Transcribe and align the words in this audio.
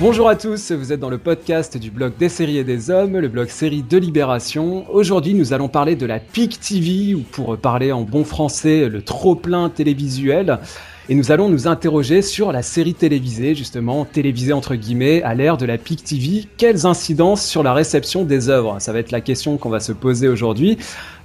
Bonjour 0.00 0.28
à 0.28 0.36
tous, 0.36 0.70
vous 0.70 0.92
êtes 0.92 1.00
dans 1.00 1.10
le 1.10 1.18
podcast 1.18 1.76
du 1.76 1.90
blog 1.90 2.12
des 2.16 2.28
séries 2.28 2.58
et 2.58 2.62
des 2.62 2.88
hommes, 2.88 3.18
le 3.18 3.26
blog 3.26 3.48
série 3.48 3.82
de 3.82 3.98
Libération. 3.98 4.88
Aujourd'hui, 4.92 5.34
nous 5.34 5.52
allons 5.52 5.66
parler 5.66 5.96
de 5.96 6.06
la 6.06 6.20
PIC 6.20 6.60
TV, 6.60 7.16
ou 7.16 7.22
pour 7.22 7.58
parler 7.58 7.90
en 7.90 8.02
bon 8.02 8.22
français, 8.22 8.88
le 8.88 9.02
trop-plein 9.02 9.68
télévisuel. 9.70 10.60
Et 11.10 11.14
nous 11.14 11.32
allons 11.32 11.48
nous 11.48 11.66
interroger 11.66 12.20
sur 12.22 12.52
la 12.52 12.62
série 12.62 12.94
télévisée, 12.94 13.54
justement, 13.54 14.04
télévisée 14.04 14.52
entre 14.52 14.76
guillemets, 14.76 15.22
à 15.22 15.34
l'ère 15.34 15.56
de 15.56 15.66
la 15.66 15.78
PIC 15.78 16.04
TV. 16.04 16.44
Quelles 16.58 16.86
incidences 16.86 17.44
sur 17.44 17.64
la 17.64 17.72
réception 17.72 18.24
des 18.24 18.50
œuvres? 18.50 18.76
Ça 18.78 18.92
va 18.92 19.00
être 19.00 19.10
la 19.10 19.22
question 19.22 19.56
qu'on 19.56 19.70
va 19.70 19.80
se 19.80 19.92
poser 19.92 20.28
aujourd'hui. 20.28 20.78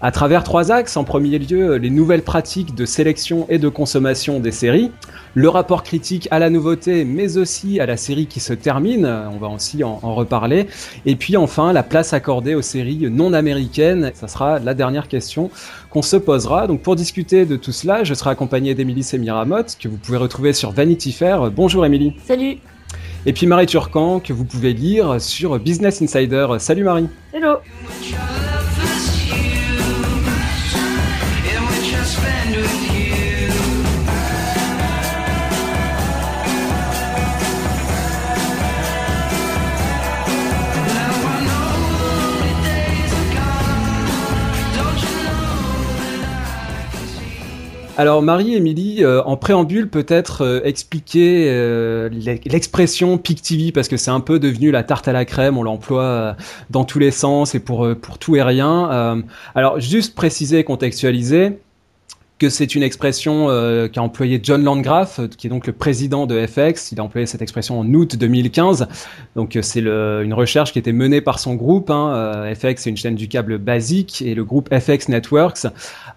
À 0.06 0.12
travers 0.12 0.44
trois 0.44 0.70
axes. 0.70 0.98
En 0.98 1.06
premier 1.06 1.40
lieu, 1.40 1.78
les 1.78 1.90
nouvelles 1.90 2.24
pratiques 2.24 2.76
de 2.76 2.86
sélection 2.86 3.46
et 3.48 3.58
de 3.58 3.70
consommation 3.70 4.42
des 4.42 4.52
séries. 4.52 4.92
Le 5.34 5.48
rapport 5.48 5.82
critique 5.82 6.28
à 6.30 6.40
la 6.40 6.50
nouveauté, 6.50 7.06
mais 7.06 7.38
aussi 7.38 7.80
à 7.80 7.86
la 7.86 7.96
série 7.96 8.28
qui 8.28 8.42
se 8.42 8.52
termine. 8.52 9.06
On 9.06 9.38
va 9.38 9.48
aussi 9.48 9.82
en, 9.82 10.00
en 10.04 10.14
reparler. 10.14 10.68
Et 11.06 11.16
puis 11.16 11.38
enfin, 11.38 11.72
la 11.72 11.84
place 11.84 12.12
accordée 12.12 12.54
aux 12.54 12.62
séries 12.62 13.08
non 13.10 13.32
américaines. 13.32 14.12
Ça 14.14 14.28
sera 14.28 14.60
la 14.60 14.74
dernière 14.74 15.08
question 15.08 15.50
qu'on 15.90 16.02
se 16.02 16.18
posera. 16.18 16.68
Donc 16.68 16.82
pour 16.82 16.98
discuter 16.98 17.46
de 17.46 17.56
tout 17.56 17.72
cela, 17.72 18.04
je 18.04 18.14
serai 18.14 18.32
accompagné 18.32 18.76
d'Emilie 18.76 19.04
Semiramotte, 19.04 19.78
que 19.80 19.88
vous 19.88 19.96
pouvez 19.96 20.18
retrouver 20.18 20.52
sur 20.52 20.72
Vanity 20.72 21.14
Fair. 21.14 21.50
Bonjour 21.50 21.86
Émilie. 21.86 22.14
Salut. 22.26 22.58
Et 23.26 23.32
puis 23.32 23.48
Marie 23.48 23.68
Turcan, 23.68 24.20
que 24.20 24.34
vous 24.34 24.44
pouvez 24.44 24.74
lire 24.74 25.22
sur 25.22 25.58
Business 25.60 26.02
Insider. 26.02 26.48
Salut 26.60 26.84
Marie. 26.84 27.08
Hello. 27.34 27.60
Alors 47.95 48.23
Marie-Émilie, 48.23 49.03
euh, 49.03 49.22
en 49.23 49.38
préambule 49.38 49.88
peut-être 49.88 50.44
euh, 50.44 50.61
expliquer 50.63 51.45
euh, 51.47 52.09
l'expression 52.45 53.19
Peak 53.19 53.44
TV 53.44 53.72
parce 53.72 53.88
que 53.88 53.97
c'est 53.97 54.09
un 54.09 54.19
peu 54.19 54.39
devenu 54.39 54.72
la 54.72 54.81
tarte 54.81 55.08
à 55.08 55.13
la 55.13 55.25
crème, 55.25 55.59
on 55.59 55.63
l'emploie 55.63 56.36
dans 56.71 56.86
tous 56.86 56.97
les 56.97 57.11
sens 57.11 57.53
et 57.53 57.59
pour, 57.59 57.88
pour 58.02 58.17
tout 58.17 58.36
et 58.36 58.41
rien. 58.41 59.23
alors 59.53 59.80
juste 59.80 60.16
préciser, 60.16 60.64
contextualiser, 60.64 61.59
c'est 62.49 62.75
une 62.75 62.83
expression 62.83 63.49
euh, 63.49 63.88
qu'a 63.88 64.02
employé 64.02 64.39
John 64.41 64.63
Landgraf, 64.63 65.19
euh, 65.19 65.27
qui 65.27 65.47
est 65.47 65.49
donc 65.49 65.67
le 65.67 65.73
président 65.73 66.25
de 66.25 66.45
FX. 66.45 66.91
Il 66.91 66.99
a 66.99 67.03
employé 67.03 67.25
cette 67.25 67.41
expression 67.41 67.80
en 67.80 67.94
août 67.94 68.16
2015. 68.16 68.88
Donc 69.36 69.55
euh, 69.55 69.61
c'est 69.61 69.81
une 69.81 70.33
recherche 70.33 70.73
qui 70.73 70.80
était 70.80 70.91
menée 70.91 71.21
par 71.21 71.39
son 71.39 71.55
groupe. 71.55 71.89
Hein. 71.89 72.53
FX 72.55 72.83
c'est 72.83 72.89
une 72.89 72.97
chaîne 72.97 73.16
du 73.16 73.27
câble 73.27 73.58
basique 73.58 74.21
et 74.21 74.36
le 74.36 74.44
groupe 74.44 74.69
FX 74.73 75.09
Networks 75.09 75.67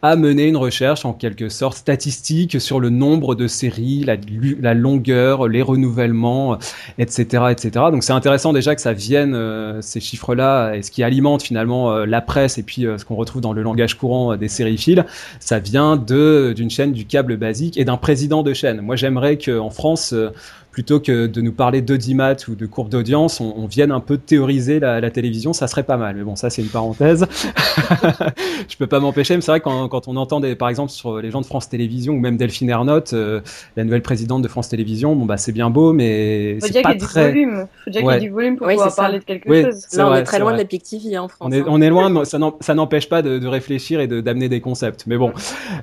a 0.02 0.16
mené 0.16 0.46
une 0.46 0.56
recherche 0.56 1.04
en 1.04 1.12
quelque 1.12 1.48
sorte 1.48 1.76
statistique 1.76 2.60
sur 2.60 2.80
le 2.80 2.90
nombre 2.90 3.34
de 3.34 3.46
séries, 3.46 4.04
la, 4.04 4.16
la 4.60 4.74
longueur, 4.74 5.48
les 5.48 5.62
renouvellements, 5.62 6.58
etc., 6.98 7.44
etc. 7.50 7.70
Donc 7.90 8.04
c'est 8.04 8.12
intéressant 8.12 8.52
déjà 8.52 8.74
que 8.74 8.80
ça 8.80 8.92
vienne 8.92 9.36
ces 9.80 10.00
chiffres-là 10.00 10.74
et 10.74 10.82
ce 10.82 10.90
qui 10.90 11.02
alimente 11.02 11.42
finalement 11.42 12.04
la 12.04 12.20
presse 12.20 12.58
et 12.58 12.62
puis 12.62 12.82
ce 12.82 13.04
qu'on 13.04 13.16
retrouve 13.16 13.42
dans 13.42 13.52
le 13.52 13.62
langage 13.62 13.94
courant 13.94 14.36
des 14.36 14.48
sériphiles, 14.48 15.06
ça 15.40 15.58
vient 15.58 15.96
de 15.96 16.15
d'une 16.16 16.70
chaîne 16.70 16.92
du 16.92 17.06
câble 17.06 17.36
basique 17.36 17.76
et 17.76 17.84
d'un 17.84 17.96
président 17.96 18.42
de 18.42 18.52
chaîne. 18.52 18.80
Moi, 18.80 18.96
j'aimerais 18.96 19.38
qu'en 19.38 19.70
France, 19.70 20.12
euh, 20.12 20.30
plutôt 20.76 21.00
que 21.00 21.26
de 21.26 21.40
nous 21.40 21.54
parler 21.54 21.80
d'audimat 21.80 22.36
ou 22.48 22.54
de 22.54 22.66
courbe 22.66 22.90
d'audience, 22.90 23.40
on, 23.40 23.64
vienne 23.64 23.90
un 23.90 24.00
peu 24.00 24.18
théoriser 24.18 24.78
la, 24.78 25.10
télévision, 25.10 25.54
ça 25.54 25.68
serait 25.68 25.84
pas 25.84 25.96
mal. 25.96 26.16
Mais 26.16 26.22
bon, 26.22 26.36
ça 26.36 26.50
c'est 26.50 26.60
une 26.60 26.68
parenthèse. 26.68 27.24
je 28.68 28.76
peux 28.76 28.86
pas 28.86 29.00
m'empêcher, 29.00 29.36
mais 29.36 29.40
c'est 29.40 29.52
vrai 29.52 29.60
quand, 29.60 29.88
quand 29.88 30.06
on 30.06 30.16
entend 30.16 30.38
des, 30.38 30.54
par 30.54 30.68
exemple 30.68 30.92
sur 30.92 31.16
les 31.16 31.30
gens 31.30 31.40
de 31.40 31.46
France 31.46 31.70
Télévisions 31.70 32.12
ou 32.12 32.20
même 32.20 32.36
Delphine 32.36 32.68
Ernotte, 32.68 33.14
euh, 33.14 33.40
la 33.78 33.84
nouvelle 33.84 34.02
présidente 34.02 34.42
de 34.42 34.48
France 34.48 34.68
Télévisions, 34.68 35.16
bon 35.16 35.24
bah 35.24 35.38
c'est 35.38 35.52
bien 35.52 35.70
beau, 35.70 35.94
mais 35.94 36.58
c'est 36.60 36.82
pas 36.82 36.94
très. 36.94 37.32
Il 37.32 37.66
faut 37.82 37.90
déjà 37.90 38.00
qu'il 38.02 38.10
y 38.10 38.14
ait 38.14 38.20
du 38.20 38.28
volume 38.28 38.56
pour 38.58 38.68
pouvoir 38.68 38.94
parler 38.94 39.18
de 39.18 39.24
quelque 39.24 39.48
chose. 39.48 39.86
Là, 39.94 40.10
on 40.10 40.14
est 40.14 40.24
très 40.24 40.40
loin 40.40 40.52
de 40.52 40.58
la 40.58 40.66
PIC 40.66 40.82
TV 40.82 41.16
en 41.16 41.28
France. 41.28 41.48
On 41.48 41.52
est, 41.52 41.64
on 41.66 41.80
est 41.80 41.88
loin, 41.88 42.10
mais 42.10 42.26
ça 42.26 42.74
n'empêche 42.74 43.08
pas 43.08 43.22
de, 43.22 43.38
de, 43.38 43.48
réfléchir 43.48 44.00
et 44.00 44.08
d'amener 44.08 44.50
des 44.50 44.60
concepts. 44.60 45.04
Mais 45.06 45.16
bon, 45.16 45.32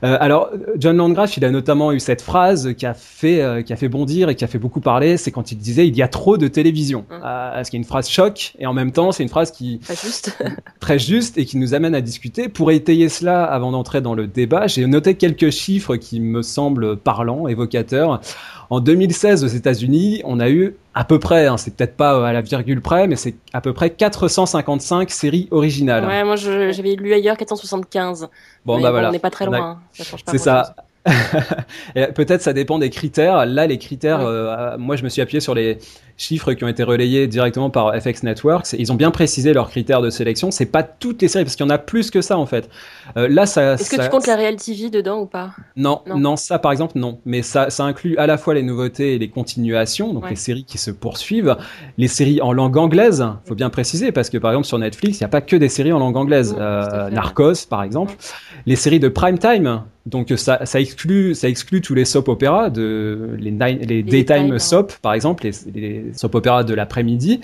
euh, 0.04 0.18
alors 0.20 0.52
John 0.78 0.98
Landgraf, 0.98 1.36
il 1.36 1.46
a 1.46 1.50
notamment 1.50 1.92
eu 1.94 2.00
cette 2.00 2.22
phrase 2.22 2.76
qui 2.78 2.86
a 2.86 2.94
fait, 2.94 3.42
euh, 3.42 3.64
qui 3.64 3.74
a 3.74 3.76
fait 3.76 3.90
bondir 3.90 4.30
et 4.30 4.36
qui 4.36 4.44
a 4.44 4.48
fait 4.48 4.60
beaucoup 4.60 4.83
parler, 4.84 5.18
c'est 5.18 5.32
quand 5.32 5.52
il 5.52 5.58
disait 5.58 5.88
il 5.88 5.96
y 5.96 6.02
a 6.02 6.08
trop 6.08 6.38
de 6.38 6.48
télévision. 6.48 7.06
Mmh. 7.10 7.14
Euh, 7.24 7.64
ce 7.64 7.70
qui 7.70 7.78
est 7.78 7.80
une 7.80 7.86
phrase 7.86 8.10
choc 8.10 8.54
et 8.60 8.66
en 8.66 8.74
même 8.74 8.92
temps 8.92 9.12
c'est 9.12 9.24
une 9.24 9.30
phrase 9.30 9.52
qui 9.52 9.80
très 9.80 9.96
juste. 9.96 10.38
très 10.80 11.00
juste 11.00 11.38
et 11.38 11.46
qui 11.46 11.58
nous 11.58 11.74
amène 11.74 11.96
à 11.96 12.02
discuter. 12.02 12.50
Pour 12.50 12.72
étayer 12.72 13.10
cela, 13.10 13.44
avant 13.44 13.72
d'entrer 13.72 14.02
dans 14.02 14.16
le 14.16 14.28
débat, 14.28 14.68
j'ai 14.68 14.86
noté 14.86 15.16
quelques 15.16 15.50
chiffres 15.50 15.96
qui 15.96 16.20
me 16.20 16.42
semblent 16.42 16.98
parlants, 16.98 17.48
évocateurs. 17.48 18.22
En 18.70 18.80
2016 18.80 19.44
aux 19.44 19.48
États-Unis, 19.48 20.22
on 20.26 20.40
a 20.40 20.50
eu 20.50 20.76
à 20.96 21.04
peu 21.04 21.20
près, 21.20 21.48
hein, 21.48 21.58
c'est 21.58 21.76
peut-être 21.76 21.96
pas 21.96 22.28
à 22.28 22.34
la 22.34 22.42
virgule 22.42 22.82
près, 22.82 23.08
mais 23.08 23.16
c'est 23.16 23.36
à 23.52 23.62
peu 23.62 23.74
près 23.74 23.90
455 23.90 25.10
séries 25.10 25.48
originales. 25.52 26.06
Ouais, 26.06 26.24
moi 26.24 26.36
j'avais 26.36 26.96
lu 26.96 27.14
ailleurs 27.14 27.38
475. 27.38 28.30
Bon, 28.66 28.82
bah 28.82 28.92
voilà. 28.92 29.10
On 29.10 29.12
n'est 29.12 29.20
pas 29.20 29.32
très 29.32 29.46
loin. 29.46 29.80
C'est 29.94 30.38
ça. 30.38 30.76
Peut-être 32.16 32.42
ça 32.42 32.54
dépend 32.54 32.80
des 32.80 32.90
critères. 32.90 33.46
Là, 33.46 33.68
les 33.68 33.78
critères, 33.78 34.22
euh, 34.22 34.78
moi 34.78 34.96
je 34.96 35.04
me 35.04 35.10
suis 35.10 35.22
appuyé 35.22 35.40
sur 35.40 35.54
les 35.54 35.78
chiffres 36.18 36.54
qui 36.54 36.64
ont 36.64 36.68
été 36.68 36.84
relayés 36.84 37.28
directement 37.28 37.70
par 37.70 37.94
FX 38.00 38.24
Networks. 38.24 38.74
Ils 38.78 38.92
ont 38.92 38.96
bien 38.96 39.12
précisé 39.12 39.54
leurs 39.54 39.70
critères 39.70 40.02
de 40.02 40.10
sélection. 40.10 40.52
C'est 40.52 40.66
pas 40.66 40.84
toutes 40.84 41.22
les 41.22 41.28
séries 41.28 41.46
parce 41.46 41.56
qu'il 41.56 41.66
y 41.66 41.70
en 41.70 41.74
a 41.74 41.78
plus 41.78 42.12
que 42.12 42.22
ça 42.22 42.38
en 42.38 42.46
fait. 42.46 42.70
Euh, 43.18 43.28
là, 43.28 43.46
ça. 43.46 43.74
Est-ce 43.74 43.90
que 43.90 44.02
tu 44.02 44.10
comptes 44.10 44.28
la 44.28 44.36
Real 44.36 44.56
TV 44.56 44.90
dedans 44.90 45.22
ou 45.22 45.26
pas? 45.26 45.52
Non, 45.76 46.02
non, 46.16 46.36
ça 46.36 46.60
par 46.60 46.72
exemple 46.72 46.98
non. 46.98 47.20
Mais 47.26 47.42
ça, 47.42 47.70
ça 47.70 47.84
inclut 47.84 48.18
à 48.18 48.28
la 48.28 48.38
fois 48.38 48.54
les 48.54 48.64
nouveautés 48.64 49.16
et 49.16 49.18
les 49.18 49.30
continuations, 49.30 50.14
donc 50.14 50.30
les 50.30 50.36
séries 50.36 50.66
qui 50.66 50.78
se 50.78 50.92
poursuivent, 50.92 51.56
les 51.98 52.08
séries 52.08 52.42
en 52.42 52.54
langue 52.54 52.78
anglaise. 52.78 53.26
Faut 53.46 53.56
bien 53.56 53.70
préciser 53.70 54.12
parce 54.12 54.30
que 54.30 54.38
par 54.38 54.52
exemple 54.52 54.68
sur 54.68 54.78
Netflix, 54.78 55.20
il 55.20 55.24
n'y 55.24 55.26
a 55.26 55.30
pas 55.30 55.42
que 55.42 55.56
des 55.56 55.70
séries 55.70 55.94
en 55.94 56.00
langue 56.00 56.18
anglaise. 56.18 56.56
euh, 56.58 57.10
Narcos 57.10 57.66
par 57.70 57.84
exemple, 57.84 58.16
les 58.66 58.76
séries 58.76 59.00
de 59.00 59.10
prime 59.10 59.38
time. 59.38 59.82
Donc 60.06 60.34
ça, 60.36 60.66
ça 60.66 60.82
exclut, 60.82 61.34
ça 61.34 61.48
exclut 61.48 61.80
tous 61.80 61.94
les 61.94 62.04
soap 62.04 62.28
opéras 62.28 62.70
de 62.70 63.38
les, 63.40 63.52
les, 63.52 64.04
daytime 64.04 64.60
soap 64.60 64.92
par 65.02 65.14
exemple, 65.14 65.46
les, 65.46 65.52
les 65.74 66.03
soap 66.14 66.36
opéra 66.36 66.64
de 66.64 66.74
l'après-midi, 66.74 67.42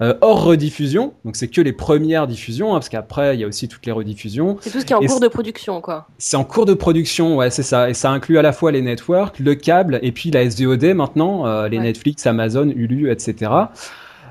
euh, 0.00 0.14
hors 0.20 0.44
rediffusion. 0.44 1.14
Donc 1.24 1.36
c'est 1.36 1.48
que 1.48 1.60
les 1.60 1.72
premières 1.72 2.26
diffusions, 2.26 2.70
hein, 2.70 2.78
parce 2.78 2.88
qu'après 2.88 3.36
il 3.36 3.40
y 3.40 3.44
a 3.44 3.46
aussi 3.46 3.68
toutes 3.68 3.84
les 3.86 3.92
rediffusions. 3.92 4.56
C'est 4.60 4.70
tout 4.70 4.80
ce 4.80 4.84
qui 4.84 4.92
est 4.92 4.96
en 4.96 5.00
cours 5.00 5.20
de 5.20 5.28
production, 5.28 5.80
quoi. 5.80 6.06
C'est 6.18 6.36
en 6.36 6.44
cours 6.44 6.66
de 6.66 6.74
production, 6.74 7.36
ouais, 7.36 7.50
c'est 7.50 7.62
ça. 7.62 7.90
Et 7.90 7.94
ça 7.94 8.10
inclut 8.10 8.38
à 8.38 8.42
la 8.42 8.52
fois 8.52 8.72
les 8.72 8.82
networks, 8.82 9.38
le 9.38 9.54
câble, 9.54 9.98
et 10.02 10.12
puis 10.12 10.30
la 10.30 10.48
SVOD 10.48 10.94
maintenant, 10.94 11.46
euh, 11.46 11.68
les 11.68 11.78
Netflix, 11.78 12.26
Amazon, 12.26 12.68
Hulu, 12.74 13.10
etc. 13.10 13.50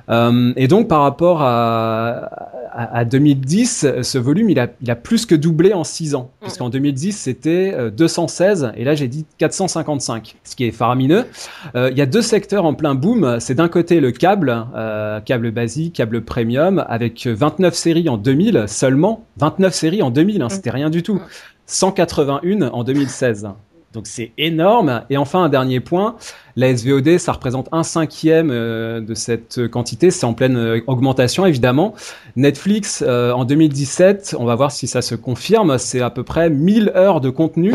Euh, 0.10 0.54
et 0.56 0.68
donc 0.68 0.88
par 0.88 1.02
rapport 1.02 1.42
à, 1.42 2.30
à, 2.78 3.06
2010, 3.06 3.88
ce 4.04 4.18
volume 4.18 4.50
il 4.50 4.60
a, 4.60 4.68
il 4.82 4.92
a 4.92 4.96
plus 4.96 5.26
que 5.26 5.34
doublé 5.36 5.74
en 5.74 5.84
6 5.84 6.16
ans, 6.16 6.30
parce 6.42 6.58
qu'en 6.58 6.70
2010 6.70 7.12
c'était 7.12 7.76
216 7.92 8.64
euh, 8.64 8.72
et 8.76 8.84
là 8.84 8.94
j'ai 8.94 9.08
dit 9.08 9.26
455, 9.40 10.36
ce 10.44 10.56
qui 10.56 10.66
est 10.66 10.72
faramineux. 10.72 11.26
Euh, 11.76 11.90
il 11.92 11.98
y 11.98 12.02
a 12.02 12.06
deux 12.06 12.22
secteurs 12.22 12.66
en 12.66 12.74
plein 12.74 12.94
boom, 12.94 13.40
c'est 13.40 13.56
d'un 13.56 13.68
côté 13.68 14.00
le 14.00 14.12
câble, 14.12 14.66
euh, 14.76 15.20
câble 15.22 15.52
basique, 15.52 15.96
câble 15.96 16.22
premium, 16.22 16.86
avec 16.88 17.26
29 17.26 17.74
séries 17.74 18.10
en 18.10 18.18
2000 18.18 18.66
seulement, 18.68 19.26
29 19.38 19.74
séries 19.74 20.04
en 20.04 20.12
2000, 20.12 20.42
hein, 20.42 20.50
c'était 20.50 20.72
rien 20.72 20.90
du 20.90 21.02
tout. 21.04 21.20
181 21.66 22.70
en 22.70 22.84
2016. 22.84 23.50
Donc 23.98 24.06
c'est 24.06 24.32
énorme. 24.38 25.02
Et 25.10 25.18
enfin, 25.18 25.42
un 25.42 25.50
dernier 25.50 25.80
point, 25.80 26.18
la 26.56 26.78
SVOD, 26.78 27.18
ça 27.18 27.32
représente 27.32 27.68
un 27.72 27.82
cinquième 27.82 28.52
euh, 28.52 29.02
de 29.02 29.16
cette 29.16 29.68
quantité. 29.70 30.12
C'est 30.12 30.28
en 30.28 30.36
pleine 30.36 30.56
euh, 30.56 30.82
augmentation, 30.86 31.48
évidemment. 31.48 31.96
Netflix, 32.36 33.04
euh, 33.06 33.32
en 33.32 33.44
2017, 33.44 34.36
on 34.38 34.46
va 34.46 34.54
voir 34.54 34.72
si 34.72 34.86
ça 34.86 35.02
se 35.02 35.16
confirme, 35.16 35.80
c'est 35.80 36.02
à 36.02 36.12
peu 36.12 36.22
près 36.22 36.52
1000 36.52 36.92
heures 36.96 37.22
de 37.22 37.32
contenu. 37.32 37.74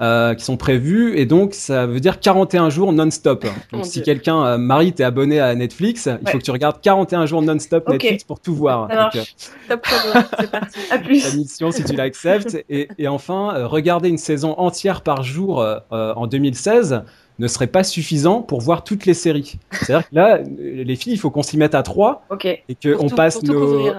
Euh, 0.00 0.34
qui 0.34 0.42
sont 0.46 0.56
prévus 0.56 1.18
et 1.18 1.26
donc 1.26 1.52
ça 1.52 1.84
veut 1.84 2.00
dire 2.00 2.20
41 2.20 2.70
jours 2.70 2.90
non-stop. 2.90 3.44
Donc 3.70 3.84
si 3.84 4.00
quelqu'un, 4.00 4.42
euh, 4.46 4.56
Marie, 4.56 4.94
t'es 4.94 5.04
abonné 5.04 5.40
à 5.40 5.54
Netflix, 5.54 6.08
il 6.22 6.30
faut 6.30 6.38
que 6.38 6.42
tu 6.42 6.50
regardes 6.50 6.80
41 6.80 7.26
jours 7.26 7.42
non-stop 7.42 7.86
Netflix 7.86 8.24
pour 8.24 8.40
tout 8.40 8.54
voir. 8.54 8.88
Ça 8.88 8.94
marche. 8.94 9.16
Euh, 9.18 9.76
Top 9.76 9.86
c'est 10.40 10.50
parti. 10.50 10.78
À 10.90 10.96
plus. 10.96 11.22
La 11.22 11.36
mission 11.36 11.70
si 11.70 11.84
tu 11.84 11.94
l'acceptes. 11.94 12.64
Et, 12.70 12.88
et, 12.96 13.08
enfin, 13.08 13.66
regarder 13.66 14.08
une 14.08 14.16
saison 14.16 14.54
entière 14.58 15.02
par 15.02 15.22
jour 15.22 15.62
en 15.90 16.26
2016 16.26 17.02
ne 17.40 17.48
serait 17.48 17.66
pas 17.66 17.82
suffisant 17.82 18.42
pour 18.42 18.60
voir 18.60 18.84
toutes 18.84 19.06
les 19.06 19.14
séries. 19.14 19.58
C'est-à-dire 19.72 20.08
que 20.08 20.14
là, 20.14 20.38
les 20.58 20.94
filles, 20.94 21.14
il 21.14 21.18
faut 21.18 21.30
qu'on 21.30 21.42
s'y 21.42 21.56
mette 21.56 21.74
à 21.74 21.82
trois 21.82 22.26
et 22.44 22.74
qu'on 22.74 23.08
passe 23.08 23.42
nos 23.42 23.92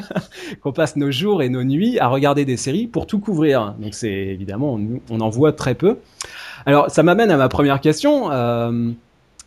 qu'on 0.62 0.72
passe 0.72 0.96
nos 0.96 1.10
jours 1.10 1.42
et 1.42 1.48
nos 1.48 1.64
nuits 1.64 1.98
à 1.98 2.08
regarder 2.08 2.44
des 2.44 2.58
séries 2.58 2.86
pour 2.86 3.06
tout 3.06 3.18
couvrir. 3.18 3.74
Donc 3.78 3.94
c'est 3.94 4.12
évidemment, 4.12 4.74
on, 4.74 5.00
on, 5.10 5.20
en 5.20 5.30
voit 5.30 5.52
très 5.52 5.74
peu. 5.74 5.98
Alors 6.66 6.90
ça 6.90 7.02
m'amène 7.02 7.30
à 7.30 7.38
ma 7.38 7.48
première 7.48 7.80
question. 7.80 8.30
Euh, 8.30 8.90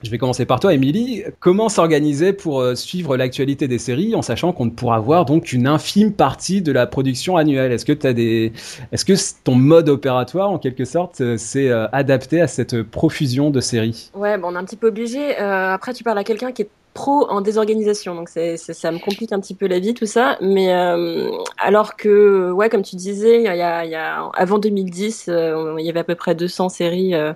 Je 0.06 0.12
vais 0.12 0.19
commencer 0.19 0.46
par 0.46 0.60
toi, 0.60 0.72
Émilie. 0.72 1.24
Comment 1.40 1.68
s'organiser 1.68 2.31
pour 2.31 2.60
euh, 2.60 2.75
suivre 2.75 3.18
l'actualité 3.18 3.68
des 3.68 3.80
séries 3.80 4.13
en 4.13 4.22
sachant 4.22 4.54
qu'on 4.54 4.66
ne 4.66 4.69
pourra 4.69 5.00
voir 5.00 5.25
donc 5.25 5.52
une 5.52 5.66
infime 5.66 6.13
partie 6.13 6.62
de 6.62 6.72
la 6.72 6.86
production 6.86 7.38
annuelle? 7.38 7.72
Est-ce 7.72 7.86
que 7.86 8.52
est-ce 8.92 9.04
que 9.06 9.13
ton 9.44 9.56
mode 9.56 9.90
opératoire, 9.90 10.52
en 10.52 10.60
quelque 10.60 10.86
sorte, 10.86 11.22
euh, 11.22 11.38
s'est 11.38 11.69
euh, 11.69 11.88
adapté 11.92 12.40
à 12.40 12.46
cette 12.46 12.84
profusion 12.84 13.50
de 13.50 13.60
séries? 13.60 14.12
Ouais, 14.13 14.38
on 14.44 14.54
est 14.54 14.60
un 14.60 14.63
petit 14.63 14.75
peu 14.75 14.90
obligé. 14.90 15.38
après, 15.38 15.94
tu 15.94 16.04
parles 16.04 16.19
à 16.19 16.24
quelqu'un 16.24 16.51
qui 16.51 16.62
est 16.62 16.69
pro 16.95 17.30
en 17.30 17.42
désorganisation, 17.42 18.15
donc 18.15 18.30
c'est, 18.30 18.56
ça 18.57 18.92
me 18.92 19.00
complique 19.00 19.33
un 19.33 19.39
petit 19.39 19.53
peu 19.53 19.68
la 19.68 19.80
vie 19.80 19.94
tout 19.94 20.07
ça. 20.07 20.38
Mais 20.42 20.74
euh, 20.74 21.30
alors 21.59 21.95
que, 21.97 22.51
ouais, 22.51 22.69
comme 22.69 22.81
tu 22.81 22.95
disais, 22.95 23.38
il 23.38 23.44
y 23.44 23.47
a, 23.47 23.86
il 23.86 23.92
y 23.92 23.95
a 23.95 24.31
avant 24.33 24.57
2010, 24.57 25.25
euh, 25.27 25.75
il 25.77 25.86
y 25.86 25.89
avait 25.89 26.00
à 26.00 26.03
peu 26.06 26.15
près 26.15 26.33
200 26.33 26.69
séries 26.69 27.13
euh, 27.13 27.33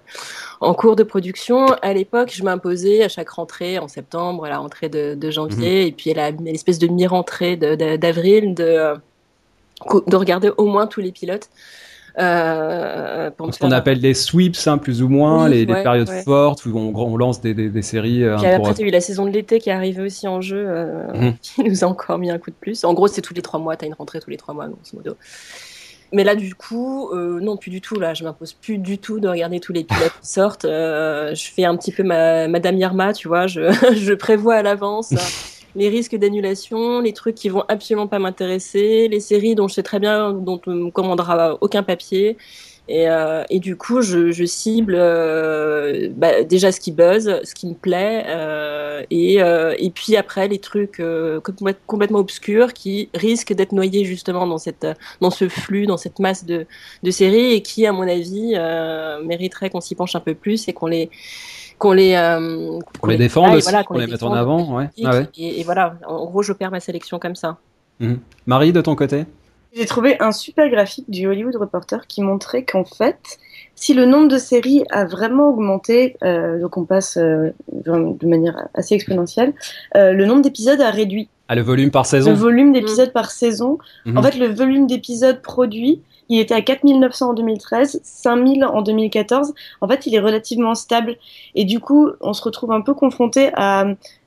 en 0.62 0.74
cours 0.74 0.96
de 0.96 1.04
production. 1.04 1.68
À 1.82 1.94
l'époque, 1.94 2.32
je 2.34 2.42
m'imposais 2.44 3.04
à 3.04 3.10
chaque 3.10 3.30
rentrée 3.30 3.78
en 3.78 3.90
septembre, 3.90 4.46
à 4.46 4.50
la 4.50 4.58
rentrée 4.58 4.88
de, 4.88 5.14
de 5.14 5.30
janvier, 5.30 5.82
mhm. 5.82 5.88
et 5.88 5.92
puis 5.92 6.12
à 6.18 6.32
l'espèce 6.32 6.80
de 6.80 6.88
mi-rentrée 6.88 7.58
d'avril, 7.58 8.56
de, 8.56 8.64
de, 8.64 10.04
de 10.08 10.16
regarder 10.16 10.52
au 10.58 10.66
moins 10.66 10.88
tous 10.88 11.02
les 11.02 11.12
pilotes. 11.12 11.50
Euh, 12.20 13.30
Ce 13.52 13.60
qu'on 13.60 13.72
appelle 13.72 14.00
les 14.00 14.14
sweeps, 14.14 14.68
hein, 14.68 14.78
plus 14.78 15.02
ou 15.02 15.08
moins, 15.08 15.48
les, 15.48 15.66
périodes 15.66 16.10
fortes 16.24 16.66
où 16.66 16.78
on, 16.78 17.18
lance 17.18 17.42
des, 17.42 17.54
des, 17.54 17.82
séries. 17.82 18.24
Euh, 18.24 18.38
Puis 18.38 18.48
après, 18.48 18.74
tu 18.74 18.84
as 18.84 18.88
eu 18.88 18.92
la 18.92 19.02
saison 19.02 19.26
de 19.26 19.32
l'été 19.32 19.60
qui 19.60 19.70
est 19.70 19.74
arrivée 19.74 20.04
aussi 20.04 20.28
en 20.28 20.42
jeu, 20.42 20.66
euh, 20.68 21.14
mhm. 21.14 21.34
qui 21.42 21.64
nous 21.64 21.84
a 21.84 21.88
encore 21.88 22.18
mis 22.18 22.30
un 22.30 22.38
coup 22.38 22.52
de 22.52 22.56
plus. 22.60 22.84
En 22.84 22.94
gros, 22.94 23.08
c'est 23.08 23.22
tous 23.22 23.34
les 23.34 23.42
trois 23.42 23.60
mois, 23.60 23.78
tu 23.78 23.86
as 23.86 23.88
une 23.88 23.94
rentrée 23.94 24.20
tous 24.20 24.30
les 24.30 24.38
trois 24.38 24.54
mois, 24.54 24.68
grosso 24.68 24.96
modo. 24.96 25.16
Mais 26.12 26.24
là, 26.24 26.36
du 26.36 26.56
coup, 26.56 27.10
euh, 27.14 27.40
non, 27.40 27.56
plus 27.56 27.70
du 27.70 27.82
tout. 27.82 28.00
Là, 28.00 28.14
je 28.14 28.24
m'impose 28.24 28.54
plus 28.54 28.78
du 28.80 28.98
tout 28.98 29.20
de 29.20 29.28
regarder 29.28 29.60
tous 29.60 29.74
les 29.74 29.84
pilotes 29.84 30.14
qui 30.22 30.28
sortent. 30.28 30.66
Euh, 30.66 31.36
je 31.36 31.52
fais 31.52 31.66
un 31.66 31.76
petit 31.78 31.92
peu 31.92 32.04
ma 32.04 32.48
Madame 32.48 32.78
Irma, 32.78 33.14
tu 33.14 33.28
vois. 33.28 33.48
Je, 33.48 33.72
je 33.96 34.14
prévois 34.14 34.56
à 34.56 34.64
l'avance 34.64 35.14
les 35.76 35.90
risques 35.90 36.16
d'annulation, 36.16 37.02
les 37.02 37.14
trucs 37.14 37.36
qui 37.36 37.50
vont 37.50 37.64
absolument 37.68 38.08
pas 38.08 38.20
m'intéresser, 38.20 39.08
les 39.08 39.20
séries 39.20 39.56
dont 39.56 39.68
je 39.68 39.76
sais 39.76 39.84
très 39.84 40.00
bien 40.00 40.34
dont 40.34 40.60
on 40.68 40.72
me 40.72 40.92
commandera 40.92 41.58
aucun 41.62 41.84
papier. 41.84 42.38
Et, 42.92 43.08
euh, 43.08 43.44
et 43.52 43.60
du 43.60 43.78
coup, 43.78 44.02
je, 44.02 44.32
je 44.32 44.46
cible 44.46 44.96
euh, 44.98 46.10
bah, 46.18 46.44
déjà 46.44 46.72
ce 46.72 46.80
qui 46.80 46.92
buzz, 46.92 47.40
ce 47.44 47.54
qui 47.54 47.68
me 47.68 47.76
plaît, 47.76 48.24
euh, 48.26 49.04
et, 49.12 49.44
euh, 49.44 49.76
et 49.78 49.92
puis 49.92 50.18
après 50.18 50.48
les 50.48 50.58
trucs 50.58 51.00
euh, 51.00 51.40
complètement 51.86 52.18
obscurs 52.18 52.74
qui 52.74 53.10
risquent 53.14 53.54
d'être 53.54 53.74
noyés 53.74 54.06
justement 54.06 54.48
dans 54.48 54.58
cette, 54.58 54.88
dans 55.22 55.30
ce 55.30 55.48
flux, 55.50 55.86
dans 55.86 55.98
cette 55.98 56.18
masse 56.18 56.46
de, 56.46 56.66
de 57.04 57.12
séries, 57.12 57.54
et 57.54 57.62
qui, 57.62 57.86
à 57.86 57.92
mon 57.92 58.08
avis, 58.08 58.54
euh, 58.56 59.22
mériteraient 59.24 59.70
qu'on 59.70 59.82
s'y 59.82 59.94
penche 59.94 60.16
un 60.16 60.20
peu 60.20 60.34
plus 60.34 60.68
et 60.68 60.74
qu'on 60.74 60.88
les 60.88 61.12
qu'on 61.80 61.94
les, 61.94 62.14
euh, 62.14 62.78
qu'on 63.02 63.08
les, 63.08 63.18
défende 63.18 63.56
aussi, 63.56 63.74
qu'on 63.88 63.98
les, 63.98 64.06
mette 64.06 64.22
en 64.22 64.34
avant. 64.34 64.76
Ouais. 64.76 64.90
Ah 65.04 65.12
ouais. 65.12 65.28
Et, 65.38 65.64
voilà, 65.64 65.96
en 66.06 66.26
gros, 66.26 66.44
j'opère 66.44 66.70
ma 66.70 66.80
sélection 66.80 67.18
comme 67.18 67.36
ça. 67.36 67.58
Mhm. 68.00 68.20
Marie, 68.46 68.72
de 68.72 68.82
ton 68.82 68.96
côté 68.96 69.26
J'ai 69.74 69.86
trouvé 69.86 70.18
un 70.20 70.32
super 70.32 70.70
graphique 70.70 71.10
du 71.10 71.26
Hollywood 71.26 71.56
Reporter 71.56 72.06
qui 72.06 72.22
montrait 72.22 72.64
qu'en 72.64 72.86
fait, 72.86 73.40
si 73.76 73.94
le 73.94 74.06
nombre 74.06 74.28
de 74.28 74.38
séries 74.38 74.84
a 74.90 75.06
vraiment 75.06 75.50
augmenté, 75.50 76.18
euh, 76.22 76.60
donc 76.60 76.76
on 76.76 76.84
passe 76.84 77.18
euh, 77.18 77.52
de 77.72 78.28
manière 78.28 78.68
assez 78.74 78.94
exponentielle, 78.94 79.54
euh, 79.96 80.12
le 80.12 80.26
nombre 80.26 80.42
d'épisodes 80.42 80.82
a 80.82 80.92
réduit. 80.92 81.30
Ah, 81.48 81.56
le 81.56 81.62
volume 81.62 81.90
par 81.90 82.06
saison 82.06 82.30
Le 82.30 82.36
volume 82.36 82.74
d'épisodes 82.74 83.14
par 83.14 83.32
saison. 83.32 83.78
Mhm. 84.06 84.18
En 84.18 84.22
fait, 84.22 84.38
le 84.38 84.48
volume 84.48 84.86
d'épisodes 84.86 85.42
produits 85.42 86.02
il 86.30 86.40
était 86.40 86.54
à 86.54 86.62
4900 86.62 87.32
en 87.32 87.34
2013, 87.34 88.02
5000 88.04 88.64
en 88.64 88.82
2014. 88.82 89.54
En 89.82 89.88
fait, 89.88 90.06
il 90.06 90.16
est 90.16 90.20
relativement 90.20 90.76
stable. 90.76 91.18
Et 91.56 91.66
du 91.66 91.80
coup, 91.80 92.10
on 92.22 92.34
se 92.34 92.44
retrouve 92.44 92.72
un 92.72 92.82
peu 92.82 92.94
confronté 92.94 93.50
à 93.56 93.86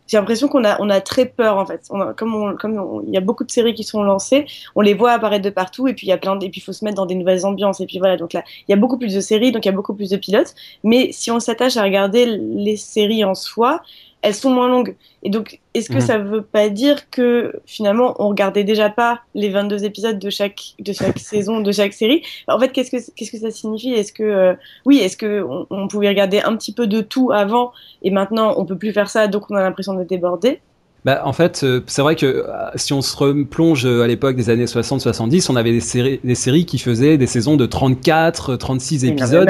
j'ai 0.08 0.18
l'impression 0.18 0.48
qu'on 0.48 0.64
a, 0.64 0.78
on 0.78 0.90
a 0.90 1.00
très 1.00 1.24
peur 1.24 1.56
en 1.56 1.64
fait. 1.64 1.86
On 1.90 2.12
comme 2.12 2.56
comme 2.58 3.02
il 3.06 3.14
y 3.14 3.16
a 3.16 3.20
beaucoup 3.20 3.44
de 3.44 3.50
séries 3.50 3.72
qui 3.72 3.84
sont 3.84 4.02
lancées, 4.02 4.46
on 4.74 4.82
les 4.82 4.92
voit 4.92 5.12
apparaître 5.12 5.44
de 5.44 5.50
partout 5.50 5.88
et 5.88 5.94
puis 5.94 6.06
il 6.06 6.10
y 6.10 6.12
a 6.12 6.18
plein 6.18 6.36
de, 6.36 6.44
et 6.44 6.50
puis 6.50 6.60
faut 6.60 6.72
se 6.72 6.84
mettre 6.84 6.96
dans 6.96 7.06
des 7.06 7.14
nouvelles 7.14 7.46
ambiances 7.46 7.80
et 7.80 7.86
puis 7.86 7.98
voilà. 7.98 8.18
Donc 8.18 8.34
là, 8.34 8.42
il 8.68 8.70
y 8.70 8.74
a 8.74 8.76
beaucoup 8.76 8.98
plus 8.98 9.14
de 9.14 9.20
séries, 9.20 9.52
donc 9.52 9.64
il 9.64 9.68
y 9.68 9.72
a 9.72 9.74
beaucoup 9.74 9.94
plus 9.94 10.10
de 10.10 10.16
pilotes. 10.16 10.54
Mais 10.84 11.12
si 11.12 11.30
on 11.30 11.40
s'attache 11.40 11.78
à 11.78 11.82
regarder 11.82 12.26
les 12.26 12.76
séries 12.76 13.24
en 13.24 13.34
soi, 13.34 13.80
elles 14.22 14.34
sont 14.34 14.50
moins 14.50 14.68
longues. 14.68 14.96
Et 15.24 15.30
donc, 15.30 15.60
est-ce 15.74 15.88
que 15.88 15.94
mhm. 15.94 16.00
ça 16.00 16.18
veut 16.18 16.42
pas 16.42 16.68
dire 16.68 17.10
que 17.10 17.52
finalement, 17.66 18.14
on 18.18 18.28
regardait 18.28 18.64
déjà 18.64 18.88
pas 18.88 19.20
les 19.34 19.50
22 19.50 19.84
épisodes 19.84 20.18
de 20.18 20.30
chaque, 20.30 20.74
de 20.78 20.92
chaque 20.92 21.18
saison, 21.18 21.60
de 21.60 21.72
chaque 21.72 21.92
série? 21.92 22.22
En 22.48 22.58
fait, 22.58 22.68
qu'est-ce 22.70 22.90
que, 22.90 23.10
qu'est-ce 23.14 23.32
que 23.32 23.38
ça 23.38 23.50
signifie? 23.50 23.92
Est-ce 23.92 24.12
que, 24.12 24.22
euh, 24.22 24.54
oui, 24.86 24.98
est-ce 24.98 25.16
que 25.16 25.44
on, 25.70 25.88
pouvait 25.88 26.08
regarder 26.08 26.40
un 26.40 26.56
petit 26.56 26.72
peu 26.72 26.86
de 26.86 27.00
tout 27.00 27.32
avant 27.32 27.72
et 28.02 28.10
maintenant 28.10 28.54
on 28.56 28.64
peut 28.64 28.78
plus 28.78 28.92
faire 28.92 29.10
ça, 29.10 29.26
donc 29.26 29.50
on 29.50 29.56
a 29.56 29.60
l'impression 29.60 29.94
d'être 29.94 30.08
débordé? 30.08 30.60
Bah, 31.04 31.22
en 31.24 31.32
fait, 31.32 31.64
euh, 31.64 31.80
c'est 31.86 32.02
vrai 32.02 32.14
que 32.14 32.26
euh, 32.26 32.44
si 32.76 32.92
on 32.92 33.02
se 33.02 33.16
replonge 33.16 33.84
à 33.86 34.06
l'époque 34.06 34.36
des 34.36 34.50
années 34.50 34.66
60-70, 34.66 35.50
on 35.50 35.56
avait 35.56 35.72
des 35.72 35.80
séries, 35.80 36.20
des 36.22 36.34
séries 36.36 36.64
qui 36.64 36.78
faisaient 36.78 37.18
des 37.18 37.26
saisons 37.26 37.56
de 37.56 37.66
34, 37.66 38.54
36 38.56 39.04
épisodes. 39.06 39.48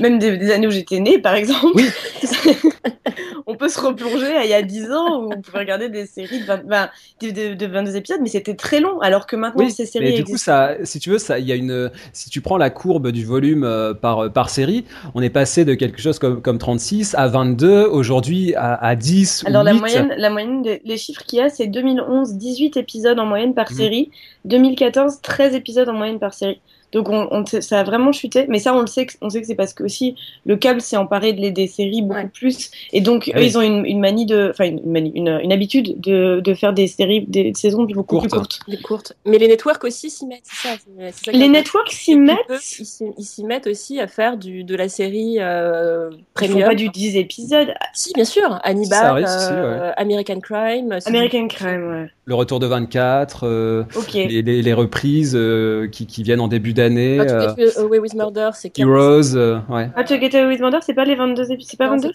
même, 0.00 0.18
des, 0.18 0.50
années 0.50 0.66
où 0.66 0.72
j'étais 0.72 0.98
née, 0.98 1.18
par 1.18 1.34
exemple. 1.34 1.72
Oui. 1.76 1.88
on 3.46 3.54
peut 3.54 3.68
se 3.68 3.80
replonger 3.80 4.36
à 4.36 4.44
il 4.44 4.50
y 4.50 4.54
a 4.54 4.62
10 4.62 4.90
ans 4.92 5.22
où 5.22 5.32
on 5.32 5.40
pouvait 5.40 5.60
regarder 5.60 5.88
des 5.88 6.06
séries 6.06 6.40
de, 6.40 6.46
20, 6.46 6.66
ben, 6.66 6.88
de, 7.20 7.66
22 7.66 7.96
épisodes, 7.96 8.20
mais 8.20 8.28
c'était 8.28 8.54
très 8.54 8.80
long, 8.80 9.00
alors 9.00 9.26
que 9.26 9.36
maintenant 9.36 9.68
ces 9.68 9.86
séries. 9.86 10.04
Mais 10.04 10.12
du 10.16 10.24
coup, 10.24 10.36
ça, 10.36 10.74
si 10.82 10.98
tu 10.98 11.10
veux, 11.10 11.18
ça, 11.18 11.38
il 11.38 11.46
y 11.46 11.52
a 11.52 11.54
une, 11.54 11.90
si 12.12 12.30
tu 12.30 12.40
prends 12.40 12.56
la 12.56 12.70
courbe 12.70 13.10
du 13.10 13.24
volume 13.24 13.64
euh, 13.64 13.94
par, 13.94 14.32
par 14.32 14.50
série, 14.50 14.84
on 15.14 15.22
est 15.22 15.30
passé 15.30 15.64
de 15.64 15.74
quelque 15.74 16.00
chose 16.00 16.18
comme, 16.18 16.40
comme 16.40 16.58
36 16.58 17.14
à 17.14 17.28
22, 17.28 17.84
aujourd'hui 17.84 18.54
à, 18.56 18.74
à 18.74 18.96
10. 18.96 19.44
Alors 19.46 19.62
ou 19.62 19.66
8. 19.66 19.72
la 19.72 19.78
moyenne, 19.78 20.14
la 20.16 20.30
moyenne 20.30 20.62
les 20.84 20.96
chiffres 20.96 21.22
qu'il 21.24 21.38
y 21.38 21.42
a, 21.42 21.48
c'est 21.48 21.66
2011, 21.66 22.34
18 22.34 22.76
épisodes 22.76 23.18
en 23.18 23.26
moyenne 23.26 23.54
par 23.54 23.70
mmh. 23.70 23.74
série, 23.74 24.10
2014, 24.44 25.20
13 25.20 25.54
épisodes 25.54 25.88
en 25.88 25.94
moyenne 25.94 26.18
par 26.18 26.34
série. 26.34 26.60
Donc 26.92 27.08
on, 27.08 27.44
ça 27.46 27.80
a 27.80 27.84
vraiment 27.84 28.12
chuté, 28.12 28.46
mais 28.48 28.58
ça 28.58 28.74
on 28.74 28.80
le 28.80 28.86
sait, 28.86 29.06
on 29.22 29.30
sait 29.30 29.40
que 29.40 29.46
c'est 29.46 29.54
parce 29.54 29.72
que 29.72 29.82
aussi 29.82 30.14
le 30.44 30.56
câble 30.56 30.80
s'est 30.80 30.96
emparé 30.96 31.32
de, 31.32 31.48
des 31.48 31.66
séries 31.66 32.02
beaucoup 32.02 32.28
plus, 32.28 32.70
et 32.92 33.00
donc 33.00 33.30
ah 33.34 33.38
eux, 33.38 33.44
ils 33.44 33.56
ont 33.56 33.62
une, 33.62 33.86
une, 33.86 34.00
manie 34.00 34.26
de, 34.26 34.50
enfin 34.50 34.64
une, 34.66 34.96
une, 34.96 35.40
une, 35.42 35.52
habitude 35.52 36.00
de, 36.00 36.40
de, 36.40 36.54
faire 36.54 36.74
des 36.74 36.86
séries, 36.86 37.24
des 37.26 37.52
saisons 37.54 37.84
beaucoup 37.84 38.20
plus 38.20 38.28
courtes. 38.28 38.60
Des 38.68 38.76
courtes. 38.76 39.14
Mais 39.24 39.38
les 39.38 39.48
networks 39.48 39.84
aussi 39.84 40.10
s'y 40.10 40.26
mettent, 40.26 40.42
c'est 40.44 40.68
ça. 40.68 40.76
ça 41.12 41.32
les 41.32 41.48
networks 41.48 41.92
s'y 41.92 42.16
mettent. 42.16 42.36
Ils 42.50 43.24
s'y 43.24 43.44
mettent 43.44 43.66
aussi 43.66 43.98
à 43.98 44.06
faire 44.06 44.36
du, 44.36 44.64
de 44.64 44.76
la 44.76 44.88
série 44.88 45.36
euh, 45.38 46.10
premium. 46.34 46.58
Ils 46.58 46.62
font 46.62 46.68
pas 46.68 46.74
du 46.74 46.88
10 46.90 47.16
épisodes. 47.16 47.72
Si 47.94 48.12
bien 48.12 48.24
sûr, 48.24 48.60
Hannibal, 48.64 49.24
euh, 49.26 49.92
American 49.96 50.40
Crime. 50.40 50.98
American 51.06 51.48
Crime, 51.48 51.88
ouais. 51.90 52.10
Le 52.24 52.36
retour 52.36 52.60
de 52.60 52.66
24, 52.66 53.48
euh, 53.48 53.84
les, 54.14 54.42
les, 54.42 54.62
les, 54.62 54.72
reprises 54.72 55.34
euh, 55.34 55.88
qui, 55.88 56.06
qui 56.06 56.22
viennent 56.22 56.40
en 56.40 56.46
début 56.46 56.72
d'année 56.72 57.18
année. 57.18 57.30
How 57.32 57.48
to 57.48 57.56
Get 57.56 57.78
Away 57.80 57.98
with 57.98 58.14
Murder, 58.14 58.50
c'est 58.54 58.78
Heroes, 58.78 59.34
euh, 59.34 59.58
ouais. 59.68 59.90
How 59.96 60.04
to 60.04 60.20
Get 60.20 60.36
Away 60.36 60.46
with 60.46 60.60
Murder, 60.60 60.78
c'est 60.82 60.94
pas 60.94 61.04
les 61.04 61.16
22 61.16 61.50
épisodes, 61.50 61.68
c'est 61.68 61.76
pas 61.76 61.88
22 61.88 62.12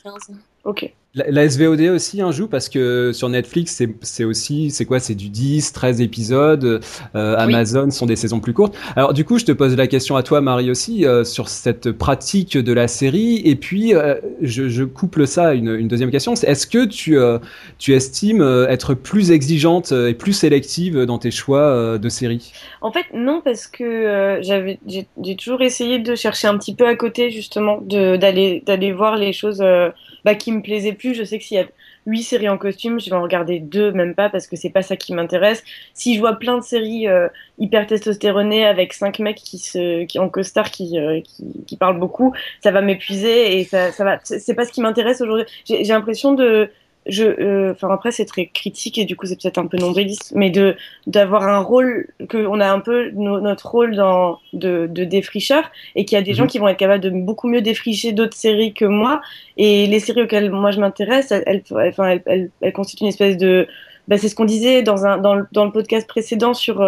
Ok. 0.64 0.94
La, 1.30 1.50
SVOD 1.50 1.82
aussi 1.82 2.22
un 2.22 2.32
joue 2.32 2.48
parce 2.48 2.70
que 2.70 3.12
sur 3.12 3.30
Netflix 3.30 3.82
c'est 4.02 4.24
aussi 4.24 4.70
c'est 4.70 4.86
quoi? 4.86 5.00
C'est 5.00 5.16
du 5.16 5.30
10 5.30 5.74
13 5.74 6.02
épisodes. 6.02 6.82
Euh, 7.16 7.36
Amazon 7.38 7.90
sont 7.90 8.06
des 8.06 8.16
saisons 8.16 8.40
plus 8.40 8.54
courtes. 8.54 8.76
Alors 8.96 9.14
du 9.14 9.26
coup 9.26 9.40
je 9.40 9.46
te 9.46 9.52
pose 9.52 9.76
la 9.76 9.88
question 9.88 10.16
à 10.16 10.24
toi 10.24 10.42
Marie 10.42 10.70
aussi 10.70 11.06
euh, 11.06 11.24
sur 11.24 11.50
cette 11.50 11.92
pratique 11.92 12.58
de 12.58 12.74
la 12.74 12.88
série. 12.88 13.42
Et 13.46 13.56
puis 13.56 13.96
euh, 13.96 14.16
je, 14.42 14.70
je, 14.70 14.84
couple 14.84 15.26
ça 15.28 15.50
à 15.50 15.54
une, 15.54 15.74
une 15.76 15.88
deuxième 15.88 16.12
question. 16.12 16.36
C'est 16.36 16.48
est-ce 16.48 16.68
que 16.68 16.86
tu 16.86 17.18
tu 17.80 17.94
estimes 17.94 18.44
être 18.70 18.94
plus 18.94 19.32
exigeante 19.32 19.92
et 19.92 20.14
plus 20.14 20.34
sélective 20.34 21.06
dans 21.06 21.18
tes 21.18 21.32
choix 21.32 21.98
de 21.98 22.10
séries 22.10 22.52
en 22.82 22.92
fait 22.92 23.06
non 23.14 23.42
parce 23.44 23.68
que 23.68 24.40
j'avais 24.42 24.80
j'ai 24.88 25.36
toujours 25.36 25.62
essayé 25.62 26.00
de 26.00 26.16
chercher 26.16 26.48
un 26.48 26.58
petit 26.58 26.76
peu 26.76 26.86
à 26.86 26.96
côté 26.96 27.32
justement 27.32 27.80
d'aller 27.82 28.64
d'aller 28.66 28.92
voir 28.92 29.16
les 29.16 29.34
choses 29.34 29.64
bah, 30.26 30.36
qui 30.36 30.52
me 30.52 30.62
plaisait 30.62 30.94
plus. 30.94 31.14
Je 31.14 31.24
sais 31.24 31.38
que 31.38 31.44
s'il 31.44 31.58
y 31.58 31.62
a 31.62 31.66
huit 32.06 32.24
séries 32.24 32.50
en 32.50 32.58
costume, 32.58 33.00
je 33.00 33.10
vais 33.10 33.16
en 33.16 33.22
regarder 33.22 33.60
deux, 33.60 33.92
même 33.92 34.16
pas, 34.16 34.30
parce 34.30 34.48
que 34.48 34.56
c'est 34.56 34.70
pas 34.70 34.82
ça 34.82 34.96
qui 34.96 35.14
m'intéresse. 35.14 35.64
Si 35.94 36.16
je 36.16 36.20
vois 36.20 36.34
plein 36.34 36.58
de 36.58 36.64
séries 36.64 37.08
euh, 37.08 37.28
hyper 37.60 37.86
testostéronées 37.86 38.66
avec 38.66 38.94
cinq 38.94 39.20
mecs 39.20 39.38
qui 39.38 39.58
se, 39.58 40.06
qui 40.06 40.20
en 40.20 40.30
costard 40.30 40.72
qui, 40.72 40.98
euh, 40.98 41.22
qui, 41.22 41.64
qui, 41.66 41.78
parlent 41.78 42.00
beaucoup, 42.00 42.34
ça 42.64 42.72
va 42.72 42.82
m'épuiser 42.82 43.60
et 43.60 43.64
ça, 43.66 43.92
ça 43.92 44.04
va. 44.04 44.20
C'est 44.24 44.56
pas 44.56 44.66
ce 44.66 44.72
qui 44.72 44.82
m'intéresse 44.82 45.22
aujourd'hui. 45.22 45.46
J'ai 45.66 45.84
l'impression 45.84 46.34
de 46.34 46.70
je, 47.08 47.24
euh, 47.24 47.72
enfin 47.72 47.90
après 47.90 48.12
c'est 48.12 48.26
très 48.26 48.48
critique 48.48 48.98
et 48.98 49.06
du 49.06 49.16
coup 49.16 49.26
c'est 49.26 49.42
peut-être 49.42 49.58
un 49.58 49.68
peu 49.68 49.78
nombriliste, 49.78 50.34
mais 50.36 50.50
de 50.50 50.76
d'avoir 51.06 51.44
un 51.44 51.60
rôle 51.60 52.08
que 52.30 52.38
on 52.48 52.60
a 52.60 52.70
un 52.72 52.80
peu 52.80 53.12
notre 53.12 53.70
rôle 53.70 53.96
dans 53.96 54.40
de, 54.54 54.88
de 54.90 55.04
défricheur 55.04 55.64
et 55.96 56.06
qu'il 56.06 56.18
y 56.18 56.20
a 56.20 56.24
des 56.24 56.34
gens 56.34 56.44
mhm. 56.44 56.50
qui 56.50 56.60
vont 56.60 56.68
être 56.68 56.78
capables 56.78 57.04
de 57.04 57.10
beaucoup 57.10 57.48
mieux 57.48 57.62
défricher 57.62 58.12
d'autres 58.12 58.38
séries 58.38 58.74
que 58.74 58.86
moi 58.86 59.22
et 59.58 59.88
les 59.88 60.00
séries 60.00 60.24
auxquelles 60.24 60.52
moi 60.52 60.72
je 60.72 60.80
m'intéresse, 60.80 61.32
elles, 61.32 61.44
elles, 61.46 61.64
enfin, 61.70 62.20
elles, 62.26 62.50
elles, 62.62 62.74
constituent 62.74 63.04
une 63.04 63.10
espèce 63.10 63.38
de 63.38 63.68
bah, 64.08 64.18
c'est 64.18 64.30
ce 64.30 64.36
qu'on 64.36 64.46
disait 64.46 64.84
dans, 64.84 65.06
un, 65.06 65.18
dans, 65.18 65.36
le, 65.36 65.46
dans 65.52 65.66
le 65.66 65.72
podcast 65.72 66.08
précédent 66.08 66.54
sur 66.54 66.82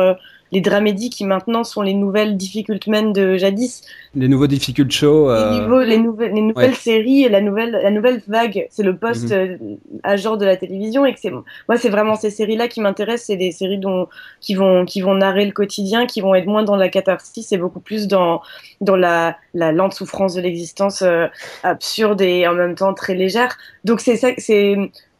les 0.51 0.61
dramédies 0.61 1.09
qui 1.09 1.25
maintenant 1.25 1.63
sont 1.63 1.81
les 1.81 1.93
nouvelles 1.93 2.37
difficult 2.37 2.85
men 2.87 3.13
de 3.13 3.37
jadis. 3.37 3.81
Les 4.15 4.27
nouveaux 4.27 4.47
difficult 4.47 4.91
shows. 4.91 5.29
Euh... 5.29 5.51
Les, 5.85 5.97
nouvelles, 5.97 6.33
les 6.33 6.41
nouvelles 6.41 6.75
séries, 6.75 7.27
la 7.29 7.41
nouvelle, 7.41 7.71
la 7.71 7.91
nouvelle 7.91 8.21
vague, 8.27 8.67
c'est 8.69 8.83
le 8.83 8.95
post 8.95 9.31
mhm. 9.31 9.77
à 10.03 10.17
genre 10.17 10.37
de 10.37 10.45
la 10.45 10.57
télévision 10.57 11.05
et 11.05 11.13
que 11.13 11.19
c'est 11.19 11.31
moi 11.31 11.77
c'est 11.77 11.89
vraiment 11.89 12.15
ces 12.15 12.29
séries-là 12.29 12.67
qui 12.67 12.81
m'intéressent, 12.81 13.27
c'est 13.27 13.37
des 13.37 13.51
séries 13.51 13.77
dont 13.77 14.07
qui 14.41 14.55
vont 14.55 14.85
qui 14.85 15.01
vont 15.01 15.13
narrer 15.13 15.45
le 15.45 15.51
quotidien, 15.51 16.05
qui 16.05 16.21
vont 16.21 16.33
être 16.35 16.47
moins 16.47 16.63
dans 16.63 16.75
la 16.75 16.89
catharsis 16.89 17.51
et 17.51 17.57
beaucoup 17.57 17.79
plus 17.79 18.07
dans 18.07 18.41
dans 18.81 18.95
la 18.95 19.37
la 19.53 19.71
lente 19.71 19.93
souffrance 19.93 20.33
de 20.33 20.41
l'existence 20.41 21.01
euh, 21.01 21.27
absurde 21.63 22.21
et 22.21 22.47
en 22.47 22.53
même 22.53 22.75
temps 22.75 22.93
très 22.93 23.13
légère. 23.13 23.57
Donc 23.83 23.99
c'est 23.99 24.15
ça, 24.15 24.29
c'est 24.37 24.75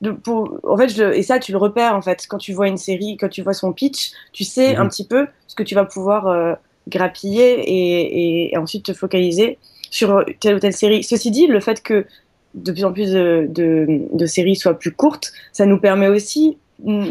en 0.05 0.77
fait, 0.77 0.89
je, 0.89 1.03
et 1.13 1.23
ça, 1.23 1.39
tu 1.39 1.51
le 1.51 1.57
repères 1.57 1.95
en 1.95 2.01
fait 2.01 2.25
quand 2.27 2.37
tu 2.37 2.53
vois 2.53 2.67
une 2.67 2.77
série, 2.77 3.17
quand 3.17 3.29
tu 3.29 3.41
vois 3.41 3.53
son 3.53 3.73
pitch, 3.73 4.11
tu 4.31 4.43
sais 4.43 4.73
mhm. 4.73 4.81
un 4.81 4.87
petit 4.87 5.05
peu 5.05 5.27
ce 5.47 5.55
que 5.55 5.63
tu 5.63 5.75
vas 5.75 5.85
pouvoir 5.85 6.27
euh, 6.27 6.53
grappiller 6.87 7.59
et, 7.59 8.51
et, 8.51 8.57
ensuite 8.57 8.85
te 8.85 8.93
focaliser 8.93 9.57
sur 9.91 10.23
telle 10.39 10.55
ou 10.55 10.59
telle 10.59 10.73
série. 10.73 11.03
Ceci 11.03 11.31
dit, 11.31 11.47
le 11.47 11.59
fait 11.59 11.81
que 11.81 12.05
de 12.55 12.71
plus 12.71 12.85
en 12.85 12.93
plus 12.93 13.11
de, 13.11 13.47
de, 13.49 14.01
de 14.11 14.25
séries 14.25 14.55
soient 14.55 14.77
plus 14.77 14.91
courtes, 14.91 15.31
ça 15.51 15.65
nous 15.65 15.79
permet 15.79 16.07
aussi 16.07 16.57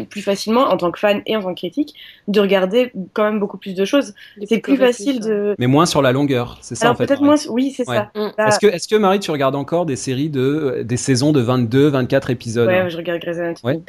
plus 0.09 0.21
facilement 0.21 0.61
en 0.61 0.77
tant 0.77 0.91
que 0.91 0.99
fan 0.99 1.21
et 1.25 1.35
en 1.35 1.41
tant 1.41 1.53
que 1.53 1.59
critique 1.59 1.95
de 2.27 2.39
regarder 2.39 2.91
quand 3.13 3.23
même 3.23 3.39
beaucoup 3.39 3.57
plus 3.57 3.75
de 3.75 3.85
choses. 3.85 4.13
C'est 4.45 4.59
plus 4.59 4.77
facile 4.77 5.19
de. 5.19 5.55
Mais 5.59 5.67
moins 5.67 5.85
sur 5.85 6.01
la 6.01 6.11
longueur, 6.11 6.57
c'est 6.61 6.75
ça 6.75 6.85
Alors 6.85 6.95
en 6.95 6.97
fait. 6.97 7.05
Peut-être 7.07 7.21
moins, 7.21 7.35
oui, 7.49 7.71
c'est 7.75 7.85
ça. 7.85 8.11
Mm. 8.15 8.29
Est-ce 8.37 8.59
que, 8.59 8.67
est-ce 8.67 8.87
que 8.87 8.95
Marie, 8.95 9.19
tu 9.19 9.31
regardes 9.31 9.55
encore 9.55 9.85
des 9.85 9.95
séries 9.95 10.29
de, 10.29 10.81
des 10.83 10.97
saisons 10.97 11.31
de 11.31 11.41
22, 11.41 11.87
24 11.87 12.29
épisodes 12.29 12.67
Ouais, 12.67 12.89
je 12.89 12.97
regarde 12.97 13.21
Grey's 13.21 13.37
Anatomy. 13.37 13.83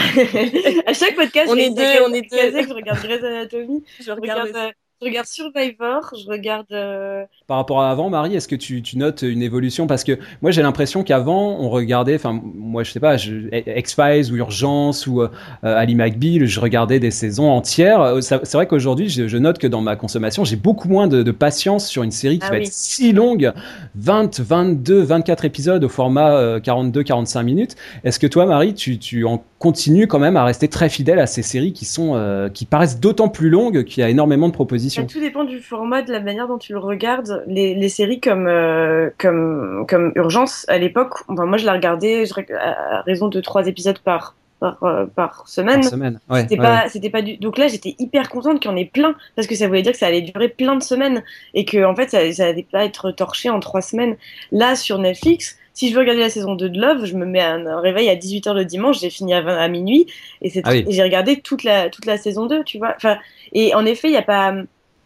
à 0.86 0.92
chaque 0.92 1.14
podcast, 1.14 1.50
on 1.50 1.56
est 1.56 1.70
deux, 1.70 2.04
on 2.06 2.12
est 2.12 2.22
deux. 2.22 2.68
je 2.68 2.74
regarde 2.74 2.98
Grey's 3.00 3.22
Anatomy. 3.22 3.84
Je 4.00 4.10
regarde, 4.10 4.50
euh, 4.54 4.70
je 5.00 5.06
regarde 5.06 5.26
Survivor, 5.26 6.12
je 6.14 6.28
regarde. 6.28 6.66
Euh, 6.72 7.24
Par 7.46 7.56
rapport 7.56 7.80
à 7.80 7.90
avant, 7.90 8.10
Marie, 8.10 8.34
est-ce 8.36 8.48
que 8.48 8.56
tu, 8.56 8.82
tu, 8.82 8.98
notes 8.98 9.22
une 9.22 9.42
évolution? 9.42 9.86
Parce 9.86 10.04
que 10.04 10.18
moi, 10.42 10.50
j'ai 10.50 10.62
l'impression 10.62 11.02
qu'avant, 11.02 11.56
on 11.58 11.70
regardait, 11.70 12.16
enfin, 12.16 12.38
moi, 12.42 12.82
je 12.82 12.90
sais 12.92 13.00
pas, 13.00 13.16
X-Files 13.16 14.32
ou 14.32 14.36
Urgence 14.36 15.06
ou 15.06 15.22
euh, 15.22 15.28
Ali 15.62 15.94
McBeal, 15.94 16.44
je 16.46 16.60
regardais 16.60 17.00
des 17.00 17.10
saisons 17.10 17.48
entières. 17.48 18.00
Euh, 18.02 18.20
c'est 18.20 18.52
vrai 18.52 18.66
qu'aujourd'hui, 18.66 19.08
je, 19.08 19.36
note 19.38 19.58
que 19.58 19.66
dans 19.66 19.80
ma 19.80 19.96
consommation, 19.96 20.44
j'ai 20.44 20.56
beaucoup 20.56 20.88
moins 20.88 21.06
de, 21.06 21.22
de, 21.22 21.30
patience 21.30 21.88
sur 21.88 22.02
une 22.02 22.10
série 22.10 22.38
qui 22.38 22.46
ah 22.48 22.50
va 22.50 22.58
être 22.58 22.66
si 22.66 23.12
longue 23.12 23.52
20, 23.94 24.40
22, 24.40 25.00
24 25.00 25.46
épisodes 25.46 25.82
au 25.82 25.88
format 25.88 26.58
42-45 26.58 27.42
minutes. 27.42 27.76
Est-ce 28.04 28.18
que 28.18 28.26
toi, 28.26 28.44
Marie, 28.44 28.74
tu, 28.74 28.98
tu 28.98 29.24
en 29.24 29.42
continues 29.60 30.08
quand 30.08 30.18
même 30.18 30.36
à 30.36 30.44
rester 30.44 30.66
très 30.68 30.88
fidèle 30.88 31.20
à 31.20 31.26
ces 31.26 31.42
séries 31.42 31.72
qui 31.72 31.84
sont 31.84 32.50
qui 32.52 32.64
paraissent 32.64 32.98
d'autant 32.98 33.28
plus 33.28 33.50
longues 33.50 33.84
qu'il 33.84 34.00
y 34.00 34.04
a 34.04 34.08
énormément 34.08 34.48
de 34.48 34.52
propositions 34.52 35.06
tout 35.10 35.20
dépend 35.20 35.44
du 35.44 35.58
format, 35.58 36.02
de 36.02 36.12
la 36.12 36.20
manière 36.20 36.48
dont 36.48 36.58
tu 36.58 36.72
le 36.72 36.78
regardes. 36.78 37.42
Les, 37.46 37.88
séries 37.88 38.20
comme, 38.20 38.46
euh, 38.46 39.10
comme, 39.18 39.84
comme 39.88 40.12
Urgence, 40.14 40.64
à 40.68 40.78
l'époque, 40.78 41.14
enfin, 41.28 41.46
moi 41.46 41.58
je 41.58 41.66
la 41.66 41.72
regardais 41.72 42.24
à 42.58 43.02
raison 43.02 43.28
de 43.28 43.40
trois 43.40 43.66
épisodes 43.66 43.98
par, 43.98 44.36
par, 44.60 44.82
euh, 44.84 45.06
par 45.06 45.48
semaine. 45.48 45.82
semaine. 45.82 46.20
c'était 46.34 46.56
pas, 46.56 46.88
c'était 46.88 47.10
pas 47.10 47.22
du. 47.22 47.36
Donc 47.38 47.58
là, 47.58 47.66
j'étais 47.68 47.96
hyper 47.98 48.28
contente 48.28 48.60
qu'il 48.60 48.70
y 48.70 48.74
en 48.74 48.76
ait 48.76 48.84
plein 48.84 49.14
parce 49.34 49.48
que 49.48 49.54
ça 49.54 49.66
voulait 49.66 49.82
dire 49.82 49.92
que 49.92 49.98
ça 49.98 50.06
allait 50.06 50.22
durer 50.22 50.48
plein 50.48 50.76
de 50.76 50.82
semaines 50.82 51.22
et 51.54 51.64
que 51.64 51.84
en 51.84 51.94
fait, 51.96 52.10
ça, 52.10 52.32
ça 52.32 52.46
allait 52.46 52.66
pas 52.70 52.84
être 52.84 53.10
torché 53.10 53.50
en 53.50 53.58
trois 53.60 53.82
semaines. 53.82 54.16
Là, 54.52 54.76
sur 54.76 54.98
Netflix, 54.98 55.58
si 55.74 55.88
je 55.88 55.94
veux 55.94 56.00
regarder 56.00 56.20
la 56.20 56.30
saison 56.30 56.54
2 56.54 56.68
de 56.68 56.80
Love, 56.80 57.04
je 57.04 57.16
me 57.16 57.26
mets 57.26 57.40
un, 57.40 57.80
réveil 57.80 58.08
à 58.08 58.16
18h 58.16 58.54
le 58.54 58.64
dimanche, 58.64 59.00
j'ai 59.00 59.10
fini 59.10 59.34
à, 59.34 59.38
à 59.38 59.68
minuit 59.68 60.06
et, 60.42 60.50
c'est 60.50 60.62
ah 60.64 60.72
j'ai 60.74 61.02
regardé 61.02 61.40
toute 61.40 61.64
la, 61.64 61.90
toute 61.90 62.06
la 62.06 62.18
saison 62.18 62.46
2, 62.46 62.64
tu 62.64 62.78
vois. 62.78 62.94
Enfin, 62.96 63.18
et 63.52 63.74
en 63.74 63.84
effet, 63.86 64.08
il 64.08 64.12
n'y 64.12 64.16
a 64.16 64.22
pas 64.22 64.54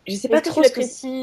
je 0.06 0.16
sais 0.16 0.28
pas 0.28 0.40
trop 0.40 0.62
ce 0.62 0.70
que 0.70 0.80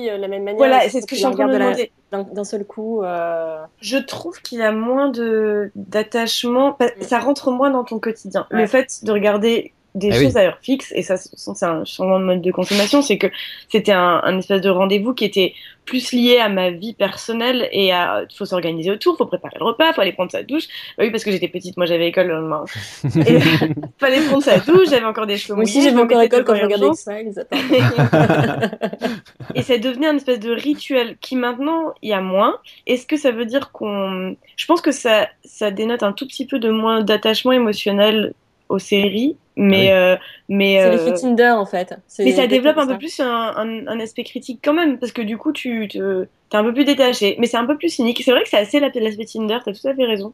euh, 0.09 0.17
la 0.17 0.27
même 0.27 0.43
manière? 0.43 0.57
Voilà, 0.57 0.89
c'est 0.89 1.01
ce 1.01 1.05
que 1.05 1.15
je 1.15 1.19
suis 1.19 1.25
en 1.25 1.31
train 1.31 1.47
de 1.47 1.53
demander. 1.53 1.91
D'un 2.11 2.43
seul 2.43 2.65
coup. 2.65 3.03
Euh... 3.03 3.61
Je 3.79 3.97
trouve 3.97 4.41
qu'il 4.41 4.61
a 4.61 4.71
moins 4.71 5.09
de 5.09 5.71
d'attachement. 5.75 6.77
Mm. 6.79 7.01
Ça 7.01 7.19
rentre 7.19 7.51
moins 7.51 7.69
dans 7.69 7.83
ton 7.83 7.99
quotidien. 7.99 8.47
Le 8.49 8.65
fait 8.65 9.03
de 9.03 9.11
regarder 9.11 9.73
des 9.93 10.09
ah 10.11 10.21
choses 10.21 10.37
à 10.37 10.41
heure 10.41 10.57
fixe, 10.61 10.93
et 10.95 11.03
ça, 11.03 11.17
c'est 11.17 11.65
un 11.65 11.83
changement 11.83 12.19
de 12.19 12.25
mode 12.25 12.41
de 12.41 12.51
consommation, 12.51 13.01
c'est 13.01 13.17
que 13.17 13.27
c'était 13.69 13.91
un, 13.91 14.21
un, 14.23 14.37
espèce 14.37 14.61
de 14.61 14.69
rendez-vous 14.69 15.13
qui 15.13 15.25
était 15.25 15.53
plus 15.85 16.13
lié 16.13 16.37
à 16.37 16.47
ma 16.47 16.69
vie 16.69 16.93
personnelle 16.93 17.67
et 17.71 17.91
à 17.91 18.23
faut 18.33 18.45
s'organiser 18.45 18.91
autour, 18.91 19.17
faut 19.17 19.25
préparer 19.25 19.57
le 19.59 19.65
repas, 19.65 19.91
faut 19.91 20.01
aller 20.01 20.13
prendre 20.13 20.31
sa 20.31 20.43
douche. 20.43 20.67
Bah 20.97 21.03
oui, 21.03 21.11
parce 21.11 21.25
que 21.25 21.31
j'étais 21.31 21.49
petite, 21.49 21.75
moi 21.75 21.85
j'avais 21.85 22.07
école 22.07 22.27
le 22.27 22.35
lendemain. 22.35 22.63
et 23.27 23.39
fallait 23.99 24.21
prendre 24.21 24.43
sa 24.43 24.59
douche, 24.59 24.89
j'avais 24.89 25.05
encore 25.05 25.27
des 25.27 25.37
cheveux 25.37 25.55
Moi 25.55 25.63
aussi 25.63 25.81
j'avais 25.81 25.99
encore 25.99 26.21
école 26.21 26.45
quand 26.45 26.55
je 26.55 26.63
regardais 26.63 26.93
ça, 26.93 27.17
et 29.55 29.63
ça 29.63 29.77
devenait 29.77 30.07
un 30.07 30.15
espèce 30.15 30.39
de 30.39 30.51
rituel 30.51 31.17
qui 31.19 31.35
maintenant 31.35 31.93
il 32.01 32.09
y 32.09 32.13
a 32.13 32.21
moins. 32.21 32.57
Est-ce 32.87 33.05
que 33.05 33.17
ça 33.17 33.31
veut 33.31 33.45
dire 33.45 33.71
qu'on 33.71 34.37
je 34.55 34.65
pense 34.65 34.81
que 34.81 34.91
ça 34.91 35.27
ça 35.43 35.71
dénote 35.71 36.03
un 36.03 36.13
tout 36.13 36.27
petit 36.27 36.45
peu 36.45 36.59
de 36.59 36.69
moins 36.69 37.03
d'attachement 37.03 37.51
émotionnel 37.51 38.33
aux 38.71 38.79
séries 38.79 39.35
mais, 39.57 39.91
euh, 39.91 40.15
mais 40.49 40.79
c'est 40.81 41.11
euh, 41.11 41.15
Tinder 41.15 41.51
en 41.51 41.65
fait. 41.65 41.93
Mais 42.19 42.31
ça 42.31 42.47
développe 42.47 42.77
un 42.77 42.87
peu 42.87 42.97
plus 42.97 43.19
un, 43.19 43.53
un, 43.87 43.99
aspect 43.99 44.23
critique 44.23 44.59
quand 44.63 44.73
même, 44.73 44.97
parce 44.97 45.11
que 45.11 45.21
du 45.21 45.37
coup, 45.37 45.51
tu 45.51 45.87
te, 45.87 46.23
es 46.23 46.55
un 46.55 46.63
peu 46.63 46.73
plus 46.73 46.85
détaché. 46.85 47.35
Mais 47.39 47.47
c'est 47.47 47.57
un 47.57 47.65
peu 47.65 47.77
plus 47.77 47.89
cynique. 47.89 48.21
C'est 48.23 48.31
vrai 48.31 48.43
que 48.43 48.49
c'est 48.49 48.57
assez 48.57 48.79
l'aspect 48.79 49.25
Tinder, 49.25 49.59
t'as 49.63 49.73
tout 49.73 49.87
à 49.87 49.93
fait 49.93 50.05
raison. 50.05 50.33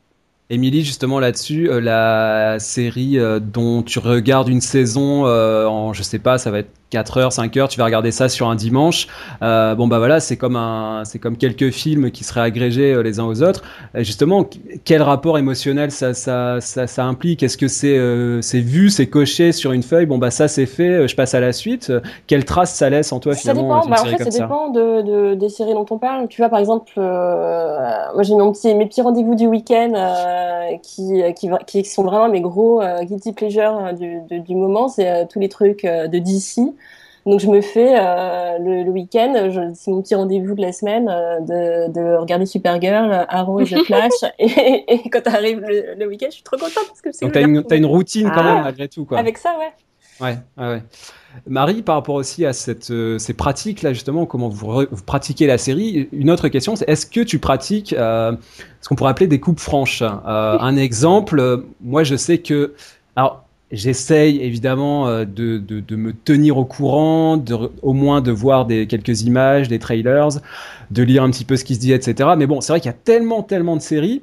Émilie, 0.50 0.84
justement 0.84 1.20
là-dessus, 1.20 1.70
euh, 1.70 1.82
la 1.82 2.58
série 2.60 3.18
dont 3.42 3.84
tu 3.84 4.00
regardes 4.00 4.48
une 4.48 4.62
saison 4.62 5.26
en, 5.26 5.94
je 5.94 6.04
sais 6.04 6.20
pas, 6.20 6.38
ça 6.38 6.52
va 6.52 6.60
être 6.60 6.72
4 6.90 7.18
heures, 7.18 7.34
5 7.34 7.58
heures, 7.58 7.68
tu 7.68 7.78
vas 7.78 7.86
regarder 7.86 8.12
ça 8.12 8.30
sur 8.30 8.48
un 8.48 8.56
dimanche. 8.56 9.08
Euh, 9.42 9.76
bon 9.76 9.88
bah 9.88 9.98
voilà, 9.98 10.20
c'est 10.20 10.38
comme 10.38 10.56
un, 10.56 11.04
c'est 11.04 11.20
comme 11.20 11.36
quelques 11.36 11.72
films 11.72 12.12
qui 12.12 12.24
seraient 12.24 12.42
agrégés 12.42 12.94
euh, 12.94 13.04
les 13.04 13.20
uns 13.20 13.26
aux 13.26 13.44
autres. 13.44 13.64
justement, 13.96 14.46
quel 14.86 15.02
rapport 15.02 15.38
émotionnel 15.38 15.92
ça, 15.92 16.14
ça, 16.14 16.62
ça, 16.62 16.88
ça 16.88 17.04
implique? 17.04 17.44
Est-ce 17.44 17.58
que 17.58 17.68
c'est, 17.68 17.98
euh, 17.98 18.42
c'est 18.42 18.62
vu, 18.62 18.90
c'est 18.90 19.08
coché 19.08 19.52
sur 19.52 19.74
une 19.74 19.84
feuille? 19.84 20.06
Bon 20.06 20.18
bah 20.18 20.32
ça 20.32 20.48
c'est 20.48 20.66
fait, 20.66 21.08
je 21.08 21.16
passe 21.16 21.34
à 21.34 21.42
la 21.42 21.52
suite. 21.52 21.92
Quelle 22.26 22.46
trace 22.46 22.74
ça 22.74 22.90
laisse 22.90 23.12
en 23.12 23.20
toi 23.20 23.36
finalement 23.36 23.82
Ça 23.82 23.88
dépend. 23.88 23.96
Bah, 23.96 24.02
en 24.02 24.18
fait, 24.18 24.32
ça, 24.32 24.40
dépend 24.40 24.70
de, 24.70 25.02
de, 25.02 25.34
des 25.36 25.50
séries 25.50 25.74
dont 25.74 25.86
on 25.90 25.98
parle. 25.98 26.30
Tu 26.30 26.42
vois 26.42 26.50
par 26.50 26.60
exemple, 26.60 26.94
moi 26.96 28.24
j'ai 28.24 28.34
mon 28.34 28.54
petit, 28.54 28.74
mes 28.76 28.86
petits 28.86 29.02
rendez-vous 29.02 29.36
du 29.36 29.48
week-end 29.48 29.92
qui, 30.82 31.22
qui, 31.36 31.50
qui, 31.66 31.84
sont 31.84 32.04
vraiment 32.04 32.30
mes 32.30 32.42
gros 32.42 32.82
guilty 33.04 33.34
pleasure 33.34 33.94
du, 33.94 34.22
du 34.40 34.56
moment. 34.56 34.88
C'est 34.88 35.28
tous 35.28 35.40
les 35.40 35.50
trucs 35.50 35.84
de 35.84 36.18
DC. 36.18 36.77
Donc 37.28 37.42
je 37.42 37.48
me 37.48 37.60
fais 37.60 37.94
euh, 38.00 38.58
le, 38.58 38.90
week-end, 38.90 39.50
c'est 39.76 39.92
mon 39.92 40.02
petit 40.02 40.16
rendez-vous 40.16 40.56
de 40.56 40.62
la 40.62 40.72
semaine 40.72 41.10
euh, 41.10 41.42
de, 41.42 41.92
de, 41.92 42.16
regarder 42.16 42.46
Supergirl, 42.46 43.26
Arrow 43.28 43.60
et 43.60 43.66
The 43.66 43.80
Flash. 43.86 44.14
et, 44.40 45.10
quand 45.10 45.28
arrive 45.28 45.60
le, 45.60 46.08
week-end, 46.08 46.28
je 46.30 46.36
suis 46.36 46.44
trop 46.44 46.56
contente 46.56 46.86
parce 46.88 47.02
que 47.02 47.12
c'est. 47.12 47.26
Donc 47.26 47.34
t'as 47.34 47.42
une, 47.42 47.66
as 47.70 47.76
une 47.76 47.86
routine 47.86 48.32
quand 48.34 48.46
même 48.46 48.60
ah. 48.60 48.64
malgré 48.64 48.88
tout 48.88 49.04
quoi. 49.04 49.20
Avec 49.20 49.38
ça, 49.38 49.58
ouais. 49.60 49.74
Ouais, 50.26 50.38
ouais. 50.58 50.82
Marie, 51.46 51.82
par 51.82 51.96
rapport 51.96 52.16
aussi 52.16 52.46
à 52.46 52.54
cette, 52.54 52.92
euh, 52.92 53.20
ces 53.20 53.34
pratiques 53.34 53.82
là 53.82 53.92
justement, 53.92 54.26
comment 54.26 54.48
vous, 54.48 54.86
pratiquez 55.06 55.48
la 55.48 55.58
série, 55.58 56.08
une 56.14 56.32
autre 56.32 56.48
question, 56.48 56.78
c'est 56.78 56.90
est-ce 56.90 57.06
que 57.06 57.20
tu 57.20 57.40
pratiques 57.40 57.90
ce 57.90 58.38
qu'on 58.88 58.96
pourrait 58.96 59.12
appeler 59.12 59.28
des 59.28 59.42
coupes 59.42 59.60
franches? 59.60 60.02
Un 60.02 60.78
exemple, 60.78 61.66
moi 61.82 62.06
je 62.06 62.16
sais 62.16 62.38
que 62.38 62.74
alors 63.18 63.47
J'essaye 63.72 64.42
évidemment 64.42 65.08
euh, 65.08 65.26
de, 65.26 65.58
de, 65.58 65.82
de, 65.82 65.96
me 65.96 66.14
tenir 66.14 66.58
au 66.58 66.66
courant, 66.66 67.36
de, 67.38 67.56
au 67.82 67.94
moins 67.94 68.22
de 68.22 68.32
voir 68.32 68.66
des, 68.66 68.88
quelques 68.88 69.24
images, 69.24 69.68
des 69.68 69.80
trailers, 69.80 70.30
de 70.92 71.04
lire 71.04 71.24
un 71.24 71.30
petit 71.30 71.44
peu 71.44 71.58
ce 71.58 71.66
qui 71.66 71.76
se 71.76 71.80
dit, 71.80 71.92
etc. 71.92 72.30
Mais 72.38 72.48
bon, 72.48 72.62
c'est 72.62 72.72
vrai 72.72 72.80
qu'il 72.80 72.90
y 72.90 72.94
a 72.94 72.98
tellement, 73.04 73.44
tellement 73.44 73.76
de 73.76 73.82
séries 73.82 74.22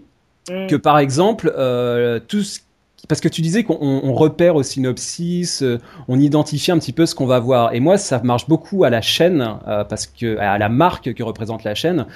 mm. 0.48 0.66
que 0.68 0.76
par 0.76 0.98
exemple, 0.98 1.52
euh, 1.56 2.20
tout 2.26 2.42
ce 2.42 2.60
parce 3.08 3.20
que 3.20 3.28
tu 3.28 3.42
disais 3.42 3.64
qu'on 3.64 3.78
on 3.80 4.14
repère 4.14 4.56
au 4.56 4.62
synopsis, 4.62 5.62
euh, 5.62 5.78
on 6.08 6.18
identifie 6.18 6.70
un 6.72 6.78
petit 6.78 6.92
peu 6.92 7.06
ce 7.06 7.14
qu'on 7.14 7.26
va 7.26 7.38
voir. 7.38 7.74
Et 7.74 7.80
moi, 7.80 7.98
ça 7.98 8.20
marche 8.22 8.48
beaucoup 8.48 8.84
à 8.84 8.90
la 8.90 9.00
chaîne, 9.00 9.58
euh, 9.68 9.84
parce 9.84 10.06
que 10.06 10.38
à 10.38 10.58
la 10.58 10.68
marque 10.68 11.12
que 11.12 11.22
représente 11.22 11.64
la 11.64 11.74
chaîne 11.74 12.06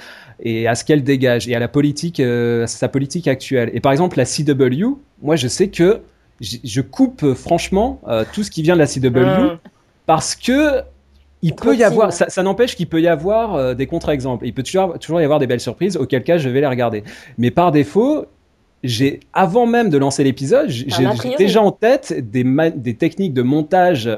et 0.41 0.67
à 0.67 0.75
ce 0.75 0.83
qu'elle 0.83 1.03
dégage 1.03 1.47
et 1.47 1.55
à 1.55 1.59
la 1.59 1.67
politique, 1.67 2.19
euh, 2.19 2.65
sa 2.65 2.87
politique 2.87 3.27
actuelle. 3.27 3.69
Et 3.73 3.79
par 3.79 3.91
exemple, 3.91 4.17
la 4.17 4.25
CW, 4.25 4.97
moi, 5.21 5.35
je 5.35 5.47
sais 5.47 5.67
que 5.67 6.01
je 6.41 6.81
coupe 6.81 7.23
euh, 7.23 7.35
franchement 7.35 7.99
euh, 8.07 8.23
tout 8.31 8.43
ce 8.43 8.51
qui 8.51 8.61
vient 8.61 8.75
de 8.75 8.79
la 8.79 8.87
CW 8.87 9.25
ah. 9.25 9.59
parce 10.05 10.35
que 10.35 10.81
il 11.41 11.55
peut 11.55 11.73
y 11.73 11.85
avoir, 11.85 12.11
ça, 12.11 12.43
n'empêche 12.43 12.75
qu'il 12.75 12.87
peut 12.87 12.99
y 12.99 13.07
avoir 13.07 13.55
euh, 13.55 13.73
des 13.73 13.87
contre-exemples. 13.87 14.45
Il 14.45 14.53
peut 14.53 14.63
toujours, 14.63 14.99
toujours 14.99 15.21
y 15.21 15.23
avoir 15.23 15.39
des 15.39 15.47
belles 15.47 15.61
surprises, 15.61 15.95
auquel 15.95 16.21
cas 16.21 16.37
je 16.37 16.49
vais 16.49 16.59
les 16.59 16.67
regarder. 16.67 17.05
Mais 17.37 17.49
par 17.49 17.71
défaut, 17.71 18.25
j'ai 18.83 19.21
avant 19.31 19.65
même 19.65 19.89
de 19.89 19.97
lancer 19.97 20.25
l'épisode, 20.25 20.67
j'ai 20.67 20.85
déjà 21.37 21.61
en 21.61 21.71
tête 21.71 22.13
des, 22.29 22.43
des 22.75 22.93
techniques 22.95 23.33
de 23.33 23.41
montage, 23.41 24.09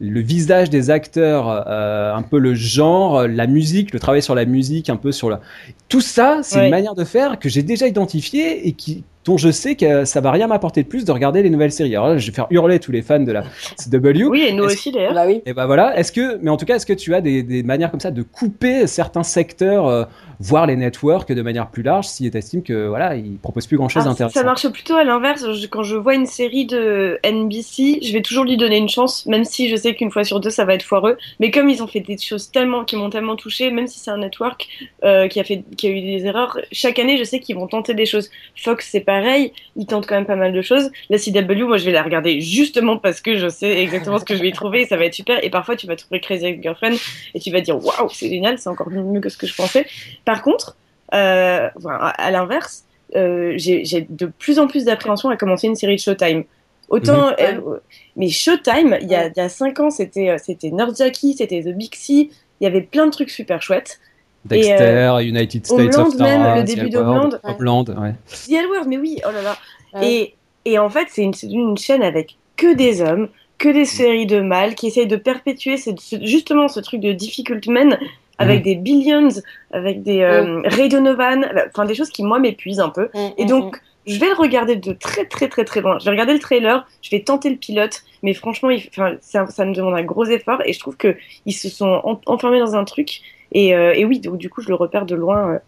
le 0.00 0.20
visage 0.20 0.70
des 0.70 0.90
acteurs, 0.90 1.48
un 1.48 2.22
peu 2.22 2.38
le 2.38 2.54
genre, 2.54 3.26
la 3.26 3.48
musique, 3.48 3.92
le 3.92 3.98
travail 3.98 4.22
sur 4.22 4.36
la 4.36 4.44
musique, 4.44 4.90
un 4.90 4.96
peu 4.96 5.10
sur 5.10 5.30
la. 5.30 5.40
Tout 5.88 6.00
ça, 6.00 6.38
c'est 6.42 6.64
une 6.64 6.70
manière 6.70 6.94
de 6.94 7.04
faire 7.04 7.38
que 7.40 7.48
j'ai 7.48 7.62
déjà 7.62 7.88
identifié 7.88 8.68
et 8.68 8.72
qui 8.72 9.04
dont 9.24 9.36
je 9.38 9.50
sais 9.50 9.74
que 9.74 10.04
ça 10.04 10.20
va 10.20 10.30
rien 10.30 10.46
m'apporter 10.46 10.82
de 10.82 10.88
plus 10.88 11.04
de 11.04 11.12
regarder 11.12 11.42
les 11.42 11.50
nouvelles 11.50 11.72
séries. 11.72 11.94
Alors 11.96 12.08
là, 12.08 12.18
je 12.18 12.26
vais 12.26 12.32
faire 12.34 12.46
hurler 12.50 12.78
tous 12.78 12.92
les 12.92 13.02
fans 13.02 13.20
de 13.20 13.32
la 13.32 13.42
CW. 13.78 14.24
Oui, 14.28 14.42
et 14.48 14.52
nous 14.52 14.64
aussi 14.64 14.92
d'ailleurs. 14.92 15.14
Bah 15.14 15.24
oui. 15.26 15.42
Et 15.46 15.52
bah 15.52 15.66
voilà. 15.66 15.96
Est-ce 15.98 16.12
que, 16.12 16.38
mais 16.42 16.50
en 16.50 16.56
tout 16.56 16.66
cas, 16.66 16.76
est-ce 16.76 16.86
que 16.86 16.92
tu 16.92 17.14
as 17.14 17.20
des, 17.20 17.42
des 17.42 17.62
manières 17.62 17.90
comme 17.90 18.00
ça 18.00 18.10
de 18.10 18.22
couper 18.22 18.86
certains 18.86 19.22
secteurs, 19.22 19.86
euh, 19.88 20.04
voire 20.40 20.66
les 20.66 20.76
networks 20.76 21.32
de 21.32 21.42
manière 21.42 21.68
plus 21.70 21.82
large, 21.82 22.06
si 22.06 22.30
tu 22.30 22.36
estimes 22.36 22.62
que 22.62 22.86
voilà, 22.88 23.16
ils 23.16 23.38
proposent 23.38 23.66
plus 23.66 23.76
grand-chose 23.76 24.02
Ah, 24.04 24.08
d'intéressant. 24.10 24.40
Ça 24.40 24.44
marche 24.44 24.68
plutôt 24.68 24.94
à 24.96 25.04
l'inverse. 25.04 25.52
Je- 25.54 25.66
Quand 25.66 25.82
je 25.82 25.96
vois 25.96 26.14
une 26.14 26.26
série 26.26 26.66
de 26.66 27.18
NBC, 27.24 28.00
je 28.02 28.12
vais 28.12 28.22
toujours 28.22 28.44
lui 28.44 28.56
donner 28.56 28.76
une 28.76 28.88
chance, 28.88 29.26
même 29.26 29.44
si 29.44 29.68
je 29.68 29.76
sais 29.76 29.94
qu'une 29.94 30.10
fois 30.10 30.24
sur 30.24 30.40
deux 30.40 30.50
ça 30.50 30.64
va 30.64 30.74
être 30.74 30.82
foireux. 30.82 31.16
Mais 31.40 31.50
comme 31.50 31.68
ils 31.68 31.82
ont 31.82 31.86
fait 31.86 32.00
des 32.00 32.18
choses 32.18 32.50
tellement, 32.50 32.84
qui 32.84 32.96
m'ont 32.96 33.10
tellement 33.10 33.36
touché, 33.36 33.70
même 33.70 33.86
si 33.86 33.98
c'est 33.98 34.10
un 34.10 34.18
network 34.18 34.68
euh, 35.04 35.28
qui 35.28 35.40
a 35.40 35.44
fait, 35.44 35.64
qui 35.76 35.86
a 35.86 35.90
eu 35.90 36.00
des 36.00 36.26
erreurs, 36.26 36.58
chaque 36.72 36.98
année 36.98 37.16
je 37.16 37.24
sais 37.24 37.40
qu'ils 37.40 37.56
vont 37.56 37.66
tenter 37.66 37.94
des 37.94 38.06
choses. 38.06 38.30
Fox 38.56 38.88
c'est 38.90 39.00
pareil, 39.14 39.52
ils 39.76 39.86
tentent 39.86 40.06
quand 40.08 40.16
même 40.16 40.26
pas 40.26 40.34
mal 40.44 40.52
de 40.52 40.62
choses. 40.62 40.90
La 41.08 41.18
CW, 41.18 41.64
moi 41.66 41.76
je 41.76 41.84
vais 41.84 41.92
la 41.92 42.02
regarder 42.02 42.40
justement 42.40 42.96
parce 42.98 43.20
que 43.20 43.36
je 43.36 43.48
sais 43.48 43.72
exactement 43.80 44.18
ce 44.18 44.24
que 44.24 44.34
je 44.34 44.42
vais 44.42 44.48
y 44.48 44.52
trouver 44.52 44.82
et 44.82 44.86
ça 44.86 44.96
va 44.96 45.04
être 45.04 45.14
super. 45.14 45.36
Et 45.44 45.50
parfois 45.50 45.76
tu 45.76 45.86
vas 45.86 45.96
trouver 45.96 46.20
Crazy 46.20 46.46
Ex-Girlfriend 46.46 46.96
et 47.34 47.40
tu 47.40 47.50
vas 47.52 47.60
dire 47.60 47.76
waouh 47.84 48.08
c'est 48.10 48.28
génial, 48.28 48.58
c'est 48.58 48.68
encore 48.68 48.90
mieux 48.90 49.20
que 49.20 49.28
ce 49.28 49.36
que 49.36 49.46
je 49.46 49.54
pensais. 49.54 49.86
Par 50.24 50.42
contre, 50.42 50.76
euh, 51.14 51.68
à, 51.88 52.30
l'inverse 52.32 52.84
euh, 53.14 53.52
j'ai 53.56 54.06
de 54.08 54.26
plus 54.26 54.58
en 54.58 54.66
plus 54.66 54.84
d'appréhension 54.86 55.28
à 55.30 55.36
commencer 55.36 55.66
une 55.68 55.76
série 55.76 55.96
de 55.96 56.00
Showtime. 56.00 56.42
Autant, 56.88 57.28
Mhm. 57.28 57.36
euh, 57.40 57.78
mais 58.16 58.28
Showtime, 58.28 58.98
il 59.00 59.08
y 59.08 59.14
a, 59.14 59.28
il 59.28 59.32
y 59.36 59.40
a 59.40 59.48
cinq 59.48 59.78
ans, 59.80 59.90
c'était 59.90 60.36
c'était 60.38 60.70
Nerd 60.70 60.96
Jackie, 60.96 61.34
c'était 61.34 61.62
The 61.62 61.68
Big 61.68 61.94
C, 61.94 62.30
il 62.60 62.64
y 62.64 62.66
avait 62.66 62.82
plein 62.82 63.06
de 63.06 63.12
trucs 63.12 63.30
super 63.30 63.62
chouettes. 63.62 64.00
Dexter, 64.44 65.16
United 65.22 65.64
States 65.66 65.70
Homeland 65.96 66.06
of 66.08 66.16
Tara, 66.16 66.30
même, 66.38 66.56
le 66.56 66.62
The 66.62 66.66
début 66.66 66.80
L 66.86 66.90
d'Homeland. 66.90 67.30
Word, 67.30 67.38
Homeland, 67.44 67.84
ouais. 67.88 68.14
The 68.46 68.52
L 68.52 68.66
mais 68.86 68.98
oui, 68.98 69.20
oh 69.26 69.30
là 69.32 69.42
là. 69.42 69.56
Ouais. 69.94 70.12
Et, 70.12 70.34
et 70.66 70.78
en 70.78 70.90
fait, 70.90 71.06
c'est 71.10 71.22
une, 71.22 71.76
chaîne 71.78 72.02
avec 72.02 72.36
que 72.56 72.74
des 72.74 73.00
hommes, 73.02 73.28
que 73.58 73.68
des 73.68 73.84
séries 73.84 74.26
de 74.26 74.40
mâles 74.40 74.74
qui 74.74 74.86
essayent 74.88 75.06
de 75.06 75.16
perpétuer 75.16 75.76
ce- 75.76 75.90
ce- 75.98 76.24
justement 76.24 76.68
ce 76.68 76.80
truc 76.80 77.00
de 77.00 77.12
difficult 77.12 77.66
men 77.68 77.98
avec 78.38 78.62
des 78.64 78.74
billions, 78.74 79.28
avec 79.72 80.02
des 80.02 80.20
euh, 80.20 80.60
Ray 80.64 80.88
Donovan, 80.88 81.46
enfin 81.68 81.84
des 81.84 81.94
choses 81.94 82.10
qui 82.10 82.22
moi 82.24 82.38
m'épuisent 82.40 82.80
un 82.80 82.88
peu. 82.88 83.08
Mm, 83.14 83.18
Et 83.38 83.44
mm, 83.44 83.48
donc, 83.48 83.80
je 84.06 84.18
vais 84.18 84.26
le 84.26 84.34
regarder 84.34 84.76
de 84.76 84.92
très 84.92 85.24
très 85.24 85.48
très 85.48 85.64
très 85.64 85.80
loin. 85.80 85.98
Je 86.00 86.04
vais 86.04 86.10
regarder 86.10 86.32
le 86.34 86.40
trailer, 86.40 86.86
je 87.00 87.10
vais 87.10 87.20
tenter 87.20 87.48
le 87.48 87.56
pilote, 87.56 88.02
mais 88.24 88.34
franchement, 88.34 88.70
il, 88.70 88.82
ça, 89.20 89.46
ça 89.46 89.64
me 89.64 89.72
demande 89.72 89.94
un 89.94 90.02
gros 90.02 90.24
effort 90.24 90.60
et 90.66 90.72
je 90.72 90.80
trouve 90.80 90.96
que 90.96 91.16
ils 91.46 91.52
se 91.52 91.68
sont 91.68 92.00
en- 92.04 92.20
enfermés 92.26 92.58
dans 92.58 92.74
un 92.74 92.84
truc. 92.84 93.20
Et, 93.54 93.74
euh, 93.74 93.92
et 93.94 94.04
oui, 94.04 94.20
donc, 94.20 94.36
du 94.38 94.50
coup, 94.50 94.60
je 94.60 94.68
le 94.68 94.74
repère 94.74 95.06
de 95.06 95.14
loin. 95.14 95.60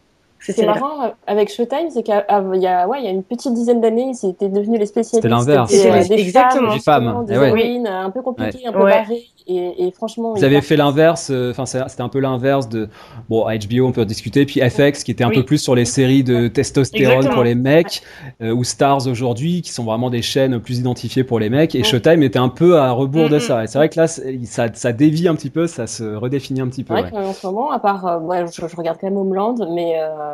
Euh, 0.49 0.52
C'est 0.55 0.66
marrant 0.66 1.05
euh, 1.05 1.09
avec 1.26 1.50
Showtime, 1.52 1.90
c'est 1.90 2.02
qu'il 2.02 2.14
y 2.14 2.66
a, 2.66 2.87
ouais, 2.88 2.99
il 3.00 3.05
y 3.05 3.09
a 3.09 3.11
une 3.11 3.23
petite 3.23 3.52
dizaine 3.55 3.81
d'années, 3.81 4.12
ils 4.23 4.28
étaient 4.31 4.49
devenus 4.49 4.78
les 4.78 4.87
spécialistes 4.87 5.14
C'était 5.23 5.28
l'inverse. 5.28 5.71
des, 5.71 5.90
Ouais. 5.90 6.07
des 6.09 6.14
Exactement. 6.14 6.71
femmes, 6.71 6.75
Des 6.76 6.81
femmes, 6.83 7.02
justement, 7.05 7.23
des 7.23 7.35
eh 7.35 7.38
ouais. 7.38 7.47
héroïnes, 7.49 7.87
un 7.87 8.11
peu 8.11 8.23
compliquées, 8.23 8.66
un 8.66 8.73
peu 8.73 8.83
Ouais. 8.85 8.90
barrées, 8.93 9.23
et, 9.49 9.87
et 9.87 9.90
franchement. 9.93 10.33
Vous 10.33 10.38
ils 10.38 10.45
avez 10.45 10.61
fait 10.61 10.76
l'inverse, 10.76 11.28
euh, 11.31 11.50
enfin 11.52 11.66
c'était 11.66 12.02
un 12.02 12.09
peu 12.09 12.19
l'inverse 12.21 12.69
de 12.69 12.88
bon 13.28 13.45
HBO 13.45 13.87
on 13.87 13.93
peut 13.93 14.02
en 14.02 14.05
discuter, 14.07 14.45
puis 14.47 14.61
FX 14.61 15.05
qui 15.05 15.11
était 15.11 15.25
un 15.25 15.28
Oui. 15.28 15.37
peu 15.37 15.45
plus 15.45 15.59
sur 15.59 15.75
les 15.75 15.85
séries 15.85 16.25
de 16.25 16.49
testostérone 16.49 17.07
Exactement. 17.16 17.35
pour 17.35 17.45
les 17.45 17.55
mecs, 17.55 18.02
euh, 18.43 18.52
ou 18.52 18.64
Stars 18.64 19.07
aujourd'hui 19.07 19.62
qui 19.62 19.71
sont 19.73 19.85
vraiment 19.85 20.11
des 20.11 20.23
chaînes 20.23 20.59
plus 20.61 20.78
identifiées 20.78 21.25
pour 21.25 21.38
les 21.38 21.49
mecs, 21.50 21.75
et 21.75 21.78
Ouais. 21.78 21.85
Showtime 21.85 22.23
était 22.23 22.38
un 22.38 22.49
peu 22.49 22.78
à 22.78 22.90
rebours 22.93 23.28
de 23.28 23.38
ça. 23.38 23.64
Et 23.64 23.66
c'est 23.66 23.78
vrai 23.78 23.88
que 23.88 23.99
là 24.00 24.07
ça, 24.09 24.66
ça 24.73 24.93
dévie 24.93 25.28
un 25.28 25.35
petit 25.35 25.50
peu, 25.50 25.66
ça 25.66 25.87
se 25.87 26.05
redéfinit 26.14 26.61
un 26.61 26.69
petit 26.69 26.85
peu. 26.85 26.95
C'est 26.97 27.02
vrai 27.02 27.12
ouais. 27.12 27.23
qu'en 27.25 27.33
ce 27.33 27.47
moment, 27.47 27.71
à 27.71 27.78
part, 27.78 28.07
euh, 28.07 28.19
ouais, 28.19 28.45
je, 28.52 28.66
je 28.66 28.76
regarde 28.76 28.99
quand 29.00 29.07
même 29.07 29.16
Homeland, 29.16 29.55
mais 29.75 29.95
euh, 30.00 30.25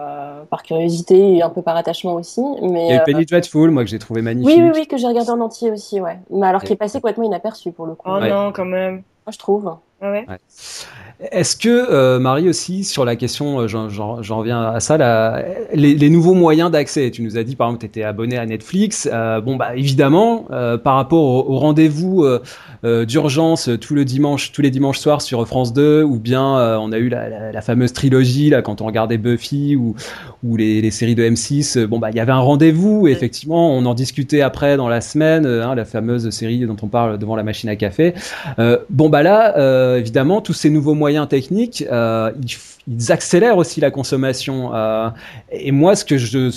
par 0.51 0.63
curiosité 0.63 1.37
et 1.37 1.43
un 1.43 1.51
peu 1.51 1.63
par 1.63 1.77
attachement 1.77 2.15
aussi. 2.15 2.43
Mais 2.63 2.87
Il 2.87 2.91
y 2.91 2.93
a 2.93 2.97
eu 2.97 2.99
euh, 3.01 3.05
Penny 3.05 3.25
Dreadful, 3.27 3.71
moi 3.71 3.85
que 3.85 3.91
j'ai 3.91 3.99
trouvé 3.99 4.23
magnifique. 4.23 4.57
oui, 4.57 4.63
oui, 4.65 4.71
oui, 4.75 4.87
que 4.87 4.97
j'ai 4.97 5.07
regardé 5.07 5.31
en 5.31 5.41
entier 5.41 5.71
aussi, 5.71 6.01
ouais. 6.01 6.19
Mais 6.31 6.47
alors 6.47 6.63
qui 6.63 6.73
est 6.73 6.77
passé 6.77 6.99
complètement 7.01 7.25
inaperçu 7.25 7.73
pour 7.73 7.87
le 7.87 7.95
coup. 7.95 8.09
Oh 8.11 8.19
Ouais. 8.21 8.29
non, 8.31 8.53
quand 8.53 8.65
même. 8.65 8.95
Moi, 9.27 9.33
je 9.33 9.39
trouve. 9.39 9.77
Ah 10.01 10.11
ouais. 10.11 10.27
Est-ce 11.31 11.57
que 11.57 11.69
euh, 11.69 12.19
Marie 12.19 12.49
aussi 12.49 12.83
sur 12.85 13.05
la 13.05 13.15
question, 13.17 13.61
euh, 13.61 13.69
j'en- 13.69 13.89
reviens 14.39 14.63
à 14.63 14.81
ça, 14.81 14.97
la- 14.97 15.45
les, 15.73 15.95
les 15.95 16.11
nouveaux 16.11 16.35
moyens 16.35 16.71
d'accès? 16.71 17.11
Tu 17.11 17.23
nous 17.23 17.39
as 17.39 17.45
dit 17.45 17.55
par 17.55 17.69
exemple, 17.69 17.81
tu 17.81 17.87
étais 17.87 18.03
abonné 18.03 18.39
à 18.39 18.47
Netflix. 18.47 19.09
Euh, 19.13 19.41
bon 19.41 19.57
bah 19.57 19.77
évidemment, 19.77 20.47
euh, 20.51 20.79
par 20.79 20.97
rapport 20.97 21.23
au, 21.23 21.53
au 21.55 21.59
rendez-vous 21.59 22.25
euh, 22.25 22.41
euh, 22.85 23.05
d'urgence 23.05 23.71
tout 23.81 23.95
le 23.95 24.05
dimanche, 24.05 24.51
tous 24.53 24.63
les 24.63 24.71
dimanches 24.71 24.99
soirs 24.99 25.23
sur 25.23 25.47
France 25.47 25.73
2, 25.73 26.03
ou 26.03 26.19
bien 26.19 26.59
euh, 26.59 26.77
on 26.81 26.91
a 26.91 26.99
eu 26.99 27.09
la, 27.09 27.29
la- 27.29 27.53
la 27.53 27.61
fameuse 27.61 27.93
trilogie 27.93 28.51
là 28.51 28.63
quand 28.63 28.81
on 28.81 28.87
regardait 28.87 29.19
Buffy 29.19 29.77
ou, 29.77 29.95
ou 30.43 30.57
les, 30.57 30.81
les 30.81 30.91
séries 30.91 31.15
de 31.15 31.23
M6. 31.23 31.79
euh, 31.79 31.87
bon 31.87 31.99
bah 32.01 32.09
il 32.11 32.17
y 32.17 32.21
avait 32.21 32.33
un 32.33 32.39
rendez-vous. 32.41 33.07
et 33.07 33.13
Effectivement, 33.13 33.71
on 33.77 33.85
en 33.87 33.95
discutait 33.95 34.41
après 34.41 34.77
dans 34.77 34.89
la 34.89 35.01
semaine, 35.01 35.47
hein, 35.47 35.75
la 35.77 35.85
fameuse 35.85 36.29
série 36.31 36.67
dont 36.67 36.77
on 36.83 36.89
parle 36.89 37.19
devant 37.19 37.37
la 37.37 37.45
machine 37.45 37.69
à 37.69 37.77
café. 37.77 38.15
Euh, 38.59 38.79
bon 38.91 39.09
bah 39.09 39.23
là, 39.23 39.57
euh, 39.59 39.99
évidemment, 39.99 40.41
tous 40.41 40.55
ces 40.55 40.71
nouveaux 40.71 40.95
moyens 40.95 41.12
techniques, 41.27 41.85
euh, 41.91 42.33
ils, 42.89 43.13
accélèrent 43.13 43.57
aussi 43.59 43.81
la 43.81 43.91
consommation. 43.91 44.75
euh, 44.75 45.09
et 45.53 45.71
moi, 45.73 45.95
ce 45.97 46.05
que 46.05 46.19
je 46.19 46.51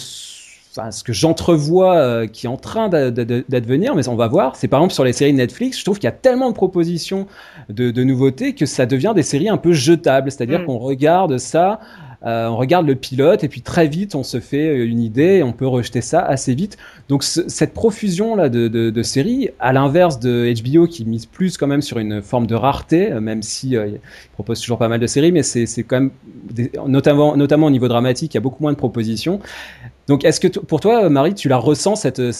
enfin, 0.78 0.91
ce 0.91 1.04
que 1.06 1.13
j'entrevois 1.13 1.96
euh, 1.96 2.28
qui 2.28 2.48
est 2.48 2.50
en 2.50 2.58
train 2.58 2.89
d'a- 2.89 3.10
d'a- 3.10 3.41
d'advenir, 3.48 3.96
mais 3.96 4.08
on 4.10 4.15
va 4.15 4.28
voir, 4.28 4.56
c'est 4.58 4.68
par 4.68 4.80
exemple 4.82 4.94
sur 4.94 5.06
les 5.06 5.13
séries 5.13 5.32
Netflix, 5.34 5.80
je 5.80 5.86
trouve 5.86 5.98
qu'il 6.00 6.06
y 6.06 6.10
a 6.10 6.12
tellement 6.12 6.50
de 6.50 6.56
propositions 6.56 7.28
de, 7.70 7.91
de 7.91 8.04
nouveautés 8.04 8.54
que 8.56 8.65
ça 8.65 8.86
devient 8.86 9.13
des 9.15 9.24
séries 9.24 9.48
un 9.48 9.56
peu 9.58 9.72
jetables, 9.72 10.30
c'est-à-dire 10.32 10.60
Mm. 10.62 10.65
qu'on 10.65 10.78
regarde 10.78 11.38
ça, 11.38 11.80
euh, 12.26 12.48
on 12.48 12.58
regarde 12.58 12.88
le 12.88 12.96
pilote 12.96 13.44
et 13.44 13.48
puis 13.50 13.62
très 13.62 13.88
vite 13.88 14.16
on 14.16 14.24
se 14.24 14.40
fait 14.40 14.68
euh, 14.70 14.86
une 14.88 15.00
idée 15.00 15.38
et 15.38 15.44
on 15.44 15.54
peut 15.54 15.68
rejeter 15.68 16.02
ça 16.02 16.20
assez 16.22 16.56
vite. 16.56 16.78
Donc 17.10 17.24
ce- 17.24 17.48
cette 17.48 17.74
profusion 17.74 18.36
là 18.36 18.50
de, 18.50 18.68
de, 18.68 18.90
de 18.90 19.04
séries, 19.04 19.50
à 19.60 19.74
l'inverse 19.74 20.20
de 20.20 20.52
HBO 20.64 20.88
qui 20.88 21.06
mise 21.06 21.26
plus 21.26 21.58
quand 21.58 21.68
même 21.68 21.82
sur 21.84 22.00
une 22.00 22.22
forme 22.22 22.48
de 22.48 22.56
rareté, 22.56 23.12
euh, 23.12 23.22
même 23.22 23.44
si 23.44 23.76
euh, 23.78 23.88
il 23.88 24.00
propose 24.34 24.60
toujours 24.60 24.78
pas 24.80 24.88
mal 24.88 25.00
de 25.00 25.08
séries, 25.08 25.32
mais 25.32 25.44
c'est 25.44 25.66
c'est 25.66 25.84
quand 25.84 26.00
même 26.00 26.12
des- 26.52 26.72
notamment 26.88 27.36
notamment 27.38 27.68
au 27.68 27.72
niveau 27.72 27.88
dramatique, 27.88 28.34
il 28.34 28.38
y 28.38 28.40
a 28.40 28.42
beaucoup 28.42 28.64
moins 28.64 28.72
de 28.74 28.78
propositions. 28.78 29.40
Donc, 30.08 30.24
est-ce 30.24 30.39
que 30.39 30.48
pour 30.48 30.80
toi, 30.80 31.10
Marie, 31.10 31.34
tu 31.34 31.50
la 31.50 31.58
ressens 31.58 31.96
tr- 31.96 32.32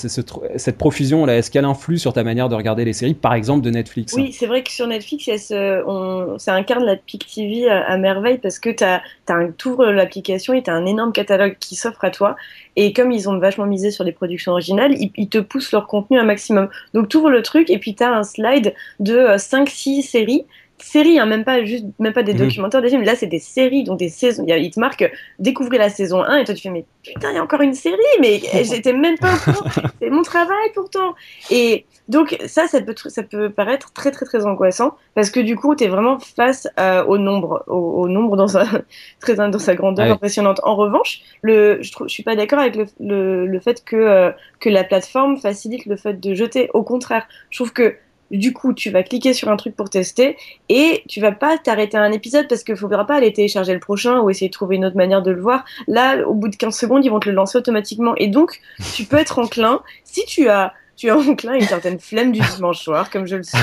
cette 0.58 0.78
profusion 0.78 1.26
là? 1.26 1.38
Est-ce 1.38 1.50
qu'elle 1.50 1.66
influe 1.66 1.98
sur 1.98 2.14
ta 2.14 2.24
manière 2.24 2.48
de 2.48 2.56
regarder 2.56 2.86
les 2.86 2.94
séries, 2.94 3.16
par 3.16 3.34
exemple 3.34 3.64
de 3.66 3.72
Netflix? 3.72 4.14
Oui, 4.14 4.32
c'est 4.32 4.46
vrai 4.46 4.64
que 4.64 4.72
sur 4.72 4.88
Netflix, 4.88 5.26
ça 5.48 6.54
incarne 6.54 6.84
la 6.84 6.96
Pic 6.96 7.26
TV 7.26 7.68
à, 7.70 7.98
merveille 7.98 8.38
parce 8.38 8.60
que 8.60 8.70
tu 8.70 8.84
un 8.84 9.52
tour 9.52 9.84
l'application 9.84 10.54
et 10.54 10.62
tu 10.62 10.70
as 10.70 10.74
un 10.74 10.86
énorme 10.86 11.12
catalogue 11.12 11.58
qui 11.60 11.76
s'offre 11.76 12.04
à 12.04 12.12
toi. 12.12 12.36
Et 12.76 12.94
comme 12.94 13.12
ils 13.12 13.30
ont 13.30 13.38
vachement 13.40 13.66
misé 13.66 13.90
sur 13.90 14.04
les 14.04 14.12
productions 14.12 14.52
originales, 14.52 14.94
ils, 14.94 15.12
ils 15.16 15.30
te 15.30 15.40
poussent 15.40 15.72
leur 15.72 15.88
contenu 15.88 16.20
un 16.20 16.24
maximum. 16.24 16.70
Donc 16.94 17.10
tu 17.10 17.18
ouvres 17.18 17.30
le 17.30 17.42
truc 17.42 17.70
et 17.70 17.80
puis 17.80 17.96
tu 17.96 18.04
as 18.04 18.14
un 18.14 18.24
slide 18.24 18.74
de 19.00 19.36
5-6 19.38 20.04
séries. 20.04 20.46
Séries, 20.78 21.20
hein, 21.20 21.26
même 21.26 21.46
pas 21.46 21.64
juste, 21.64 21.86
même 22.00 22.12
pas 22.14 22.22
des 22.24 22.34
Mhm. 22.34 22.40
documentaires, 22.40 22.82
des 22.82 22.90
films. 22.90 23.04
Là, 23.04 23.16
c'est 23.16 23.28
des 23.28 23.40
séries, 23.40 23.84
donc 23.86 23.98
des 23.98 24.10
saisons. 24.10 24.44
Il 24.46 24.50
y 24.50 24.54
a- 24.54 24.58
Ils 24.58 24.72
te 24.72 24.80
marquent, 24.80 25.10
découvrez 25.40 25.78
la 25.78 25.90
saison 25.90 26.22
1 26.24 26.38
et 26.38 26.44
toi 26.44 26.54
tu 26.54 26.62
fais, 26.64 26.70
mais 26.70 26.86
putain, 27.04 27.32
il 27.32 27.36
y 27.36 27.38
a 27.38 27.44
encore 27.44 27.62
une 27.62 27.74
série, 27.74 27.96
mais 28.20 28.40
j'étais 28.64 28.92
même 28.94 29.18
pas 29.18 29.34
au 29.36 29.38
courant. 29.40 29.64
C'est 30.02 30.10
mon 30.10 30.22
travail 30.22 30.68
pourtant. 30.74 31.16
Et 31.50 31.86
donc 32.10 32.38
ça, 32.46 32.68
ça 32.68 32.82
peut, 32.82 32.94
ça 33.08 33.24
peut 33.24 33.50
paraître 33.50 33.94
très 33.94 34.12
très 34.12 34.26
très 34.26 34.46
angoissant 34.46 34.96
parce 35.16 35.30
que 35.30 35.40
du 35.40 35.56
coup, 35.56 35.76
tu 35.76 35.86
es 35.86 35.88
vraiment 35.88 36.20
face 36.20 36.68
euh, 36.80 37.04
au 37.06 37.18
nombre, 37.18 37.64
au, 37.68 38.02
au 38.04 38.08
nombre 38.10 38.36
dans 38.36 38.48
sa, 38.50 38.66
très, 39.22 39.36
dans 39.36 39.58
sa 39.60 39.76
grandeur 39.76 40.06
Ouais. 40.08 40.12
impressionnante. 40.12 40.60
En 40.64 40.76
revanche, 40.76 41.22
le, 41.42 41.82
je, 41.82 41.92
trouve, 41.94 42.08
je 42.10 42.14
suis 42.14 42.24
pas 42.24 42.36
d'accord 42.36 42.60
avec 42.60 42.76
le, 42.76 42.86
le, 43.00 43.46
le 43.48 43.60
fait 43.62 43.84
que, 43.86 43.96
euh, 43.96 44.32
que 44.60 44.70
la 44.70 44.84
plateforme 44.84 45.38
facilite 45.38 45.86
le 45.86 45.96
fait 45.96 46.20
de 46.20 46.34
jeter. 46.34 46.70
Au 46.74 46.84
contraire, 46.84 47.28
je 47.50 47.58
trouve 47.60 47.72
que 47.72 47.96
du 48.36 48.54
coup, 48.54 48.74
tu 48.74 48.90
vas 48.90 49.04
cliquer 49.04 49.34
sur 49.34 49.50
un 49.50 49.58
truc 49.58 49.76
pour 49.76 49.90
tester 49.90 50.38
et 50.70 51.04
tu 51.08 51.22
vas 51.22 51.32
pas 51.32 51.58
t'arrêter 51.58 51.98
à 51.98 52.02
un 52.02 52.12
épisode 52.12 52.48
parce 52.48 52.64
qu'il 52.64 52.76
faudra 52.76 53.06
pas 53.06 53.16
aller 53.16 53.34
télécharger 53.34 53.74
le 53.74 53.80
prochain 53.80 54.20
ou 54.20 54.30
essayer 54.30 54.50
de 54.50 54.54
trouver 54.54 54.76
une 54.76 54.86
autre 54.86 54.98
manière 54.98 55.22
de 55.22 55.32
le 55.32 55.42
voir. 55.42 55.66
Là, 55.88 56.28
au 56.28 56.34
bout 56.34 56.48
de 56.48 56.56
15 56.56 56.78
secondes, 56.78 57.06
ils 57.06 57.10
vont 57.10 57.20
te 57.20 57.30
le 57.30 57.36
lancer 57.36 57.58
automatiquement 57.58 58.16
et 58.18 58.28
donc 58.28 58.60
tu 58.94 59.04
peux 59.06 59.18
être 59.18 59.40
enclin 59.40 59.82
si 60.04 60.26
tu 60.26 60.50
as 60.50 60.74
tu 60.96 61.08
es 61.08 61.12
enclin 61.12 61.54
à 61.54 61.56
une 61.56 61.62
certaine 61.62 62.00
flemme 62.00 62.32
du 62.32 62.40
dimanche 62.56 62.80
soir, 62.82 63.10
comme 63.10 63.26
je 63.28 63.36
le 63.36 63.44
suis, 63.44 63.58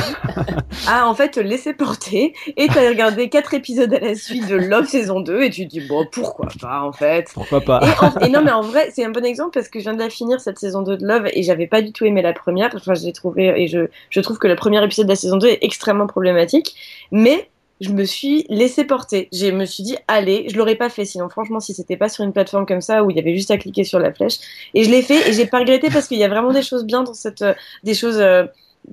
à 0.88 1.07
en 1.09 1.14
fait 1.14 1.31
te 1.31 1.40
laisser 1.40 1.73
porter 1.75 2.35
et 2.57 2.66
t'as 2.68 2.88
regardé 2.88 3.29
quatre 3.29 3.55
épisodes 3.55 3.92
à 3.95 4.01
la 4.01 4.14
suite 4.14 4.47
de 4.49 4.57
Love 4.57 4.87
saison 4.87 5.21
2 5.21 5.42
et 5.42 5.51
tu 5.51 5.64
te 5.66 5.71
dis 5.71 5.81
bon 5.81 6.07
pourquoi 6.11 6.49
pas 6.61 6.83
en 6.83 6.92
fait. 6.92 7.31
Pourquoi 7.33 7.61
pas 7.61 7.81
Et, 7.83 8.05
en- 8.05 8.18
et 8.27 8.29
non, 8.29 8.42
mais 8.42 8.51
en 8.53 8.62
vrai, 8.62 8.90
c'est 8.95 9.05
un 9.05 9.11
bon 9.11 9.25
exemple 9.25 9.51
parce 9.55 9.68
que 9.68 9.79
je 9.79 9.85
viens 9.85 9.95
de 9.95 9.99
la 10.01 10.11
finir 10.11 10.40
cette 10.40 10.59
saison 10.59 10.83
2 10.83 10.97
de 10.97 11.07
Love 11.07 11.29
et 11.33 11.42
j'avais 11.42 11.66
pas 11.66 11.83
du 11.83 11.92
tout 11.92 12.05
aimé 12.05 12.23
la 12.23 12.33
première. 12.33 12.71
Enfin, 12.75 12.95
je 12.95 13.05
l'ai 13.05 13.12
trouvé 13.12 13.53
et 13.57 13.68
je, 13.68 13.88
je 14.11 14.21
trouve 14.21 14.38
que 14.38 14.49
le 14.49 14.57
premier 14.57 14.83
épisode 14.85 15.07
de 15.07 15.12
la 15.12 15.16
saison 15.16 15.37
2 15.37 15.47
est 15.49 15.59
extrêmement 15.62 16.07
problématique. 16.07 16.75
Mais 17.12 17.49
je 17.83 17.90
me 17.90 18.05
suis 18.05 18.47
laissé 18.49 18.85
porter. 18.85 19.29
Je 19.33 19.47
me 19.49 19.64
suis 19.64 19.83
dit, 19.83 19.97
allez, 20.07 20.47
je 20.49 20.57
l'aurais 20.57 20.77
pas 20.77 20.88
fait 20.88 21.05
sinon. 21.05 21.29
Franchement, 21.29 21.61
si 21.61 21.75
c'était 21.75 21.97
pas 21.97 22.09
sur 22.09 22.25
une 22.25 22.33
plateforme 22.33 22.64
comme 22.64 22.81
ça 22.81 23.03
où 23.03 23.11
il 23.11 23.16
y 23.16 23.21
avait 23.21 23.35
juste 23.35 23.51
à 23.51 23.59
cliquer 23.59 23.85
sur 23.85 23.99
la 23.99 24.12
flèche. 24.14 24.38
Et 24.75 24.85
je 24.85 24.90
l'ai 24.90 25.03
fait 25.03 25.29
et 25.29 25.33
j'ai 25.33 25.47
pas 25.47 25.59
regretté 25.59 25.88
parce 25.90 26.07
qu'il 26.07 26.18
y 26.18 26.25
a 26.25 26.29
vraiment 26.29 26.53
des 26.53 26.62
choses 26.62 26.85
bien 26.85 27.03
dans 27.03 27.12
cette, 27.12 27.42
euh, 27.42 27.55
des 27.83 27.95
choses, 27.95 28.18
euh, 28.21 28.45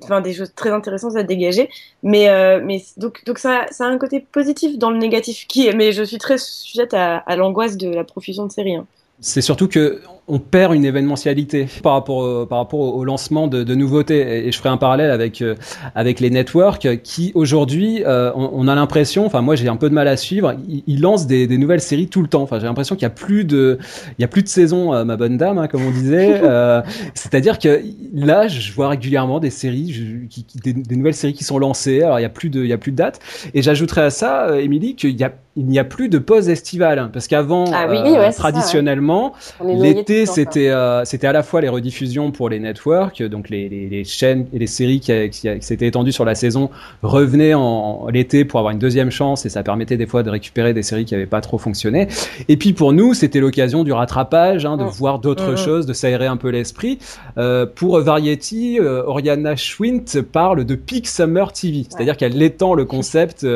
enfin, 0.02 0.20
des 0.20 0.34
choses 0.34 0.52
très 0.54 0.70
intéressantes 0.70 1.16
à 1.16 1.22
dégager. 1.22 1.70
Mais, 2.02 2.28
euh, 2.28 2.60
mais 2.64 2.82
donc, 2.96 3.24
donc 3.24 3.38
ça, 3.38 3.66
ça 3.70 3.84
a 3.84 3.88
un 3.88 3.98
côté 3.98 4.20
positif 4.20 4.76
dans 4.76 4.90
le 4.90 4.98
négatif 4.98 5.46
qui 5.46 5.70
mais 5.74 5.92
je 5.92 6.02
suis 6.02 6.18
très 6.18 6.38
sujette 6.38 6.92
à, 6.92 7.18
à 7.18 7.36
l'angoisse 7.36 7.76
de 7.76 7.88
la 7.90 8.04
profusion 8.04 8.44
de 8.46 8.52
séries. 8.52 8.74
hein. 8.74 8.86
C'est 9.20 9.42
surtout 9.42 9.68
que 9.68 10.00
on 10.28 10.38
perd 10.38 10.74
une 10.74 10.84
événementialité 10.84 11.66
par 11.82 11.94
rapport 11.94 12.16
au, 12.18 12.46
par 12.46 12.58
rapport 12.58 12.80
au 12.80 13.04
lancement 13.04 13.48
de, 13.48 13.62
de 13.62 13.74
nouveautés. 13.74 14.46
Et, 14.46 14.52
je 14.52 14.58
ferai 14.58 14.68
un 14.68 14.76
parallèle 14.76 15.10
avec 15.10 15.42
euh, 15.42 15.54
avec 15.94 16.20
les 16.20 16.30
networks 16.30 17.02
qui 17.02 17.32
aujourd'hui, 17.34 18.02
euh, 18.06 18.30
on, 18.34 18.68
a 18.68 18.74
l'impression, 18.74 19.26
enfin 19.26 19.40
moi 19.40 19.56
j'ai 19.56 19.68
un 19.68 19.76
peu 19.76 19.88
de 19.88 19.94
mal 19.94 20.08
à 20.08 20.16
suivre, 20.16 20.54
ils, 20.86 21.00
lancent 21.00 21.26
des, 21.26 21.46
des, 21.46 21.58
nouvelles 21.58 21.80
séries 21.80 22.08
tout 22.08 22.22
le 22.22 22.28
temps. 22.28 22.42
Enfin 22.42 22.58
j'ai 22.58 22.66
l'impression 22.66 22.94
qu'il 22.94 23.02
y 23.02 23.06
a 23.06 23.10
plus 23.10 23.44
de 23.44 23.78
il 24.18 24.22
y 24.22 24.24
a 24.24 24.28
plus 24.28 24.42
de 24.42 24.48
saison, 24.48 24.94
euh, 24.94 25.04
ma 25.04 25.16
bonne 25.16 25.36
dame, 25.36 25.58
hein, 25.58 25.68
comme 25.68 25.84
on 25.84 25.90
disait. 25.90 26.40
C'est-à-dire 27.14 27.58
que 27.58 27.82
là, 28.14 28.48
je 28.48 28.72
vois 28.72 28.88
régulièrement 28.88 29.40
des 29.40 29.50
séries, 29.50 30.26
qui, 30.28 30.44
des, 30.62 30.96
nouvelles 30.96 31.14
séries 31.14 31.34
qui 31.34 31.44
sont 31.44 31.58
lancées. 31.58 32.02
Alors 32.02 32.18
il 32.18 32.22
y 32.22 32.26
a 32.26 32.30
plus 32.30 32.50
de 32.50 32.62
il 32.62 32.68
y 32.68 32.72
a 32.72 32.78
plus 32.78 32.92
de 32.92 32.96
dates. 32.96 33.20
Et 33.54 33.62
j'ajouterais 33.62 34.02
à 34.02 34.10
ça, 34.10 34.60
Émilie, 34.60 34.94
qu'il 34.94 35.18
y 35.18 35.24
a 35.24 35.32
il 35.56 35.66
n'y 35.66 35.78
a 35.78 35.84
plus 35.84 36.08
de 36.08 36.18
pause 36.18 36.48
estivale 36.48 37.10
parce 37.12 37.26
qu'avant 37.26 37.64
ah 37.72 37.86
euh, 37.88 38.32
traditionnellement 38.32 39.32
l'été 39.64 40.19
c'était 40.26 40.68
euh, 40.68 41.04
c'était 41.04 41.26
à 41.26 41.32
la 41.32 41.42
fois 41.42 41.60
les 41.60 41.68
rediffusions 41.68 42.30
pour 42.30 42.48
les 42.48 42.58
networks 42.58 43.22
donc 43.22 43.48
les, 43.48 43.68
les, 43.68 43.88
les 43.88 44.04
chaînes 44.04 44.46
et 44.52 44.58
les 44.58 44.66
séries 44.66 45.00
qui, 45.00 45.30
qui, 45.30 45.48
s'étaient 45.60 45.86
étendues 45.86 46.12
sur 46.12 46.24
la 46.24 46.34
saison 46.34 46.70
revenaient 47.02 47.54
en, 47.54 48.06
l'été 48.12 48.44
pour 48.44 48.60
avoir 48.60 48.72
une 48.72 48.78
deuxième 48.78 49.10
chance 49.10 49.46
et 49.46 49.48
ça 49.48 49.62
permettait 49.62 49.96
des 49.96 50.06
fois 50.06 50.22
de 50.22 50.30
récupérer 50.30 50.74
des 50.74 50.82
séries 50.82 51.04
qui 51.04 51.14
n'avaient 51.14 51.26
pas 51.26 51.40
trop 51.40 51.58
fonctionné. 51.58 52.08
Et 52.48 52.56
puis 52.56 52.72
pour 52.72 52.92
nous 52.92 53.14
c'était 53.14 53.40
l'occasion 53.40 53.84
du 53.84 53.92
rattrapage 53.92 54.66
hein, 54.66 54.76
de 54.76 54.84
voir 54.84 55.18
d'autres 55.18 55.50
mm, 55.50 55.54
mm. 55.54 55.58
choses 55.58 55.86
de 55.86 55.92
s'aérer 55.92 56.26
un 56.26 56.36
peu 56.36 56.48
l'esprit. 56.50 56.98
Euh, 57.38 57.66
pour 57.66 58.00
Variety 58.00 58.78
Oriana 58.80 59.56
Schwint 59.56 60.22
parle 60.32 60.64
de 60.64 60.74
peak 60.74 61.06
summer 61.06 61.52
TV 61.52 61.86
c'est-à-dire 61.88 62.16
qu'elle 62.16 62.40
étend 62.42 62.74
le 62.74 62.84
concept 62.84 63.46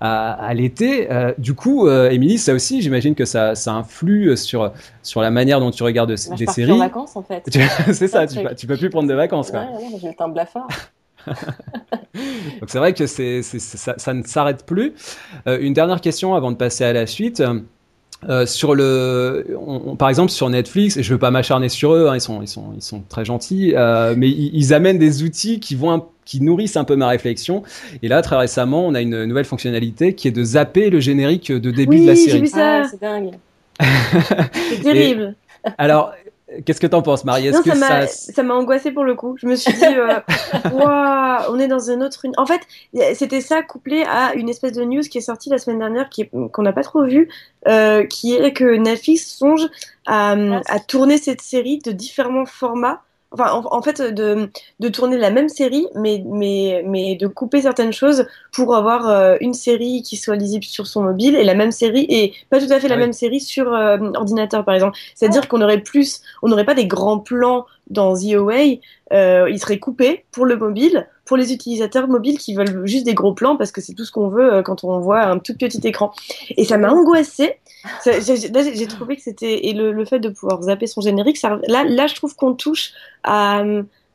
à, 0.00 0.32
à 0.32 0.54
l'été. 0.54 1.08
Du 1.38 1.54
coup, 1.54 1.88
euh, 1.88 2.10
Émilie, 2.10 2.38
ça 2.38 2.54
aussi, 2.54 2.82
j'imagine 2.82 3.14
que 3.14 3.24
ça, 3.24 3.54
ça 3.54 3.72
influe 3.72 4.36
sur, 4.36 4.72
sur 5.02 5.20
la 5.20 5.30
manière 5.30 5.60
dont 5.60 5.70
tu 5.70 5.82
regardes 5.82 5.91
Moi, 6.00 6.06
des 6.06 6.46
je 6.46 6.50
séries. 6.50 6.72
en 6.72 6.78
vacances, 6.78 7.16
en 7.16 7.22
fait. 7.22 7.44
c'est 7.92 8.08
ça, 8.08 8.26
tu, 8.26 8.38
tu 8.56 8.66
peux 8.66 8.76
plus 8.76 8.90
prendre 8.90 9.08
de 9.08 9.14
vacances. 9.14 9.50
Quoi. 9.50 9.60
Ouais, 9.60 9.98
j'ai 10.00 10.08
le 10.08 10.14
temps 10.14 10.28
blafard. 10.28 10.68
Donc 12.60 12.68
c'est 12.68 12.78
vrai 12.78 12.92
que 12.94 13.06
c'est, 13.06 13.42
ça, 13.42 13.94
ça, 13.96 14.14
ne 14.14 14.22
s'arrête 14.22 14.66
plus. 14.66 14.92
Euh, 15.46 15.58
une 15.60 15.72
dernière 15.72 16.00
question 16.00 16.34
avant 16.34 16.50
de 16.50 16.56
passer 16.56 16.84
à 16.84 16.92
la 16.92 17.06
suite. 17.06 17.42
Euh, 18.28 18.46
sur 18.46 18.76
le, 18.76 19.58
par 19.98 20.08
exemple 20.08 20.30
sur 20.30 20.48
Netflix, 20.48 20.96
et 20.96 21.02
je 21.02 21.12
veux 21.12 21.18
pas 21.18 21.32
m'acharner 21.32 21.68
sur 21.68 21.92
eux, 21.92 22.06
hein, 22.08 22.14
ils 22.14 22.20
sont 22.20 22.40
ils 22.40 22.46
sont 22.46 22.66
ils 22.76 22.82
sont 22.82 23.02
très 23.08 23.24
gentils, 23.24 23.74
euh, 23.74 24.14
mais 24.16 24.30
ils, 24.30 24.72
amènent 24.72 24.98
des 24.98 25.24
outils 25.24 25.58
qui 25.58 25.74
vont 25.74 26.06
qui 26.24 26.40
nourrissent 26.40 26.76
un 26.76 26.84
peu 26.84 26.94
ma 26.94 27.08
réflexion. 27.08 27.64
Et 28.00 28.06
là, 28.06 28.22
très 28.22 28.36
récemment, 28.36 28.86
on 28.86 28.94
a 28.94 29.00
une 29.00 29.24
nouvelle 29.24 29.44
fonctionnalité 29.44 30.14
qui 30.14 30.28
est 30.28 30.32
de 30.32 30.44
zapper 30.44 30.88
le 30.88 31.00
générique 31.00 31.50
de 31.50 31.70
début 31.72 31.98
de 31.98 32.06
la 32.06 32.14
série. 32.14 32.42
Vu 32.42 32.46
ça. 32.46 32.82
Ah, 32.82 32.88
c'est 32.88 33.00
dingue. 33.00 33.32
c'est 33.80 34.82
terrible. 34.82 35.34
Alors, 35.78 36.12
Qu'est-ce 36.64 36.80
que 36.80 36.86
t'en 36.86 37.02
penses, 37.02 37.24
Marie? 37.24 37.50
Non, 37.50 37.62
ça 37.62 38.42
m'a 38.42 38.54
angoissé 38.54 38.90
pour 38.90 39.04
le 39.04 39.14
coup. 39.14 39.36
Je 39.38 39.46
me 39.46 39.54
suis 39.54 39.72
dit, 39.72 39.84
euh, 39.84 40.20
on 41.48 41.58
est 41.58 41.68
dans 41.68 41.90
un 41.90 42.00
autre. 42.02 42.26
En 42.36 42.46
fait, 42.46 42.60
c'était 43.14 43.40
ça 43.40 43.62
couplé 43.62 44.04
à 44.04 44.34
une 44.34 44.48
espèce 44.48 44.72
de 44.72 44.84
news 44.84 45.02
qui 45.02 45.18
est 45.18 45.22
sortie 45.22 45.48
la 45.48 45.58
semaine 45.58 45.78
dernière, 45.78 46.10
qu'on 46.52 46.62
n'a 46.62 46.72
pas 46.72 46.82
trop 46.82 47.04
vue, 47.04 47.28
euh, 47.68 48.04
qui 48.04 48.34
est 48.34 48.52
que 48.52 48.76
Netflix 48.76 49.36
songe 49.36 49.66
à, 50.06 50.32
à 50.66 50.80
tourner 50.80 51.18
cette 51.18 51.40
série 51.40 51.78
de 51.78 51.92
différents 51.92 52.44
formats 52.44 53.02
enfin 53.32 53.62
en, 53.70 53.82
fait 53.82 54.00
de, 54.00 54.50
de, 54.80 54.88
tourner 54.88 55.16
la 55.16 55.30
même 55.30 55.48
série 55.48 55.86
mais 55.94 56.22
mais 56.26 56.84
mais 56.86 57.16
de 57.16 57.26
couper 57.26 57.62
certaines 57.62 57.92
choses 57.92 58.26
pour 58.52 58.74
avoir 58.74 59.08
euh, 59.08 59.36
une 59.40 59.54
série 59.54 60.02
qui 60.02 60.16
soit 60.16 60.36
lisible 60.36 60.64
sur 60.64 60.86
son 60.86 61.02
mobile 61.02 61.36
et 61.36 61.44
la 61.44 61.54
même 61.54 61.72
série 61.72 62.06
et 62.08 62.34
pas 62.50 62.60
tout 62.60 62.72
à 62.72 62.80
fait 62.80 62.88
la 62.88 62.94
ah 62.94 62.98
même 62.98 63.12
série 63.12 63.40
sur 63.40 63.72
euh, 63.72 63.98
ordinateur 64.14 64.64
par 64.64 64.74
exemple 64.74 64.98
c'est 65.14 65.26
à 65.26 65.28
dire 65.28 65.42
ah. 65.44 65.46
qu'on 65.48 65.62
aurait 65.62 65.80
plus 65.80 66.22
on 66.42 66.48
n'aurait 66.48 66.64
pas 66.64 66.74
des 66.74 66.86
grands 66.86 67.18
plans 67.18 67.66
dans 67.90 68.14
The 68.14 68.34
Away 68.34 68.80
euh, 69.12 69.48
il 69.50 69.58
serait 69.58 69.78
coupé 69.78 70.24
pour 70.32 70.46
le 70.46 70.56
mobile 70.56 71.06
pour 71.24 71.36
les 71.36 71.52
utilisateurs 71.52 72.08
mobiles 72.08 72.38
qui 72.38 72.54
veulent 72.54 72.86
juste 72.86 73.04
des 73.04 73.14
gros 73.14 73.32
plans 73.32 73.56
parce 73.56 73.70
que 73.72 73.80
c'est 73.80 73.94
tout 73.94 74.04
ce 74.04 74.12
qu'on 74.12 74.28
veut 74.28 74.54
euh, 74.54 74.62
quand 74.62 74.84
on 74.84 74.98
voit 74.98 75.22
un 75.22 75.38
tout 75.38 75.54
petit 75.54 75.80
écran. 75.84 76.12
Et 76.56 76.64
ça 76.64 76.78
m'a 76.78 76.90
angoissé 76.90 77.58
j'ai 78.04 78.86
trouvé 78.86 79.16
que 79.16 79.22
c'était 79.22 79.66
et 79.66 79.72
le, 79.72 80.04
fait 80.04 80.20
de 80.20 80.28
pouvoir 80.28 80.62
zapper 80.62 80.86
son 80.86 81.00
générique, 81.00 81.36
ça, 81.36 81.58
là, 81.66 81.84
là, 81.84 82.06
je 82.06 82.14
trouve 82.14 82.36
qu'on 82.36 82.54
touche 82.54 82.92
à 83.24 83.64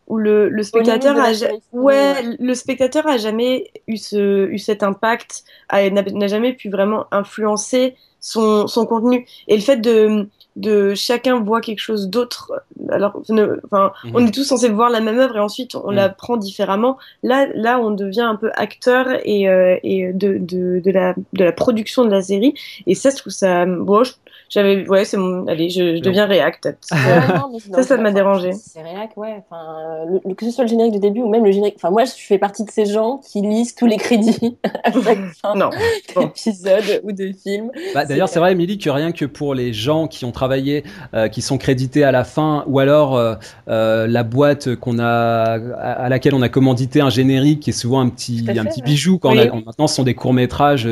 où 0.08 0.18
le, 0.18 0.48
le 0.48 0.64
spectateur 0.64 1.18
a 1.20 1.32
ouais, 1.74 2.24
le 2.40 2.54
spectateur 2.54 3.06
a 3.08 3.18
jamais 3.18 3.72
eu 3.88 3.98
ce 3.98 4.48
eu 4.48 4.58
cet 4.58 4.82
impact, 4.82 5.44
n'a 5.72 6.28
jamais 6.28 6.54
pu 6.54 6.70
vraiment 6.70 7.08
influencer 7.12 7.96
son, 8.20 8.68
son 8.68 8.86
contenu. 8.86 9.28
Et 9.48 9.56
le 9.56 9.62
fait 9.62 9.78
de 9.78 10.30
de 10.58 10.96
chacun 10.96 11.40
voit 11.40 11.62
quelque 11.62 11.80
chose 11.80 12.10
d'autre. 12.10 12.52
Alors, 12.90 13.22
enfin, 13.66 13.94
mhm. 14.04 14.12
on 14.16 14.26
est 14.26 14.32
tous 14.32 14.44
censés 14.44 14.70
voir 14.70 14.90
la 14.90 15.02
même 15.02 15.20
œuvre 15.20 15.38
et 15.38 15.40
ensuite 15.40 15.76
on 15.76 15.92
la 15.92 16.10
mhm. 16.10 16.16
prend 16.16 16.38
différemment. 16.38 16.98
Là, 17.24 17.48
là, 17.54 17.80
on 17.80 17.92
devient 17.92 18.22
un 18.22 18.36
peu 18.36 18.52
acteur 18.56 19.08
et, 19.24 19.48
euh, 19.48 19.78
et 19.84 20.12
de, 20.14 20.38
de, 20.38 20.82
de, 20.84 20.92
la, 20.92 21.14
de 21.34 21.44
la 21.44 21.52
production 21.52 22.06
de 22.06 22.12
la 22.12 22.22
série. 22.22 22.54
Et 22.88 22.96
ça, 22.96 23.12
je 23.12 23.18
trouve 23.18 23.34
ça. 23.34 23.66
Bon, 23.66 24.04
j'avais, 24.50 24.88
ouais, 24.88 25.04
c'est 25.04 25.18
mon. 25.18 25.46
Allez, 25.48 25.70
je, 25.70 25.98
je 25.98 26.02
deviens 26.02 26.26
réact. 26.26 26.70
ça, 26.82 27.84
ça 27.84 27.98
m'a 27.98 28.12
dérangé. 28.12 28.54
C'est 28.54 28.82
réact, 28.82 29.18
ouais. 29.18 29.44
Enfin, 29.46 30.06
le, 30.06 30.34
que 30.34 30.46
ce 30.46 30.52
soit 30.52 30.64
le 30.64 30.70
générique 30.70 30.94
de 30.94 31.00
début 31.00 31.22
ou 31.22 31.30
même 31.30 31.44
le 31.44 31.52
générique. 31.52 31.76
Enfin, 31.78 31.90
moi, 31.90 32.06
je 32.06 32.12
fais 32.12 32.38
partie 32.38 32.64
de 32.64 32.72
ces 32.72 32.86
gens 32.86 33.18
qui 33.18 33.42
lisent 33.42 33.76
tous 33.76 33.88
les 33.88 33.98
crédits 33.98 34.58
à 34.84 34.92
chaque 34.92 35.18
fin 35.42 35.70
d'épisode 36.16 37.02
ou 37.04 37.12
de 37.12 37.32
film. 37.34 37.72
Bah, 37.94 38.06
D'ailleurs, 38.06 38.30
c'est 38.30 38.40
vrai, 38.40 38.54
Émilie, 38.54 38.78
que 38.78 38.90
rien 38.90 39.12
que 39.12 39.26
pour 39.26 39.54
les 39.54 39.74
gens 39.74 40.08
qui 40.08 40.24
ont 40.26 40.32
travaillé 40.32 40.84
euh, 41.14 41.28
qui 41.28 41.42
sont 41.42 41.58
crédités 41.58 42.04
à 42.04 42.12
la 42.12 42.24
fin, 42.24 42.64
ou 42.68 42.80
alors 42.80 43.16
euh, 43.16 43.36
euh, 43.68 44.08
la 44.08 44.24
boîte 44.24 44.76
qu'on 44.76 45.00
a 45.00 45.60
à, 45.78 46.10
laquelle 46.10 46.36
on 46.36 46.42
a 46.42 46.50
commandité 46.50 47.02
un 47.02 47.10
générique 47.10 47.62
qui 47.62 47.72
est 47.72 47.74
souvent 47.74 48.00
un 48.00 48.10
petit 48.10 48.46
un 48.48 48.66
petit 48.66 48.82
bijou 48.82 49.18
quand 49.18 49.32
on 49.32 49.62
maintenant 49.66 49.88
ce 49.88 49.96
sont 49.96 50.04
des 50.04 50.14
courts 50.14 50.34
métrages 50.34 50.88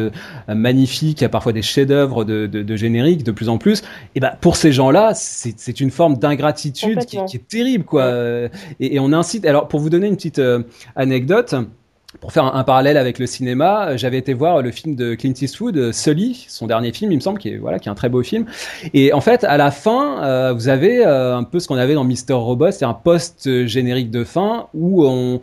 magnifiques, 0.47 1.21
il 1.21 1.23
y 1.23 1.25
a 1.25 1.29
parfois 1.29 1.53
des 1.53 1.61
chefs-d'œuvre 1.61 2.23
de, 2.23 2.47
de, 2.47 2.63
de 2.63 2.75
génériques 2.75 3.23
de 3.23 3.31
plus 3.31 3.44
en 3.49 3.58
plus. 3.58 3.84
Et 4.15 4.19
ben 4.19 4.34
pour 4.41 4.55
ces 4.55 4.71
gens-là, 4.71 5.13
c'est 5.15 5.79
une 5.79 5.91
forme 5.91 6.17
d'ingratitude 6.17 7.05
qui, 7.05 7.17
qui, 7.25 7.38
est 7.38 7.47
terrible 7.47 7.86
quoi. 7.86 8.12
Et, 8.79 8.95
et, 8.95 8.99
on 8.99 9.13
incite. 9.13 9.45
Alors 9.45 9.67
pour 9.67 9.79
vous 9.79 9.89
donner 9.89 10.08
une 10.08 10.15
petite 10.15 10.41
anecdote 10.95 11.55
pour 12.19 12.32
faire 12.32 12.56
un, 12.56 12.63
parallèle 12.63 12.97
avec 12.97 13.19
le 13.19 13.25
cinéma, 13.25 13.89
euh, 13.89 13.97
j'avais 13.97 14.17
été 14.17 14.34
voir 14.34 14.62
le 14.62 14.71
film 14.71 14.95
de 14.95 15.15
Clint 15.15 15.34
Eastwood, 15.39 15.78
euh, 15.78 15.91
Sully, 15.91 16.45
son 16.49 16.67
dernier 16.67 16.91
film, 16.91 17.12
il 17.12 17.15
me 17.15 17.21
semble, 17.21 17.39
qui 17.39 17.49
est 17.49 17.58
voilà, 17.58 17.80
qui 17.80 17.89
est 17.89 17.91
un 17.91 17.95
très 17.95 18.10
beau 18.10 18.23
film. 18.23 18.45
Et 18.93 19.13
en 19.13 19.21
fait, 19.21 19.43
à 19.43 19.58
la 19.58 19.71
fin, 19.71 20.23
euh, 20.23 20.54
vous 20.54 20.67
avez 20.67 21.04
un 21.06 21.43
peu 21.43 21.60
ce 21.60 21.67
qu'on 21.67 21.75
avait 21.75 21.93
dans 21.93 22.04
Mister 22.04 22.34
Robot, 22.34 22.71
c'est 22.71 22.86
un 22.86 22.93
post 22.93 23.65
générique 23.65 24.12
de 24.12 24.23
fin 24.23 24.67
où 24.73 25.06
on, 25.06 25.41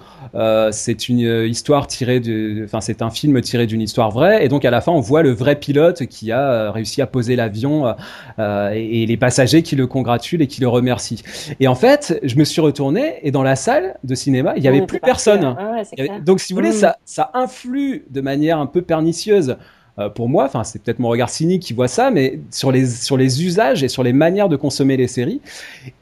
c'est 0.70 1.08
une 1.08 1.18
histoire 1.18 1.86
tirée 1.86 2.20
de, 2.20 2.62
enfin 2.64 2.80
c'est 2.80 3.02
un 3.02 3.10
film 3.10 3.40
tiré 3.40 3.66
d'une 3.66 3.80
histoire 3.80 4.10
vraie. 4.10 4.44
Et 4.44 4.48
donc 4.48 4.64
à 4.64 4.70
la 4.70 4.80
fin, 4.80 4.92
on 4.92 5.00
voit 5.00 5.22
le 5.22 5.30
vrai 5.30 5.56
pilote 5.56 6.06
qui 6.06 6.32
a 6.32 6.70
réussi 6.72 7.02
à 7.02 7.06
poser 7.06 7.36
l'avion 7.36 7.94
et, 8.38 9.06
les 9.06 9.16
passagers 9.16 9.62
qui 9.62 9.76
le 9.76 9.86
congratulent 9.86 10.42
et 10.42 10.46
qui 10.46 10.60
le 10.60 10.68
remercient. 10.68 11.22
Et 11.60 11.68
en 11.68 11.74
fait, 11.74 12.18
je 12.22 12.36
me 12.36 12.44
suis 12.44 12.60
retourné 12.60 13.16
et 13.22 13.30
dans 13.30 13.42
la 13.42 13.56
salle 13.56 13.96
de 14.04 14.14
cinéma, 14.14 14.54
il 14.56 14.62
y 14.62 14.68
avait 14.68 14.86
plus 14.86 15.00
personne. 15.00 15.56
Ah 15.58 15.82
donc 16.24 16.40
si 16.40 16.52
vous 16.52 16.61
ça, 16.70 16.98
ça 17.04 17.30
influe 17.34 18.04
de 18.10 18.20
manière 18.20 18.58
un 18.58 18.66
peu 18.66 18.82
pernicieuse 18.82 19.56
euh, 19.98 20.08
pour 20.08 20.28
moi, 20.28 20.44
enfin 20.44 20.64
c'est 20.64 20.82
peut-être 20.82 21.00
mon 21.00 21.08
regard 21.08 21.28
cynique 21.28 21.62
qui 21.62 21.74
voit 21.74 21.88
ça, 21.88 22.10
mais 22.10 22.40
sur 22.50 22.72
les 22.72 22.86
sur 22.86 23.18
les 23.18 23.44
usages 23.44 23.82
et 23.82 23.88
sur 23.88 24.02
les 24.02 24.14
manières 24.14 24.48
de 24.48 24.56
consommer 24.56 24.96
les 24.96 25.06
séries. 25.06 25.42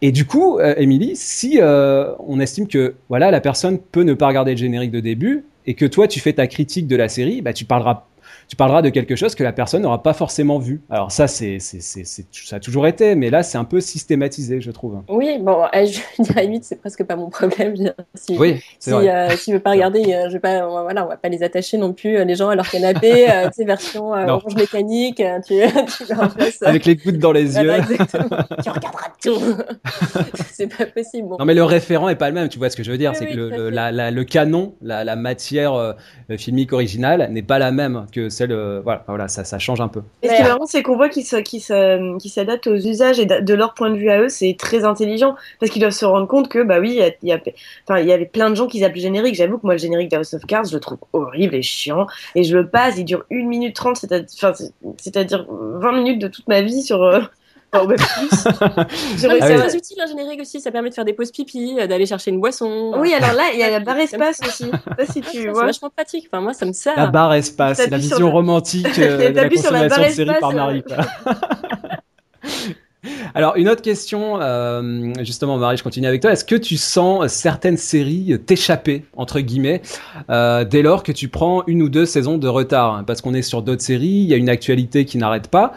Et 0.00 0.12
du 0.12 0.26
coup, 0.26 0.58
euh, 0.58 0.74
Émilie, 0.76 1.16
si 1.16 1.58
euh, 1.60 2.12
on 2.20 2.38
estime 2.38 2.68
que 2.68 2.94
voilà 3.08 3.32
la 3.32 3.40
personne 3.40 3.78
peut 3.78 4.02
ne 4.02 4.14
pas 4.14 4.28
regarder 4.28 4.52
le 4.52 4.58
générique 4.58 4.92
de 4.92 5.00
début 5.00 5.44
et 5.66 5.74
que 5.74 5.86
toi 5.86 6.06
tu 6.06 6.20
fais 6.20 6.32
ta 6.32 6.46
critique 6.46 6.86
de 6.86 6.94
la 6.94 7.08
série, 7.08 7.42
bah 7.42 7.52
tu 7.52 7.64
parleras 7.64 8.04
tu 8.50 8.56
parleras 8.56 8.82
de 8.82 8.88
quelque 8.88 9.14
chose 9.14 9.36
que 9.36 9.44
la 9.44 9.52
personne 9.52 9.82
n'aura 9.82 10.02
pas 10.02 10.12
forcément 10.12 10.58
vu. 10.58 10.80
Alors 10.90 11.12
ça, 11.12 11.28
c'est, 11.28 11.60
c'est, 11.60 11.80
c'est, 11.80 12.04
ça 12.04 12.56
a 12.56 12.60
toujours 12.60 12.88
été, 12.88 13.14
mais 13.14 13.30
là, 13.30 13.44
c'est 13.44 13.58
un 13.58 13.64
peu 13.64 13.80
systématisé, 13.80 14.60
je 14.60 14.72
trouve. 14.72 15.02
Oui, 15.08 15.38
bon, 15.40 15.66
je 15.72 16.22
dirais 16.22 16.42
limite, 16.42 16.64
c'est 16.64 16.80
presque 16.80 17.04
pas 17.04 17.14
mon 17.14 17.30
problème. 17.30 17.76
Si, 18.16 18.36
oui, 18.36 18.60
si, 18.80 18.92
euh, 18.92 19.28
si 19.36 19.52
veux 19.52 19.60
pas 19.60 19.70
regarder, 19.70 20.12
euh, 20.12 20.26
je 20.26 20.32
vais 20.32 20.40
pas, 20.40 20.66
voilà, 20.66 21.04
on 21.04 21.08
va 21.08 21.16
pas 21.16 21.28
les 21.28 21.44
attacher 21.44 21.78
non 21.78 21.92
plus 21.92 22.16
euh, 22.16 22.24
les 22.24 22.34
gens 22.34 22.48
à 22.48 22.56
leur 22.56 22.68
canapé, 22.68 23.30
euh, 23.30 23.46
tu 23.46 23.58
sais, 23.58 23.64
version 23.64 24.16
euh, 24.16 24.26
orange 24.26 24.56
mécanique, 24.56 25.22
tu, 25.46 25.54
tu 26.06 26.12
avec 26.62 26.86
les 26.86 26.96
gouttes 26.96 27.18
dans 27.18 27.30
les 27.30 27.56
yeux. 27.56 27.72
tu 28.62 28.68
regarderas 28.68 29.12
tout. 29.22 29.40
c'est 30.50 30.66
pas 30.66 30.86
possible. 30.86 31.28
Non, 31.38 31.44
mais 31.44 31.54
le 31.54 31.62
référent 31.62 32.08
est 32.08 32.16
pas 32.16 32.28
le 32.28 32.34
même. 32.34 32.48
Tu 32.48 32.58
vois 32.58 32.68
ce 32.68 32.76
que 32.76 32.82
je 32.82 32.90
veux 32.90 32.98
dire, 32.98 33.14
c'est 33.14 33.26
que 33.26 33.36
le, 33.36 33.70
la, 33.70 33.92
la, 33.92 34.10
le 34.10 34.24
canon, 34.24 34.74
la, 34.82 35.04
la 35.04 35.14
matière 35.14 35.96
filmique 36.36 36.72
originale 36.72 37.28
n'est 37.30 37.42
pas 37.42 37.60
la 37.60 37.70
même 37.70 38.06
que 38.12 38.28
euh, 38.42 38.80
voilà, 38.82 39.28
ça, 39.28 39.44
ça, 39.44 39.58
change 39.58 39.80
un 39.80 39.88
peu. 39.88 40.02
Et 40.22 40.28
ce 40.28 40.34
qui 40.34 40.40
est 40.40 40.44
marrant, 40.44 40.66
c'est 40.66 40.82
qu'on 40.82 40.96
voit 40.96 41.08
qu'ils 41.08 41.24
s'adaptent 41.24 42.66
aux 42.66 42.76
usages 42.76 43.18
et 43.18 43.26
de 43.26 43.54
leur 43.54 43.74
point 43.74 43.90
de 43.90 43.96
vue 43.96 44.10
à 44.10 44.20
eux, 44.20 44.28
c'est 44.28 44.56
très 44.58 44.84
intelligent 44.84 45.36
parce 45.58 45.70
qu'ils 45.70 45.80
doivent 45.80 45.92
se 45.92 46.04
rendre 46.04 46.26
compte 46.26 46.48
que, 46.48 46.62
bah 46.62 46.80
oui, 46.80 47.00
il 47.22 47.28
y, 47.28 47.32
a, 47.32 48.00
y 48.00 48.12
avait 48.12 48.26
plein 48.26 48.50
de 48.50 48.54
gens 48.54 48.66
qui 48.66 48.82
appellent 48.84 49.00
générique. 49.00 49.34
J'avoue 49.34 49.58
que 49.58 49.66
moi, 49.66 49.74
le 49.74 49.80
générique 49.80 50.10
d'House 50.10 50.34
of 50.34 50.44
Cards, 50.46 50.66
je 50.66 50.74
le 50.74 50.80
trouve 50.80 50.98
horrible 51.12 51.54
et 51.54 51.62
chiant 51.62 52.06
et 52.34 52.42
je 52.42 52.56
le 52.56 52.68
passe. 52.68 52.96
Il 52.98 53.04
dure 53.04 53.24
1 53.30 53.46
minute 53.46 53.74
30, 53.74 53.96
c'est-à-dire 54.98 55.46
20 55.48 55.92
minutes 55.92 56.20
de 56.20 56.28
toute 56.28 56.48
ma 56.48 56.62
vie 56.62 56.82
sur. 56.82 57.30
Euh, 57.74 57.86
bah, 57.86 57.94
plus. 57.94 58.28
c'est 59.16 59.28
très 59.28 59.76
utile 59.76 60.00
un 60.00 60.06
générique 60.06 60.40
aussi, 60.40 60.60
ça 60.60 60.72
permet 60.72 60.90
de 60.90 60.94
faire 60.94 61.04
des 61.04 61.12
pauses 61.12 61.30
pipi, 61.30 61.76
euh, 61.78 61.86
d'aller 61.86 62.06
chercher 62.06 62.32
une 62.32 62.40
boisson. 62.40 62.94
Oui, 62.96 63.14
alors 63.14 63.32
là, 63.32 63.44
il 63.52 63.60
y 63.60 63.62
a 63.62 63.70
la 63.70 63.80
barre 63.84 63.98
espace 63.98 64.40
aussi. 64.44 64.70
si 65.10 65.20
tu 65.20 65.48
vois. 65.48 65.60
C'est 65.60 65.66
vachement 65.66 65.90
pratique. 65.90 66.28
Enfin, 66.30 66.40
moi, 66.42 66.52
ça 66.52 66.66
me 66.66 66.72
sert. 66.72 66.96
La 66.96 67.06
barre 67.06 67.34
espace, 67.34 67.86
la 67.88 67.98
vision 67.98 68.30
romantique 68.30 68.98
euh, 68.98 69.30
de 69.30 69.36
la 69.36 69.48
consommation 69.48 70.02
de 70.02 70.08
série 70.08 70.40
par 70.40 70.52
Marie. 70.52 70.84
Alors, 73.34 73.56
une 73.56 73.68
autre 73.68 73.82
question, 73.82 74.40
euh, 74.40 75.12
justement, 75.20 75.56
Marie, 75.56 75.76
je 75.76 75.82
continue 75.82 76.06
avec 76.06 76.20
toi. 76.20 76.32
Est-ce 76.32 76.44
que 76.44 76.54
tu 76.54 76.76
sens 76.76 77.26
certaines 77.32 77.76
séries 77.76 78.38
t'échapper, 78.44 79.04
entre 79.16 79.40
guillemets, 79.40 79.82
euh, 80.28 80.64
dès 80.64 80.82
lors 80.82 81.02
que 81.02 81.12
tu 81.12 81.28
prends 81.28 81.62
une 81.66 81.82
ou 81.82 81.88
deux 81.88 82.06
saisons 82.06 82.38
de 82.38 82.48
retard? 82.48 83.04
Parce 83.06 83.20
qu'on 83.20 83.34
est 83.34 83.42
sur 83.42 83.62
d'autres 83.62 83.82
séries, 83.82 84.06
il 84.06 84.26
y 84.26 84.34
a 84.34 84.36
une 84.36 84.48
actualité 84.48 85.04
qui 85.04 85.18
n'arrête 85.18 85.48
pas. 85.48 85.72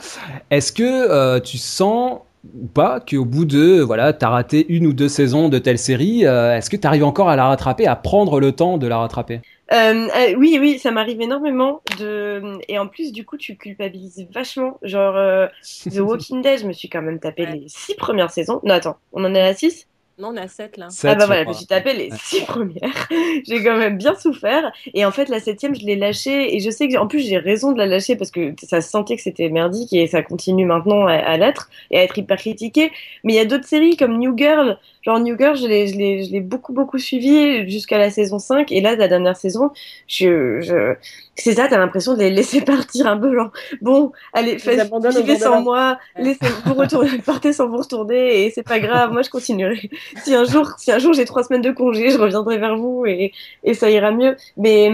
Est-ce 0.52 0.72
que 0.72 0.84
euh, 0.84 1.40
tu 1.40 1.58
sens 1.58 2.20
ou 2.62 2.68
pas 2.68 3.00
qu'au 3.00 3.24
bout 3.24 3.46
de 3.46 3.80
voilà 3.80 4.12
t'as 4.12 4.28
raté 4.28 4.66
une 4.68 4.86
ou 4.86 4.92
deux 4.92 5.08
saisons 5.08 5.48
de 5.48 5.60
telle 5.60 5.78
série 5.78 6.24
est-ce 6.24 6.70
que 6.70 6.76
tu 6.76 6.86
arrives 6.86 7.06
encore 7.06 7.30
à 7.30 7.38
la 7.38 7.48
rattraper 7.48 7.88
à 7.88 7.96
prendre 7.96 8.42
le 8.42 8.52
temps 8.52 8.78
de 8.78 8.86
la 8.86 8.98
rattraper? 8.98 9.40
Euh, 9.74 10.08
euh, 10.16 10.36
oui, 10.38 10.58
oui, 10.60 10.80
ça 10.80 10.92
m'arrive 10.92 11.22
énormément. 11.22 11.82
De... 12.00 12.60
Et 12.68 12.78
en 12.78 12.88
plus, 12.88 13.12
du 13.12 13.26
coup, 13.26 13.38
tu 13.38 13.56
culpabilises 13.58 14.28
vachement. 14.32 14.78
Genre, 14.84 15.16
euh, 15.16 15.48
The 15.90 16.00
Walking 16.00 16.42
Dead, 16.42 16.60
je 16.60 16.68
me 16.68 16.74
suis 16.74 16.90
quand 16.90 17.02
même 17.02 17.20
tapé 17.20 17.46
les 17.46 17.66
six 17.68 17.96
premières 17.96 18.32
saisons. 18.32 18.60
Non, 18.64 18.76
attends, 18.76 18.98
on 19.12 19.24
en 19.26 19.34
est 19.34 19.42
à 19.42 19.54
six? 19.54 19.88
Non, 20.20 20.30
on 20.30 20.36
est 20.36 20.42
à 20.42 20.48
7 20.48 20.78
là. 20.78 20.90
ah 21.06 21.16
bah 21.16 21.26
voilà, 21.26 21.44
je 21.44 21.50
me 21.50 21.54
suis 21.54 21.66
tapé 21.66 21.94
les 21.94 22.12
6 22.12 22.42
premières. 22.46 23.08
j'ai 23.48 23.64
quand 23.64 23.78
même 23.78 23.98
bien 23.98 24.14
souffert. 24.14 24.72
Et 24.94 25.06
en 25.06 25.12
fait, 25.12 25.28
la 25.28 25.40
septième, 25.40 25.74
je 25.74 25.84
l'ai 25.84 25.96
lâchée. 25.96 26.56
Et 26.56 26.60
je 26.60 26.70
sais 26.70 26.88
que, 26.88 26.98
en 26.98 27.08
plus, 27.08 27.22
j'ai 27.28 27.40
raison 27.40 27.72
de 27.72 27.80
la 27.80 27.88
lâcher 27.88 28.16
parce 28.16 28.30
que 28.30 28.54
ça 28.62 28.82
se 28.82 28.90
sentait 28.90 29.16
que 29.16 29.24
c'était 29.24 29.50
merdique 29.50 29.92
et 29.92 30.06
ça 30.06 30.22
continue 30.22 30.66
maintenant 30.66 31.08
à, 31.08 31.36
l'être 31.38 31.70
et 31.90 31.98
à 31.98 32.04
être 32.04 32.16
hyper 32.16 32.38
critiqué. 32.38 32.92
Mais 33.24 33.34
il 33.34 33.36
y 33.38 33.40
a 33.40 33.46
d'autres 33.46 33.68
séries 33.68 33.98
comme 33.98 34.20
New 34.20 34.38
Girl. 34.38 34.78
Genre, 35.04 35.20
New 35.20 35.38
Girl, 35.38 35.56
je 35.56 35.68
l'ai, 35.68 35.88
je 35.88 35.98
l'ai, 35.98 36.24
je 36.24 36.32
l'ai 36.32 36.40
beaucoup, 36.40 36.72
beaucoup 36.72 36.98
suivi 36.98 37.70
jusqu'à 37.70 37.98
la 37.98 38.10
saison 38.10 38.40
5. 38.40 38.72
Et 38.72 38.80
là, 38.80 38.96
la 38.96 39.08
dernière 39.08 39.36
saison, 39.36 39.72
je, 40.08 40.62
je, 40.62 40.96
c'est 41.36 41.56
ça, 41.56 41.68
t'as 41.68 41.78
l'impression 41.78 42.14
de 42.14 42.20
les 42.20 42.30
laisser 42.30 42.62
partir 42.66 43.08
un 43.08 43.18
peu, 43.18 43.36
genre, 43.36 43.52
bon, 43.82 44.12
allez, 44.32 44.60
faites, 44.60 44.90
vivez 45.16 45.38
sans 45.38 45.62
moi, 45.62 46.00
laissez, 46.18 46.40
vous 46.66 46.74
retourner, 46.76 47.18
partez 47.20 47.52
sans 47.54 47.68
vous 47.68 47.78
retourner, 47.78 48.46
et 48.46 48.52
c'est 48.52 48.64
pas 48.64 48.80
grave, 48.80 49.12
moi 49.12 49.22
je 49.24 49.30
continuerai. 49.30 49.90
Si 50.24 50.34
un 50.34 50.46
jour, 50.46 50.72
si 50.78 50.92
un 50.92 51.00
jour 51.00 51.14
j'ai 51.14 51.26
trois 51.26 51.44
semaines 51.44 51.62
de 51.62 51.72
congé, 51.72 52.10
je 52.10 52.18
reviendrai 52.18 52.58
vers 52.58 52.78
vous 52.78 53.06
et, 53.06 53.34
et 53.64 53.74
ça 53.74 53.90
ira 53.90 54.12
mieux. 54.12 54.38
Mais 54.58 54.92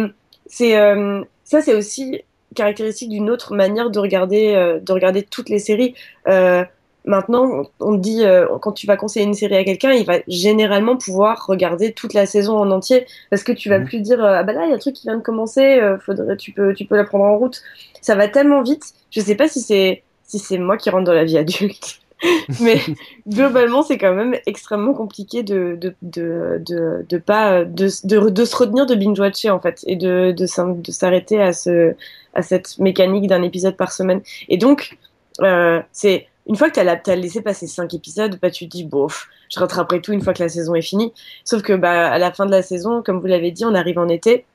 c'est, 0.48 0.78
euh, 0.78 1.24
ça 1.43 1.62
c'est 1.62 1.76
aussi 1.76 2.22
caractéristique 2.56 3.10
d'une 3.10 3.30
autre 3.30 3.54
manière 3.54 3.89
de 3.89 4.00
regarder, 4.00 4.56
euh, 4.56 4.80
de 4.80 4.91
regarder 4.91 5.24
toutes 5.24 5.50
les 5.50 5.60
séries. 5.60 5.93
Euh, 6.28 6.65
Maintenant, 7.06 7.64
on 7.80 7.94
dit, 7.94 8.24
euh, 8.24 8.46
quand 8.62 8.74
tu 8.74 8.86
vas 8.86 8.98
conseiller 8.98 9.26
une 9.26 9.34
série 9.34 9.56
à 9.56 9.64
quelqu'un, 9.64 9.92
il 9.94 10.06
va 10.06 10.20
généralement 10.28 10.98
pouvoir 10.98 11.46
regarder 11.48 11.94
toute 11.94 12.14
la 12.14 12.26
saison 12.26 12.58
en 12.58 12.70
entier 12.72 13.06
parce 13.30 13.44
que 13.44 13.52
tu 13.52 13.70
vas 13.70 13.80
mhm. 13.80 13.86
plus 13.86 14.02
dire, 14.02 14.24
euh, 14.24 14.36
ah 14.36 14.44
bah 14.44 14.54
là, 14.54 14.66
il 14.66 14.70
y 14.70 14.72
a 14.74 14.76
un 14.76 14.80
truc 14.80 14.96
qui 14.96 15.08
vient 15.08 15.18
de 15.18 15.24
commencer, 15.24 15.80
euh, 15.80 15.98
faudrait, 15.98 16.36
tu 16.38 16.52
peux, 16.52 16.74
tu 16.74 16.86
peux 16.86 16.98
la 16.98 17.06
prendre 17.06 17.26
en 17.26 17.38
route. 17.38 17.62
Ça 18.02 18.16
va 18.16 18.28
tellement 18.28 18.62
vite. 18.62 18.84
Je 19.12 19.22
sais 19.22 19.36
pas 19.36 19.48
si 19.48 19.62
c'est, 19.62 20.04
si 20.24 20.40
c'est 20.40 20.58
moi 20.58 20.78
qui 20.78 20.90
rentre 20.90 21.06
dans 21.06 21.14
la 21.14 21.24
vie 21.24 21.38
adulte. 21.38 22.00
mais 22.62 22.80
globalement, 23.28 23.82
c'est 23.82 23.98
quand 23.98 24.14
même 24.14 24.36
extrêmement 24.46 24.94
compliqué 24.94 25.42
de 25.42 25.78
de, 25.80 25.96
de, 26.02 26.62
de, 26.66 27.06
de 27.08 27.18
pas 27.18 27.64
de, 27.64 27.88
de, 28.04 28.30
de, 28.30 28.46
se 28.46 28.56
retenir 28.58 28.86
de 28.86 28.96
binge 28.96 29.20
watcher 29.20 29.50
en 29.52 29.60
fait 29.62 29.84
et 29.88 29.96
de, 29.96 30.34
de, 30.38 30.82
de 30.82 30.92
s'arrêter 30.92 31.42
à 31.42 31.54
ce 31.54 31.96
à 32.34 32.42
cette 32.42 32.78
mécanique 32.78 33.28
d'un 33.28 33.42
épisode 33.42 33.76
par 33.76 33.92
semaine. 33.92 34.22
Et 34.50 34.58
donc, 34.58 34.98
euh, 35.42 35.82
c'est 35.92 36.28
une 36.50 36.56
fois 36.56 36.72
que 36.72 36.80
tu 36.82 37.10
as, 37.12 37.16
laissé 37.16 37.42
passer 37.42 37.68
cinq 37.68 37.94
épisodes, 37.94 38.40
bah, 38.42 38.50
tu 38.50 38.66
te 38.66 38.72
dis, 38.72 38.84
bof, 38.84 39.28
je 39.50 39.60
rattraperai 39.60 40.02
tout 40.02 40.14
une 40.14 40.22
fois 40.22 40.34
que 40.34 40.42
la 40.42 40.50
saison 40.50 40.74
est 40.74 40.82
finie. 40.82 41.14
Sauf 41.46 41.62
que 41.62 41.74
bah, 41.74 42.12
à 42.12 42.18
la 42.18 42.32
fin 42.32 42.48
de 42.48 42.52
la 42.52 42.64
saison, 42.64 43.04
comme 43.04 43.20
vous 43.20 43.28
l'avez 43.28 43.52
dit, 43.52 43.66
on 43.66 43.76
arrive 43.76 44.00
en 44.00 44.08
été. 44.08 44.46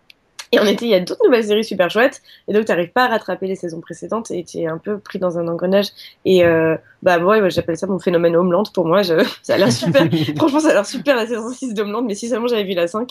Et 0.51 0.59
en 0.59 0.67
été, 0.67 0.87
il 0.87 0.91
y 0.91 0.95
a 0.95 1.01
d'autres 1.01 1.25
nouvelles 1.25 1.45
séries 1.45 1.63
super 1.63 1.91
chouettes. 1.91 2.21
Et 2.49 2.53
donc, 2.53 2.65
tu 2.65 2.73
n'arrives 2.73 2.91
pas 2.91 3.05
à 3.05 3.09
rattraper 3.09 3.47
les 3.47 3.55
saisons 3.55 3.81
précédentes 3.81 4.33
et 4.33 4.43
tu 4.43 4.59
es 4.59 4.67
un 4.67 4.79
peu 4.79 4.99
pris 4.99 5.21
dans 5.21 5.39
un 5.39 5.47
engrenage. 5.47 5.87
Et 6.25 6.45
euh, 6.45 6.77
bah, 7.03 7.19
ouais, 7.19 7.49
j'appelle 7.51 7.77
ça 7.77 7.87
mon 7.87 8.01
phénomène 8.01 8.35
Homeland. 8.35 8.65
Pour 8.75 8.87
moi, 8.87 9.03
je... 9.03 9.15
ça 9.43 9.55
a 9.55 9.59
l'air 9.59 9.71
super. 9.71 10.09
Franchement, 10.37 10.61
ça 10.61 10.71
a 10.71 10.75
l'air 10.75 10.87
super 10.87 11.15
la 11.15 11.29
saison 11.29 11.53
6 11.53 11.75
d'Homeland. 11.75 12.03
Mais 12.03 12.17
si 12.17 12.29
seulement 12.29 12.49
j'avais 12.49 12.65
vu 12.65 12.75
la 12.75 12.89
5, 12.89 13.09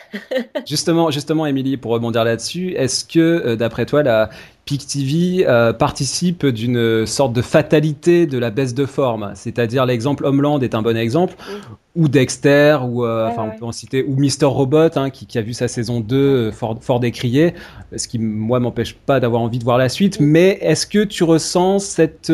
justement, 0.66 1.10
justement, 1.10 1.46
Émilie, 1.46 1.76
pour 1.76 1.92
rebondir 1.92 2.24
là-dessus, 2.24 2.72
est-ce 2.72 3.04
que, 3.04 3.18
euh, 3.18 3.56
d'après 3.56 3.86
toi, 3.86 4.02
la 4.02 4.30
PIC 4.64 4.86
TV 4.86 5.46
euh, 5.48 5.72
participe 5.72 6.46
d'une 6.46 7.06
sorte 7.06 7.32
de 7.32 7.42
fatalité 7.42 8.26
de 8.26 8.38
la 8.38 8.50
baisse 8.50 8.74
de 8.74 8.86
forme? 8.86 9.32
C'est-à-dire, 9.34 9.86
l'exemple 9.86 10.24
Homeland 10.24 10.60
est 10.60 10.74
un 10.74 10.82
bon 10.82 10.96
exemple, 10.96 11.34
ou 11.94 12.08
Dexter, 12.08 12.78
ou 12.82 13.04
euh, 13.04 13.28
enfin, 13.28 13.50
on 13.54 13.58
peut 13.58 13.64
en 13.64 13.72
citer, 13.72 14.04
ou 14.04 14.16
Mister 14.16 14.46
Robot, 14.46 14.96
hein, 14.96 15.10
qui, 15.10 15.38
a 15.38 15.42
vu 15.42 15.52
sa 15.52 15.68
saison 15.68 16.00
2 16.00 16.50
fort, 16.50 16.78
fort 16.80 17.00
décriée, 17.00 17.54
ce 17.96 18.08
qui, 18.08 18.18
moi, 18.18 18.60
m'empêche 18.60 18.94
pas 18.94 19.20
d'avoir 19.20 19.42
envie 19.42 19.58
de 19.58 19.64
voir 19.64 19.78
la 19.78 19.88
suite. 19.88 20.20
Mais 20.20 20.58
est-ce 20.60 20.86
que 20.86 21.04
tu 21.04 21.24
ressens 21.24 21.80
cette 21.80 22.32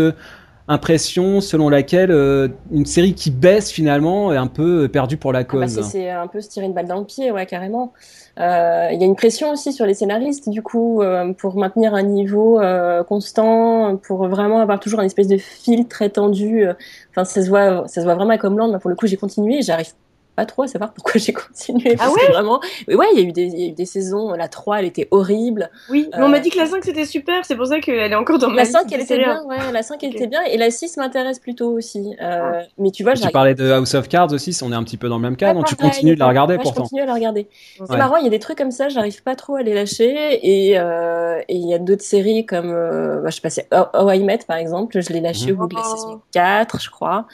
impression 0.69 1.41
selon 1.41 1.71
laquelle 1.71 2.11
euh, 2.11 2.49
une 2.71 2.85
série 2.85 3.15
qui 3.15 3.31
baisse 3.31 3.71
finalement 3.71 4.33
est 4.33 4.37
un 4.37 4.47
peu 4.47 4.87
perdue 4.89 5.17
pour 5.17 5.33
la 5.33 5.41
ah 5.41 5.43
bah, 5.43 5.49
cause. 5.49 5.81
c'est 5.83 6.11
un 6.11 6.27
peu 6.27 6.41
se 6.41 6.49
tirer 6.49 6.67
une 6.67 6.75
balle 6.75 6.87
dans 6.87 6.99
le 6.99 7.07
pied, 7.07 7.31
ouais, 7.31 7.47
carrément. 7.47 7.93
Euh, 8.39 8.89
il 8.93 9.01
y 9.01 9.03
a 9.03 9.07
une 9.07 9.17
pression 9.17 9.51
aussi 9.51 9.73
sur 9.73 9.87
les 9.87 9.95
scénaristes, 9.95 10.49
du 10.49 10.63
coup, 10.63 11.03
euh, 11.03 11.33
pour 11.33 11.57
maintenir 11.57 11.95
un 11.95 12.03
niveau 12.03 12.61
constant, 13.09 13.97
pour 13.97 14.29
vraiment 14.29 14.61
avoir 14.61 14.79
toujours 14.79 15.01
une 15.01 15.07
espèce 15.07 15.29
de 15.29 15.39
fil 15.39 15.89
très 15.89 16.11
tendu. 16.11 16.67
Enfin, 17.11 17.25
ça 17.25 17.43
se 17.43 17.49
voit, 17.49 17.89
ça 17.89 18.01
se 18.01 18.05
voit 18.05 18.15
vraiment 18.15 18.37
comme 18.37 18.59
Land. 18.59 18.79
Pour 18.79 18.91
le 18.91 18.97
coup, 18.97 19.07
j'ai 19.07 19.17
continué, 19.17 19.63
j'arrive 19.63 19.93
pas 20.39 20.47
trop 20.47 20.63
à 20.63 20.69
savoir 20.69 20.93
pourquoi 20.93 21.15
j'ai 21.17 21.33
continué. 21.33 21.97
Ah 21.99 22.13
ouais 22.13 22.29
vraiment, 22.31 22.61
ouais, 22.87 23.07
il 23.13 23.21
y, 23.21 23.25
a 23.25 23.29
eu 23.29 23.33
des, 23.33 23.47
il 23.47 23.59
y 23.59 23.65
a 23.65 23.67
eu 23.71 23.73
des 23.73 23.87
saisons, 23.87 24.35
la 24.35 24.47
3, 24.47 24.79
elle 24.79 24.85
était 24.85 25.09
horrible. 25.11 25.69
Oui, 25.91 26.09
mais 26.17 26.23
on 26.23 26.29
m'a 26.29 26.39
dit 26.39 26.51
que 26.51 26.59
la 26.59 26.67
5 26.67 26.85
c'était 26.85 27.07
super, 27.07 27.45
c'est 27.45 27.57
pour 27.57 27.67
ça 27.67 27.81
qu'elle 27.81 28.13
est 28.13 28.15
encore 28.15 28.39
dans 28.39 28.49
ma 28.49 28.59
La 28.59 28.65
5 28.65 28.87
elle 28.93 29.01
était 29.01 29.19
bien, 29.19 29.43
ouais, 29.47 29.57
la 29.73 29.83
5 29.83 30.01
elle 30.05 30.15
était 30.15 30.29
bien, 30.29 30.41
et 30.45 30.57
la 30.57 30.71
6 30.71 30.97
m'intéresse 30.97 31.41
plutôt 31.41 31.73
aussi. 31.73 32.15
Euh, 32.23 32.53
ah. 32.55 32.67
Mais 32.79 32.93
tu 32.93 33.03
vois, 33.03 33.15
Tu 33.15 33.29
parlais 33.31 33.57
de 33.57 33.69
House 33.69 33.95
of 33.95 34.09
Cards 34.09 34.33
aussi, 34.33 34.57
on 34.63 34.71
est 34.71 34.77
un 34.77 34.85
petit 34.85 34.97
peu 34.97 35.09
dans 35.09 35.17
le 35.17 35.23
même 35.23 35.37
cas, 35.37 35.53
donc 35.55 35.67
tu 35.67 35.75
continues 35.75 36.15
de 36.15 36.21
la 36.21 36.29
regarder 36.29 36.57
pourtant. 36.59 36.85
Je 36.85 36.91
continue 36.91 37.03
à 37.03 37.07
la 37.07 37.15
regarder. 37.15 37.49
C'est 37.77 37.97
marrant, 37.97 38.17
il 38.19 38.25
y 38.25 38.29
a 38.29 38.31
des 38.31 38.39
trucs 38.39 38.59
comme 38.59 38.71
ça, 38.71 38.89
j'arrive 38.89 39.25
pas 39.25 39.35
trop 39.35 39.57
à 39.57 39.63
les 39.63 39.75
lâcher, 39.75 40.39
et 40.41 40.79
euh, 40.79 41.41
il 41.49 41.69
y 41.69 41.75
a 41.75 41.79
d'autres 41.81 42.05
séries 42.05 42.47
comme, 42.47 42.71
euh, 42.71 43.21
bah, 43.23 43.31
je 43.31 43.35
sais 43.35 43.41
pas, 43.41 43.51
c'est 43.51 43.69
How 43.73 44.13
I 44.13 44.23
Met 44.23 44.39
par 44.47 44.59
exemple, 44.59 45.01
je 45.01 45.13
l'ai 45.13 45.21
lâché 45.21 45.51
mhm. 45.51 45.55
au 45.55 45.67
bout 45.67 45.75
de 45.75 45.75
la 45.75 45.83
saison 45.83 46.21
4, 46.31 46.81
je 46.81 46.91
crois 46.91 47.27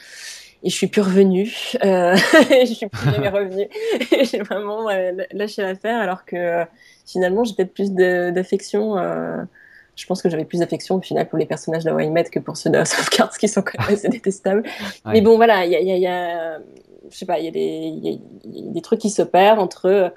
et 0.64 0.70
je 0.70 0.74
suis 0.74 0.87
plus 0.87 1.03
revenue. 1.03 1.53
Euh, 1.85 2.16
je 2.66 2.72
suis 2.72 2.88
plus 2.88 3.11
jamais 3.11 3.29
revenue. 3.29 3.68
j'ai 4.24 4.38
vraiment 4.38 4.88
euh, 4.88 5.12
lâché 5.33 5.62
l'affaire 5.62 6.00
alors 6.00 6.24
que 6.24 6.37
euh, 6.37 6.64
finalement 7.07 7.44
j'ai 7.44 7.55
peut-être 7.55 7.74
plus 7.74 7.92
d'affection. 7.92 8.98
Euh, 8.98 9.42
je 9.94 10.07
pense 10.07 10.22
que 10.22 10.31
j'avais 10.31 10.46
plus 10.46 10.59
d'affection 10.59 10.96
au 10.96 11.00
final 11.00 11.29
pour 11.29 11.38
les 11.38 11.46
personnages 11.46 11.85
de 11.85 11.90
How 11.90 12.11
Met 12.11 12.24
que 12.24 12.40
pour 12.40 12.57
ceux 12.57 12.70
de 12.70 12.79
House 12.79 12.98
of 12.98 13.11
Cards 13.11 13.37
qui 13.38 13.46
sont 13.46 13.62
quand 13.62 13.79
même 13.79 13.94
assez 13.94 14.09
détestables. 14.09 14.64
Mais 15.05 15.20
bon 15.20 15.37
voilà, 15.37 15.66
il 15.66 15.72
y 15.72 15.77
a, 15.77 15.81
y, 15.81 15.92
a, 15.92 15.96
y 15.98 16.07
a, 16.07 16.59
je 17.11 17.16
sais 17.16 17.27
pas, 17.27 17.38
il 17.38 17.44
y, 17.44 17.48
a 17.48 17.50
des, 17.50 18.18
y 18.46 18.68
a 18.68 18.72
des 18.72 18.83
trucs 18.83 19.00
qui 19.00 19.11
s'opèrent 19.11 19.59
entre 19.59 20.12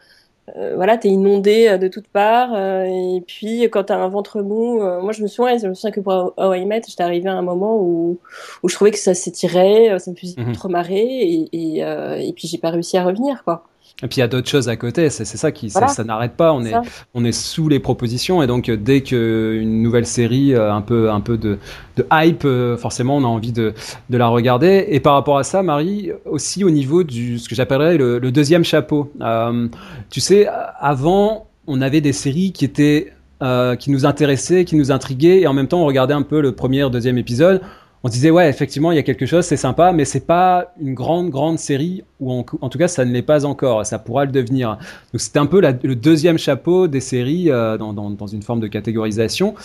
euh, 0.56 0.76
voilà, 0.76 0.98
t'es 0.98 1.10
inondé 1.10 1.68
euh, 1.68 1.78
de 1.78 1.88
toutes 1.88 2.08
parts. 2.08 2.54
Euh, 2.56 2.86
et 2.86 3.22
puis, 3.22 3.64
quand 3.64 3.86
t'as 3.86 3.98
un 3.98 4.08
ventre 4.08 4.42
mou, 4.42 4.80
moi, 5.02 5.12
je 5.12 5.22
me 5.22 5.28
souviens, 5.28 5.58
je 5.58 5.68
me 5.68 5.74
souviens 5.74 5.92
que 5.92 6.00
pour 6.00 6.34
How 6.38 6.54
I 6.54 6.66
Met, 6.66 6.82
j'étais 6.88 7.04
arrivé 7.04 7.28
à 7.28 7.34
un 7.34 7.42
moment 7.42 7.78
où, 7.82 8.18
où 8.64 8.70
je 8.70 8.76
trouvais 8.76 8.92
que 8.92 9.00
ça 9.00 9.14
s'étirait, 9.14 9.98
ça 10.00 10.12
me 10.12 10.16
faisait 10.16 10.42
mhm. 10.42 10.54
trop 10.54 10.70
marrer, 10.70 11.04
et, 11.04 11.50
et, 11.52 11.80
et 11.80 12.34
puis 12.34 12.48
j'ai 12.48 12.58
pas 12.58 12.70
réussi 12.70 12.98
à 12.98 13.04
revenir, 13.04 13.44
quoi. 13.44 13.66
Et 14.04 14.08
puis 14.08 14.18
il 14.18 14.20
y 14.20 14.24
a 14.24 14.28
d'autres 14.28 14.48
choses 14.48 14.70
à 14.70 14.76
côté, 14.76 15.10
c'est 15.10 15.26
ça 15.26 15.52
qui 15.52 15.70
ça, 15.70 16.04
n'arrête 16.04 16.34
pas. 16.34 16.54
On 16.54 16.64
est 16.64 16.76
on 17.14 17.26
est 17.26 17.32
sous 17.32 17.68
les 17.68 17.80
propositions 17.80 18.44
et 18.44 18.48
donc 18.48 18.70
dès 18.70 19.02
qu'une 19.02 19.82
nouvelle 19.82 20.06
série 20.06 20.54
un 20.56 20.82
peu 20.82 21.10
un 21.10 21.20
peu 21.20 21.38
de, 21.38 21.58
de 21.96 22.06
hype, 22.12 22.48
forcément 22.78 23.18
on 23.18 23.24
a 23.24 23.28
envie 23.28 23.52
de, 23.52 23.74
de 24.10 24.18
la 24.18 24.28
regarder. 24.28 24.86
Et 24.90 25.00
par 25.00 25.14
rapport 25.14 25.38
à 25.38 25.44
ça, 25.44 25.64
Marie, 25.64 26.12
aussi 26.26 26.64
au 26.64 26.70
niveau 26.70 27.04
du 27.04 27.40
ce 27.40 27.50
que 27.50 27.56
j'appellerais 27.56 27.98
le, 27.98 28.20
le, 28.20 28.32
deuxième 28.32 28.64
chapeau. 28.64 29.12
Euh, 29.22 29.68
tu 30.10 30.20
sais, 30.20 30.48
avant 30.80 31.48
on 31.66 31.82
avait 31.82 32.02
des 32.02 32.14
séries 32.14 32.52
qui 32.52 32.66
étaient 32.66 33.14
euh, 33.42 33.76
qui 33.76 33.92
nous 33.92 34.06
intéressaient, 34.06 34.66
qui 34.66 34.76
nous 34.76 34.92
intriguaient 34.92 35.42
et 35.42 35.48
en 35.48 35.54
même 35.54 35.68
temps 35.68 35.82
on 35.82 35.86
regardait 35.86 36.14
un 36.14 36.24
peu 36.24 36.42
le 36.42 36.54
premier, 36.54 36.90
deuxième 36.90 37.18
épisode 37.18 37.62
on 38.04 38.10
disait 38.10 38.30
ouais 38.30 38.50
effectivement 38.50 38.92
il 38.92 38.96
y 38.96 39.00
a 39.00 39.04
quelque 39.04 39.26
chose 39.26 39.46
c'est 39.46 39.58
sympa 39.58 39.92
mais 39.92 40.06
c'est 40.06 40.26
pas 40.26 40.74
une 40.80 40.94
grande 40.94 41.30
grande 41.30 41.58
série 41.58 42.04
ou 42.20 42.32
en, 42.32 42.44
tout 42.44 42.78
cas 42.78 42.88
ça 42.88 43.06
ne 43.06 43.12
l'est 43.12 43.22
pas 43.22 43.46
encore 43.46 43.86
ça 43.86 44.00
pourra 44.00 44.26
le 44.26 44.32
devenir. 44.32 44.78
Donc 45.14 45.22
c'était 45.22 45.40
un 45.40 45.46
peu 45.46 45.62
le 45.62 45.96
deuxième 45.96 46.38
chapeau 46.38 46.88
des 46.88 47.00
séries 47.00 47.52
euh, 47.52 47.78
dans, 47.78 47.94
dans, 47.94 48.28
une 48.28 48.42
forme 48.42 48.60
de 48.60 48.68
catégorisation. 48.68 49.56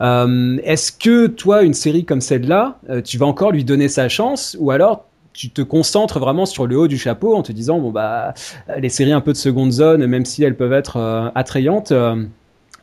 Euh, 0.00 0.58
est-ce 0.64 0.92
que 0.92 1.26
toi 1.26 1.62
une 1.62 1.74
série 1.74 2.04
comme 2.04 2.20
celle-là 2.20 2.78
euh, 2.90 3.02
tu 3.02 3.18
vas 3.18 3.26
encore 3.26 3.52
lui 3.52 3.64
donner 3.64 3.88
sa 3.88 4.08
chance 4.08 4.56
ou 4.60 4.70
alors 4.70 5.04
tu 5.32 5.50
te 5.50 5.62
concentres 5.62 6.18
vraiment 6.18 6.46
sur 6.46 6.66
le 6.66 6.78
haut 6.78 6.88
du 6.88 6.98
chapeau 6.98 7.34
en 7.34 7.42
te 7.42 7.52
disant 7.52 7.78
bon 7.78 7.90
bah 7.90 8.32
les 8.78 8.88
séries 8.88 9.12
un 9.12 9.20
peu 9.20 9.32
de 9.32 9.36
seconde 9.36 9.70
zone 9.70 10.06
même 10.06 10.24
si 10.24 10.42
elles 10.42 10.56
peuvent 10.56 10.72
être 10.72 11.30
attrayantes 11.34 11.92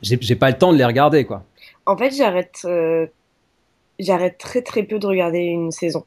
j'ai 0.02 0.36
pas 0.36 0.52
le 0.52 0.58
temps 0.58 0.72
de 0.72 0.78
les 0.78 0.86
regarder 0.86 1.26
quoi. 1.26 1.44
En 1.88 1.98
fait 1.98 2.12
j'arrête 2.16 2.66
j'arrête 4.00 4.38
très 4.38 4.62
très 4.62 4.84
peu 4.84 5.00
de 5.00 5.08
regarder 5.08 5.40
une 5.40 5.72
saison. 5.72 6.06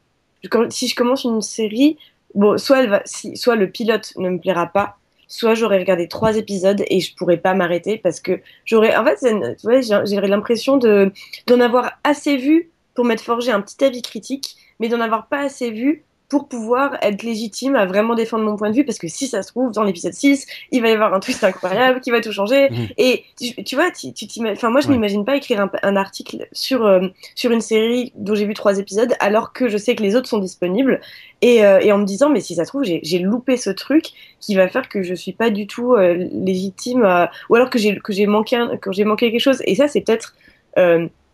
Si 0.70 0.88
je 0.88 0.94
commence 0.94 1.24
une 1.24 1.42
série, 1.42 1.98
bon, 2.34 2.58
soit, 2.58 2.82
elle 2.82 2.90
va, 2.90 3.02
soit 3.04 3.56
le 3.56 3.70
pilote 3.70 4.12
ne 4.16 4.30
me 4.30 4.38
plaira 4.38 4.66
pas, 4.66 4.96
soit 5.28 5.54
j'aurais 5.54 5.78
regardé 5.78 6.08
trois 6.08 6.36
épisodes 6.36 6.82
et 6.88 7.00
je 7.00 7.14
pourrais 7.16 7.36
pas 7.36 7.54
m'arrêter 7.54 7.98
parce 7.98 8.20
que 8.20 8.40
j'aurais, 8.64 8.94
en 8.96 9.04
fait, 9.04 9.18
j'aurais 9.62 10.28
l'impression 10.28 10.76
de 10.76 11.12
d'en 11.46 11.60
avoir 11.60 11.92
assez 12.04 12.36
vu 12.36 12.70
pour 12.94 13.04
m'être 13.04 13.22
forgé 13.22 13.50
un 13.50 13.60
petit 13.60 13.84
avis 13.84 14.02
critique, 14.02 14.56
mais 14.78 14.88
d'en 14.88 15.00
avoir 15.00 15.28
pas 15.28 15.40
assez 15.40 15.70
vu 15.70 16.04
pour 16.28 16.48
pouvoir 16.48 16.96
être 17.02 17.22
légitime 17.22 17.76
à 17.76 17.86
vraiment 17.86 18.14
défendre 18.14 18.44
mon 18.44 18.56
point 18.56 18.70
de 18.70 18.74
vue 18.74 18.84
parce 18.84 18.98
que 18.98 19.08
si 19.08 19.28
ça 19.28 19.42
se 19.42 19.48
trouve 19.48 19.70
dans 19.70 19.84
l'épisode 19.84 20.12
6 20.12 20.46
il 20.72 20.82
va 20.82 20.88
y 20.88 20.92
avoir 20.92 21.14
un 21.14 21.20
twist 21.20 21.44
incroyable 21.44 22.00
qui 22.00 22.10
va 22.10 22.20
tout 22.20 22.32
changer. 22.32 22.68
Mhm. 22.76 22.88
et 22.98 23.24
tu, 23.64 23.76
vois 23.76 23.90
tu, 23.90 24.12
tu 24.12 24.26
enfin 24.48 24.70
moi 24.70 24.80
je 24.80 24.88
m'imagine 24.88 25.24
pas 25.24 25.36
écrire 25.36 25.68
un, 25.82 25.96
article 25.96 26.48
sur 26.52 26.84
euh, 26.84 27.08
sur 27.34 27.50
une 27.52 27.60
série 27.60 28.12
dont 28.16 28.34
j'ai 28.34 28.44
vu 28.44 28.54
trois 28.54 28.78
épisodes 28.78 29.14
alors 29.20 29.52
que 29.52 29.68
je 29.68 29.76
sais 29.76 29.94
que 29.94 30.02
les 30.02 30.16
autres 30.16 30.28
sont 30.28 30.38
disponibles. 30.38 31.00
Et, 31.42 31.64
euh, 31.64 31.80
et 31.80 31.92
en 31.92 31.98
me 31.98 32.04
disant 32.04 32.28
mais 32.28 32.40
si 32.40 32.54
ça 32.54 32.64
se 32.64 32.70
trouve 32.70 32.84
j'ai 32.84 33.18
loupé 33.18 33.56
ce 33.56 33.70
truc 33.70 34.06
qui 34.40 34.54
va 34.54 34.68
faire 34.68 34.88
que 34.88 35.02
je 35.02 35.14
suis 35.14 35.32
pas 35.32 35.50
du 35.50 35.66
tout 35.66 35.94
euh, 35.94 36.14
légitime 36.32 37.28
ou 37.50 37.54
alors 37.54 37.70
que 37.70 37.78
j'ai 37.78 38.26
manqué 38.26 38.58
que 38.80 39.04
manqué 39.04 39.30
quelque 39.30 39.40
chose. 39.40 39.62
Et 39.64 39.74
ça 39.74 39.86
c'est 39.88 40.00
peut-être 40.00 40.34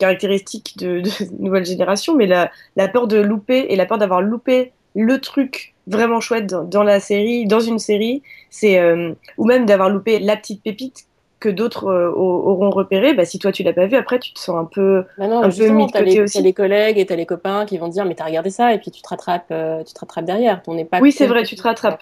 caractéristique 0.03 0.77
de, 0.79 1.01
de, 1.01 1.11
nouvelle 1.39 1.65
génération, 1.65 2.17
mais 2.17 2.27
la, 2.27 2.51
la 2.77 2.89
peur 2.89 3.07
de 3.07 3.19
louper 3.19 3.67
et 3.69 3.77
la 3.77 3.87
peur 3.87 3.99
d'avoir 3.99 4.21
loupé 4.21 4.73
le 4.95 5.21
truc 5.21 5.75
vraiment 5.87 6.21
chouette 6.21 6.47
dans, 6.47 6.83
la 6.83 7.01
série, 7.01 7.47
dans 7.47 7.61
une 7.61 7.79
série, 7.79 8.23
c'est 8.51 8.79
euh, 8.79 9.13
ou 9.39 9.45
même 9.45 9.67
d'avoir 9.67 9.91
loupé 9.91 10.19
la 10.19 10.37
petite 10.37 10.63
pépite 10.63 11.07
que 11.41 11.49
d'autres 11.49 11.87
euh, 11.87 12.13
auront 12.13 12.71
repéré. 12.71 13.15
Bah, 13.15 13.25
si 13.25 13.39
toi 13.39 13.51
tu 13.51 13.63
l'as 13.63 13.73
pas 13.73 13.87
vu, 13.87 13.97
après 13.97 14.19
tu 14.19 14.33
te 14.33 14.39
sens 14.39 14.57
un 14.57 14.65
peu 14.65 15.05
bah 15.19 15.27
non, 15.27 15.43
un 15.43 15.51
peu 15.51 15.69
mis 15.69 15.87
de 15.87 15.93
côté 15.93 16.21
aussi. 16.21 16.39
T'as 16.39 16.45
les 16.45 16.53
collègues 16.53 16.99
et 16.99 17.07
t'as 17.07 17.17
les 17.17 17.27
copains 17.27 17.67
qui 17.67 17.79
vont 17.79 17.89
dire 17.89 18.05
mais 18.05 18.15
t'as 18.15 18.25
regardé 18.25 18.51
ça 18.51 18.73
et 18.73 18.79
puis 18.79 18.91
tu 18.91 19.03
te 19.03 19.09
rattrapes, 19.09 19.51
euh, 19.51 19.83
tu 19.83 19.93
te 19.93 20.01
rattrapes 20.01 20.25
derrière. 20.25 20.63
On 20.67 20.83
pas. 20.85 21.01
Oui, 21.01 21.11
c'est 21.11 21.27
vrai, 21.27 21.43
tu 21.43 21.57
te 21.57 21.63
rattrapes. 21.63 22.01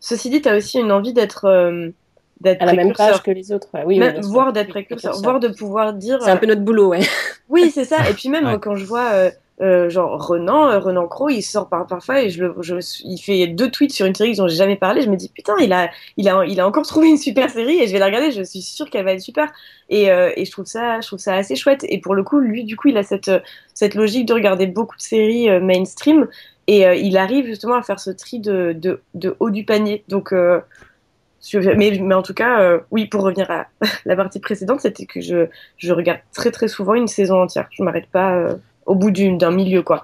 Ceci 0.00 0.30
dit, 0.30 0.40
tu 0.40 0.48
as 0.48 0.56
aussi 0.56 0.80
une 0.80 0.92
envie 0.92 1.12
d'être 1.12 1.92
d'être 2.40 2.62
à 2.62 2.64
la 2.64 2.72
même 2.72 2.94
page 2.94 3.22
que 3.22 3.30
les 3.30 3.52
autres. 3.52 3.68
Oui, 3.84 4.00
voire 4.22 4.52
d'être 4.52 4.70
précurseur, 4.70 5.20
voire 5.22 5.40
de 5.40 5.48
pouvoir 5.48 5.92
dire. 5.92 6.20
C'est 6.22 6.30
un 6.30 6.36
peu 6.36 6.46
notre 6.46 6.62
boulot, 6.62 6.88
ouais. 6.88 7.00
Oui, 7.48 7.70
c'est 7.70 7.84
ça. 7.84 8.08
Et 8.08 8.14
puis 8.14 8.28
même 8.28 8.58
quand 8.62 8.76
je 8.76 8.84
vois 8.84 9.30
euh, 9.60 9.90
genre 9.90 10.26
Renan, 10.26 10.70
euh, 10.70 10.78
Renan 10.78 11.06
Cro, 11.06 11.28
il 11.28 11.42
sort 11.42 11.68
par, 11.68 11.86
parfois 11.86 12.22
et 12.22 12.30
je 12.30 12.46
je, 12.60 12.76
il 13.04 13.18
fait 13.18 13.46
deux 13.46 13.70
tweets 13.70 13.92
sur 13.92 14.06
une 14.06 14.14
série 14.14 14.34
dont 14.34 14.48
j'ai 14.48 14.56
jamais 14.56 14.76
parlé. 14.76 15.02
Je 15.02 15.10
me 15.10 15.16
dis 15.16 15.28
putain, 15.28 15.54
il 15.60 15.72
a, 15.74 15.90
il 16.16 16.28
a, 16.30 16.44
il 16.46 16.58
a 16.60 16.66
encore 16.66 16.86
trouvé 16.86 17.08
une 17.08 17.18
super 17.18 17.50
série 17.50 17.78
et 17.78 17.86
je 17.86 17.92
vais 17.92 17.98
la 17.98 18.06
regarder. 18.06 18.32
Je 18.32 18.42
suis 18.42 18.62
sûre 18.62 18.88
qu'elle 18.88 19.04
va 19.04 19.12
être 19.12 19.20
super. 19.20 19.52
Et, 19.90 20.10
euh, 20.10 20.32
et, 20.36 20.46
je 20.46 20.50
trouve 20.50 20.64
ça, 20.64 21.00
je 21.02 21.06
trouve 21.08 21.18
ça 21.18 21.34
assez 21.34 21.56
chouette. 21.56 21.84
Et 21.88 22.00
pour 22.00 22.14
le 22.14 22.22
coup, 22.22 22.38
lui, 22.38 22.64
du 22.64 22.76
coup, 22.76 22.88
il 22.88 22.96
a 22.96 23.02
cette, 23.02 23.30
cette 23.74 23.94
logique 23.94 24.26
de 24.26 24.32
regarder 24.32 24.66
beaucoup 24.66 24.96
de 24.96 25.02
séries 25.02 25.50
mainstream 25.60 26.26
et 26.66 26.84
il 26.98 27.16
arrive 27.18 27.46
justement 27.46 27.74
à 27.74 27.82
faire 27.82 28.00
ce 28.00 28.10
tri 28.10 28.38
de, 28.38 28.72
de, 28.72 29.02
de 29.14 29.36
haut 29.40 29.50
du 29.50 29.64
panier. 29.64 30.04
Donc 30.08 30.32
mais, 30.32 31.98
mais, 32.00 32.14
en 32.14 32.22
tout 32.22 32.34
cas, 32.34 32.80
oui, 32.90 33.06
pour 33.06 33.22
revenir 33.22 33.50
à 33.50 33.66
la 34.06 34.16
partie 34.16 34.40
précédente, 34.40 34.80
c'était 34.80 35.06
que 35.06 35.20
je, 35.20 35.48
je 35.76 35.92
regarde 35.92 36.20
très 36.32 36.50
très 36.50 36.68
souvent 36.68 36.94
une 36.94 37.08
saison 37.08 37.42
entière. 37.42 37.68
Je 37.72 37.82
m'arrête 37.82 38.06
pas 38.06 38.54
au 38.86 38.94
bout 38.94 39.10
d'un 39.10 39.50
milieu, 39.50 39.82
quoi. 39.82 40.02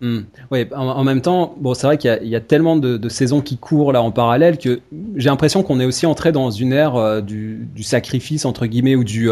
Hmm. 0.00 0.20
Oui, 0.50 0.66
en, 0.74 1.04
même 1.04 1.20
temps, 1.20 1.54
bon, 1.58 1.74
c'est 1.74 1.86
vrai 1.86 1.98
qu'il 1.98 2.18
y, 2.22 2.36
a 2.36 2.40
tellement 2.40 2.76
de, 2.76 3.08
saisons 3.10 3.42
qui 3.42 3.58
courent 3.58 3.92
là 3.92 4.00
en 4.00 4.10
parallèle 4.10 4.56
que 4.56 4.80
j'ai 5.16 5.28
l'impression 5.28 5.62
qu'on 5.62 5.78
est 5.78 5.84
aussi 5.84 6.06
entré 6.06 6.32
dans 6.32 6.50
une 6.50 6.72
ère 6.72 6.96
euh, 6.96 7.20
du, 7.20 7.68
sacrifice 7.82 8.46
entre 8.46 8.64
guillemets 8.64 8.94
ou 8.94 9.04
du 9.04 9.30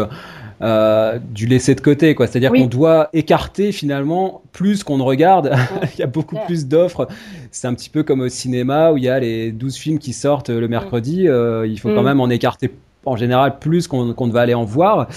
euh, 0.61 1.19
du 1.31 1.47
laisser 1.47 1.73
de 1.73 1.79
côté, 1.81 2.13
quoi. 2.15 2.27
C'est-à-dire 2.27 2.51
qu'on 2.51 2.67
doit 2.67 3.09
écarter 3.13 3.71
finalement 3.71 4.41
plus 4.51 4.83
qu'on 4.83 4.97
ne 4.97 5.03
regarde. 5.03 5.55
il 5.95 5.99
y 5.99 6.03
a 6.03 6.07
beaucoup 6.07 6.35
plus 6.45 6.67
d'offres. 6.67 7.07
C'est 7.49 7.67
un 7.67 7.73
petit 7.73 7.89
peu 7.89 8.03
comme 8.03 8.19
au 8.19 8.29
cinéma 8.29 8.91
où 8.91 8.97
il 8.97 9.05
y 9.05 9.09
a 9.09 9.19
les 9.19 9.51
12 9.51 9.75
films 9.75 9.99
qui 9.99 10.11
sortent 10.11 10.49
le 10.49 10.67
mercredi. 10.67 11.27
Euh, 11.27 11.65
il 11.65 11.79
faut 11.79 11.89
quand 11.89 12.01
hmm. 12.01 12.05
même 12.05 12.21
en 12.21 12.29
écarter 12.29 12.71
en 13.05 13.15
général 13.15 13.59
plus 13.59 13.87
qu'on 13.87 14.05
ne 14.05 14.31
va 14.31 14.41
aller 14.41 14.53
en 14.53 14.65
voir. 14.65 15.07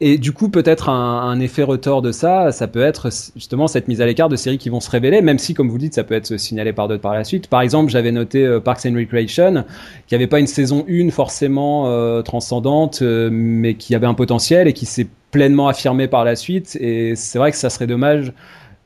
Et 0.00 0.16
du 0.16 0.32
coup, 0.32 0.48
peut-être 0.48 0.88
un, 0.88 1.38
effet 1.40 1.62
retort 1.62 2.00
de 2.00 2.12
ça, 2.12 2.52
ça 2.52 2.66
peut 2.68 2.82
être 2.82 3.08
justement 3.34 3.66
cette 3.66 3.88
mise 3.88 4.00
à 4.00 4.06
l'écart 4.06 4.28
de 4.28 4.36
séries 4.36 4.58
qui 4.58 4.68
vont 4.68 4.80
se 4.80 4.90
révéler, 4.90 5.22
même 5.22 5.38
si, 5.38 5.52
comme 5.52 5.68
vous 5.68 5.78
dites, 5.78 5.94
ça 5.94 6.04
peut 6.04 6.14
être 6.14 6.36
signalé 6.36 6.72
par 6.72 6.88
d'autres 6.88 7.02
par 7.02 7.14
la 7.14 7.24
suite. 7.24 7.48
Par 7.48 7.60
exemple, 7.60 7.90
j'avais 7.90 8.12
noté 8.12 8.44
euh, 8.44 8.60
Parks 8.60 8.86
and 8.86 8.94
Recreation, 8.94 9.64
qui 10.06 10.14
avait 10.14 10.26
pas 10.26 10.38
une 10.38 10.46
saison 10.46 10.84
1 10.88 11.10
forcément 11.10 11.88
euh, 11.88 12.22
transcendante, 12.22 13.00
euh, 13.02 13.28
mais 13.30 13.74
qui 13.74 13.94
avait 13.94 14.06
un 14.06 14.14
potentiel 14.14 14.68
et 14.68 14.72
qui 14.72 14.86
s'est 14.86 15.08
pleinement 15.30 15.68
affirmé 15.68 16.08
par 16.08 16.24
la 16.24 16.36
suite. 16.36 16.76
Et 16.80 17.16
c'est 17.16 17.38
vrai 17.38 17.50
que 17.50 17.58
ça 17.58 17.70
serait 17.70 17.86
dommage 17.86 18.32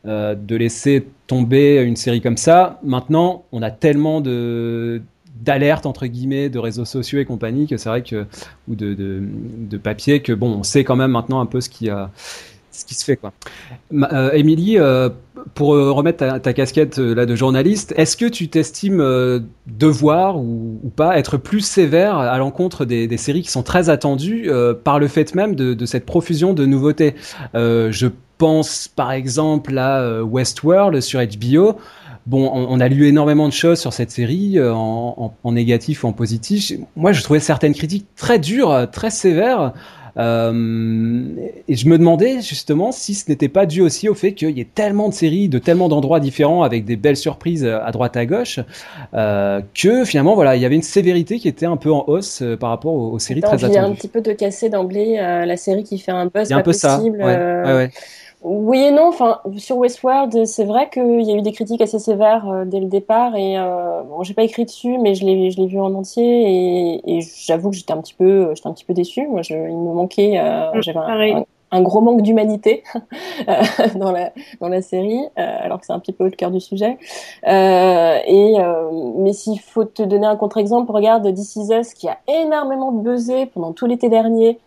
de 0.02 0.56
laisser 0.56 1.06
tomber 1.26 1.76
une 1.82 1.94
série 1.94 2.22
comme 2.22 2.38
ça. 2.38 2.80
Maintenant, 2.82 3.44
on 3.52 3.60
a 3.60 3.70
tellement 3.70 4.22
de 4.22 5.02
d'alerte 5.40 5.86
entre 5.86 6.06
guillemets 6.06 6.48
de 6.48 6.58
réseaux 6.58 6.84
sociaux 6.84 7.18
et 7.18 7.24
compagnie 7.24 7.66
que 7.66 7.76
c'est 7.76 7.88
vrai 7.88 8.02
que 8.02 8.26
ou 8.68 8.74
de, 8.74 8.94
de, 8.94 9.78
papier 9.78 10.20
que 10.20 10.32
bon 10.32 10.52
on 10.58 10.62
sait 10.62 10.84
quand 10.84 10.96
même 10.96 11.12
maintenant 11.12 11.40
un 11.40 11.46
peu 11.46 11.60
ce 11.60 11.68
qui 11.68 11.88
a 11.88 12.10
ce 12.72 12.84
qui 12.84 12.94
se 12.94 13.04
fait 13.04 13.16
quoi. 13.16 13.32
Euh, 13.92 14.30
Émilie, 14.32 14.78
euh, 14.78 15.08
pour 15.54 15.74
euh, 15.74 15.90
remettre 15.90 16.40
ta, 16.40 16.52
casquette 16.52 16.98
là 16.98 17.26
de 17.26 17.34
journaliste, 17.34 17.92
est-ce 17.96 18.16
que 18.16 18.26
tu 18.26 18.48
t'estimes 18.48 19.02
devoir 19.66 20.38
ou, 20.38 20.80
pas 20.94 21.18
être 21.18 21.36
plus 21.36 21.60
sévère 21.60 22.16
à 22.16 22.38
l'encontre 22.38 22.84
des, 22.84 23.16
séries 23.16 23.42
qui 23.42 23.50
sont 23.50 23.62
très 23.62 23.90
attendues 23.90 24.50
par 24.84 24.98
le 24.98 25.08
fait 25.08 25.34
même 25.34 25.54
de, 25.54 25.74
de 25.74 25.86
cette 25.86 26.06
profusion 26.06 26.52
de 26.54 26.64
nouveautés? 26.64 27.14
Je 27.54 28.06
pense 28.38 28.88
par 28.88 29.12
exemple 29.12 29.76
à 29.76 30.22
Westworld 30.22 31.00
sur 31.00 31.20
HBO. 31.20 31.78
Bon, 32.26 32.50
on, 32.52 32.80
a 32.80 32.88
lu 32.88 33.06
énormément 33.06 33.48
de 33.48 33.52
choses 33.52 33.78
sur 33.78 33.92
cette 33.92 34.10
série, 34.10 34.58
euh, 34.58 34.72
en, 34.74 35.32
négatif 35.44 36.04
ou 36.04 36.08
en 36.08 36.12
positif. 36.12 36.72
Moi, 36.96 37.12
je 37.12 37.22
trouvais 37.22 37.40
certaines 37.40 37.74
critiques 37.74 38.06
très 38.14 38.38
dures, 38.38 38.88
très 38.92 39.10
sévères. 39.10 39.72
Euh, 40.16 41.24
et 41.68 41.76
je 41.76 41.88
me 41.88 41.96
demandais 41.96 42.40
justement 42.40 42.90
si 42.90 43.14
ce 43.14 43.30
n'était 43.30 43.48
pas 43.48 43.64
dû 43.64 43.80
aussi 43.80 44.08
au 44.08 44.14
fait 44.14 44.32
qu'il 44.32 44.50
y 44.50 44.60
ait 44.60 44.68
tellement 44.74 45.08
de 45.08 45.14
séries 45.14 45.48
de 45.48 45.60
tellement 45.60 45.88
d'endroits 45.88 46.18
différents 46.18 46.64
avec 46.64 46.84
des 46.84 46.96
belles 46.96 47.16
surprises 47.16 47.64
à 47.64 47.88
droite 47.92 48.16
à 48.16 48.26
gauche 48.26 48.58
euh, 49.14 49.60
que 49.72 50.04
finalement 50.04 50.34
voilà 50.34 50.56
il 50.56 50.62
y 50.62 50.64
avait 50.64 50.74
une 50.74 50.82
sévérité 50.82 51.38
qui 51.38 51.46
était 51.46 51.64
un 51.64 51.76
peu 51.76 51.92
en 51.92 52.04
hausse 52.08 52.42
par 52.58 52.70
rapport 52.70 52.92
aux, 52.92 53.20
séries 53.20 53.40
très 53.40 53.54
attendues. 53.54 53.72
Il 53.72 53.76
y 53.76 53.78
a 53.78 53.84
un 53.84 53.92
petit 53.92 54.08
peu 54.08 54.20
de 54.20 54.32
casser 54.32 54.68
d'emblée 54.68 55.14
la 55.16 55.56
série 55.56 55.84
qui 55.84 55.96
fait 55.98 56.10
un 56.10 56.26
buzz 56.26 56.50
a 56.50 56.56
un 56.56 56.58
peu 56.58 56.72
possible. 56.72 57.18
Ça. 57.20 57.26
Ouais, 57.26 57.74
ouais, 57.74 57.90
oui 58.42 58.78
et 58.78 58.90
non. 58.90 59.08
Enfin, 59.08 59.40
sur 59.58 59.76
Westworld, 59.76 60.46
c'est 60.46 60.64
vrai 60.64 60.88
qu'il 60.88 61.22
y 61.22 61.30
a 61.30 61.34
eu 61.34 61.42
des 61.42 61.52
critiques 61.52 61.82
assez 61.82 61.98
sévères 61.98 62.48
euh, 62.48 62.64
dès 62.64 62.80
le 62.80 62.86
départ 62.86 63.36
et 63.36 63.58
euh, 63.58 64.02
bon, 64.02 64.22
j'ai 64.22 64.32
pas 64.32 64.44
écrit 64.44 64.64
dessus, 64.64 64.96
mais 64.98 65.14
je 65.14 65.26
l'ai, 65.26 65.50
je 65.50 65.58
l'ai 65.58 65.66
vu 65.66 65.78
en 65.78 65.92
entier 65.94 66.24
et, 66.24 67.18
et 67.18 67.20
j'avoue 67.20 67.70
que 67.70 67.76
j'étais 67.76 67.92
un 67.92 68.00
petit 68.00 68.14
peu, 68.14 68.52
j'étais 68.54 68.68
un 68.68 68.72
petit 68.72 68.86
peu 68.86 68.94
déçue. 68.94 69.26
Moi, 69.28 69.42
je, 69.42 69.54
il 69.54 69.76
me 69.76 69.92
manquait, 69.92 70.38
euh, 70.38 70.72
mm, 70.72 70.82
j'avais 70.82 71.34
un, 71.72 71.82
gros 71.82 72.00
manque 72.00 72.22
d'humanité 72.22 72.82
euh, 73.48 73.62
dans 73.96 74.10
la 74.10 74.32
dans 74.60 74.68
la 74.68 74.80
série, 74.80 75.20
euh, 75.38 75.56
alors 75.60 75.78
que 75.78 75.86
c'est 75.86 75.92
un 75.92 76.00
petit 76.00 76.12
peu 76.12 76.24
le 76.24 76.30
cœur 76.30 76.50
du 76.50 76.60
sujet. 76.60 76.96
et 77.46 78.54
mais 79.16 79.32
s'il 79.34 79.60
faut 79.60 79.84
te 79.84 80.02
donner 80.02 80.26
un 80.26 80.36
contre-exemple, 80.36 80.90
regarde 80.92 81.32
This 81.34 81.56
Is 81.56 81.74
Us 81.74 81.92
qui 81.92 82.08
a 82.08 82.18
énormément 82.26 82.90
buzzé 82.90 83.46
pendant 83.46 83.72
tout 83.72 83.84
l'été 83.84 84.08
dernier. 84.08 84.58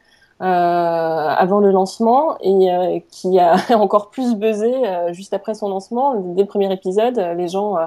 Euh, 0.44 0.46
avant 0.46 1.62
le 1.62 1.72
lancement 1.72 2.38
et 2.42 2.70
euh, 2.70 3.00
qui 3.10 3.40
a 3.40 3.56
encore 3.80 4.10
plus 4.10 4.36
buzzé 4.36 4.74
euh, 4.74 5.14
juste 5.14 5.34
après 5.34 5.54
son 5.54 5.70
lancement. 5.70 6.16
Dès 6.36 6.42
le 6.42 6.48
premier 6.48 6.72
épisode, 6.74 7.18
les 7.38 7.48
gens 7.48 7.78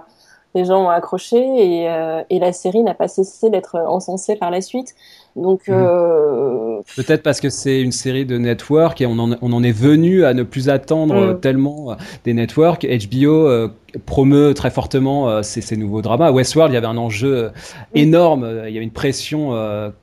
les 0.55 0.65
gens 0.65 0.87
ont 0.87 0.89
accroché 0.89 1.37
et, 1.37 1.85
et 2.31 2.39
la 2.39 2.53
série 2.55 2.83
n'a 2.83 2.95
pas 2.95 3.09
cessé 3.09 3.51
d'être 3.51 3.77
encensée 3.79 4.37
par 4.37 4.51
la 4.51 4.63
suite. 4.63 4.95
Donc 5.37 5.69
mhm. 5.69 5.75
euh... 5.77 6.81
peut-être 6.97 7.23
parce 7.23 7.41
que 7.41 7.51
c'est 7.51 7.83
une 7.83 7.93
série 7.93 8.25
de 8.25 8.39
network 8.39 9.03
et 9.03 9.07
on 9.07 9.19
en, 9.19 9.37
on 9.43 9.53
en 9.53 9.63
est 9.63 9.73
venu 9.73 10.25
à 10.25 10.33
ne 10.33 10.43
plus 10.43 10.71
attendre 10.71 11.35
mm. 11.35 11.41
tellement 11.41 11.95
des 12.25 12.33
networks. 12.33 12.87
HBO 12.87 13.47
euh, 13.47 13.69
promeut 14.07 14.55
très 14.55 14.71
fortement 14.71 15.29
euh, 15.29 15.43
ces, 15.43 15.61
ces, 15.61 15.77
nouveaux 15.77 16.01
dramas. 16.01 16.31
Westworld, 16.31 16.73
il 16.73 16.75
y 16.75 16.79
avait 16.79 16.87
un 16.87 16.97
enjeu 16.97 17.51
énorme, 17.95 18.49
il 18.67 18.73
y 18.73 18.77
avait 18.77 18.85
une 18.85 18.91
pression 18.91 19.53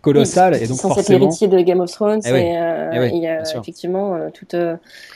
colossale 0.02 0.56
et 0.62 0.68
donc 0.68 0.78
sans 0.78 0.90
forcément. 0.90 1.20
l'héritier 1.20 1.48
de 1.48 1.60
Game 1.62 1.80
of 1.80 1.92
Thrones, 1.92 2.22
eh 2.26 2.30
et, 2.30 2.56
eh 2.94 3.10
il 3.14 3.24
y 3.24 3.28
a 3.28 3.42
effectivement 3.42 4.30
toute 4.32 4.56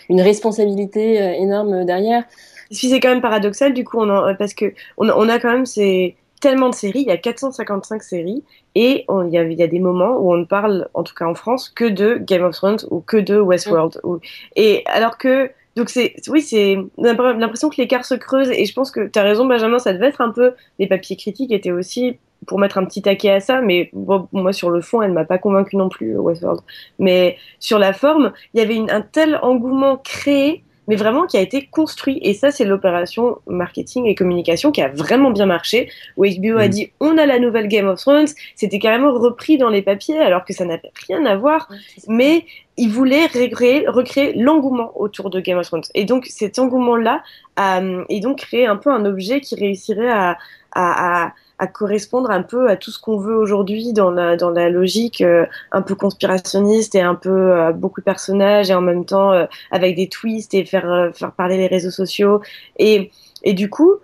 une 0.09 0.21
responsabilité 0.21 1.39
énorme 1.39 1.85
derrière. 1.85 2.23
C'est 2.71 2.99
quand 2.99 3.09
même 3.09 3.21
paradoxal 3.21 3.73
du 3.73 3.83
coup, 3.83 3.99
on 3.99 4.35
parce 4.35 4.55
que 4.55 4.73
on, 4.97 5.09
on 5.09 5.29
a 5.29 5.37
quand 5.39 5.51
même 5.51 5.65
ces 5.65 6.15
tellement 6.39 6.69
de 6.69 6.75
séries, 6.75 7.01
il 7.01 7.07
y 7.07 7.11
a 7.11 7.17
455 7.17 8.03
séries, 8.03 8.43
et 8.75 9.05
il 9.07 9.29
y, 9.33 9.37
a, 9.37 9.43
y, 9.43 9.63
a 9.63 9.67
des 9.67 9.79
moments 9.79 10.17
où 10.17 10.31
on 10.31 10.37
ne 10.37 10.45
parle, 10.45 10.87
en 10.93 11.03
tout 11.03 11.13
cas 11.13 11.25
en 11.25 11.35
France, 11.35 11.69
que 11.69 11.85
de 11.85 12.17
Game 12.19 12.43
of 12.43 12.55
Thrones 12.55 12.79
ou 12.91 12.99
que 12.99 13.17
de 13.17 13.39
Westworld. 13.39 13.99
Mm. 14.03 14.17
et 14.55 14.83
alors 14.87 15.17
que, 15.17 15.51
donc 15.75 15.89
c'est, 15.89 16.15
oui, 16.27 16.41
c'est 16.41 16.77
l'impression 16.97 17.69
que 17.69 17.77
l'écart 17.77 18.05
se 18.05 18.15
creuse, 18.15 18.49
et 18.49 18.65
je 18.65 18.73
pense 18.73 18.91
que 18.91 19.07
tu 19.07 19.17
as 19.19 19.23
raison, 19.23 19.45
Benjamin, 19.45 19.79
ça 19.79 19.93
devait 19.93 20.07
être 20.07 20.21
un 20.21 20.31
peu, 20.31 20.53
les 20.79 20.87
papiers 20.87 21.15
critiques 21.15 21.51
étaient 21.51 21.71
aussi 21.71 22.17
pour 22.45 22.59
mettre 22.59 22.77
un 22.77 22.85
petit 22.85 23.01
taquet 23.01 23.31
à 23.31 23.39
ça, 23.39 23.61
mais 23.61 23.89
bon, 23.93 24.27
moi 24.31 24.53
sur 24.53 24.69
le 24.69 24.81
fond, 24.81 25.01
elle 25.01 25.11
m'a 25.11 25.25
pas 25.25 25.39
convaincu 25.39 25.75
non 25.75 25.89
plus, 25.89 26.15
Westworld. 26.17 26.61
Mais 26.99 27.37
sur 27.59 27.79
la 27.79 27.93
forme, 27.93 28.31
il 28.53 28.59
y 28.59 28.63
avait 28.63 28.75
une, 28.75 28.91
un 28.91 29.01
tel 29.01 29.39
engouement 29.41 29.97
créé 29.97 30.63
mais 30.87 30.95
vraiment 30.95 31.25
qui 31.25 31.37
a 31.37 31.41
été 31.41 31.65
construit. 31.65 32.19
Et 32.21 32.33
ça, 32.33 32.51
c'est 32.51 32.65
l'opération 32.65 33.39
marketing 33.47 34.05
et 34.05 34.15
communication 34.15 34.71
qui 34.71 34.81
a 34.81 34.89
vraiment 34.89 35.31
bien 35.31 35.45
marché, 35.45 35.89
où 36.17 36.25
HBO 36.25 36.57
a 36.57 36.67
mm. 36.67 36.69
dit 36.69 36.91
on 36.99 37.17
a 37.17 37.25
la 37.25 37.39
nouvelle 37.39 37.67
Game 37.67 37.87
of 37.87 37.99
Thrones, 37.99 38.27
c'était 38.55 38.79
carrément 38.79 39.13
repris 39.13 39.57
dans 39.57 39.69
les 39.69 39.81
papiers, 39.81 40.19
alors 40.19 40.45
que 40.45 40.53
ça 40.53 40.65
n'avait 40.65 40.91
rien 41.07 41.25
à 41.25 41.35
voir, 41.35 41.69
mais 42.07 42.45
ils 42.77 42.89
voulaient 42.89 43.25
recréer, 43.25 43.87
recréer 43.87 44.33
l'engouement 44.33 44.91
autour 44.95 45.29
de 45.29 45.39
Game 45.39 45.57
of 45.57 45.67
Thrones. 45.67 45.83
Et 45.95 46.05
donc 46.05 46.25
cet 46.25 46.59
engouement-là 46.59 47.23
a, 47.55 47.81
et 48.09 48.19
donc 48.19 48.39
créé 48.39 48.67
un 48.67 48.75
peu 48.75 48.91
un 48.91 49.05
objet 49.05 49.41
qui 49.41 49.55
réussirait 49.55 50.09
à, 50.09 50.37
à 50.73 51.27
à 51.27 51.33
correspondre 51.65 52.29
un 52.29 52.43
peu 52.43 52.69
à 52.69 52.75
tout 52.75 52.91
ce 52.91 52.99
qu'on 52.99 53.17
veut 53.17 53.35
aujourd'hui 53.35 53.91
dans 53.91 54.11
la, 54.11 54.35
dans 54.35 54.51
la 54.51 54.69
logique 54.69 55.21
euh, 55.21 55.45
un 55.71 55.81
peu 55.81 55.95
conspirationniste 55.95 56.93
et 56.93 57.01
un 57.01 57.15
peu 57.15 57.29
euh, 57.29 57.71
beaucoup 57.71 58.01
de 58.01 58.05
personnages 58.05 58.69
et 58.69 58.75
en 58.75 58.81
même 58.81 59.05
temps 59.05 59.31
euh, 59.31 59.45
avec 59.71 59.95
des 59.95 60.07
twists 60.07 60.53
et 60.53 60.65
faire, 60.65 61.11
faire 61.15 61.31
parler 61.31 61.57
les 61.57 61.65
réseaux 61.65 61.89
sociaux. 61.89 62.41
Et, 62.77 63.09
et 63.43 63.53
du 63.53 63.69
coup, 63.69 63.95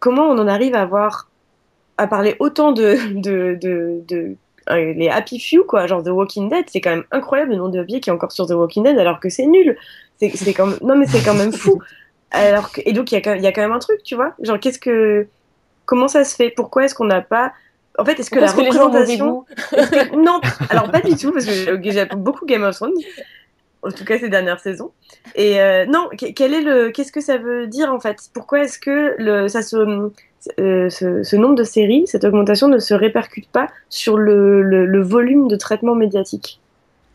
comment 0.00 0.22
on 0.22 0.38
en 0.38 0.48
arrive 0.48 0.74
à 0.74 0.80
avoir 0.80 1.28
à 1.98 2.06
parler 2.06 2.34
autant 2.38 2.72
de, 2.72 2.96
de, 3.12 3.58
de, 3.60 4.00
de 4.08 4.36
les 4.72 5.10
Happy 5.10 5.38
Few, 5.38 5.64
quoi, 5.64 5.86
genre 5.86 6.02
The 6.02 6.08
Walking 6.08 6.48
Dead, 6.48 6.64
c'est 6.68 6.80
quand 6.80 6.90
même 6.90 7.04
incroyable 7.10 7.50
le 7.50 7.58
nombre 7.58 7.72
de 7.72 7.80
papiers 7.80 8.00
qui 8.00 8.08
est 8.08 8.12
encore 8.12 8.32
sur 8.32 8.46
The 8.46 8.52
Walking 8.52 8.84
Dead 8.84 8.98
alors 8.98 9.20
que 9.20 9.28
c'est 9.28 9.44
nul. 9.44 9.76
C'est 10.18 10.54
quand 10.54 10.66
même... 10.66 10.78
Non, 10.80 10.96
mais 10.96 11.06
c'est 11.06 11.22
quand 11.22 11.34
même 11.34 11.52
fou. 11.52 11.82
Alors 12.30 12.72
que... 12.72 12.80
Et 12.86 12.92
donc, 12.92 13.12
il 13.12 13.20
y, 13.20 13.28
a, 13.28 13.36
y 13.36 13.46
a 13.46 13.52
quand 13.52 13.60
même 13.60 13.72
un 13.72 13.78
truc, 13.78 14.02
tu 14.02 14.14
vois? 14.14 14.32
Genre, 14.40 14.58
qu'est-ce 14.58 14.78
que 14.78 15.26
Comment 15.86 16.08
ça 16.08 16.24
se 16.24 16.34
fait? 16.34 16.50
Pourquoi 16.50 16.84
est-ce 16.84 16.94
qu'on 16.94 17.04
n'a 17.04 17.22
pas 17.22 17.52
en 17.96 18.04
fait, 18.04 18.18
est-ce 18.18 18.30
que 18.30 18.40
la 18.40 18.50
représentation 18.50 19.44
Non, 20.16 20.40
alors 20.68 20.90
pas 20.90 21.00
du 21.00 21.14
tout 21.16 21.30
parce 21.30 21.46
que 21.46 21.52
j'ai 21.52 22.06
beaucoup 22.06 22.44
Game 22.44 22.64
of 22.64 22.74
Thrones, 22.74 22.92
en 23.82 23.90
tout 23.92 24.04
cas 24.04 24.18
ces 24.18 24.28
dernières 24.28 24.58
saisons. 24.58 24.90
Et 25.36 25.60
euh, 25.60 25.86
non, 25.86 26.08
quel 26.16 26.54
est 26.54 26.62
le, 26.62 26.90
qu'est-ce 26.90 27.12
que 27.12 27.20
ça 27.20 27.38
veut 27.38 27.68
dire 27.68 27.92
en 27.92 28.00
fait? 28.00 28.18
Pourquoi 28.32 28.64
est-ce 28.64 28.80
que 28.80 29.14
le, 29.18 29.46
ça 29.46 29.62
se, 29.62 29.76
euh, 30.58 30.90
ce, 30.90 31.36
nombre 31.36 31.54
de 31.54 31.62
séries, 31.62 32.04
cette 32.08 32.24
augmentation 32.24 32.66
ne 32.66 32.78
se 32.78 32.94
répercute 32.94 33.48
pas 33.48 33.68
sur 33.90 34.18
le 34.18 35.00
volume 35.00 35.46
de 35.46 35.54
traitement 35.54 35.94
médiatique? 35.94 36.60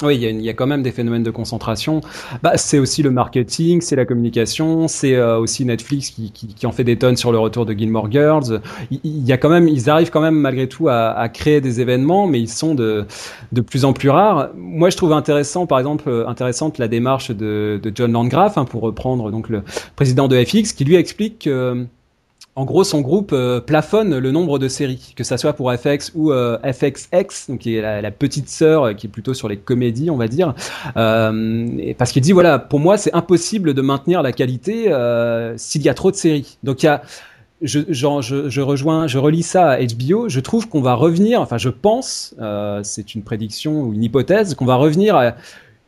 Oui, 0.02 0.16
il 0.16 0.42
y, 0.42 0.50
a, 0.50 0.54
quand 0.54 0.66
même 0.66 0.82
des 0.82 0.94
phénomènes 0.94 1.24
de 1.24 1.32
concentration. 1.32 2.00
Bah, 2.42 2.54
c'est 2.56 2.80
aussi 2.80 3.04
le 3.04 3.12
marketing, 3.12 3.82
c'est 3.82 3.98
la 3.98 4.06
communication, 4.06 4.88
c'est 4.88 5.16
euh, 5.16 5.38
aussi 5.38 5.66
Netflix 5.66 6.10
qui, 6.10 6.32
qui, 6.32 6.66
en 6.66 6.72
fait 6.72 6.86
des 6.86 6.98
tonnes 6.98 7.18
sur 7.18 7.34
le 7.34 7.40
retour 7.40 7.66
de 7.66 7.74
Gilmore 7.74 8.10
Girls. 8.10 8.62
Il, 8.92 9.28
y 9.28 9.34
a 9.34 9.38
quand 9.38 9.50
même, 9.50 9.68
ils 9.68 9.90
arrivent 9.90 10.10
quand 10.10 10.22
même 10.22 10.36
malgré 10.36 10.70
tout 10.70 10.88
à, 10.88 11.28
créer 11.28 11.60
des 11.60 11.82
événements, 11.82 12.28
mais 12.28 12.40
ils 12.40 12.50
sont 12.50 12.76
de, 12.76 13.06
de 13.52 13.62
plus 13.62 13.84
en 13.84 13.92
plus 13.92 14.10
rares. 14.10 14.52
Moi, 14.56 14.90
je 14.90 14.96
trouve 14.96 15.12
intéressant, 15.12 15.66
par 15.66 15.80
exemple, 15.80 16.08
euh, 16.08 16.28
intéressante 16.28 16.78
la 16.78 16.88
démarche 16.88 17.32
de, 17.32 17.78
de 17.84 17.92
John 17.94 18.14
Landgraf, 18.14 18.58
hein, 18.58 18.64
pour 18.64 18.82
reprendre 18.82 19.32
donc 19.32 19.50
le 19.50 19.64
président 19.98 20.30
de 20.30 20.42
FX, 20.42 20.72
qui 20.72 20.86
lui 20.86 20.96
explique 20.96 21.40
que 21.40 21.86
en 22.56 22.66
gros, 22.66 22.84
son 22.84 23.00
groupe 23.02 23.32
euh, 23.32 23.62
plafonne 23.62 24.18
le 24.18 24.32
nombre 24.32 24.60
de 24.60 24.68
séries, 24.68 25.14
que 25.16 25.24
ça 25.24 25.38
soit 25.38 25.54
pour 25.54 25.72
FX 25.74 26.12
ou 26.14 26.32
euh, 26.32 26.58
FXX, 26.64 27.48
donc 27.50 27.60
qui 27.60 27.76
est 27.76 28.02
la, 28.02 28.12
petite 28.12 28.50
sœur, 28.50 28.84
euh, 28.84 28.94
qui 28.94 29.08
est 29.08 29.10
plutôt 29.10 29.34
sur 29.34 29.48
les 29.48 29.56
comédies, 29.56 30.10
on 30.10 30.18
va 30.18 30.28
dire, 30.28 30.54
parce 30.94 32.12
qu'il 32.12 32.22
dit 32.22 32.34
voilà, 32.34 32.60
pour 32.60 32.80
moi, 32.80 32.98
c'est 32.98 33.14
impossible 33.14 33.74
de 33.74 33.82
maintenir 33.82 34.22
la 34.22 34.32
qualité 34.32 34.92
s'il 35.56 35.84
y 35.84 35.90
a 35.90 35.94
trop 35.94 36.12
de 36.12 36.16
séries. 36.16 36.58
Donc 36.64 36.84
il 36.84 36.88
y 36.88 36.90
a 36.90 37.02
je, 37.62 38.62
rejoins, 38.62 39.08
je 39.08 39.18
relis 39.18 39.44
ça 39.44 39.72
à 39.72 39.80
HBO. 39.82 40.30
Je 40.30 40.40
trouve 40.40 40.70
qu'on 40.70 40.82
va 40.82 40.96
revenir, 40.96 41.42
enfin, 41.42 41.58
je 41.58 41.70
pense, 41.70 42.36
c'est 42.84 43.16
une 43.16 43.24
prédiction 43.24 43.84
ou 43.84 43.94
une 43.94 44.04
hypothèse, 44.04 44.56
qu'on 44.56 44.66
va 44.66 44.76
revenir 44.76 45.16
à 45.16 45.36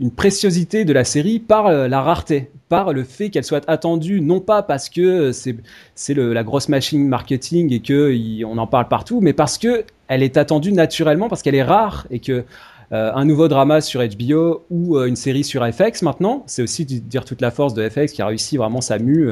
une 0.02 0.12
préciosité 0.12 0.84
de 0.84 0.94
la 0.94 1.04
série 1.04 1.40
par 1.40 1.68
euh, 1.68 1.88
la 1.88 2.02
rareté, 2.02 2.50
par 2.70 2.92
le 2.92 3.04
fait 3.04 3.30
qu'elle 3.30 3.44
soit 3.44 3.70
attendue, 3.70 4.20
non 4.20 4.40
pas 4.42 4.64
parce 4.64 4.90
que 4.90 5.32
c'est 5.32 5.56
c'est 5.94 6.16
la 6.16 6.44
grosse 6.44 6.70
machine 6.70 7.08
marketing 7.08 7.72
et 7.72 7.82
que 7.82 8.44
on 8.44 8.58
en 8.58 8.66
parle 8.66 8.88
partout, 8.88 9.22
mais 9.22 9.34
parce 9.34 9.60
que 9.60 9.86
elle 10.08 10.24
est 10.24 10.38
attendue 10.38 10.74
naturellement, 10.74 11.30
parce 11.30 11.44
qu'elle 11.44 11.56
est 11.56 11.64
rare 11.64 12.08
et 12.10 12.20
que 12.20 12.44
euh, 12.94 13.12
un 13.14 13.26
nouveau 13.26 13.48
drama 13.48 13.82
sur 13.82 14.02
HBO 14.02 14.64
ou 14.70 14.98
euh, 14.98 15.08
une 15.08 15.16
série 15.16 15.44
sur 15.44 15.66
FX 15.66 16.02
maintenant. 16.02 16.44
C'est 16.48 16.62
aussi 16.62 16.86
dire 16.86 17.26
toute 17.26 17.42
la 17.42 17.52
force 17.52 17.74
de 17.74 17.88
FX 17.88 18.12
qui 18.12 18.22
a 18.22 18.28
réussi 18.28 18.58
vraiment 18.58 18.82
sa 18.82 19.00
mue, 19.00 19.32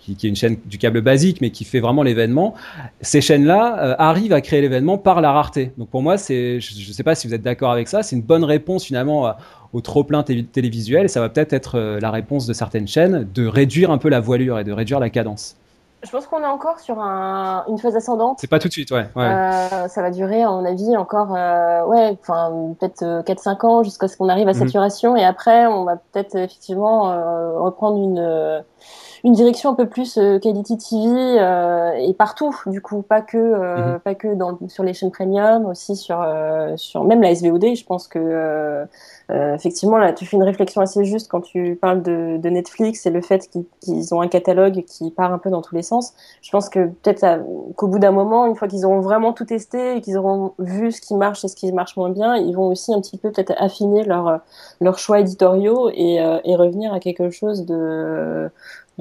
qui, 0.00 0.16
qui, 0.16 0.26
est 0.26 0.30
une 0.30 0.36
chaîne 0.36 0.56
du 0.66 0.78
câble 0.78 1.00
basique, 1.00 1.40
mais 1.40 1.50
qui 1.50 1.64
fait 1.64 1.80
vraiment 1.80 2.02
l'événement. 2.02 2.54
Ces 3.00 3.20
chaînes-là 3.20 3.96
arrivent 3.98 4.32
à 4.32 4.40
créer 4.40 4.60
l'événement 4.60 4.98
par 4.98 5.20
la 5.20 5.32
rareté. 5.32 5.72
Donc 5.78 5.90
pour 5.90 6.02
moi, 6.02 6.16
je 6.16 6.56
ne 6.56 6.92
sais 6.92 7.02
pas 7.02 7.14
si 7.14 7.26
vous 7.26 7.34
êtes 7.34 7.42
d'accord 7.42 7.72
avec 7.72 7.88
ça, 7.88 8.02
c'est 8.02 8.16
une 8.16 8.22
bonne 8.22 8.44
réponse 8.44 8.84
finalement 8.84 9.34
au 9.72 9.80
trop-plein 9.80 10.22
télévisuel. 10.22 11.08
Ça 11.08 11.20
va 11.20 11.28
peut-être 11.28 11.52
être, 11.52 11.78
euh, 11.78 12.00
la 12.00 12.10
réponse 12.10 12.46
de 12.46 12.52
certaines 12.52 12.88
chaînes 12.88 13.28
de 13.34 13.46
réduire 13.46 13.90
un 13.90 13.98
peu 13.98 14.08
la 14.08 14.20
voilure 14.20 14.58
et 14.58 14.64
de 14.64 14.72
réduire 14.72 15.00
la 15.00 15.10
cadence. 15.10 15.56
Je 16.02 16.10
pense 16.10 16.26
qu'on 16.26 16.42
est 16.42 16.46
encore 16.46 16.80
sur 16.80 16.98
une 16.98 17.78
phase 17.78 17.94
ascendante. 17.94 18.38
C'est 18.40 18.50
pas 18.50 18.58
tout 18.58 18.68
de 18.68 18.72
suite, 18.72 18.90
ouais. 18.90 19.06
Euh, 19.16 19.88
ça 19.88 20.02
va 20.02 20.10
durer, 20.10 20.42
à 20.42 20.50
mon 20.50 20.64
avis, 20.64 20.96
encore, 20.96 21.34
euh, 21.36 21.84
ouais, 21.84 22.16
enfin, 22.20 22.74
peut-être 22.78 23.22
4-5 23.24 23.66
ans 23.66 23.82
jusqu'à 23.82 24.08
ce 24.08 24.16
qu'on 24.16 24.28
arrive 24.28 24.48
à 24.48 24.52
mhm. 24.52 24.58
saturation. 24.58 25.16
Et 25.16 25.24
après, 25.24 25.66
on 25.66 25.84
va 25.84 25.96
peut-être 25.96 26.36
effectivement 26.36 27.12
reprendre 27.62 27.98
une 27.98 28.62
une 29.24 29.34
direction 29.34 29.70
un 29.70 29.74
peu 29.74 29.88
plus 29.88 30.16
euh, 30.16 30.38
quality 30.38 30.78
TV 30.78 31.08
euh, 31.08 31.92
et 31.92 32.14
partout 32.14 32.54
du 32.66 32.80
coup 32.80 33.02
pas 33.02 33.20
que 33.20 33.36
euh, 33.36 33.94
mhm. 33.94 34.00
pas 34.00 34.14
que 34.14 34.34
dans, 34.34 34.58
sur 34.68 34.82
les 34.82 34.94
chaînes 34.94 35.10
premium 35.10 35.66
aussi 35.66 35.96
sur 35.96 36.24
sur 36.76 37.04
même 37.04 37.22
la 37.22 37.34
SVOD 37.34 37.74
je 37.74 37.84
pense 37.84 38.08
que 38.08 38.86
effectivement 39.54 39.98
là 39.98 40.12
tu 40.12 40.26
fais 40.26 40.36
une 40.36 40.42
réflexion 40.42 40.80
assez 40.80 41.04
juste 41.04 41.28
quand 41.30 41.40
tu 41.40 41.76
parles 41.80 42.02
de, 42.02 42.38
de 42.38 42.48
Netflix 42.48 43.06
et 43.06 43.10
le 43.10 43.20
fait 43.20 43.48
qu'ils 43.80 44.14
ont 44.14 44.20
un 44.20 44.28
catalogue 44.28 44.84
qui 44.84 45.10
part 45.10 45.32
un 45.32 45.38
peu 45.38 45.50
dans 45.50 45.62
tous 45.62 45.74
les 45.74 45.82
sens 45.82 46.14
je 46.42 46.50
pense 46.50 46.68
que 46.68 46.86
peut-être 46.86 47.24
qu'au 47.76 47.88
bout 47.88 47.98
d'un 47.98 48.12
moment 48.12 48.46
une 48.46 48.56
fois 48.56 48.68
qu'ils 48.68 48.84
auront 48.84 49.00
vraiment 49.00 49.32
tout 49.32 49.44
testé 49.44 49.96
et 49.96 50.00
qu'ils 50.00 50.16
auront 50.18 50.52
vu 50.58 50.92
ce 50.92 51.00
qui 51.00 51.14
marche 51.14 51.44
et 51.44 51.48
ce 51.48 51.56
qui 51.56 51.72
marche 51.72 51.96
moins 51.96 52.10
bien 52.10 52.36
ils 52.36 52.54
vont 52.54 52.66
aussi 52.66 52.92
un 52.92 53.00
petit 53.00 53.18
peu 53.18 53.30
peut-être 53.30 53.54
affiner 53.58 54.04
leur 54.04 54.40
leurs 54.80 54.98
choix 54.98 55.20
éditoriaux 55.20 55.90
et, 55.92 56.16
et 56.44 56.56
revenir 56.56 56.92
à 56.92 57.00
quelque 57.00 57.30
chose 57.30 57.66
de 57.66 58.50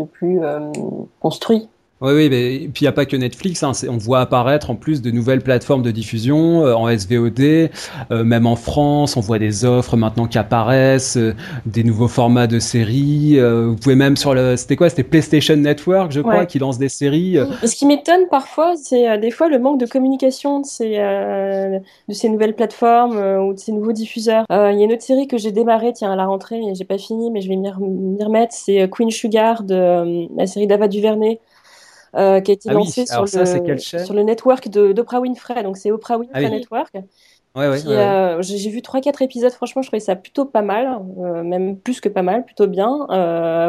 plus 0.06 0.44
euh, 0.44 0.72
construit. 1.20 1.70
Oui, 2.02 2.14
oui, 2.14 2.30
mais 2.30 2.56
et 2.56 2.68
puis 2.70 2.82
il 2.82 2.84
n'y 2.86 2.88
a 2.88 2.94
pas 2.94 3.06
que 3.06 3.18
Netflix. 3.18 3.62
Hein, 3.62 3.74
on 3.90 3.98
voit 3.98 4.22
apparaître 4.22 4.70
en 4.70 4.76
plus 4.76 5.02
de 5.02 5.12
nouvelles 5.12 5.42
plateformes 5.42 5.82
de 5.82 5.92
diffusion 5.92 6.66
euh, 6.66 6.74
en 6.74 6.88
SVOD, 6.88 7.42
euh, 7.42 8.24
même 8.24 8.48
en 8.48 8.56
France. 8.56 9.18
On 9.18 9.20
voit 9.20 9.38
des 9.38 9.66
offres 9.66 9.98
maintenant 9.98 10.26
qui 10.26 10.38
apparaissent, 10.38 11.18
euh, 11.18 11.36
des 11.66 11.84
nouveaux 11.84 12.08
formats 12.08 12.48
de 12.48 12.60
séries. 12.60 13.38
vous 13.40 13.76
pouvez 13.76 13.96
même 13.96 14.16
sur 14.16 14.34
le, 14.34 14.56
c'était 14.56 14.78
quoi 14.78 14.90
C'était 14.90 15.04
PlayStation 15.04 15.58
Network, 15.58 16.14
je 16.14 16.22
crois, 16.22 16.46
qui 16.46 16.58
lance 16.60 16.78
des 16.78 16.88
séries. 16.88 17.38
ce 17.64 17.76
qui 17.76 17.86
m'étonne 17.86 18.28
parfois, 18.32 18.76
c'est 18.78 19.18
des 19.18 19.32
fois 19.32 19.50
le 19.50 19.60
manque 19.60 19.80
de 19.80 19.86
communication 19.86 20.62
de 20.62 20.66
ces 20.66 20.98
de 20.98 22.14
ces 22.14 22.30
nouvelles 22.30 22.56
plateformes 22.56 23.18
ou 23.18 23.54
de 23.54 23.60
ces 23.60 23.72
nouveaux 23.72 23.92
diffuseurs. 23.92 24.46
Il 24.50 24.56
y 24.56 24.82
a 24.82 24.86
une 24.86 24.94
autre 24.94 25.04
série 25.04 25.28
que 25.28 25.38
j'ai 25.38 25.52
démarrée, 25.52 25.92
tiens, 25.94 26.12
à 26.12 26.16
la 26.16 26.26
rentrée, 26.26 26.62
et 26.62 26.76
j'ai 26.76 26.86
pas 26.86 26.98
fini, 26.98 27.30
mais 27.32 27.42
je 27.42 27.50
vais 27.50 27.56
m'y 27.58 27.70
remettre. 28.24 28.54
C'est 28.54 28.90
Queen 28.90 29.12
Sugar 29.12 29.64
de 29.64 30.28
la 30.38 30.48
série 30.48 30.68
d'Ava 30.68 30.88
Duvernay. 30.88 31.40
Euh, 32.16 32.42
qui 32.42 32.52
a 32.52 32.54
été 32.56 32.70
ah 32.70 32.74
lancé 32.74 33.06
sur, 33.06 33.22
le, 33.22 33.78
sur 33.78 34.14
le 34.14 34.24
network 34.24 34.70
d'Oprah 34.70 35.20
Winfrey. 35.20 35.62
Donc 35.64 35.78
c'est 35.78 35.92
Oprah 35.92 36.18
Winfrey 36.18 36.46
ah 36.46 36.50
Network. 36.50 36.94
Ouais, 37.56 37.68
ouais, 37.68 37.80
euh, 37.88 38.42
j'ai 38.42 38.70
vu 38.70 38.80
3-4 38.80 39.24
épisodes, 39.24 39.52
franchement, 39.52 39.82
je 39.82 39.88
trouvais 39.88 40.00
ça 40.00 40.16
plutôt 40.16 40.46
pas 40.46 40.62
mal, 40.62 41.00
euh, 41.20 41.44
même 41.44 41.78
plus 41.78 42.00
que 42.00 42.08
pas 42.08 42.22
mal, 42.22 42.46
plutôt 42.46 42.68
bien. 42.68 43.08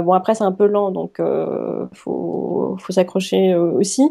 bon, 0.02 0.12
après, 0.12 0.34
c'est 0.34 0.44
un 0.44 0.52
peu 0.52 0.66
lent, 0.66 0.90
donc 0.90 1.20
faut, 1.94 2.76
faut 2.78 2.92
s'accrocher 2.92 3.54
aussi. 3.54 4.10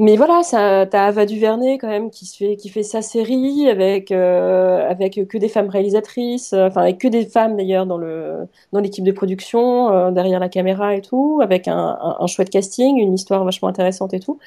Mais 0.00 0.16
voilà, 0.16 0.44
ça, 0.44 0.86
t'as 0.86 1.06
Ava 1.06 1.26
DuVernay 1.26 1.76
quand 1.76 1.88
même 1.88 2.10
qui 2.10 2.24
se 2.24 2.36
fait, 2.36 2.54
qui 2.54 2.68
fait 2.68 2.84
sa 2.84 3.02
série 3.02 3.68
avec 3.68 4.12
euh, 4.12 4.88
avec 4.88 5.26
que 5.26 5.38
des 5.38 5.48
femmes 5.48 5.68
réalisatrices, 5.68 6.52
euh, 6.52 6.68
enfin 6.68 6.82
avec 6.82 6.98
que 6.98 7.08
des 7.08 7.26
femmes 7.26 7.56
d'ailleurs 7.56 7.84
dans 7.84 7.98
le 7.98 8.46
dans 8.72 8.78
l'équipe 8.78 9.02
de 9.04 9.10
production, 9.10 9.90
euh, 9.90 10.12
derrière 10.12 10.38
la 10.38 10.48
caméra 10.48 10.94
et 10.94 11.02
tout, 11.02 11.40
avec 11.42 11.66
un, 11.66 11.98
un, 12.00 12.16
un, 12.20 12.26
chouette 12.28 12.48
casting, 12.48 12.96
une 12.96 13.12
histoire 13.14 13.42
vachement 13.44 13.66
intéressante 13.66 14.14
et 14.14 14.20
tout. 14.20 14.38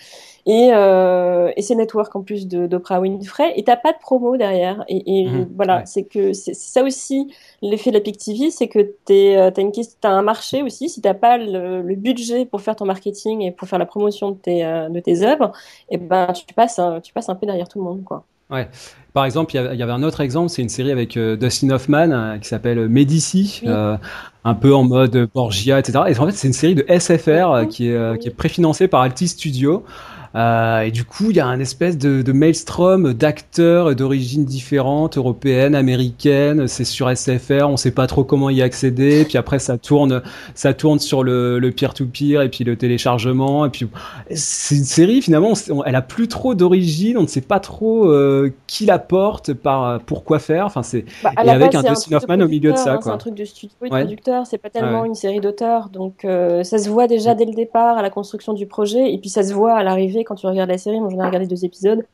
Et, 0.45 0.71
euh, 0.73 1.51
et 1.55 1.61
c'est 1.61 1.75
network 1.75 2.15
en 2.15 2.21
plus 2.21 2.47
d'Oprah 2.47 2.99
Winfrey. 2.99 3.53
Et 3.55 3.63
t'as 3.63 3.75
pas 3.75 3.91
de 3.91 3.97
promo 3.99 4.37
derrière. 4.37 4.83
Et, 4.87 5.19
et 5.19 5.25
mmh, 5.27 5.49
voilà, 5.55 5.85
c'est 5.85 6.03
que 6.03 6.33
c'est 6.33 6.53
ça 6.53 6.83
aussi 6.83 7.31
l'effet 7.61 7.91
de 7.91 7.95
la 7.95 8.01
Pic 8.01 8.17
TV, 8.17 8.49
c'est 8.51 8.67
que 8.67 8.79
t'es, 9.05 9.37
euh, 9.37 9.51
t'as 9.51 9.61
une 9.61 9.71
as 10.03 10.09
un 10.09 10.21
marché 10.21 10.63
aussi. 10.63 10.89
Si 10.89 11.01
t'as 11.01 11.13
pas 11.13 11.37
le, 11.37 11.81
le, 11.81 11.95
budget 11.95 12.45
pour 12.45 12.61
faire 12.61 12.75
ton 12.75 12.85
marketing 12.85 13.41
et 13.41 13.51
pour 13.51 13.67
faire 13.67 13.79
la 13.79 13.85
promotion 13.85 14.31
de 14.31 14.37
tes 14.37 14.65
euh, 14.65 14.89
de 14.89 14.99
tes 14.99 15.21
œuvres, 15.21 15.51
et 15.89 15.97
ben 15.97 16.27
tu 16.33 16.53
passes 16.53 16.79
tu 17.03 17.13
passes 17.13 17.29
un 17.29 17.35
peu 17.35 17.45
derrière 17.45 17.67
tout 17.67 17.79
le 17.79 17.85
monde, 17.85 18.03
quoi. 18.03 18.23
Ouais. 18.49 18.67
Par 19.13 19.25
exemple, 19.25 19.55
il 19.55 19.75
y, 19.75 19.83
avait 19.83 19.91
un 19.91 20.03
autre 20.03 20.21
exemple, 20.21 20.49
c'est 20.49 20.61
une 20.61 20.69
série 20.69 20.91
avec 20.91 21.17
euh, 21.17 21.35
Dustin 21.35 21.69
Hoffman 21.69 22.37
qui 22.39 22.47
s'appelle 22.47 22.87
Medici, 22.87 23.61
euh, 23.65 23.97
un 24.45 24.53
peu 24.53 24.73
en 24.73 24.83
mode 24.83 25.29
Borgia, 25.33 25.79
etc. 25.79 25.99
Et 26.07 26.17
en 26.17 26.25
fait, 26.25 26.31
c'est 26.31 26.47
une 26.47 26.53
série 26.53 26.75
de 26.75 26.85
SFR 26.87 27.67
qui 27.69 27.89
est, 27.89 28.19
qui 28.19 28.27
est 28.29 28.35
préfinancée 28.35 28.87
par 28.87 29.01
Altis 29.01 29.29
Studio. 29.29 29.83
Euh, 30.35 30.81
et 30.81 30.91
du 30.91 31.03
coup, 31.03 31.29
il 31.29 31.35
y 31.35 31.39
a 31.39 31.47
un 31.47 31.59
espèce 31.59 31.97
de, 31.97 32.21
de 32.21 32.31
maelstrom 32.31 33.13
d'acteurs 33.13 33.95
d'origines 33.95 34.45
différentes, 34.45 35.17
européennes, 35.17 35.75
américaines. 35.75 36.67
C'est 36.67 36.85
sur 36.85 37.15
SFR, 37.15 37.67
on 37.67 37.77
sait 37.77 37.91
pas 37.91 38.07
trop 38.07 38.23
comment 38.23 38.49
y 38.49 38.61
accéder. 38.61 39.25
Puis 39.25 39.37
après, 39.37 39.59
ça 39.59 39.77
tourne, 39.77 40.21
ça 40.55 40.73
tourne 40.73 40.99
sur 40.99 41.23
le, 41.23 41.59
le 41.59 41.71
peer-to-peer 41.71 42.41
et 42.41 42.49
puis 42.49 42.63
le 42.63 42.75
téléchargement. 42.75 43.65
Et 43.65 43.69
puis, 43.69 43.87
c'est 44.33 44.75
une 44.75 44.83
série 44.83 45.21
finalement, 45.21 45.53
elle 45.85 45.95
a 45.95 46.01
plus 46.01 46.27
trop 46.27 46.55
d'origine. 46.55 47.17
On 47.17 47.23
ne 47.23 47.27
sait 47.27 47.41
pas 47.41 47.59
trop 47.59 48.05
euh, 48.09 48.53
qui 48.67 48.85
la 48.85 48.99
porte, 48.99 49.53
par 49.53 49.99
pourquoi 50.01 50.39
faire. 50.39 50.65
Enfin, 50.65 50.83
c'est 50.83 51.05
bah, 51.23 51.31
et 51.43 51.49
avec 51.49 51.75
un 51.75 51.83
Dustin 51.83 52.15
Hoffman 52.15 52.39
au 52.41 52.47
milieu 52.47 52.71
de 52.71 52.77
ça. 52.77 52.93
Hein, 52.93 52.99
c'est 53.01 53.09
un 53.09 53.17
truc 53.17 53.35
de 53.35 53.45
studio 53.45 53.75
de 53.81 53.89
producteur. 53.89 54.45
C'est 54.45 54.57
pas 54.57 54.69
tellement 54.69 55.05
une 55.05 55.15
série 55.15 55.39
d'auteurs, 55.39 55.89
donc 55.89 56.25
euh, 56.25 56.63
ça 56.63 56.77
se 56.77 56.89
voit 56.89 57.07
déjà 57.07 57.35
dès 57.35 57.45
le 57.45 57.53
départ 57.53 57.97
à 57.97 58.01
la 58.01 58.09
construction 58.09 58.53
du 58.53 58.65
projet, 58.65 59.13
et 59.13 59.17
puis 59.17 59.29
ça 59.29 59.43
se 59.43 59.53
voit 59.53 59.73
à 59.73 59.83
l'arrivée 59.83 60.20
quand 60.23 60.35
tu 60.35 60.47
regardes 60.47 60.69
la 60.69 60.77
série. 60.77 60.99
Moi, 60.99 61.09
j'en 61.09 61.21
ai 61.21 61.25
regardé 61.25 61.47
deux 61.47 61.65
épisodes. 61.65 62.05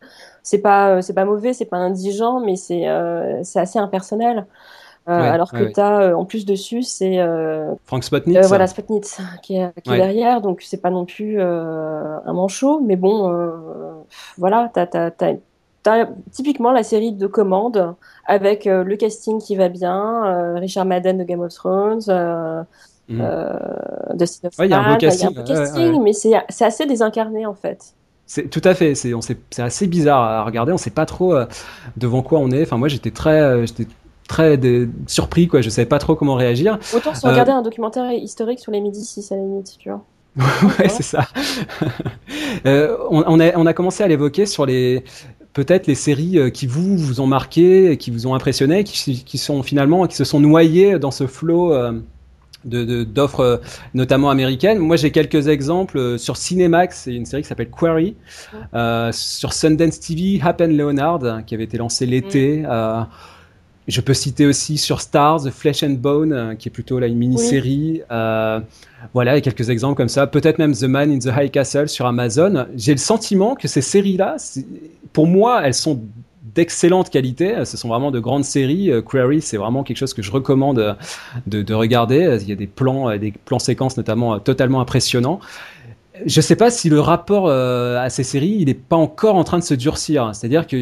C'est 0.44 0.60
pas, 0.60 0.90
euh, 0.90 1.02
c'est 1.02 1.14
pas 1.14 1.26
mauvais, 1.26 1.54
c'est 1.54 1.66
pas 1.66 1.78
indigent, 1.78 2.40
mais 2.40 2.56
c'est, 2.56 2.88
euh, 2.88 3.44
c'est 3.44 3.60
assez 3.60 3.80
impersonnel. 3.80 4.46
alors 5.06 5.52
que 5.52 5.72
tu 5.72 5.80
as 5.80 6.18
en 6.18 6.26
plus 6.26 6.46
dessus, 6.46 6.84
c'est 6.84 7.18
Frank 7.86 8.04
Spotnitz. 8.04 8.46
voilà, 8.48 8.68
Spotnitz 8.68 9.22
qui 9.42 9.56
est, 9.56 9.72
qui 9.82 9.94
est 9.94 9.98
derrière, 9.98 10.42
donc 10.42 10.62
c'est 10.62 10.82
pas 10.82 10.90
non 10.90 11.06
plus 11.06 11.42
un 11.42 12.34
manchot, 12.34 12.82
mais 12.82 12.98
bon, 12.98 13.32
voilà, 14.38 14.70
tu 14.74 14.80
as, 14.80 16.08
typiquement 16.34 16.74
la 16.74 16.84
série 16.84 17.14
de 17.14 17.28
commandes 17.28 17.96
avec 18.26 18.66
le 18.66 18.96
casting 18.98 19.40
qui 19.40 19.56
va 19.56 19.70
bien, 19.70 20.56
Richard 20.56 20.86
Madden 20.86 21.20
de 21.20 21.24
Game 21.24 21.40
of 21.40 21.54
Thrones, 21.54 22.02
Mmh. 23.10 23.22
Euh, 23.22 23.54
de 24.16 24.26
il 24.66 24.70
y 24.70 24.74
a 24.74 24.82
un 24.82 24.94
beau 24.94 25.44
casting, 25.44 26.04
mais 26.04 26.12
c'est 26.14 26.66
assez 26.66 26.86
désincarné 26.86 27.46
en 27.46 27.54
fait. 27.54 27.94
C'est 28.28 28.50
tout 28.50 28.62
à 28.66 28.76
fait. 28.76 28.94
C'est 28.94 29.16
assez 29.58 29.88
bizarre 29.88 30.22
à 30.22 30.44
regarder. 30.44 30.74
On 30.74 30.78
sait 30.78 30.90
pas 30.90 31.06
trop 31.06 31.34
euh, 31.34 31.46
devant 31.96 32.22
quoi 32.22 32.40
on 32.40 32.52
est. 32.52 32.62
Enfin, 32.62 32.78
moi, 32.78 32.90
j'étais 32.90 33.12
très, 33.12 33.42
euh, 33.42 33.66
j'étais 33.66 33.88
très 34.28 34.60
surpris. 35.08 35.48
Quoi. 35.48 35.62
Je 35.62 35.70
savais 35.70 35.86
pas 35.86 35.98
trop 35.98 36.16
comment 36.16 36.36
réagir. 36.36 36.78
Autant 36.94 37.16
se 37.16 37.26
regarder 37.26 37.52
un 37.52 37.62
documentaire 37.62 38.12
historique 38.12 38.60
sur 38.60 38.74
les 38.74 38.82
Médicis 38.82 39.26
à 39.32 39.36
la 39.36 39.42
limite, 39.42 39.78
tu 39.80 39.90
vois. 39.90 40.04
ouais, 40.80 40.90
c'est 40.90 41.04
ça. 41.04 41.28
on, 42.66 43.24
on, 43.26 43.40
a, 43.40 43.58
on 43.58 43.66
a 43.66 43.74
commencé 43.74 44.04
à 44.04 44.08
l'évoquer 44.08 44.46
sur 44.46 44.66
les 44.66 45.04
peut-être 45.54 45.88
les 45.88 45.96
séries 45.96 46.52
qui 46.52 46.68
vous 46.68 46.96
vous 46.96 47.22
ont 47.22 47.26
marqué, 47.26 47.98
qui 47.98 48.12
vous 48.12 48.28
ont 48.28 48.36
impressionné, 48.36 48.84
qui, 48.84 49.24
qui 49.24 49.38
sont 49.40 49.64
finalement 49.64 50.06
qui 50.06 50.16
se 50.16 50.26
sont 50.26 50.40
noyées 50.40 51.00
dans 51.00 51.10
ce 51.10 51.26
flot 51.26 51.74
d'offres 52.68 53.44
de, 53.44 53.98
notamment 53.98 54.30
américaines. 54.30 54.80
Moi, 54.80 54.96
j'ai 54.96 55.12
quelques 55.12 55.48
exemples 55.48 55.98
euh, 55.98 56.18
sur 56.18 56.38
Cinemax, 56.38 57.04
c'est 57.04 57.14
une 57.14 57.26
série 57.26 57.42
qui 57.42 57.48
s'appelle 57.48 57.70
Query, 57.70 58.16
euh, 58.74 59.12
sur 59.12 59.54
Sundance 59.54 60.00
TV, 60.00 60.40
Happen 60.44 60.76
Leonard, 60.76 61.46
qui 61.46 61.56
avait 61.56 61.64
été 61.64 61.78
lancé 61.78 62.06
l'été. 62.06 62.60
Mm. 62.60 62.68
Euh, 62.70 63.02
je 63.88 64.02
peux 64.02 64.14
citer 64.14 64.46
aussi 64.46 64.78
sur 64.78 65.00
Stars, 65.00 65.50
Flesh 65.50 65.82
and 65.84 65.92
Bone, 65.92 66.58
qui 66.60 66.68
est 66.68 66.72
plutôt 66.72 67.00
là 67.00 67.08
une 67.08 67.18
mini-série. 67.18 68.02
voilà, 69.14 69.38
et 69.38 69.42
quelques 69.42 69.70
exemples 69.70 69.96
comme 69.96 70.10
ça. 70.10 70.28
Peut-être 70.28 70.60
même 70.60 70.74
The 70.74 70.84
Man 70.84 71.10
in 71.10 71.20
the 71.20 71.32
High 71.34 71.50
Castle 71.50 71.88
sur 71.88 72.06
Amazon. 72.06 72.66
J'ai 72.76 72.92
le 72.92 72.98
sentiment 72.98 73.56
que 73.56 73.70
ces 73.70 73.80
séries-là, 73.80 74.36
pour 75.14 75.26
moi, 75.26 75.62
elles 75.64 75.74
sont 75.74 76.02
d'excellente 76.58 77.12
qualité. 77.12 77.64
Ce 77.66 77.78
sont 77.78 77.88
vraiment 77.88 78.12
de 78.12 78.20
grandes 78.20 78.44
séries. 78.44 78.92
Euh, 78.92 79.02
Query, 79.02 79.42
c'est 79.42 79.58
vraiment 79.58 79.84
quelque 79.84 79.98
chose 79.98 80.14
que 80.14 80.24
je 80.24 80.32
recommande 80.32 80.80
euh, 80.80 80.94
de, 81.46 81.62
de, 81.62 81.74
regarder. 81.74 82.40
Il 82.42 82.50
y 82.50 82.52
a 82.52 82.56
des 82.56 82.68
plans, 82.68 83.10
euh, 83.10 83.18
des 83.18 83.32
plans 83.32 83.60
séquences 83.60 83.96
notamment 83.96 84.40
totalement 84.40 84.82
impressionnants 84.82 85.40
je 86.26 86.42
sais 86.42 86.56
pas 86.56 86.72
si 86.72 86.90
le 86.90 87.00
rapport 87.00 87.48
euh, 87.48 87.98
à 88.00 88.10
ces 88.10 88.24
séries, 88.24 88.58
il 88.60 88.66
n'est 88.66 88.74
pas 88.74 88.96
encore 88.96 89.36
en 89.36 89.44
train 89.44 89.60
de 89.60 89.64
se 89.64 89.74
durcir. 89.74 90.32
C'est-à-dire 90.34 90.68
que 90.68 90.78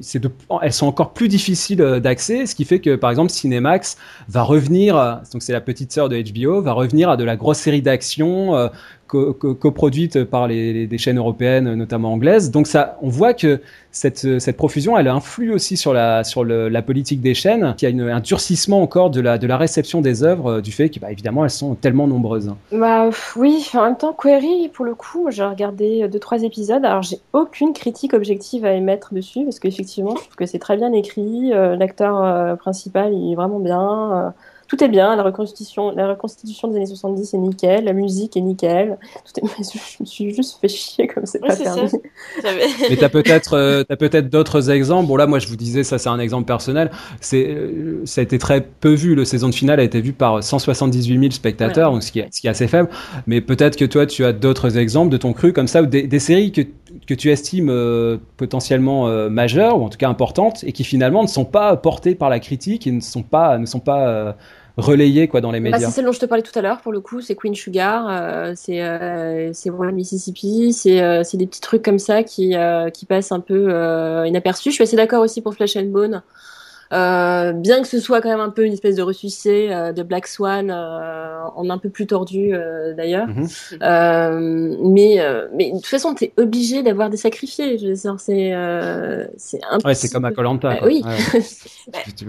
c'est 0.00 0.22
elles 0.62 0.72
sont 0.72 0.86
encore 0.86 1.12
plus 1.12 1.28
difficiles 1.28 1.82
euh, 1.82 2.00
d'accès, 2.00 2.46
ce 2.46 2.54
qui 2.54 2.64
fait 2.64 2.80
que, 2.80 2.96
par 2.96 3.10
exemple, 3.10 3.30
Cinemax 3.30 3.96
va 4.28 4.42
revenir, 4.42 5.20
donc 5.32 5.42
c'est 5.42 5.52
la 5.52 5.60
petite 5.60 5.92
sœur 5.92 6.08
de 6.08 6.20
HBO, 6.20 6.62
va 6.62 6.72
revenir 6.72 7.10
à 7.10 7.16
de 7.16 7.24
la 7.24 7.36
grosse 7.36 7.58
série 7.58 7.82
d'action 7.82 8.54
euh, 8.54 8.68
coproduite 9.12 10.24
par 10.24 10.48
les, 10.48 10.86
des 10.86 10.98
chaînes 10.98 11.18
européennes, 11.18 11.74
notamment 11.74 12.12
anglaises. 12.12 12.50
Donc 12.50 12.66
ça, 12.66 12.98
on 13.02 13.08
voit 13.08 13.34
que 13.34 13.60
cette, 13.90 14.40
cette 14.40 14.56
profusion, 14.56 14.96
elle 14.96 15.08
influe 15.08 15.52
aussi 15.52 15.76
sur 15.76 15.92
la, 15.92 16.24
sur 16.24 16.44
la 16.44 16.82
politique 16.82 17.20
des 17.20 17.34
chaînes, 17.34 17.74
qui 17.76 17.86
a 17.86 17.90
une, 17.90 18.02
un 18.02 18.20
durcissement 18.20 18.82
encore 18.82 19.10
de 19.10 19.20
la, 19.20 19.38
de 19.38 19.46
la 19.46 19.56
réception 19.56 20.00
des 20.00 20.22
œuvres, 20.22 20.60
du 20.60 20.72
fait 20.72 20.88
que, 20.88 20.98
bah, 20.98 21.08
elles 21.10 21.50
sont 21.50 21.74
tellement 21.74 22.06
nombreuses. 22.06 22.50
Bah 22.72 23.10
oui, 23.36 23.68
en 23.74 23.84
même 23.84 23.96
temps, 23.96 24.12
Query, 24.12 24.70
pour 24.72 24.84
le 24.84 24.94
coup, 24.94 25.30
j'ai 25.30 25.44
regardé 25.44 26.08
deux 26.08 26.18
trois 26.18 26.42
épisodes. 26.42 26.84
Alors 26.84 27.02
j'ai 27.02 27.18
aucune 27.32 27.72
critique 27.72 28.14
objective 28.14 28.64
à 28.64 28.72
émettre 28.72 29.12
dessus 29.12 29.44
parce 29.44 29.58
qu'effectivement, 29.58 30.16
je 30.16 30.22
trouve 30.22 30.36
que 30.36 30.46
c'est 30.46 30.58
très 30.58 30.76
bien 30.76 30.92
écrit. 30.92 31.52
Euh, 31.52 31.76
l'acteur 31.76 32.22
euh, 32.22 32.56
principal, 32.56 33.12
il 33.12 33.32
est 33.32 33.34
vraiment 33.34 33.60
bien. 33.60 34.32
Tout 34.72 34.82
est 34.82 34.88
bien, 34.88 35.16
la 35.16 35.22
reconstitution, 35.22 35.90
la 35.94 36.08
reconstitution 36.08 36.66
des 36.68 36.76
années 36.76 36.86
70 36.86 37.34
est 37.34 37.36
nickel, 37.36 37.84
la 37.84 37.92
musique 37.92 38.38
est 38.38 38.40
nickel. 38.40 38.96
Tout 39.22 39.44
est... 39.44 39.62
Je 39.62 40.02
me 40.02 40.06
suis 40.06 40.34
juste 40.34 40.58
fait 40.62 40.68
chier 40.68 41.06
comme 41.08 41.26
c'est 41.26 41.40
pas 41.40 41.54
permis. 41.54 41.90
Mais 42.88 42.96
t'as 42.96 43.10
peut-être, 43.10 43.54
euh, 43.54 43.84
t'as 43.86 43.96
peut-être 43.96 44.30
d'autres 44.30 44.70
exemples. 44.70 45.08
Bon 45.08 45.16
là, 45.16 45.26
moi 45.26 45.40
je 45.40 45.48
vous 45.48 45.56
disais, 45.56 45.84
ça 45.84 45.98
c'est 45.98 46.08
un 46.08 46.18
exemple 46.18 46.46
personnel. 46.46 46.90
C'est, 47.20 47.48
euh, 47.48 48.00
ça 48.06 48.22
a 48.22 48.24
été 48.24 48.38
très 48.38 48.62
peu 48.62 48.94
vu. 48.94 49.14
Le 49.14 49.26
saison 49.26 49.50
de 49.50 49.54
finale 49.54 49.78
a 49.78 49.82
été 49.82 50.00
vue 50.00 50.14
par 50.14 50.42
178 50.42 51.20
000 51.20 51.30
spectateurs, 51.32 51.92
donc 51.92 52.02
ce 52.02 52.10
qui, 52.10 52.20
est, 52.20 52.32
ce 52.32 52.40
qui 52.40 52.46
est 52.46 52.50
assez 52.50 52.66
faible. 52.66 52.88
Mais 53.26 53.42
peut-être 53.42 53.76
que 53.76 53.84
toi, 53.84 54.06
tu 54.06 54.24
as 54.24 54.32
d'autres 54.32 54.78
exemples 54.78 55.12
de 55.12 55.18
ton 55.18 55.34
cru 55.34 55.52
comme 55.52 55.68
ça, 55.68 55.82
ou 55.82 55.86
des, 55.86 56.06
des 56.06 56.18
séries 56.18 56.50
que 56.50 56.62
que 57.06 57.14
tu 57.14 57.30
estimes 57.30 57.70
euh, 57.70 58.18
potentiellement 58.36 59.08
euh, 59.08 59.28
majeures 59.28 59.78
ou 59.78 59.84
en 59.84 59.88
tout 59.88 59.98
cas 59.98 60.08
importantes 60.08 60.64
et 60.64 60.72
qui 60.72 60.84
finalement 60.84 61.22
ne 61.22 61.28
sont 61.28 61.44
pas 61.44 61.76
portées 61.76 62.14
par 62.14 62.30
la 62.30 62.40
critique 62.40 62.86
et 62.86 62.92
ne 62.92 63.00
sont 63.00 63.22
pas 63.22 63.58
ne 63.58 63.66
sont 63.66 63.80
pas 63.80 64.08
euh, 64.08 64.32
relayées 64.76 65.28
quoi 65.28 65.40
dans 65.40 65.52
les 65.52 65.60
bah, 65.60 65.70
médias. 65.70 65.88
c'est 65.88 65.96
celle 65.96 66.04
dont 66.04 66.12
je 66.12 66.20
te 66.20 66.26
parlais 66.26 66.42
tout 66.42 66.56
à 66.58 66.62
l'heure 66.62 66.80
pour 66.80 66.92
le 66.92 67.00
coup, 67.00 67.20
c'est 67.20 67.34
Queen 67.34 67.54
Sugar, 67.54 68.54
c'est 68.56 68.82
c'est 69.52 69.70
Royal 69.70 69.94
Mississippi, 69.94 70.72
c'est 70.72 71.24
c'est 71.24 71.36
des 71.36 71.46
petits 71.46 71.60
trucs 71.60 71.82
comme 71.82 71.98
ça 71.98 72.22
qui 72.22 72.54
qui 72.94 73.06
passent 73.06 73.32
un 73.32 73.40
peu 73.40 73.70
inaperçus. 74.26 74.70
Je 74.70 74.74
suis 74.74 74.84
assez 74.84 74.96
d'accord 74.96 75.22
aussi 75.22 75.40
pour 75.40 75.54
Flesh 75.54 75.76
and 75.76 75.86
Bone. 75.86 76.22
Euh, 76.92 77.52
bien 77.52 77.80
que 77.80 77.88
ce 77.88 78.00
soit 78.00 78.20
quand 78.20 78.28
même 78.28 78.40
un 78.40 78.50
peu 78.50 78.66
une 78.66 78.74
espèce 78.74 78.96
de 78.96 79.02
ressuscité 79.02 79.72
euh, 79.72 79.92
de 79.92 80.02
Black 80.02 80.26
Swan 80.26 80.70
euh, 80.70 81.42
en 81.56 81.70
un 81.70 81.78
peu 81.78 81.88
plus 81.88 82.06
tordu 82.06 82.52
d'ailleurs. 82.96 83.28
Mhm. 83.28 84.92
mais 84.92 85.18
mais 85.54 85.70
de 85.70 85.76
toute 85.76 85.86
façon, 85.86 86.14
tu 86.14 86.24
es 86.24 86.32
obligé 86.36 86.82
d'avoir 86.82 87.08
des 87.08 87.16
sacrifiés. 87.16 87.78
Je 87.78 87.88
veux 87.88 87.94
dire, 87.94 88.16
c'est 88.18 88.52
c'est 89.36 89.60
Ouais, 89.84 89.94
c'est 89.94 90.12
comme 90.12 90.24
à 90.24 90.32
Colanta. 90.32 90.78
oui. 90.84 91.02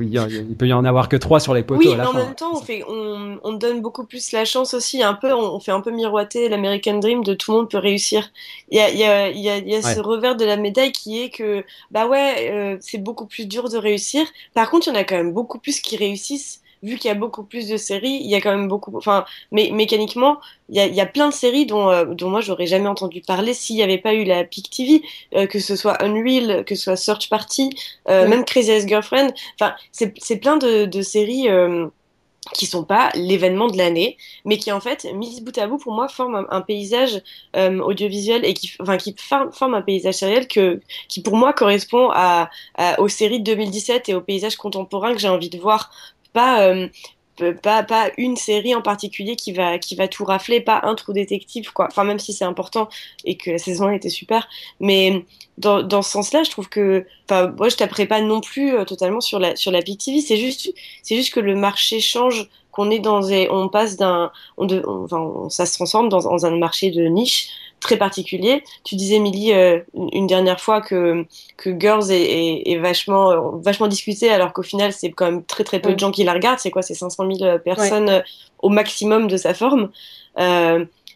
il 0.02 0.56
peut 0.58 0.68
y 0.68 0.74
en 0.74 0.86
avoir 0.86 1.10
que 1.10 1.18
trois 1.18 1.40
sur 1.40 1.54
les 1.54 1.64
poteaux. 1.64 1.82
Oui, 1.82 1.96
mais 1.98 2.06
en 2.06 2.14
même 2.14 2.36
temps, 2.36 2.52
on, 2.54 2.62
fait, 2.62 2.84
on, 2.88 3.40
on, 3.44 3.54
donne 3.54 3.82
beaucoup 3.82 4.06
plus 4.06 4.32
la 4.32 4.46
chance 4.46 4.74
aussi. 4.74 5.04
Un 5.04 5.14
peu, 5.14 5.34
on, 5.34 5.60
fait 5.60 5.72
un 5.72 5.82
peu 5.82 5.92
miroiter 5.92 6.48
l'American 6.50 7.00
Dream 7.00 7.24
de 7.24 7.34
tout 7.34 7.52
le 7.52 7.58
monde 7.58 7.70
peut 7.70 7.78
réussir. 7.78 8.32
Il 8.70 8.78
y 8.78 8.82
a, 8.82 8.90
il 8.90 8.98
y 8.98 9.04
a, 9.04 9.30
il 9.30 9.40
y 9.40 9.50
a, 9.50 9.58
y 9.58 9.76
a 9.76 9.82
ce 9.82 10.00
revers 10.00 10.36
de 10.36 10.46
la 10.46 10.58
médaille 10.58 10.92
qui 10.92 11.22
est 11.22 11.30
que 11.30 11.64
bah 11.92 12.08
ouais, 12.08 12.78
c'est 12.82 12.98
beaucoup 12.98 13.26
plus 13.26 13.46
dur 13.46 13.70
de 13.70 13.78
réussir 13.78 14.26
par 14.54 14.70
contre, 14.70 14.88
il 14.88 14.92
y 14.92 14.94
en 14.94 15.00
a 15.00 15.04
quand 15.04 15.16
même 15.16 15.34
beaucoup 15.34 15.60
plus 15.60 15.80
qui 15.80 15.98
réussissent 15.98 16.64
vu 16.84 16.98
qu'il 16.98 17.08
y 17.08 17.12
a 17.12 17.16
beaucoup 17.16 17.44
plus 17.44 17.68
de 17.70 17.78
séries, 17.78 18.20
il 18.22 18.30
y 18.30 18.36
a 18.36 18.42
quand 18.42 18.56
même 18.56 18.68
beaucoup, 18.68 18.96
enfin, 18.98 19.26
mais 19.52 19.72
mécaniquement, 19.72 20.40
il 20.70 20.76
y 20.76 20.80
a, 20.82 20.86
il 20.86 20.94
y 20.94 21.02
a 21.02 21.06
plein 21.06 21.30
de 21.30 21.34
séries 21.34 21.66
dont, 21.66 21.90
euh, 21.90 22.06
dont 22.06 22.30
moi 22.30 22.42
j'aurais 22.42 22.68
jamais 22.68 22.88
entendu 22.88 23.22
parler 23.22 23.54
s'il 23.54 23.78
n'y 23.78 23.84
avait 23.84 23.98
pas 23.98 24.14
eu 24.14 24.26
la 24.26 24.44
Peak 24.44 24.70
TV, 24.70 25.02
euh, 25.34 25.48
que 25.48 25.60
ce 25.60 25.76
soit 25.78 26.04
Unreal, 26.04 26.66
que 26.66 26.76
ce 26.76 26.84
soit 26.84 26.98
Search 26.98 27.30
Party, 27.30 27.70
euh, 28.10 28.28
même 28.28 28.44
Crazy 28.44 28.72
Ex 28.72 28.86
Girlfriend. 28.86 29.32
Enfin, 29.60 29.76
c'est 29.92 30.38
plein 30.38 30.58
de, 30.58 30.86
de 30.86 31.02
séries 31.02 31.48
qui 32.54 32.66
sont 32.66 32.84
pas 32.84 33.10
l'événement 33.16 33.68
de 33.68 33.78
l'année, 33.78 34.18
mais 34.46 34.58
qui 34.58 34.72
en 34.72 34.82
fait, 34.82 35.06
mis 35.14 35.42
bout 35.42 35.58
à 35.58 35.68
bout, 35.68 35.78
pour 35.78 35.94
moi, 35.94 36.08
forment 36.08 36.46
un, 36.50 36.62
paysage 36.62 37.22
euh, 37.56 37.80
audiovisuel 37.80 38.46
et 38.46 38.54
qui, 38.54 38.72
enfin, 38.80 38.98
qui 38.98 39.16
forment 39.18 39.74
un 39.74 39.82
paysage 39.82 40.16
sériel 40.16 40.48
qui 40.48 41.22
pour 41.24 41.38
moi 41.38 41.54
correspond 41.54 42.12
aux 42.98 43.08
séries 43.08 43.40
de 43.40 43.46
2017 43.46 44.10
et 44.10 44.14
au 44.16 44.22
paysage 44.22 44.56
contemporain 44.58 45.14
que 45.14 45.20
j'ai 45.20 45.30
envie 45.30 45.50
de 45.50 45.58
voir. 45.58 45.92
Pas, 46.34 46.64
euh, 46.64 46.88
pas, 47.62 47.84
pas 47.84 48.12
une 48.18 48.36
série 48.36 48.76
en 48.76 48.82
particulier 48.82 49.36
qui 49.36 49.52
va, 49.52 49.80
qui 49.80 49.96
va 49.96 50.08
tout 50.08 50.26
rafler, 50.26 50.62
pas 50.62 50.82
un 50.84 50.96
trou 50.96 51.14
détective, 51.14 51.72
quoi. 51.74 51.88
Enfin, 51.90 52.04
même 52.04 52.20
si 52.20 52.34
c'est 52.34 52.46
important 52.46 52.90
et 53.26 53.38
que 53.38 53.52
la 53.52 53.58
saison 53.58 53.88
1 53.88 53.94
était 53.94 54.10
super. 54.10 54.48
Mais 54.80 55.26
dans, 55.58 55.84
dans 55.84 56.02
ce 56.02 56.12
sens-là, 56.12 56.44
je 56.44 56.52
trouve 56.52 56.70
que, 56.70 57.06
enfin, 57.30 57.54
moi, 57.58 57.70
je 57.70 57.76
taperai 57.76 58.06
pas 58.06 58.22
non 58.22 58.42
plus 58.42 58.76
euh, 58.76 58.86
totalement 58.86 59.22
sur 59.22 59.40
la, 59.40 59.56
sur 59.56 59.72
la 59.72 59.82
TV. 59.82 60.22
C'est 60.22 60.38
juste, 60.38 60.74
c'est 61.02 61.16
juste 61.16 61.34
que 61.34 61.40
le 61.40 61.56
marché 61.56 62.00
change, 62.00 62.50
qu'on 62.72 62.90
est 62.90 63.00
dans, 63.00 63.22
on 63.52 63.70
passe 63.70 63.98
d'un, 63.98 64.32
on, 64.58 64.68
enfin, 65.04 65.50
ça 65.50 65.66
se 65.66 65.74
transforme 65.76 66.10
dans, 66.10 66.22
dans 66.22 66.46
un 66.46 66.58
marché 66.58 66.90
de 66.92 67.04
niche 67.06 67.50
très 67.84 67.98
particulier. 67.98 68.64
Tu 68.84 68.96
disais, 68.96 69.16
Émilie, 69.16 69.54
euh, 69.54 69.80
une 70.14 70.26
dernière 70.26 70.60
fois 70.60 70.82
que, 70.82 71.26
que 71.58 71.80
Girls 71.80 72.12
est, 72.12 72.64
est, 72.66 72.78
vachement, 72.78 73.32
euh, 73.32 73.40
vachement 73.62 73.88
discuté, 73.88 74.30
alors 74.32 74.54
qu'au 74.54 74.64
final, 74.64 74.92
c'est 74.92 75.12
quand 75.12 75.26
même 75.26 75.44
très 75.44 75.64
très 75.64 75.80
peu 75.80 75.94
de 75.94 76.00
gens 76.00 76.12
qui 76.12 76.24
la 76.24 76.34
regardent. 76.34 76.60
C'est 76.60 76.72
quoi 76.72 76.82
C'est 76.82 76.96
500 76.96 77.28
000 77.38 77.60
personnes 77.60 78.10
euh, 78.10 78.22
au 78.60 78.70
maximum 78.70 79.28
de 79.28 79.38
sa 79.38 79.54
forme. 79.54 79.90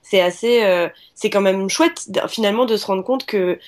c'est 0.09 0.21
assez, 0.21 0.63
euh, 0.63 0.87
c'est 1.15 1.29
quand 1.29 1.41
même 1.41 1.69
chouette 1.69 2.09
finalement 2.29 2.65
de 2.65 2.77
se 2.77 2.85
rendre 2.85 3.03
compte 3.03 3.25
que 3.25 3.59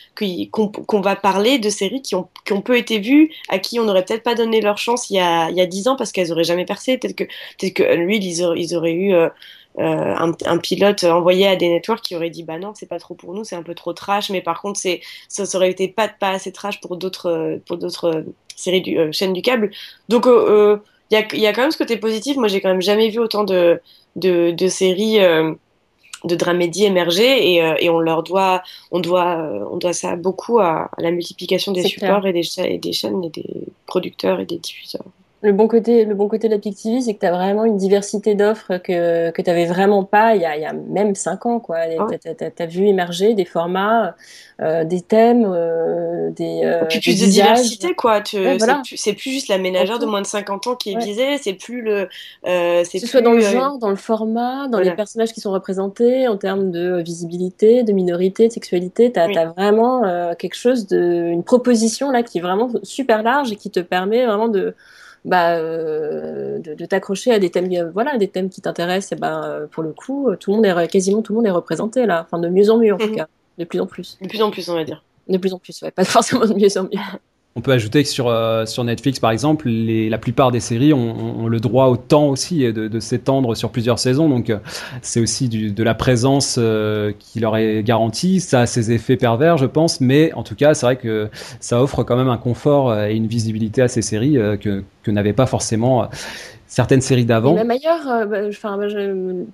qu'on 0.52 1.02
va 1.02 1.16
parler 1.16 1.60
de 1.60 1.70
séries 1.70 2.02
qui 2.02 2.16
ont, 2.16 2.30
qui 2.46 2.54
ont 2.54 2.62
peu 2.62 2.78
été 2.78 3.00
vues, 3.00 3.32
à 3.50 3.60
qui 3.60 3.80
on 3.80 3.84
n'aurait 3.84 4.06
peut-être 4.06 4.24
pas 4.24 4.36
donné 4.36 4.62
leur 4.62 4.78
chance 4.78 5.10
il 5.10 5.16
y 5.16 5.20
a 5.20 5.50
il 5.50 5.58
y 5.58 5.62
a 5.62 5.66
dix 5.66 5.88
ans 5.88 5.96
parce 5.96 6.12
qu'elles 6.12 6.32
auraient 6.32 6.44
jamais 6.44 6.66
percé. 6.66 6.98
Peut-être 6.98 7.16
que 7.16 7.24
peut-être 7.26 7.74
que 7.74 7.96
lui 7.96 8.18
ils 8.18 8.44
auraient, 8.44 8.60
ils 8.60 8.76
auraient 8.76 8.94
eu 8.94 9.14
euh, 9.14 9.26
euh, 9.28 9.30
un, 9.78 10.32
un, 10.46 10.58
pilote 10.58 11.04
envoyé 11.04 11.48
à 11.48 11.56
des 11.56 11.70
networks 11.70 12.02
qui 12.02 12.16
aurait 12.16 12.30
dit 12.30 12.44
bah 12.44 12.58
non 12.58 12.74
c'est 12.76 12.88
pas 12.88 13.00
trop 13.00 13.14
pour 13.14 13.34
nous 13.34 13.44
c'est 13.44 13.56
un 13.56 13.64
peu 13.64 13.76
trop 13.76 13.94
trash 13.94 14.30
mais 14.30 14.42
par 14.42 14.62
contre 14.62 14.80
c'est 14.80 15.00
ça, 15.30 15.44
aurait 15.56 15.70
été 15.70 15.88
pas 15.88 16.10
pas 16.10 16.32
assez 16.32 16.52
trash 16.52 16.82
pour 16.82 16.98
d'autres 16.98 17.60
pour 17.66 17.78
d'autres 17.78 18.26
séries 18.56 18.82
du 18.82 18.98
chaînes 19.14 19.32
du 19.32 19.42
câble. 19.42 19.72
Donc 20.10 20.26
il 20.26 20.80
y 21.12 21.16
a, 21.16 21.36
y 21.36 21.48
a 21.48 21.54
quand 21.54 21.62
même 21.62 21.72
ce 21.72 21.78
côté 21.78 21.98
positif. 21.98 22.36
Moi 22.36 22.48
j'ai 22.48 22.62
quand 22.62 22.70
même 22.70 22.82
jamais 22.82 23.10
vu 23.10 23.20
autant 23.20 23.44
de 23.44 23.80
de, 24.16 24.52
de 24.52 24.68
séries 24.68 25.20
de 26.24 26.36
dramédie 26.36 26.86
émerger 26.86 27.54
et, 27.54 27.64
euh, 27.64 27.76
et, 27.80 27.90
on 27.90 28.00
leur 28.00 28.24
doit 28.24 28.62
on 28.92 29.00
doit 29.00 29.38
euh, 29.38 29.66
on 29.72 29.78
doit 29.78 29.94
ça 29.94 30.16
beaucoup 30.16 30.60
à, 30.60 30.90
la 30.98 31.12
multiplication 31.12 31.72
des 31.72 31.84
supports 31.84 32.28
et 32.28 32.34
des, 32.34 32.60
et 32.60 32.78
des 32.78 32.94
chaînes 32.94 33.24
et 33.24 33.30
des 33.30 33.68
producteurs 33.86 34.40
et 34.40 34.46
des 34.46 34.58
diffuseurs 34.58 35.06
le 35.42 35.54
bon 35.54 35.70
côté, 35.70 36.04
le 36.04 36.16
bon 36.16 36.28
côté 36.28 36.50
de 36.50 36.54
la 36.54 36.60
PIC 36.60 36.76
TV, 36.76 37.02
c'est 37.02 37.14
que 37.14 37.20
tu 37.20 37.26
as 37.26 37.32
vraiment 37.32 37.64
une 37.64 37.78
diversité 37.78 38.36
d'offres 38.36 38.78
que, 38.78 39.32
que 39.32 39.42
tu 39.42 39.50
n'avais 39.50 39.66
vraiment 39.66 40.04
pas 40.04 40.36
il 40.36 40.42
y, 40.42 40.46
a, 40.46 40.58
il 40.58 40.62
y 40.62 40.66
a 40.66 40.74
même 40.74 41.16
cinq 41.16 41.46
ans. 41.46 41.62
Tu 41.66 41.74
as, 41.74 42.66
vu 42.66 42.88
émerger 42.88 43.36
des 43.36 43.46
formats, 43.46 44.16
euh, 44.62 44.84
des 44.84 45.00
thèmes, 45.00 45.46
euh, 45.50 46.30
des. 46.32 46.62
Euh, 46.66 46.84
puis 46.90 47.00
plus 47.00 47.22
de 47.22 47.26
diversité, 47.26 47.94
quoi. 47.96 48.20
Tu, 48.20 48.38
c'est, 48.98 49.14
plus 49.14 49.32
juste 49.32 49.48
la 49.48 49.58
ménagère 49.58 49.98
de 50.00 50.06
moins 50.06 50.22
de 50.22 50.28
50 50.28 50.68
ans 50.68 50.76
qui 50.76 50.92
est 50.92 50.98
visée, 50.98 51.38
c'est 51.38 51.54
plus 51.54 51.82
le. 51.82 52.10
Euh, 52.46 52.84
c'est 52.84 53.00
que 53.00 53.06
ce 53.06 53.08
soit 53.08 53.22
dans 53.22 53.32
le 53.32 53.44
euh, 53.44 53.52
genre, 53.52 53.78
dans 53.78 53.90
le 53.90 53.96
format, 53.96 54.68
dans 54.68 54.80
les 54.80 54.92
personnages 54.92 55.32
qui 55.32 55.40
sont 55.40 55.52
représentés, 55.52 56.28
en 56.28 56.36
termes 56.36 56.70
de 56.70 57.02
visibilité, 57.02 57.84
de 57.84 57.94
minorité, 57.94 58.50
de 58.50 58.54
sexualité. 58.54 59.12
Tu 59.14 59.20
as, 59.20 59.46
vraiment 59.46 60.02
quelque 60.38 60.56
chose 60.56 60.88
de. 60.88 61.30
une 61.30 61.44
proposition 61.44 62.12
là 62.12 62.24
qui 62.24 62.40
est 62.40 62.42
vraiment 62.42 62.70
super 62.84 63.24
large 63.24 63.54
et 63.54 63.56
qui 63.56 63.72
te 63.72 63.80
permet 63.80 64.26
vraiment 64.26 64.50
de 64.50 64.76
bah, 65.26 65.56
euh, 65.58 66.60
de, 66.60 66.74
de 66.74 66.86
t'accrocher 66.86 67.32
à 67.32 67.40
des 67.40 67.50
thèmes, 67.50 67.92
voilà, 67.94 68.18
des 68.18 68.28
thèmes 68.28 68.50
qui 68.50 68.62
t'intéressent. 68.62 69.14
Et 69.14 69.22
ben, 69.22 69.68
pour 69.72 69.84
le 69.84 69.92
coup, 69.92 70.30
tout 70.40 70.52
le 70.52 70.58
monde 70.58 70.66
est 70.66 70.88
quasiment 70.88 71.22
tout 71.22 71.34
le 71.34 71.38
monde 71.38 71.48
est 71.48 71.52
représenté 71.52 72.06
là, 72.06 72.26
enfin 72.26 72.40
de 72.40 72.50
mieux 72.50 72.70
en 72.70 72.78
mieux 72.78 72.94
en 72.94 72.98
tout 72.98 73.08
mhm. 73.08 73.16
cas, 73.16 73.28
de 73.58 73.66
plus 73.66 73.80
en 73.80 73.86
plus. 73.86 74.18
De 74.22 74.28
plus 74.28 74.42
en 74.42 74.52
plus, 74.52 74.70
on 74.70 74.76
va 74.76 74.84
dire. 74.84 75.04
De 75.28 75.38
plus 75.38 75.54
en 75.54 75.60
plus, 75.60 75.82
ouais, 75.82 75.92
pas 75.92 76.06
forcément 76.06 76.46
de 76.46 76.54
mieux 76.54 76.78
en 76.78 76.84
mieux. 76.84 77.00
On 77.60 77.62
peut 77.62 77.74
ajouter 77.74 78.04
que 78.04 78.08
sur, 78.08 78.30
euh, 78.30 78.66
sur 78.66 78.86
Netflix, 78.86 79.20
par 79.20 79.32
exemple, 79.32 79.68
la 79.68 80.18
plupart 80.18 80.50
des 80.50 80.62
séries 80.62 80.94
ont, 80.94 81.46
le 81.48 81.60
droit 81.60 81.88
au 81.88 81.98
temps 81.98 82.28
aussi 82.28 82.60
de, 82.60 82.88
de 82.88 83.00
s'étendre 83.02 83.54
sur 83.54 83.70
plusieurs 83.70 84.00
saisons. 84.00 84.30
Donc, 84.30 84.50
euh, 84.50 84.60
c'est 85.02 85.20
aussi 85.20 85.50
de 85.50 85.84
la 85.84 85.94
présence 85.94 86.56
euh, 86.58 87.12
qui 87.20 87.42
leur 87.42 87.58
est 87.58 87.84
garantie. 87.84 88.40
Ça 88.40 88.62
a 88.62 88.66
ses 88.66 88.94
effets 88.94 89.18
pervers, 89.18 89.58
je 89.58 89.66
pense. 89.66 90.00
Mais 90.00 90.32
en 90.36 90.44
tout 90.44 90.56
cas, 90.56 90.74
c'est 90.74 90.86
vrai 90.86 90.96
que 90.96 91.28
ça 91.60 91.84
offre 91.84 92.04
quand 92.04 92.16
même 92.16 92.30
un 92.30 92.38
confort 92.38 92.98
et 92.98 93.14
une 93.14 93.28
visibilité 93.28 93.82
à 93.82 93.90
ces 93.90 94.02
séries 94.02 94.38
que, 94.62 94.86
que 95.04 95.12
n'avaient 95.12 95.34
pas 95.34 95.46
forcément 95.46 96.08
certaines 96.70 97.02
séries 97.02 97.26
d'avant. 97.26 97.56
Même 97.56 97.72
ailleurs, 97.72 98.08
euh, 98.08 98.26
bah, 98.26 98.38
enfin, 98.48 98.78
bah, 98.78 98.86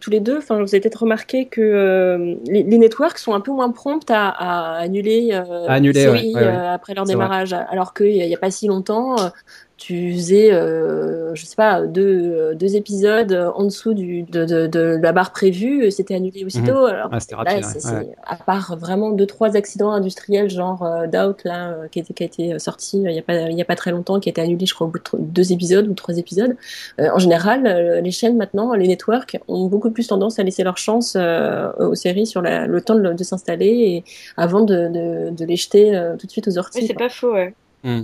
tous 0.01 0.09
les 0.11 0.19
deux, 0.19 0.37
enfin, 0.37 0.55
vous 0.55 0.75
avez 0.75 0.81
peut-être 0.81 1.01
remarqué 1.01 1.45
que 1.45 1.61
euh, 1.61 2.35
les, 2.45 2.63
networks 2.63 3.17
sont 3.17 3.33
un 3.33 3.39
peu 3.39 3.51
moins 3.51 3.71
promptes 3.71 4.11
à, 4.11 4.27
à 4.27 4.75
annuler, 4.81 5.29
euh, 5.31 5.65
annuler 5.67 6.01
séries 6.01 6.35
après 6.37 6.93
leur 6.93 7.05
démarrage, 7.05 7.53
alors 7.53 7.93
qu'il 7.93 8.11
n'y 8.11 8.33
a, 8.33 8.37
a, 8.37 8.39
pas 8.39 8.51
si 8.51 8.67
longtemps, 8.67 9.15
tu 9.77 10.13
faisais, 10.13 10.53
euh, 10.53 11.35
je 11.35 11.45
sais 11.45 11.55
pas, 11.55 11.81
deux, 11.81 12.55
deux 12.55 12.75
épisodes 12.75 13.33
en 13.55 13.63
dessous 13.65 13.93
du, 13.93 14.23
de, 14.23 14.45
de, 14.45 14.67
de 14.67 14.99
la 15.01 15.11
barre 15.11 15.31
prévue, 15.31 15.91
c'était 15.91 16.15
annulé 16.15 16.45
aussitôt. 16.45 16.85
Alors, 16.85 17.09
ah, 17.11 17.35
rapide, 17.35 17.65
à 18.25 18.35
part 18.37 18.77
vraiment 18.77 19.11
deux, 19.11 19.25
trois 19.25 19.55
accidents 19.55 19.91
industriels, 19.91 20.49
genre 20.49 20.83
euh, 20.83 21.07
Doubt, 21.07 21.43
là, 21.43 21.69
euh, 21.69 21.87
qui, 21.89 21.99
était, 21.99 22.13
qui 22.13 22.23
a 22.23 22.25
été 22.25 22.59
sorti 22.59 23.01
il 23.01 23.11
y 23.11 23.19
a, 23.19 23.21
pas, 23.21 23.49
il 23.49 23.57
y 23.57 23.61
a 23.61 23.65
pas 23.65 23.75
très 23.75 23.91
longtemps, 23.91 24.19
qui 24.19 24.29
a 24.29 24.31
été 24.31 24.41
annulé, 24.41 24.65
je 24.65 24.73
crois, 24.73 24.87
au 24.87 24.89
bout 24.89 24.99
de 24.99 25.17
deux 25.19 25.51
épisodes 25.51 25.87
ou 25.87 25.93
trois 25.93 26.17
épisodes. 26.17 26.55
Euh, 26.99 27.09
en 27.13 27.19
général, 27.19 27.67
euh, 27.67 28.01
les 28.01 28.11
chaînes 28.11 28.37
maintenant, 28.37 28.73
les 28.73 28.87
networks, 28.87 29.37
ont 29.47 29.67
beaucoup 29.67 29.91
plus 29.91 30.07
tendance 30.07 30.39
à 30.39 30.43
laisser 30.43 30.63
leur 30.63 30.77
chance 30.77 31.15
aux 31.15 31.95
séries 31.95 32.25
sur 32.25 32.41
la, 32.41 32.67
le 32.67 32.81
temps 32.81 32.95
de, 32.95 33.13
de 33.13 33.23
s'installer 33.23 33.65
et 33.65 34.03
avant 34.37 34.61
de, 34.61 34.87
de, 34.87 35.29
de, 35.31 35.45
les 35.45 35.55
jeter 35.55 35.91
tout 36.19 36.27
de 36.27 36.31
suite 36.31 36.47
aux 36.47 36.57
orties. 36.57 36.79
Oui, 36.79 36.87
c'est 36.87 36.93
pas 36.93 37.09
faux, 37.09 37.33
ouais. 37.33 37.53
Mmh, 37.85 38.01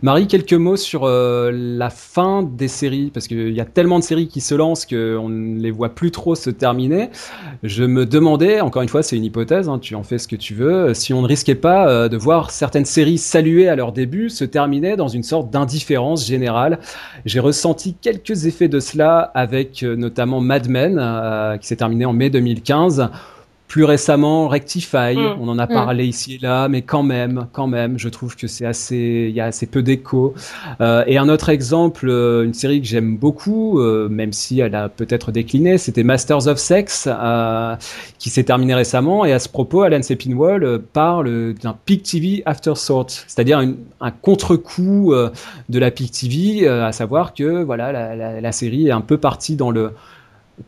Marie, 0.00 0.26
quelques 0.26 0.54
mots 0.54 0.78
sur 0.78 1.04
euh, 1.04 1.50
la 1.52 1.90
fin 1.90 2.42
des 2.42 2.66
séries, 2.66 3.10
parce 3.12 3.28
qu'il 3.28 3.50
y 3.50 3.60
a 3.60 3.66
tellement 3.66 3.98
de 3.98 4.04
séries 4.04 4.26
qui 4.26 4.40
se 4.40 4.54
lancent 4.54 4.86
qu'on 4.86 5.28
ne 5.28 5.60
les 5.60 5.70
voit 5.70 5.94
plus 5.94 6.10
trop 6.10 6.34
se 6.34 6.48
terminer. 6.48 7.10
Je 7.62 7.84
me 7.84 8.06
demandais, 8.06 8.62
encore 8.62 8.80
une 8.80 8.88
fois, 8.88 9.02
c'est 9.02 9.18
une 9.18 9.24
hypothèse, 9.24 9.68
hein, 9.68 9.78
tu 9.78 9.94
en 9.94 10.02
fais 10.02 10.16
ce 10.16 10.26
que 10.26 10.36
tu 10.36 10.54
veux, 10.54 10.94
si 10.94 11.12
on 11.12 11.20
ne 11.20 11.26
risquait 11.26 11.54
pas 11.54 11.86
euh, 11.90 12.08
de 12.08 12.16
voir 12.16 12.50
certaines 12.50 12.86
séries 12.86 13.18
saluées 13.18 13.68
à 13.68 13.76
leur 13.76 13.92
début 13.92 14.30
se 14.30 14.46
terminer 14.46 14.96
dans 14.96 15.08
une 15.08 15.22
sorte 15.22 15.50
d'indifférence 15.50 16.26
générale. 16.26 16.78
J'ai 17.26 17.40
ressenti 17.40 17.96
quelques 18.00 18.46
effets 18.46 18.68
de 18.68 18.80
cela 18.80 19.30
avec 19.34 19.82
euh, 19.82 19.94
notamment 19.94 20.40
Mad 20.40 20.70
Men, 20.70 21.58
qui 21.60 21.66
s'est 21.66 21.76
terminé 21.76 22.06
en 22.06 22.14
mai 22.14 22.30
2015 22.30 23.10
plus 23.68 23.84
récemment, 23.84 24.48
Rectify, 24.48 25.16
mm. 25.16 25.36
on 25.40 25.48
en 25.48 25.58
a 25.58 25.66
mm. 25.66 25.68
parlé 25.68 26.06
ici 26.06 26.34
et 26.34 26.38
là, 26.38 26.68
mais 26.68 26.82
quand 26.82 27.02
même, 27.02 27.46
quand 27.52 27.66
même, 27.66 27.98
je 27.98 28.08
trouve 28.08 28.36
que 28.36 28.46
c'est 28.46 28.66
assez, 28.66 29.26
il 29.28 29.34
y 29.34 29.40
a 29.40 29.46
assez 29.46 29.66
peu 29.66 29.82
d'écho. 29.82 30.34
Euh, 30.80 31.04
et 31.06 31.18
un 31.18 31.28
autre 31.28 31.48
exemple, 31.48 32.08
euh, 32.08 32.44
une 32.44 32.54
série 32.54 32.80
que 32.80 32.86
j'aime 32.86 33.16
beaucoup, 33.16 33.80
euh, 33.80 34.08
même 34.08 34.32
si 34.32 34.60
elle 34.60 34.74
a 34.74 34.88
peut-être 34.88 35.32
décliné, 35.32 35.78
c'était 35.78 36.04
Masters 36.04 36.46
of 36.46 36.58
Sex, 36.58 37.08
euh, 37.10 37.74
qui 38.18 38.30
s'est 38.30 38.44
terminé 38.44 38.74
récemment. 38.74 39.24
Et 39.24 39.32
à 39.32 39.38
ce 39.38 39.48
propos, 39.48 39.82
Alan 39.82 40.02
Sepinwall 40.02 40.80
parle 40.92 41.54
d'un 41.54 41.76
Peak 41.84 42.04
TV 42.04 42.42
Aftersort, 42.46 43.06
c'est-à-dire 43.08 43.62
un 44.00 44.10
contre-coup 44.10 45.12
de 45.68 45.78
la 45.78 45.90
Peak 45.90 46.12
TV, 46.12 46.68
à 46.68 46.92
savoir 46.92 47.34
que 47.34 47.62
voilà, 47.62 47.92
la, 47.92 48.14
la, 48.14 48.40
la 48.40 48.52
série 48.52 48.88
est 48.88 48.92
un 48.92 49.00
peu 49.00 49.18
partie 49.18 49.56
dans 49.56 49.70
le 49.70 49.92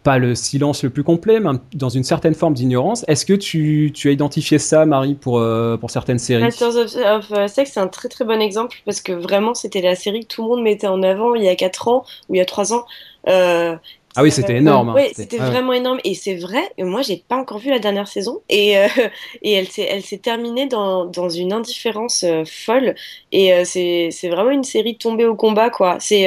pas 0.02 0.18
le 0.18 0.34
silence 0.34 0.82
le 0.82 0.90
plus 0.90 1.02
complet, 1.02 1.40
mais 1.40 1.50
dans 1.74 1.88
une 1.88 2.04
certaine 2.04 2.34
forme 2.34 2.54
d'ignorance. 2.54 3.04
Est-ce 3.08 3.24
que 3.24 3.32
tu, 3.32 3.90
tu, 3.94 4.08
as 4.08 4.12
identifié 4.12 4.58
ça, 4.58 4.84
Marie, 4.84 5.14
pour, 5.14 5.38
euh, 5.38 5.76
pour 5.76 5.90
certaines 5.90 6.18
séries? 6.18 6.42
Masters 6.42 6.76
of, 6.76 7.32
euh, 7.32 7.48
Sex, 7.48 7.72
c'est 7.72 7.80
un 7.80 7.88
très 7.88 8.08
très 8.08 8.24
bon 8.24 8.40
exemple 8.40 8.76
parce 8.84 9.00
que 9.00 9.12
vraiment, 9.12 9.54
c'était 9.54 9.80
la 9.80 9.94
série 9.94 10.20
que 10.20 10.26
tout 10.26 10.42
le 10.42 10.48
monde 10.48 10.62
mettait 10.62 10.86
en 10.86 11.02
avant 11.02 11.34
il 11.34 11.42
y 11.42 11.48
a 11.48 11.56
4 11.56 11.88
ans 11.88 12.04
ou 12.28 12.34
il 12.34 12.38
y 12.38 12.40
a 12.40 12.44
3 12.44 12.74
ans. 12.74 12.84
Euh, 13.28 13.76
ah 14.18 14.24
oui, 14.24 14.32
c'était 14.32 14.56
énorme. 14.56 14.88
Hein. 14.88 14.94
Oui, 14.96 15.12
c'était 15.14 15.36
vraiment 15.36 15.72
énorme. 15.72 16.00
Et 16.02 16.14
c'est 16.16 16.34
vrai, 16.34 16.72
moi, 16.76 17.02
j'ai 17.02 17.18
pas 17.18 17.36
encore 17.36 17.58
vu 17.58 17.70
la 17.70 17.78
dernière 17.78 18.08
saison. 18.08 18.40
Et, 18.48 18.76
euh, 18.76 18.88
et 19.42 19.52
elle 19.52 19.68
s'est 19.68 19.86
elle 19.88 20.02
s'est 20.02 20.18
terminée 20.18 20.66
dans, 20.66 21.04
dans 21.04 21.28
une 21.28 21.52
indifférence 21.52 22.24
euh, 22.24 22.42
folle. 22.44 22.96
Et 23.30 23.54
euh, 23.54 23.62
c'est 23.64 24.10
vraiment 24.28 24.50
une 24.50 24.64
série 24.64 24.98
tombée 24.98 25.24
au 25.24 25.36
combat, 25.36 25.70
quoi. 25.70 25.98
C'est 26.00 26.22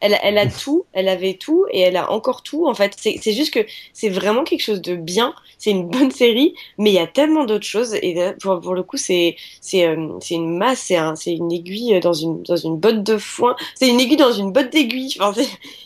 elle, 0.00 0.18
elle 0.20 0.36
a 0.36 0.46
tout, 0.64 0.86
elle 0.92 1.08
avait 1.08 1.34
tout, 1.34 1.64
et 1.70 1.78
elle 1.78 1.96
a 1.96 2.10
encore 2.10 2.42
tout. 2.42 2.66
En 2.66 2.74
fait, 2.74 2.96
c'est 2.98 3.32
juste 3.32 3.54
que 3.54 3.64
c'est 3.92 4.08
vraiment 4.08 4.42
quelque 4.42 4.62
chose 4.62 4.82
de 4.82 4.96
bien. 4.96 5.32
C'est 5.58 5.70
une 5.70 5.88
bonne 5.88 6.10
série, 6.10 6.54
mais 6.76 6.90
il 6.90 6.94
y 6.94 6.98
a 6.98 7.06
tellement 7.06 7.44
d'autres 7.44 7.66
choses. 7.66 7.94
Et 7.94 8.16
pour, 8.40 8.60
pour 8.60 8.74
le 8.74 8.82
coup, 8.82 8.96
c'est 8.96 9.36
c'est 9.60 9.84
une 9.84 10.58
masse, 10.58 10.80
c'est 10.80 10.96
un, 10.96 11.14
une 11.24 11.52
aiguille 11.52 12.00
dans 12.00 12.12
une, 12.12 12.42
dans 12.42 12.56
une 12.56 12.78
botte 12.78 13.04
de 13.04 13.16
foin. 13.16 13.54
C'est 13.76 13.88
une 13.88 14.00
aiguille 14.00 14.16
dans 14.16 14.32
une 14.32 14.50
botte 14.50 14.72
d'aiguille. 14.72 15.16
Enfin, 15.20 15.40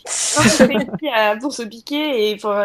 c'est 0.05 0.67
se 1.51 1.63
piquer 1.63 2.29
et 2.29 2.37
pour. 2.37 2.55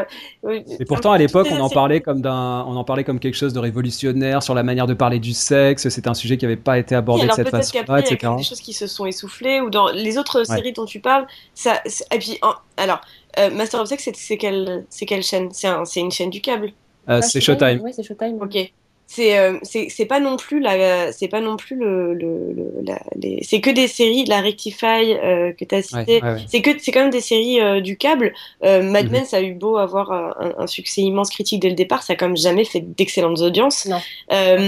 et 0.50 0.84
pourtant, 0.84 1.12
à 1.12 1.18
l'époque, 1.18 1.48
on 1.50 1.60
en 1.60 1.70
parlait 1.70 2.00
comme 2.00 2.20
d'un, 2.20 2.64
on 2.68 2.76
en 2.76 2.84
parlait 2.84 3.04
comme 3.04 3.18
quelque 3.18 3.34
chose 3.34 3.52
de 3.52 3.58
révolutionnaire 3.58 4.42
sur 4.42 4.54
la 4.54 4.62
manière 4.62 4.86
de 4.86 4.94
parler 4.94 5.18
du 5.18 5.32
sexe. 5.32 5.88
C'est 5.88 6.06
un 6.06 6.14
sujet 6.14 6.36
qui 6.36 6.44
n'avait 6.44 6.56
pas 6.56 6.78
été 6.78 6.94
abordé 6.94 7.26
de 7.26 7.32
cette 7.32 7.48
façon. 7.48 7.72
Il 7.74 7.90
y 7.90 8.26
a 8.26 8.36
des 8.36 8.42
choses 8.42 8.60
qui 8.60 8.72
se 8.72 8.86
sont 8.86 9.06
essoufflées 9.06 9.60
ou 9.60 9.70
dans 9.70 9.88
les 9.88 10.18
autres 10.18 10.44
séries 10.44 10.72
dont 10.72 10.84
tu 10.84 11.00
parles. 11.00 11.26
Ça, 11.54 11.82
et 12.12 12.18
puis, 12.18 12.38
alors, 12.76 13.00
euh, 13.38 13.50
Master 13.50 13.80
of 13.80 13.88
Sex, 13.88 14.08
c'est 14.14 14.36
quelle, 14.36 14.84
c'est 14.90 15.06
quelle 15.06 15.22
chaîne? 15.22 15.48
C'est 15.52 16.00
une 16.00 16.10
chaîne 16.10 16.30
du 16.30 16.40
câble. 16.40 16.72
Euh, 17.08 17.20
c'est 17.22 17.40
Showtime. 17.40 17.80
Oui, 17.82 17.92
c'est 17.94 18.02
Showtime. 18.02 18.38
Ok 18.40 18.70
c'est 19.10 19.38
euh, 19.38 19.58
c'est 19.62 20.04
pas 20.04 20.20
non 20.20 20.36
plus 20.36 20.60
la 20.60 21.12
c'est 21.12 21.28
pas 21.28 21.40
non 21.40 21.56
plus 21.56 21.76
le, 21.76 22.12
le, 22.12 22.54
la, 22.84 23.00
les 23.16 23.42
c'est 23.42 23.62
que 23.62 23.70
des 23.70 23.88
séries 23.88 24.26
la 24.26 24.42
Rectify 24.42 25.14
euh, 25.14 25.52
que 25.52 25.64
tu 25.64 25.74
as 25.74 25.82
cité 25.82 26.20
c'est 26.46 26.60
que 26.60 26.72
c'est 26.78 26.92
quand 26.92 27.00
même 27.00 27.10
des 27.10 27.22
séries 27.22 27.58
euh, 27.58 27.80
du 27.80 27.96
câble. 27.96 28.34
Euh, 28.64 28.82
Mad 28.82 29.06
mhm. 29.06 29.12
Men 29.12 29.24
ça 29.24 29.38
a 29.38 29.40
eu 29.40 29.54
beau 29.54 29.78
avoir 29.78 30.12
un, 30.12 30.52
un, 30.58 30.66
succès 30.66 31.00
immense 31.00 31.30
critique 31.30 31.60
dès 31.60 31.70
le 31.70 31.74
départ 31.74 32.02
ça 32.02 32.12
a 32.12 32.16
quand 32.16 32.26
même 32.26 32.36
jamais 32.36 32.66
fait 32.66 32.80
d'excellentes 32.80 33.40
audiences. 33.40 33.86
Non. 33.86 33.98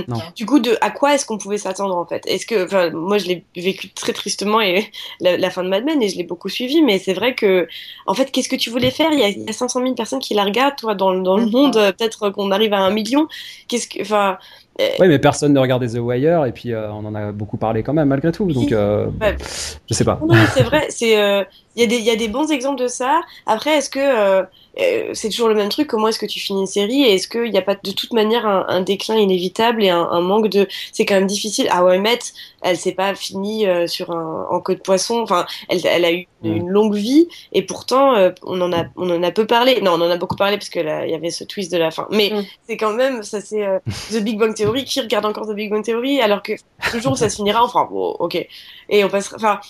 non. 0.09 0.17
du 0.35 0.47
coup 0.47 0.59
de 0.59 0.79
à 0.81 0.91
quoi 0.91 1.15
est-ce 1.15 1.27
qu'on 1.27 1.37
pouvait 1.37 1.59
s'attendre 1.59 1.95
en 1.95 2.07
fait? 2.07 2.27
Est-ce 2.27 2.47
que 2.47 2.65
enfin 2.65 2.89
moi 2.91 3.19
je 3.19 3.27
l'ai 3.27 3.45
vécu 3.55 3.91
très 3.91 4.15
tristement 4.15 4.63
et 4.63 4.87
la, 5.21 5.37
la, 5.37 5.51
fin 5.51 5.63
de 5.63 5.69
Mad 5.69 5.85
Men 5.85 6.03
et 6.03 6.09
je 6.09 6.17
l'ai 6.17 6.25
beaucoup 6.25 6.49
suivi 6.49 6.81
mais 6.81 6.99
c'est 6.99 7.13
vrai 7.13 7.35
que 7.35 7.69
en 8.07 8.15
fait 8.15 8.31
qu'est-ce 8.31 8.49
que 8.49 8.57
tu 8.57 8.71
voulais 8.71 8.91
faire? 8.91 9.13
Il 9.13 9.19
y, 9.19 9.23
a, 9.23 9.29
il 9.29 9.43
y 9.43 9.51
a 9.51 9.53
500 9.53 9.83
000 9.83 9.95
personnes 9.95 10.21
qui 10.21 10.33
la 10.33 10.45
regardent 10.45 10.77
toi 10.77 10.95
dans, 10.95 11.13
dans 11.13 11.37
le 11.37 11.45
monde 11.45 11.75
peut-être 11.75 12.31
qu'on 12.31 12.51
arrive 12.51 12.73
à 12.73 12.79
un 12.79 12.91
million. 12.91 13.29
Qu'est-ce 13.69 13.87
que 13.87 14.01
enfin 14.01 14.30
Oui, 14.79 15.09
mais 15.09 15.19
personne 15.19 15.53
ne 15.53 15.59
regardait 15.59 15.89
The 15.89 15.99
Wire 15.99 16.47
et 16.47 16.53
puis 16.53 16.75
on 16.75 17.05
en 17.05 17.15
a 17.15 17.33
beaucoup 17.33 17.57
parlé 17.57 17.83
quand 17.83 17.93
même 17.93 18.09
malgré 18.09 18.33
tout. 18.33 18.51
Donc, 18.53 18.71
je 18.71 19.95
sais 19.95 20.05
pas. 20.05 20.19
Oui, 20.23 20.39
c'est 20.55 20.63
vrai. 20.63 20.87
C'est 20.89 21.47
il 21.77 21.83
y, 21.83 21.85
a 21.85 21.87
des, 21.87 21.99
y 21.99 22.11
a 22.11 22.17
des 22.17 22.29
bons 22.29 22.51
exemples 22.51 22.81
de 22.81 22.89
ça. 22.89 23.21
Après, 23.47 23.77
est-ce 23.77 23.91
que 23.91 24.45
euh, 24.79 25.11
c'est 25.15 25.29
toujours 25.29 25.49
le 25.49 25.55
même 25.55 25.69
truc. 25.69 25.89
Comment 25.89 26.09
est-ce 26.09 26.19
que 26.19 26.27
tu 26.27 26.39
finis 26.39 26.61
une 26.61 26.67
série? 26.67 27.03
Et 27.03 27.15
est-ce 27.15 27.29
qu'il 27.29 27.51
n'y 27.51 27.59
a 27.59 27.63
pas 27.63 27.75
de 27.75 27.91
toute 27.91 28.13
manière 28.13 28.47
un, 28.47 28.81
déclin 28.81 29.17
inévitable 29.17 29.83
et 29.83 29.91
un, 29.91 30.21
manque 30.21 30.49
de. 30.49 30.67
C'est 30.93 31.05
quand 31.05 31.15
même 31.15 31.27
difficile. 31.27 31.69
Ah 31.71 31.85
ouais, 31.85 31.99
Met, 31.99 32.19
elle 32.63 32.77
s'est 32.77 32.93
pas 32.93 33.15
finie 33.15 33.67
euh, 33.67 33.87
sur 33.87 34.11
un 34.11 34.47
en 34.51 34.61
queue 34.61 34.77
de 34.77 34.81
poisson. 34.81 35.21
Enfin, 35.21 35.47
elle, 35.69 35.85
elle 35.85 36.05
a 36.05 36.13
eu 36.13 36.27
une, 36.43 36.65
mm. 36.65 36.69
longue 36.69 36.95
vie 36.95 37.29
et 37.53 37.63
pourtant 37.63 38.15
euh, 38.15 38.31
on 38.43 38.61
en 38.61 38.73
a 38.73 38.85
on 38.97 39.11
en 39.11 39.23
a 39.23 39.31
peu 39.31 39.47
parlé. 39.47 39.81
Non, 39.81 39.93
on 39.93 40.01
en 40.01 40.11
a 40.11 40.17
beaucoup 40.17 40.37
parlé 40.37 40.57
parce 40.57 40.71
que 40.71 40.81
il 40.81 41.11
y 41.11 41.15
avait 41.15 41.31
ce 41.31 41.45
twist 41.45 41.71
de 41.73 41.79
la 41.79 41.91
fin. 41.91 42.07
Mais 42.11 42.31
mm. 42.31 42.45
c'est 42.69 42.77
quand 42.77 42.93
même 42.93 43.23
ça 43.23 43.41
c'est 43.41 43.67
The 44.13 44.23
Big 44.23 44.39
Bang 44.39 44.55
Theory 44.55 44.85
qui 44.85 45.01
regarde 45.01 45.27
encore 45.27 45.47
The 45.47 45.55
Big 45.55 45.71
Bang 45.71 45.85
Theory? 45.85 46.21
Alors 46.21 46.43
que 46.43 46.53
le 46.95 47.01
jour 47.01 47.13
où 47.13 47.17
ça 47.17 47.29
se 47.29 47.37
finira, 47.37 47.63
enfin 47.63 47.89
bon, 47.91 48.17
ok. 48.19 48.47
Et 48.89 49.05
on 49.05 49.09
passera. 49.09 49.37
Enfin 49.37 49.61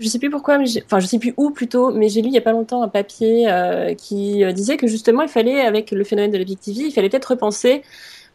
je 0.00 0.08
sais 0.08 0.18
plus 0.18 0.30
pourquoi, 0.30 0.58
mais 0.58 0.64
enfin 0.84 0.98
je 0.98 1.06
sais 1.06 1.18
plus 1.18 1.34
où 1.36 1.50
plutôt, 1.50 1.92
mais 1.92 2.08
j'ai 2.08 2.22
lu 2.22 2.28
il 2.28 2.34
y 2.34 2.38
a 2.38 2.42
pas 2.42 2.52
longtemps 2.52 2.82
un 2.82 2.88
papier 2.88 3.50
euh, 3.50 3.94
qui 3.94 4.42
euh, 4.42 4.52
disait 4.52 4.76
que 4.76 4.86
justement 4.86 5.22
il 5.22 5.28
fallait, 5.28 5.60
avec 5.60 5.90
le 5.90 6.04
phénomène 6.04 6.30
de 6.30 6.38
la 6.38 6.44
Big 6.44 6.58
TV, 6.58 6.84
il 6.84 6.90
fallait 6.90 7.10
peut-être 7.10 7.26
repenser 7.26 7.82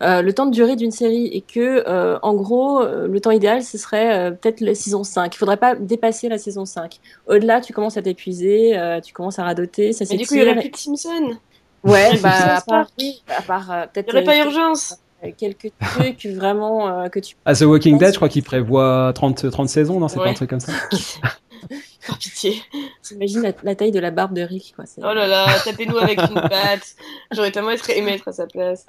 euh, 0.03 0.21
le 0.21 0.33
temps 0.33 0.45
de 0.45 0.51
durée 0.51 0.75
d'une 0.75 0.91
série 0.91 1.27
et 1.27 1.41
que 1.41 1.83
en 2.21 2.33
gros 2.35 2.83
le 2.85 3.19
temps 3.19 3.31
idéal 3.31 3.63
ce 3.63 3.77
serait 3.77 4.31
peut-être 4.39 4.61
la 4.61 4.75
saison 4.75 5.03
5. 5.03 5.33
Il 5.33 5.37
faudrait 5.37 5.57
pas 5.57 5.75
dépasser 5.75 6.29
la 6.29 6.37
saison 6.37 6.65
5. 6.65 6.99
Au-delà, 7.27 7.61
tu 7.61 7.73
commences 7.73 7.97
à 7.97 8.01
t'épuiser, 8.01 8.77
tu 9.03 9.13
commences 9.13 9.39
à 9.39 9.43
radoter, 9.43 9.93
ça 9.93 10.05
Mais 10.09 10.17
du 10.17 10.27
coup, 10.27 10.35
il 10.35 10.41
y 10.41 10.43
aurait 10.43 10.59
plus 10.59 10.69
de 10.69 10.75
Simpson. 10.75 11.37
Ouais, 11.83 12.17
bah 12.23 12.57
à 12.57 12.61
part, 12.61 12.87
oui, 12.99 13.23
à 13.35 13.41
part 13.41 13.87
peut-être. 13.93 14.13
Il 14.13 14.19
n'y 14.19 14.27
aurait 14.27 14.37
pas 14.37 14.45
urgence 14.45 14.97
quelques 15.37 15.71
trucs 15.79 16.25
vraiment 16.27 17.09
que 17.09 17.19
tu. 17.19 17.35
À 17.45 17.55
The 17.55 17.61
Walking 17.61 17.97
Dead, 17.97 18.11
je 18.11 18.17
crois 18.17 18.29
qu'il 18.29 18.43
prévoit 18.43 19.11
30, 19.15 19.49
30 19.49 19.69
saisons, 19.69 19.99
non 19.99 20.07
C'est 20.07 20.19
pas 20.19 20.29
un 20.29 20.33
truc 20.33 20.49
comme 20.49 20.59
ça 20.59 20.73
Par 22.07 22.17
pitié. 22.17 22.61
J'imagine 23.07 23.53
la, 23.63 23.75
taille 23.75 23.91
de 23.91 23.99
la 23.99 24.11
barbe 24.11 24.33
de 24.33 24.41
Rick. 24.41 24.73
Quoi. 24.75 24.85
Oh 24.97 25.13
là 25.13 25.27
là, 25.27 25.47
tapez-nous 25.63 25.97
avec 25.97 26.19
une 26.19 26.41
patte. 26.49 26.95
J'aurais 27.31 27.51
tellement 27.51 27.71
aimé 27.71 28.13
être 28.13 28.27
à 28.27 28.33
sa 28.33 28.47
place. 28.47 28.85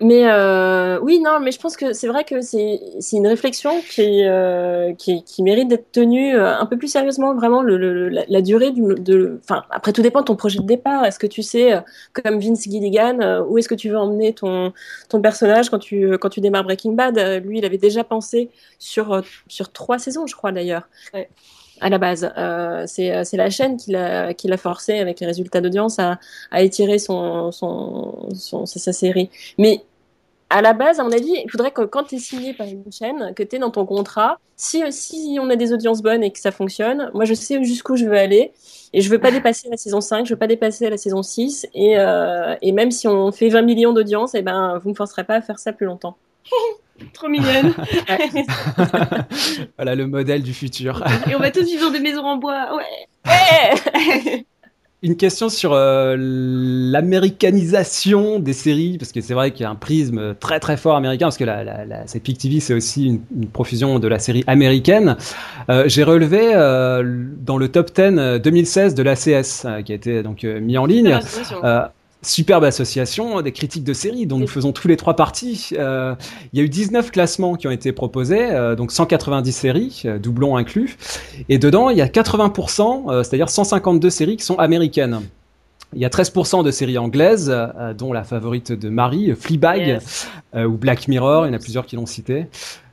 Mais 0.00 0.26
euh, 0.26 0.98
oui, 1.00 1.20
non, 1.20 1.40
mais 1.40 1.50
je 1.50 1.58
pense 1.58 1.76
que 1.76 1.92
c'est 1.92 2.06
vrai 2.06 2.24
que 2.24 2.40
c'est 2.40 2.80
une 3.12 3.26
réflexion 3.26 3.80
qui, 3.82 4.24
euh, 4.24 4.94
qui, 4.94 5.24
qui, 5.24 5.42
mérite 5.42 5.68
d'être 5.68 5.90
tenue 5.92 6.36
euh, 6.36 6.56
un 6.56 6.66
peu 6.66 6.76
plus 6.76 6.88
sérieusement. 6.88 7.34
Vraiment, 7.34 7.62
la, 7.62 8.42
durée. 8.42 8.72
Enfin, 9.42 9.64
après, 9.70 9.92
tout 9.92 10.02
dépend 10.02 10.20
de 10.20 10.26
ton 10.26 10.36
projet 10.36 10.60
de 10.60 10.66
départ. 10.66 11.04
Est-ce 11.04 11.18
que 11.18 11.26
tu 11.26 11.42
sais, 11.42 11.74
comme 12.12 12.38
Vince 12.38 12.64
Gilligan, 12.64 13.44
où 13.48 13.58
est-ce 13.58 13.68
que 13.68 13.74
tu 13.74 13.88
veux 13.88 13.98
emmener 13.98 14.32
ton, 14.34 14.72
ton 15.08 15.20
personnage 15.20 15.70
quand 15.70 15.78
tu, 15.78 16.16
quand 16.18 16.28
tu 16.28 16.40
démarres 16.40 16.64
Breaking 16.64 16.92
Bad? 16.92 17.18
Lui, 17.44 17.58
il 17.58 17.64
avait 17.64 17.78
déjà 17.78 18.04
pensé 18.04 18.50
sur, 18.78 19.22
sur 19.48 19.72
trois 19.72 19.98
saisons, 19.98 20.26
je 20.26 20.34
crois 20.34 20.52
d'ailleurs. 20.52 20.88
Ouais 21.14 21.28
à 21.82 21.90
la 21.90 21.98
base. 21.98 22.32
Euh, 22.38 22.86
euh, 22.98 23.24
c'est 23.24 23.36
la 23.36 23.50
chaîne 23.50 23.76
qui 23.76 23.90
l'a 23.92 24.56
forcé 24.56 24.98
avec 24.98 25.20
les 25.20 25.26
résultats 25.26 25.60
d'audience 25.60 25.98
à, 25.98 26.18
à 26.50 26.62
étirer 26.62 26.98
son, 26.98 27.52
son, 27.52 28.66
sa 28.66 28.92
série. 28.92 29.30
Mais 29.58 29.82
à 30.48 30.60
la 30.62 30.74
base, 30.74 31.00
à 31.00 31.04
mon 31.04 31.12
avis, 31.12 31.34
il 31.44 31.50
faudrait 31.50 31.70
que 31.70 31.82
quand 31.82 32.04
tu 32.04 32.16
es 32.16 32.18
signé 32.18 32.52
par 32.54 32.66
une 32.66 32.92
chaîne, 32.92 33.32
que 33.34 33.42
tu 33.42 33.56
es 33.56 33.58
dans 33.58 33.70
ton 33.70 33.86
contrat, 33.86 34.38
si, 34.54 34.82
si 34.92 35.38
on 35.40 35.48
a 35.50 35.56
des 35.56 35.72
audiences 35.72 36.02
bonnes 36.02 36.22
et 36.22 36.30
que 36.30 36.38
ça 36.38 36.52
fonctionne, 36.52 37.10
moi 37.14 37.24
je 37.24 37.34
sais 37.34 37.62
jusqu'où 37.64 37.96
je 37.96 38.04
veux 38.04 38.18
aller 38.18 38.52
et 38.92 39.00
je 39.00 39.08
veux 39.08 39.18
pas 39.18 39.30
dépasser 39.30 39.68
la 39.70 39.78
saison 39.78 40.02
5, 40.02 40.26
je 40.26 40.34
veux 40.34 40.38
pas 40.38 40.46
dépasser 40.46 40.90
la 40.90 40.98
saison 40.98 41.22
6 41.22 41.66
et, 41.74 41.98
euh, 41.98 42.54
et 42.60 42.72
même 42.72 42.90
si 42.90 43.08
on 43.08 43.32
fait 43.32 43.48
20 43.48 43.62
millions 43.62 43.94
d'audience, 43.94 44.34
eh 44.34 44.42
ben, 44.42 44.78
vous 44.78 44.90
ne 44.90 44.92
me 44.92 44.96
forcerez 44.96 45.24
pas 45.24 45.36
à 45.36 45.40
faire 45.40 45.58
ça 45.58 45.72
plus 45.72 45.86
longtemps. 45.86 46.16
Trop 47.12 47.28
mignonne. 47.28 47.74
voilà 49.76 49.94
le 49.94 50.06
modèle 50.06 50.42
du 50.42 50.54
futur. 50.54 51.02
Et 51.30 51.34
on 51.34 51.38
va 51.38 51.50
tous 51.50 51.64
vivre 51.64 51.86
dans 51.86 51.92
des 51.92 52.00
maisons 52.00 52.24
en 52.24 52.36
bois. 52.36 52.76
Ouais. 52.76 52.84
Une 55.04 55.16
question 55.16 55.48
sur 55.48 55.72
euh, 55.72 56.14
l'américanisation 56.16 58.38
des 58.38 58.52
séries, 58.52 58.98
parce 58.98 59.10
que 59.10 59.20
c'est 59.20 59.34
vrai 59.34 59.50
qu'il 59.50 59.62
y 59.62 59.64
a 59.64 59.70
un 59.70 59.74
prisme 59.74 60.36
très 60.36 60.60
très 60.60 60.76
fort 60.76 60.94
américain, 60.94 61.26
parce 61.26 61.36
que 61.36 61.42
la, 61.42 61.64
la, 61.64 61.84
la 61.84 62.04
TV, 62.04 62.60
c'est 62.60 62.72
aussi 62.72 63.06
une, 63.06 63.20
une, 63.36 63.48
profusion 63.48 63.98
de 63.98 64.06
la 64.06 64.20
série 64.20 64.44
américaine. 64.46 65.16
Euh, 65.70 65.88
J'ai 65.88 66.04
relevé 66.04 66.52
euh, 66.54 67.02
dans 67.40 67.58
le 67.58 67.66
top 67.66 67.90
10 67.92 68.40
2016 68.44 68.94
de 68.94 69.02
l'ACS, 69.02 69.66
qui 69.84 69.90
a 69.90 69.94
été 69.96 70.22
donc 70.22 70.44
mis 70.44 70.78
en 70.78 70.86
ligne. 70.86 71.18
Superbe 72.24 72.62
association, 72.62 73.42
des 73.42 73.50
critiques 73.50 73.82
de 73.82 73.92
séries 73.92 74.26
dont 74.26 74.38
nous 74.38 74.46
faisons 74.46 74.72
tous 74.72 74.86
les 74.86 74.96
trois 74.96 75.16
parties. 75.16 75.70
Euh, 75.72 76.14
il 76.52 76.58
y 76.60 76.62
a 76.62 76.64
eu 76.64 76.68
19 76.68 77.10
classements 77.10 77.56
qui 77.56 77.66
ont 77.66 77.72
été 77.72 77.90
proposés, 77.90 78.50
euh, 78.50 78.76
donc 78.76 78.92
190 78.92 79.50
séries, 79.50 80.02
euh, 80.04 80.20
doublons 80.20 80.56
inclus. 80.56 80.96
Et 81.48 81.58
dedans, 81.58 81.90
il 81.90 81.98
y 81.98 82.00
a 82.00 82.06
80%, 82.06 83.10
euh, 83.10 83.22
c'est-à-dire 83.24 83.48
152 83.48 84.08
séries 84.08 84.36
qui 84.36 84.44
sont 84.44 84.56
américaines. 84.56 85.20
Il 85.94 86.00
y 86.00 86.04
a 86.04 86.08
13% 86.08 86.62
de 86.62 86.70
séries 86.70 86.96
anglaises, 86.96 87.54
dont 87.98 88.14
la 88.14 88.24
favorite 88.24 88.72
de 88.72 88.88
Marie, 88.88 89.34
Fleabag, 89.38 90.00
ou 90.56 90.78
Black 90.78 91.06
Mirror, 91.06 91.44
il 91.44 91.48
y 91.48 91.52
en 91.52 91.54
a 91.54 91.58
plusieurs 91.58 91.84
qui 91.84 91.96
l'ont 91.96 92.06
cité. 92.06 92.46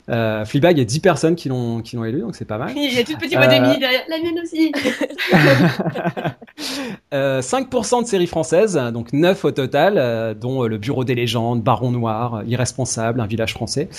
Euh, 0.10 0.44
Fleabag, 0.44 0.78
il 0.78 0.80
y 0.80 0.82
a 0.82 0.86
10 0.86 1.00
personnes 1.00 1.36
qui 1.36 1.50
l'ont 1.50 1.82
qui 1.82 1.96
l'ont 1.96 2.04
élu, 2.04 2.22
donc 2.22 2.36
c'est 2.36 2.46
pas 2.46 2.58
mal. 2.58 2.72
Il 2.76 2.94
y 2.94 3.00
a 3.00 3.04
toute 3.04 3.20
petite 3.20 3.36
voix 3.36 3.46
euh... 3.46 3.50
derrière, 3.50 4.02
la 4.10 4.18
mienne 4.18 4.40
aussi. 4.42 4.72
euh, 7.14 7.42
5% 7.42 8.04
de 8.04 8.08
séries 8.08 8.28
françaises, 8.28 8.80
donc 8.94 9.14
9 9.14 9.46
au 9.46 9.52
total, 9.52 9.96
euh, 9.98 10.34
dont 10.34 10.64
euh, 10.64 10.68
Le 10.68 10.78
Bureau 10.78 11.04
des 11.04 11.16
légendes, 11.16 11.62
Baron 11.62 11.92
Noir, 11.92 12.44
Irresponsable, 12.48 13.22
Un 13.22 13.28
village 13.28 13.54
français. 13.54 13.90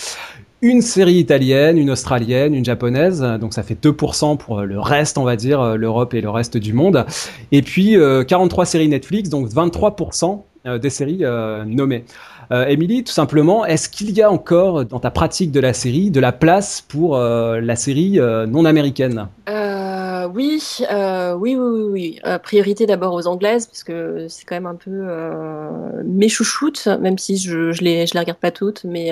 Une 0.63 0.83
série 0.83 1.15
italienne, 1.15 1.79
une 1.79 1.91
australienne, 1.91 2.55
une 2.55 2.65
japonaise, 2.65 3.23
donc 3.41 3.55
ça 3.55 3.63
fait 3.63 3.83
2% 3.83 4.37
pour 4.37 4.61
le 4.61 4.79
reste, 4.79 5.17
on 5.17 5.25
va 5.25 5.37
dire, 5.37 5.79
l'Europe 5.79 6.13
et 6.13 6.21
le 6.21 6.29
reste 6.29 6.59
du 6.59 6.75
monde. 6.75 7.07
Et 7.51 7.63
puis 7.63 7.97
43 8.29 8.67
séries 8.67 8.89
Netflix, 8.89 9.31
donc 9.31 9.49
23% 9.49 10.43
des 10.79 10.91
séries 10.91 11.23
nommées. 11.67 12.05
Euh, 12.53 12.67
Émilie, 12.67 13.05
tout 13.05 13.13
simplement, 13.13 13.65
est-ce 13.65 13.89
qu'il 13.89 14.11
y 14.11 14.23
a 14.23 14.31
encore 14.31 14.85
dans 14.85 14.99
ta 14.99 15.11
pratique 15.13 15.53
de 15.53 15.61
la 15.61 15.73
série 15.73 16.11
de 16.11 16.19
la 16.19 16.33
place 16.33 16.81
pour 16.81 17.17
euh, 17.17 17.61
la 17.61 17.77
série 17.77 18.19
euh, 18.19 18.47
non 18.47 18.65
américaine? 18.65 19.29
Oui, 20.33 20.63
oui, 20.91 21.57
oui, 21.57 21.83
oui, 21.91 22.21
priorité 22.45 22.87
d'abord 22.87 23.15
aux 23.15 23.27
anglaises 23.27 23.67
parce 23.67 23.83
que 23.83 24.27
c'est 24.29 24.45
quand 24.45 24.55
même 24.55 24.67
un 24.67 24.77
peu 24.77 25.09
mes 26.05 26.29
chouchoutes, 26.29 26.87
même 27.01 27.19
si 27.19 27.37
je 27.37 27.73
je 27.73 27.83
les 27.83 28.07
je 28.07 28.15
les 28.15 28.21
regarde 28.21 28.39
pas 28.39 28.53
toutes, 28.53 28.85
mais 28.85 29.11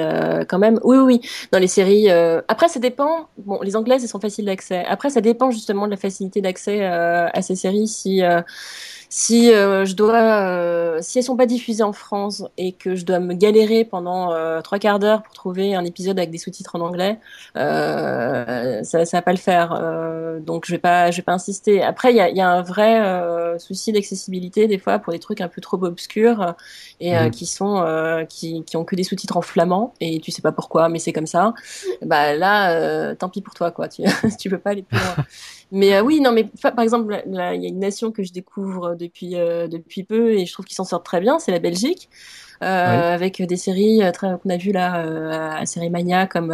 quand 0.48 0.58
même, 0.58 0.78
oui, 0.84 0.96
oui, 0.98 1.04
oui. 1.04 1.20
Dans 1.50 1.58
les 1.58 1.66
séries, 1.66 2.08
après 2.46 2.68
ça 2.68 2.78
dépend. 2.78 3.26
Bon, 3.38 3.58
les 3.62 3.74
anglaises 3.74 4.02
elles 4.04 4.08
sont 4.08 4.20
faciles 4.20 4.44
d'accès. 4.44 4.84
Après 4.86 5.10
ça 5.10 5.20
dépend 5.20 5.50
justement 5.50 5.86
de 5.86 5.90
la 5.90 5.96
facilité 5.96 6.40
d'accès 6.40 6.84
à 6.84 7.42
ces 7.42 7.56
séries. 7.56 7.88
Si 7.88 8.22
si 9.10 9.52
euh, 9.52 9.86
je 9.86 9.94
dois, 9.94 10.16
euh, 10.16 10.98
si 11.00 11.18
elles 11.18 11.24
sont 11.24 11.36
pas 11.36 11.46
diffusées 11.46 11.82
en 11.82 11.94
France 11.94 12.44
et 12.58 12.72
que 12.72 12.94
je 12.94 13.06
dois 13.06 13.20
me 13.20 13.32
galérer 13.32 13.84
pendant 13.84 14.32
euh, 14.32 14.60
trois 14.60 14.78
quarts 14.78 14.98
d'heure 14.98 15.22
pour 15.22 15.32
trouver 15.32 15.74
un 15.74 15.84
épisode 15.84 16.18
avec 16.18 16.30
des 16.30 16.36
sous-titres 16.36 16.76
en 16.76 16.80
anglais, 16.80 17.18
ça, 17.54 18.82
ça 18.82 19.16
va 19.16 19.22
pas 19.22 19.32
le 19.32 19.38
faire. 19.38 20.40
donc 20.44 20.66
je 20.66 20.72
vais 20.72 20.78
pas, 20.78 21.10
je 21.10 21.16
vais 21.18 21.22
pas 21.22 21.32
insister. 21.32 21.82
Après, 21.82 22.12
il 22.12 22.16
y 22.16 22.20
a, 22.20 22.28
y 22.30 22.40
a, 22.40 22.48
un 22.48 22.62
vrai 22.62 23.58
souci 23.58 23.92
d'accessibilité 23.92 24.66
des 24.66 24.78
fois 24.78 24.98
pour 24.98 25.12
des 25.12 25.18
trucs 25.18 25.40
un 25.40 25.48
peu 25.48 25.60
trop 25.60 25.82
obscurs 25.82 26.54
et 27.00 27.14
mhm. 27.14 27.30
qui 27.30 27.46
sont, 27.46 28.26
qui, 28.28 28.62
qui 28.64 28.76
ont 28.76 28.84
que 28.84 28.94
des 28.94 29.04
sous-titres 29.04 29.36
en 29.36 29.42
flamand 29.42 29.94
et 30.00 30.20
tu 30.20 30.30
sais 30.30 30.42
pas 30.42 30.52
pourquoi, 30.52 30.88
mais 30.88 30.98
c'est 30.98 31.12
comme 31.12 31.26
ça. 31.26 31.54
Bah 32.02 32.34
là, 32.34 33.14
tant 33.14 33.28
pis 33.28 33.40
pour 33.40 33.54
toi 33.54 33.70
quoi. 33.70 33.88
Tu, 33.88 34.02
tu 34.38 34.50
peux 34.50 34.58
pas 34.58 34.70
aller 34.70 34.82
plus 34.82 34.98
loin. 34.98 35.24
Mais 35.70 35.94
euh, 35.94 36.02
oui, 36.02 36.20
non, 36.20 36.32
mais 36.32 36.46
par 36.62 36.80
exemple, 36.80 37.22
il 37.26 37.34
y 37.34 37.38
a 37.40 37.52
une 37.54 37.78
nation 37.78 38.10
que 38.10 38.22
je 38.22 38.32
découvre 38.32 38.94
depuis 38.94 39.36
euh, 39.36 39.68
depuis 39.68 40.02
peu 40.02 40.32
et 40.32 40.46
je 40.46 40.52
trouve 40.52 40.64
qu'ils 40.64 40.76
s'en 40.76 40.84
sortent 40.84 41.04
très 41.04 41.20
bien, 41.20 41.38
c'est 41.38 41.52
la 41.52 41.58
Belgique. 41.58 42.08
Euh, 42.60 43.14
avec 43.14 43.40
des 43.40 43.56
séries 43.56 44.00
qu'on 44.18 44.50
a 44.50 44.56
vu 44.56 44.72
là 44.72 45.54
à 45.56 45.64
Série 45.64 45.90
Mania 45.90 46.26
comme 46.26 46.52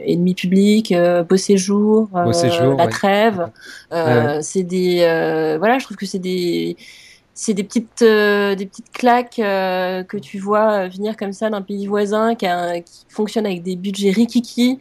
Ennemi 0.00 0.34
public, 0.34 0.92
Beau 1.26 1.36
séjour, 1.38 2.10
La 2.12 2.88
Trêve. 2.88 3.48
c'est 4.42 4.64
des 4.64 4.98
voilà, 5.58 5.78
je 5.78 5.84
trouve 5.84 5.96
que 5.96 6.04
c'est 6.04 6.18
des 6.18 6.76
c'est 7.32 7.54
des 7.54 7.64
petites 7.64 8.00
des 8.02 8.66
petites 8.66 8.92
claques 8.92 9.36
que 9.36 10.16
tu 10.18 10.38
vois 10.38 10.88
venir 10.88 11.16
comme 11.16 11.32
ça 11.32 11.48
d'un 11.48 11.62
pays 11.62 11.86
voisin 11.86 12.34
qui, 12.34 12.46
a, 12.46 12.80
qui 12.80 13.06
fonctionne 13.08 13.46
avec 13.46 13.62
des 13.62 13.76
budgets 13.76 14.10
rikiki 14.10 14.78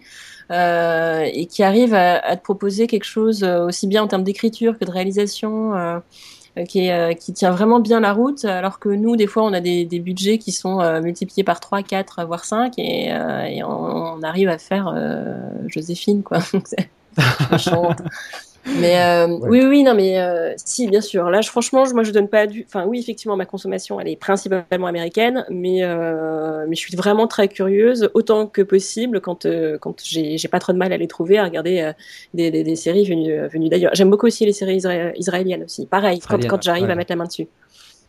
euh, 0.51 1.27
et 1.31 1.45
qui 1.45 1.63
arrive 1.63 1.93
à, 1.93 2.35
te 2.35 2.41
proposer 2.41 2.87
quelque 2.87 3.05
chose 3.05 3.43
euh, 3.43 3.65
aussi 3.65 3.87
bien 3.87 4.03
en 4.03 4.07
termes 4.07 4.23
d'écriture 4.23 4.77
que 4.77 4.85
de 4.85 4.91
réalisation. 4.91 5.75
Euh, 5.75 5.99
qui, 6.67 6.87
qui, 7.19 7.33
tient 7.33 7.49
vraiment 7.49 7.79
bien 7.79 7.99
la 7.99 8.13
route, 8.13 8.45
alors 8.45 8.77
que 8.77 8.87
nous, 8.89 9.15
des 9.15 9.25
fois, 9.25 9.41
on 9.41 9.53
a 9.53 9.59
des, 9.59 9.85
budgets 9.85 10.37
qui 10.37 10.51
sont 10.51 10.83
multipliés 11.01 11.43
par 11.43 11.59
3, 11.59 11.81
4, 11.81 12.25
voire 12.27 12.45
5, 12.45 12.75
et, 12.77 13.11
on, 13.63 14.21
arrive 14.21 14.49
à 14.49 14.59
faire 14.59 14.95
Joséphine, 15.65 16.21
quoi. 16.21 16.37
Mais 18.65 18.97
euh, 19.01 19.27
oui, 19.27 19.61
oui, 19.65 19.83
non, 19.83 19.93
mais 19.93 20.19
euh, 20.19 20.53
si, 20.57 20.87
bien 20.87 21.01
sûr. 21.01 21.29
Là, 21.29 21.41
je, 21.41 21.49
franchement, 21.49 21.83
moi, 21.93 22.03
je 22.03 22.11
donne 22.11 22.29
pas 22.29 22.47
du. 22.47 22.65
Enfin, 22.67 22.85
oui, 22.85 22.99
effectivement, 22.99 23.35
ma 23.35 23.45
consommation, 23.45 23.99
elle 23.99 24.07
est 24.07 24.15
principalement 24.15 24.87
américaine, 24.87 25.45
mais 25.49 25.83
euh, 25.83 26.65
mais 26.67 26.75
je 26.75 26.79
suis 26.79 26.95
vraiment 26.95 27.27
très 27.27 27.47
curieuse, 27.49 28.09
autant 28.13 28.47
que 28.47 28.61
possible, 28.61 29.19
quand 29.19 29.45
quand 29.81 29.95
j'ai 30.03 30.47
pas 30.49 30.59
trop 30.59 30.73
de 30.73 30.77
mal 30.77 30.93
à 30.93 30.97
les 30.97 31.07
trouver, 31.07 31.37
à 31.37 31.43
regarder 31.43 31.91
des, 32.33 32.51
des, 32.51 32.75
séries 32.75 33.05
venues 33.05 33.47
venues 33.47 33.69
d'ailleurs. 33.69 33.93
J'aime 33.95 34.09
beaucoup 34.09 34.27
aussi 34.27 34.45
les 34.45 34.53
séries 34.53 34.81
israéliennes 35.17 35.63
aussi. 35.63 35.85
Pareil, 35.85 36.19
quand, 36.19 36.45
quand 36.47 36.61
j'arrive 36.61 36.89
à 36.89 36.95
mettre 36.95 37.11
la 37.11 37.17
main 37.17 37.25
dessus. 37.25 37.47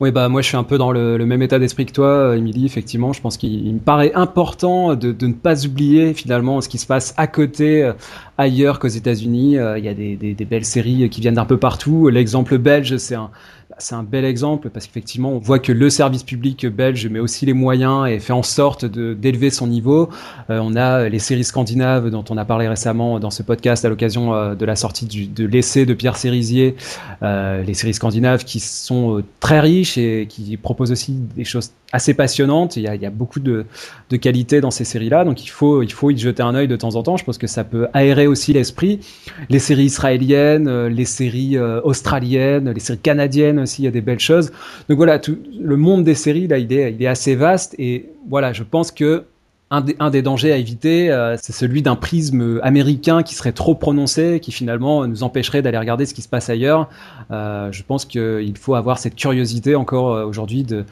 Oui, 0.01 0.11
bah 0.11 0.28
moi 0.28 0.42
je 0.42 0.49
suis 0.49 0.57
un 0.57 0.64
peu 0.64 0.76
dans 0.76 0.90
le, 0.90 1.24
même 1.24 1.40
état 1.42 1.59
d'esprit 1.59 1.86
que 1.86 1.92
toi, 1.92 2.36
Émilie. 2.36 2.66
Effectivement, 2.66 3.12
je 3.12 3.20
pense 3.20 3.36
qu'il 3.36 3.72
me 3.72 3.78
paraît 3.78 4.12
important 4.14 4.97
de, 4.97 5.14
ne 5.26 5.32
pas 5.32 5.64
oublier 5.64 6.14
finalement 6.14 6.61
ce 6.61 6.68
qui 6.68 6.78
se 6.78 6.86
passe 6.86 7.14
à 7.16 7.26
côté, 7.28 7.90
ailleurs 8.36 8.80
qu'aux 8.80 8.88
États-Unis. 8.88 9.53
Il 9.53 9.84
y 9.84 9.88
a 9.88 9.95
des, 9.95 10.47
belles 10.51 10.64
séries 10.64 11.09
qui 11.11 11.20
viennent 11.20 11.34
d'un 11.34 11.45
peu 11.45 11.59
partout. 11.59 12.09
L'exemple 12.09 12.59
belge, 12.59 12.97
c'est 12.97 13.14
un, 13.14 13.30
c'est 13.78 13.94
un 13.94 14.02
bel 14.02 14.24
exemple 14.24 14.70
parce 14.70 14.86
qu'effectivement, 14.86 15.32
on 15.32 15.38
voit 15.38 15.58
que 15.58 15.72
le 15.72 15.90
service 15.90 16.22
public 16.22 16.66
belge 16.66 17.06
met 17.06 17.18
aussi 17.18 17.46
les 17.46 17.52
moyens 17.52 18.08
et 18.08 18.18
fait 18.20 18.32
en 18.32 18.42
sorte 18.42 18.84
d'élever 18.84 19.50
son 19.50 19.66
niveau. 19.66 20.10
Euh, 20.50 20.60
on 20.62 20.76
a 20.76 21.08
les 21.08 21.18
séries 21.18 21.44
scandinaves 21.44 22.10
dont 22.10 22.24
on 22.30 22.36
a 22.36 22.44
parlé 22.44 22.68
récemment 22.68 23.18
dans 23.18 23.30
ce 23.30 23.42
podcast 23.42 23.84
à 23.84 23.88
l'occasion 23.88 24.34
euh, 24.34 24.54
de 24.54 24.64
la 24.64 24.76
sortie 24.76 25.06
de 25.06 25.44
l'essai 25.44 25.86
de 25.86 25.94
Pierre 25.94 26.16
Cérisier. 26.16 26.76
Euh, 27.22 27.62
les 27.62 27.74
séries 27.74 27.94
scandinaves 27.94 28.44
qui 28.44 28.60
sont 28.60 29.22
très 29.40 29.60
riches 29.60 29.98
et 29.98 30.26
qui 30.28 30.56
proposent 30.56 30.92
aussi 30.92 31.12
des 31.36 31.44
choses 31.44 31.72
assez 31.92 32.14
passionnantes. 32.14 32.76
Il 32.76 32.82
y 32.84 32.88
a, 32.88 32.94
il 32.94 33.02
y 33.02 33.06
a 33.06 33.10
beaucoup 33.10 33.40
de, 33.40 33.66
de 34.10 34.16
qualité 34.16 34.60
dans 34.60 34.70
ces 34.70 34.84
séries-là, 34.84 35.24
donc 35.24 35.44
il 35.44 35.48
faut, 35.48 35.82
il 35.82 35.92
faut 35.92 36.10
y 36.10 36.18
jeter 36.18 36.42
un 36.42 36.54
œil 36.54 36.68
de 36.68 36.76
temps 36.76 36.96
en 36.96 37.02
temps. 37.02 37.16
Je 37.16 37.24
pense 37.24 37.38
que 37.38 37.46
ça 37.46 37.64
peut 37.64 37.86
aérer 37.92 38.26
aussi 38.26 38.52
l'esprit. 38.52 39.00
Les 39.48 39.58
séries 39.58 39.84
israéliennes, 39.84 40.86
les 40.86 41.04
séries 41.04 41.58
australiennes, 41.58 42.70
les 42.70 42.80
séries 42.80 42.98
canadiennes 42.98 43.53
aussi, 43.59 43.82
il 43.82 43.84
y 43.84 43.88
a 43.88 43.90
des 43.90 44.00
belles 44.00 44.20
choses. 44.20 44.52
Donc 44.88 44.96
voilà, 44.96 45.20
le 45.61 45.76
monde 45.76 46.05
des 46.05 46.14
séries, 46.14 46.46
là, 46.46 46.59
il 46.59 46.72
est, 46.72 47.07
assez 47.07 47.34
vaste. 47.34 47.74
Et 47.78 48.11
voilà, 48.28 48.52
je 48.52 48.62
pense 48.62 48.90
que 48.90 49.24
un 49.70 49.80
des, 49.80 49.96
un 49.98 50.11
des 50.11 50.22
dangers 50.22 50.52
à 50.52 50.57
éviter, 50.57 51.11
euh, 51.11 51.36
c'est 51.40 51.52
celui 51.52 51.82
d'un 51.82 51.96
prisme 51.96 52.61
américain 52.62 53.22
qui 53.22 53.34
serait 53.34 53.52
trop 53.52 53.74
prononcé, 53.74 54.38
qui 54.40 54.52
finalement 54.52 55.07
nous 55.07 55.22
empêcherait 55.22 55.62
d'aller 55.62 55.78
regarder 55.78 56.07
ce 56.07 56.14
qui 56.14 56.22
se 56.22 56.28
passe 56.28 56.48
ailleurs. 56.48 56.88
Euh, 57.30 57.72
je 57.72 57.82
pense 57.82 58.05
qu'il 58.05 58.57
faut 58.59 58.74
avoir 58.74 58.98
cette 58.98 59.16
curiosité 59.16 59.74
encore 59.74 60.14
euh, 60.14 60.24
aujourd'hui 60.26 60.62
de, 60.62 60.84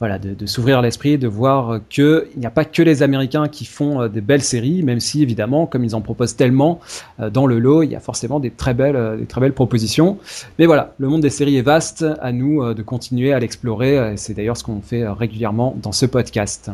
voilà, 0.00 0.18
de, 0.18 0.46
s'ouvrir 0.46 0.80
l'esprit, 0.80 1.18
de 1.18 1.28
voir 1.28 1.80
qu'il 1.90 2.24
n'y 2.38 2.46
a 2.46 2.50
pas 2.50 2.64
que 2.64 2.82
les 2.82 3.02
Américains 3.02 3.48
qui 3.48 3.66
font 3.66 4.00
euh, 4.00 4.08
des 4.08 4.22
belles 4.22 4.42
séries, 4.42 4.82
même 4.82 4.98
si 4.98 5.22
évidemment, 5.22 5.66
comme 5.66 5.84
ils 5.84 5.94
en 5.94 6.00
proposent 6.00 6.36
tellement 6.36 6.80
euh, 7.20 7.28
dans 7.28 7.46
le 7.46 7.58
lot, 7.58 7.82
il 7.82 7.90
y 7.90 7.96
a 7.96 8.00
forcément 8.00 8.40
des 8.40 8.50
très 8.50 8.72
belles, 8.72 8.96
euh, 8.96 9.18
des 9.18 9.26
très 9.26 9.42
belles 9.42 9.52
propositions. 9.52 10.18
Mais 10.58 10.64
voilà, 10.64 10.94
le 10.98 11.08
monde 11.08 11.20
des 11.20 11.28
séries 11.30 11.58
est 11.58 11.62
vaste, 11.62 12.06
à 12.22 12.32
nous 12.32 12.72
de 12.72 12.82
continuer 12.82 13.32
à 13.32 13.38
l'explorer. 13.38 14.14
C'est 14.16 14.34
d'ailleurs 14.34 14.56
ce 14.56 14.64
qu'on 14.64 14.80
fait 14.80 15.06
régulièrement 15.06 15.76
dans 15.82 15.92
ce 15.92 16.06
podcast. 16.06 16.70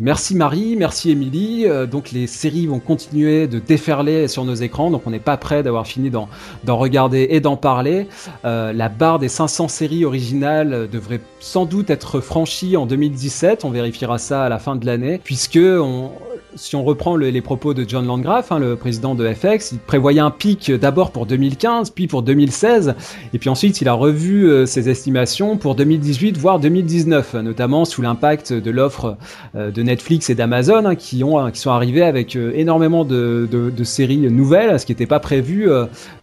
Merci 0.00 0.34
Marie, 0.34 0.76
merci 0.76 1.10
Émilie. 1.10 1.66
Euh, 1.66 1.86
donc 1.86 2.10
les 2.10 2.26
séries 2.26 2.66
vont 2.66 2.80
continuer 2.80 3.46
de 3.46 3.58
déferler 3.58 4.28
sur 4.28 4.44
nos 4.44 4.54
écrans, 4.54 4.90
donc 4.90 5.02
on 5.06 5.10
n'est 5.10 5.18
pas 5.18 5.38
prêt 5.38 5.62
d'avoir 5.62 5.86
fini 5.86 6.10
d'en 6.10 6.28
regarder 6.66 7.28
et 7.30 7.40
d'en 7.40 7.56
parler. 7.56 8.06
Euh, 8.44 8.72
la 8.72 8.88
barre 8.90 9.18
des 9.18 9.28
500 9.28 9.68
séries 9.68 10.04
originales 10.04 10.88
devrait 10.90 11.20
sans 11.40 11.64
doute 11.64 11.88
être 11.88 12.20
franchie 12.20 12.76
en 12.76 12.84
2017, 12.84 13.64
on 13.64 13.70
vérifiera 13.70 14.18
ça 14.18 14.44
à 14.44 14.48
la 14.48 14.58
fin 14.58 14.76
de 14.76 14.84
l'année, 14.84 15.20
puisque 15.22 15.58
on, 15.62 16.10
si 16.56 16.74
on 16.74 16.82
reprend 16.82 17.16
les 17.16 17.40
propos 17.42 17.74
de 17.74 17.84
John 17.86 18.06
Landgraf, 18.06 18.50
hein, 18.50 18.58
le 18.58 18.76
président 18.76 19.14
de 19.14 19.32
FX, 19.32 19.72
il 19.72 19.78
prévoyait 19.78 20.20
un 20.20 20.30
pic 20.30 20.72
d'abord 20.72 21.10
pour 21.10 21.26
2015, 21.26 21.90
puis 21.90 22.06
pour 22.06 22.22
2016, 22.22 22.94
et 23.34 23.38
puis 23.38 23.50
ensuite 23.50 23.80
il 23.80 23.88
a 23.88 23.92
revu 23.92 24.48
euh, 24.48 24.66
ses 24.66 24.88
estimations 24.88 25.56
pour 25.56 25.74
2018, 25.74 26.38
voire 26.38 26.58
2019, 26.58 27.34
notamment 27.34 27.84
sous 27.84 28.02
l'impact 28.02 28.52
de 28.52 28.70
l'offre 28.70 29.16
euh, 29.54 29.70
de 29.70 29.82
Netflix 29.82 30.30
et 30.30 30.34
d'Amazon, 30.34 30.84
hein, 30.86 30.94
qui, 30.94 31.22
ont, 31.22 31.38
hein, 31.38 31.50
qui 31.50 31.60
sont 31.60 31.70
arrivés 31.70 32.02
avec 32.02 32.36
euh, 32.36 32.52
énormément 32.54 33.04
de, 33.04 33.46
séries 33.84 34.18
nouvelles, 34.18 34.80
ce 34.80 34.86
qui 34.86 34.92
n'était 34.92 35.06
pas 35.06 35.20
prévu 35.20 35.68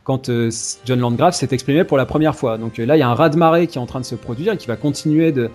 quand 0.04 0.30
euh, 0.30 0.49
John 0.86 0.99
Landgraf 0.99 1.36
s'est 1.36 1.49
exprimé 1.51 1.84
pour 1.84 1.97
la 1.97 2.06
première 2.06 2.36
fois. 2.36 2.58
Donc 2.58 2.80
euh, 2.80 2.86
là, 2.86 2.97
il 2.97 2.99
y 2.99 3.04
a 3.04 3.10
un 3.10 3.14
raz-de-marée 3.14 3.68
qui 3.68 3.78
est 3.78 3.82
en 3.82 3.86
train 3.86 4.01
de 4.01 4.06
se 4.06 4.16
produire 4.16 4.54
et 4.54 4.58
qui 4.58 4.68
va 4.68 4.76
continuer 4.76 5.32
de, 5.32 5.49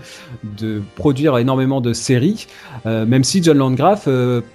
produire 0.97 1.37
énormément 1.39 1.81
de 1.81 1.93
séries, 1.93 2.47
euh, 2.87 3.05
même 3.05 3.25
si 3.25 3.43
John 3.43 3.59
Landgraf 3.59 4.09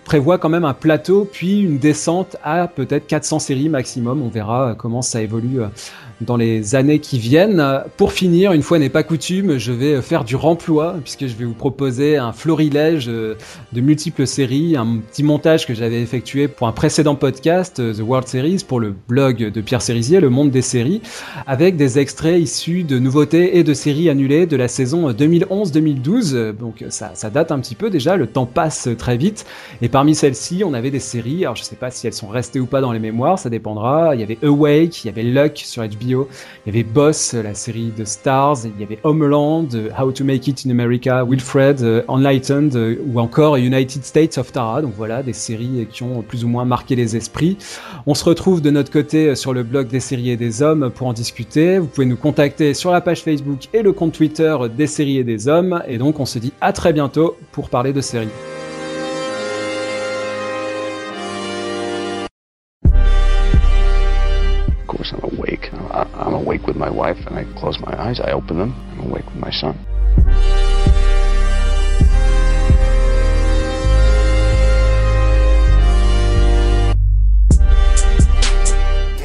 prévoit 0.04 0.38
quand 0.38 0.50
même 0.50 0.66
un 0.66 0.74
plateau 0.74 1.28
puis 1.32 1.62
une 1.62 1.78
descente 1.78 2.38
à 2.44 2.68
peut-être 2.68 3.08
400 3.08 3.40
séries 3.40 3.70
maximum. 3.70 4.22
On 4.22 4.30
verra 4.30 4.76
comment 4.78 5.02
ça 5.02 5.22
évolue 5.22 5.62
dans 6.22 6.38
les 6.38 6.76
années 6.76 7.00
qui 7.00 7.20
viennent. 7.20 7.64
Pour 7.98 8.12
finir, 8.12 8.54
une 8.54 8.62
fois 8.62 8.80
n'est 8.80 8.90
pas 8.90 9.04
coutume, 9.04 9.58
je 9.58 9.72
vais 9.72 10.02
faire 10.02 10.24
du 10.24 10.36
remploi 10.36 10.96
puisque 11.04 11.28
je 11.28 11.36
vais 11.36 11.46
vous 11.46 11.54
proposer 11.54 12.18
un 12.18 12.32
florilège 12.32 13.08
de 13.08 13.36
multiples 13.76 14.28
séries, 14.28 14.76
un 14.78 14.98
petit 14.98 15.24
montage 15.24 15.66
que 15.66 15.74
j'avais 15.74 16.02
effectué 16.02 16.48
pour 16.48 16.68
un 16.68 16.72
précédent 16.72 17.16
podcast, 17.16 17.76
The 17.76 18.02
World 18.02 18.28
Series, 18.28 18.64
pour 18.68 18.80
le 18.80 18.94
blog 19.08 19.52
de 19.52 19.62
Pierre 19.62 19.82
Cérisier, 19.82 20.20
Le 20.20 20.30
Monde 20.30 20.52
des 20.52 20.62
séries, 20.62 21.02
avec 21.48 21.76
des 21.76 22.00
extraits 22.00 22.42
issus 22.42 22.84
de 22.84 23.00
nouveautés 23.00 23.58
et 23.58 23.64
de 23.64 23.74
séries 23.74 24.10
annulées 24.10 24.46
de 24.46 24.56
la 24.56 24.68
saison 24.68 25.12
2011-2012. 25.12 26.54
Donc 26.58 26.86
ça, 26.90 27.14
date 27.30 27.52
un 27.52 27.60
petit 27.60 27.76
peu 27.76 27.90
déjà, 27.90 28.16
le 28.16 28.28
temps 28.28 28.46
passe 28.46 28.88
très 28.98 29.18
vite. 29.18 29.46
Et 29.82 29.90
parmi 29.90 30.16
celles-ci, 30.16 30.64
on 30.64 30.74
avait 30.74 30.92
des 30.92 31.00
séries, 31.00 31.44
alors 31.44 31.56
je 31.56 31.64
sais 31.64 31.76
pas 31.76 31.92
si 31.92 32.08
elles 32.08 32.14
sont 32.14 32.28
restées 32.28 32.60
ou 32.60 32.66
pas 32.66 32.82
dans 32.82 32.92
les 32.92 33.00
mémoires, 33.00 33.40
ça 33.40 33.50
dépendra. 33.50 34.16
Il 34.16 34.22
y 34.22 34.24
avait 34.24 34.38
Awake, 34.44 35.04
il 35.04 35.08
y 35.08 35.10
avait 35.10 35.24
Luck 35.24 35.62
sur 35.66 35.84
HBO 35.84 36.13
il 36.22 36.74
y 36.74 36.78
avait 36.78 36.84
Boss, 36.84 37.34
la 37.34 37.54
série 37.54 37.92
de 37.98 38.06
Stars, 38.06 38.60
il 38.66 38.80
y 38.80 38.84
avait 38.84 39.00
Homeland, 39.04 39.68
How 40.00 40.12
to 40.12 40.24
Make 40.24 40.48
It 40.48 40.66
in 40.66 40.70
America, 40.70 41.24
Wilfred, 41.24 41.82
euh, 41.82 42.04
Enlightened 42.08 42.76
euh, 42.76 42.96
ou 43.06 43.20
encore 43.20 43.58
United 43.58 44.04
States 44.04 44.38
of 44.38 44.52
Tara. 44.52 44.82
Donc 44.82 44.94
voilà, 44.96 45.24
des 45.24 45.34
séries 45.34 45.88
qui 45.92 46.04
ont 46.04 46.22
plus 46.22 46.46
ou 46.46 46.48
moins 46.48 46.66
marqué 46.66 46.96
les 46.96 47.16
esprits. 47.16 47.58
On 48.06 48.14
se 48.14 48.24
retrouve 48.24 48.62
de 48.62 48.70
notre 48.70 48.92
côté 48.92 49.30
euh, 49.30 49.36
sur 49.36 49.54
le 49.54 49.64
blog 49.64 49.88
des 49.88 50.00
séries 50.00 50.30
et 50.30 50.38
des 50.38 50.62
hommes 50.62 50.92
pour 50.94 51.08
en 51.08 51.14
discuter. 51.14 51.80
Vous 51.80 51.88
pouvez 51.88 52.06
nous 52.06 52.18
contacter 52.18 52.74
sur 52.74 52.92
la 52.92 53.02
page 53.02 53.24
Facebook 53.24 53.68
et 53.74 53.82
le 53.82 53.92
compte 53.92 54.14
Twitter 54.14 54.56
des 54.76 54.88
séries 54.88 55.18
et 55.18 55.24
des 55.24 55.48
hommes. 55.48 55.82
Et 55.88 55.98
donc 55.98 56.20
on 56.20 56.26
se 56.26 56.40
dit 56.40 56.54
à 56.62 56.74
très 56.74 56.94
bientôt 56.94 57.36
pour 57.52 57.70
parler 57.70 57.94
de 57.94 58.02
séries. 58.02 58.53
Wife 67.04 67.28
and 67.28 67.38
I 67.38 67.44
close 67.60 67.78
my 67.82 68.02
eyes, 68.02 68.22
I 68.22 68.32
open 68.32 68.58
them, 68.58 68.74
I'm 68.92 69.12
awake 69.12 69.26
with 69.26 69.36
my 69.36 69.52
son. 69.52 69.78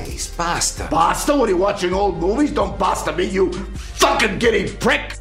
He's 0.05 0.27
Basta. 0.37 0.89
Basta? 0.91 1.37
What 1.37 1.49
are 1.49 1.53
you 1.53 1.57
watching 1.57 1.93
old 1.95 2.17
movies? 2.19 2.51
Don't 2.51 2.77
basta 2.77 3.13
me, 3.13 3.27
you 3.27 3.53
fucking 3.53 4.41
giddy 4.41 4.75
prick! 4.79 5.15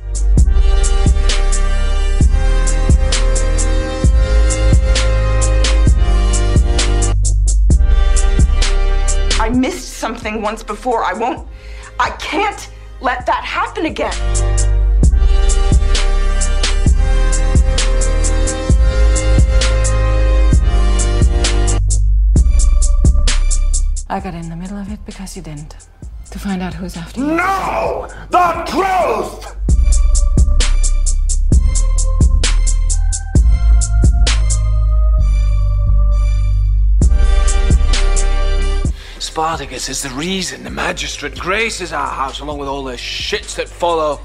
I 9.40 9.50
missed 9.50 9.90
something 10.00 10.42
once 10.42 10.64
before. 10.64 11.04
I 11.04 11.14
won't, 11.14 11.48
I 12.00 12.12
can't 12.20 12.70
let 13.02 13.26
that 13.26 13.44
happen 13.44 13.86
again. 13.86 14.14
I 24.10 24.20
got 24.22 24.34
in 24.34 24.50
the 24.50 24.56
middle 24.56 24.78
of 24.78 24.92
it 24.92 25.00
because 25.06 25.36
you 25.36 25.42
didn't. 25.42 25.76
To 26.32 26.40
find 26.40 26.62
out 26.62 26.74
who's 26.74 26.96
after 26.96 27.22
you. 27.22 27.28
No! 27.28 28.08
The 28.30 28.64
truth! 28.68 29.67
Spartacus 39.38 39.88
is 39.88 40.02
the 40.02 40.10
reason 40.16 40.64
the 40.64 40.72
magistrate 40.72 41.38
graces 41.38 41.94
our 41.94 42.08
house 42.08 42.40
along 42.40 42.58
with 42.58 42.68
all 42.68 42.84
the 42.84 42.94
shits 42.94 43.54
that 43.54 43.70
follow. 43.70 44.16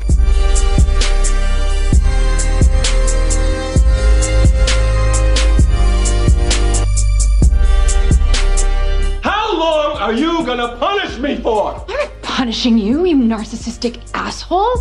How 9.22 9.54
long 9.54 9.98
are 9.98 10.14
you 10.14 10.46
gonna 10.46 10.78
punish 10.78 11.18
me 11.18 11.36
for? 11.42 11.84
I'm 11.90 11.94
not 11.94 12.22
punishing 12.22 12.78
you, 12.78 13.04
you 13.04 13.14
narcissistic 13.14 14.00
asshole. 14.14 14.78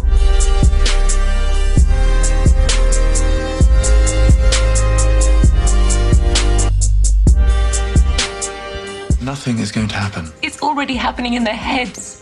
Nothing 9.32 9.60
is 9.60 9.72
going 9.72 9.88
to 9.88 9.96
happen. 9.96 10.30
It's 10.42 10.62
already 10.62 10.94
happening 10.94 11.36
in 11.36 11.46
their 11.46 11.56
heads. 11.56 12.22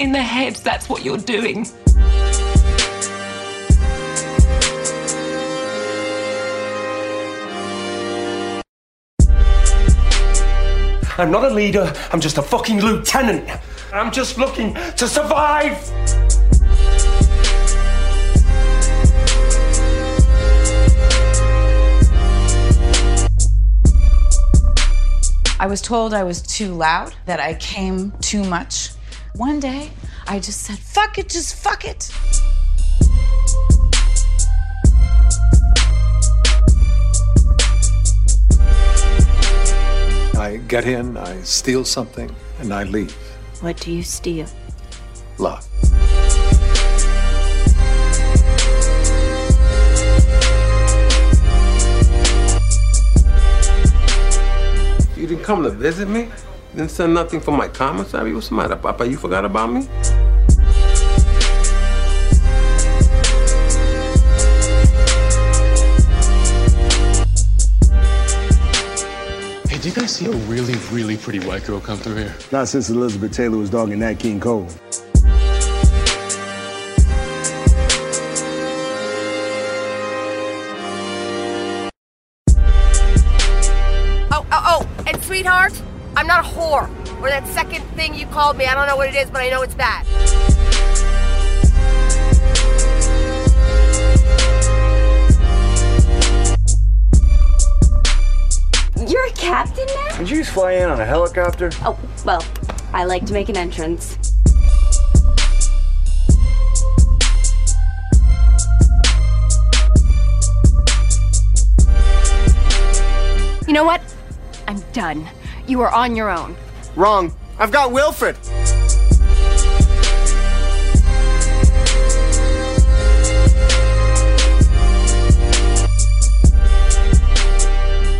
In 0.00 0.10
their 0.10 0.24
heads, 0.24 0.60
that's 0.60 0.88
what 0.88 1.04
you're 1.04 1.16
doing. 1.16 1.68
I'm 11.16 11.30
not 11.30 11.44
a 11.44 11.50
leader, 11.50 11.92
I'm 12.12 12.20
just 12.20 12.38
a 12.38 12.42
fucking 12.42 12.80
lieutenant. 12.80 13.48
I'm 13.92 14.10
just 14.10 14.36
looking 14.36 14.74
to 14.74 15.06
survive. 15.06 15.78
I 25.60 25.66
was 25.66 25.82
told 25.82 26.14
I 26.14 26.22
was 26.22 26.40
too 26.40 26.72
loud, 26.72 27.14
that 27.26 27.40
I 27.40 27.54
came 27.54 28.12
too 28.20 28.44
much. 28.44 28.90
One 29.34 29.58
day, 29.58 29.90
I 30.28 30.38
just 30.38 30.60
said, 30.62 30.78
fuck 30.78 31.18
it, 31.18 31.28
just 31.28 31.56
fuck 31.56 31.84
it. 31.84 32.12
I 40.38 40.60
get 40.68 40.84
in, 40.86 41.16
I 41.16 41.42
steal 41.42 41.84
something, 41.84 42.32
and 42.60 42.72
I 42.72 42.84
leave. 42.84 43.12
What 43.60 43.80
do 43.80 43.92
you 43.92 44.04
steal? 44.04 44.46
Love. 45.38 45.66
Didn't 55.28 55.44
come 55.44 55.62
to 55.62 55.70
visit 55.70 56.08
me? 56.08 56.28
Didn't 56.74 56.90
send 56.90 57.12
nothing 57.12 57.40
for 57.40 57.52
my 57.52 57.68
commissary? 57.68 58.32
What's 58.32 58.48
the 58.48 58.54
matter, 58.54 58.76
Papa? 58.76 59.06
You 59.06 59.18
forgot 59.18 59.44
about 59.44 59.70
me? 59.70 59.82
Hey, 69.68 69.78
do 69.78 69.88
you 69.88 69.94
guys 69.94 70.12
see 70.16 70.26
a 70.26 70.30
really, 70.46 70.74
really 70.90 71.16
pretty 71.18 71.40
white 71.40 71.64
girl 71.64 71.80
come 71.80 71.98
through 71.98 72.16
here? 72.16 72.34
Not 72.50 72.68
since 72.68 72.88
Elizabeth 72.88 73.32
Taylor 73.32 73.58
was 73.58 73.70
dogging 73.70 73.98
that 73.98 74.18
King 74.18 74.40
Cole. 74.40 74.68
I'm 86.18 86.26
not 86.26 86.44
a 86.44 86.48
whore. 86.48 86.88
Or 87.22 87.28
that 87.28 87.46
second 87.46 87.82
thing 87.94 88.12
you 88.12 88.26
called 88.26 88.56
me, 88.56 88.66
I 88.66 88.74
don't 88.74 88.88
know 88.88 88.96
what 88.96 89.08
it 89.08 89.14
is, 89.14 89.30
but 89.30 89.40
I 89.40 89.50
know 89.50 89.62
it's 89.62 89.76
bad. 89.76 90.04
You're 99.08 99.26
a 99.26 99.30
captain 99.30 99.86
now? 99.86 100.18
Did 100.18 100.28
you 100.28 100.38
just 100.38 100.50
fly 100.50 100.72
in 100.72 100.90
on 100.90 101.00
a 101.00 101.06
helicopter? 101.06 101.70
Oh, 101.82 101.96
well, 102.24 102.44
I 102.92 103.04
like 103.04 103.24
to 103.26 103.32
make 103.32 103.48
an 103.48 103.56
entrance. 103.56 104.18
You 113.68 113.72
know 113.72 113.84
what? 113.84 114.02
I'm 114.66 114.80
done. 114.92 115.28
You 115.68 115.82
are 115.82 115.90
on 115.90 116.16
your 116.16 116.30
own. 116.30 116.56
Wrong. 116.96 117.30
I've 117.58 117.70
got 117.70 117.92
Wilfred. 117.92 118.38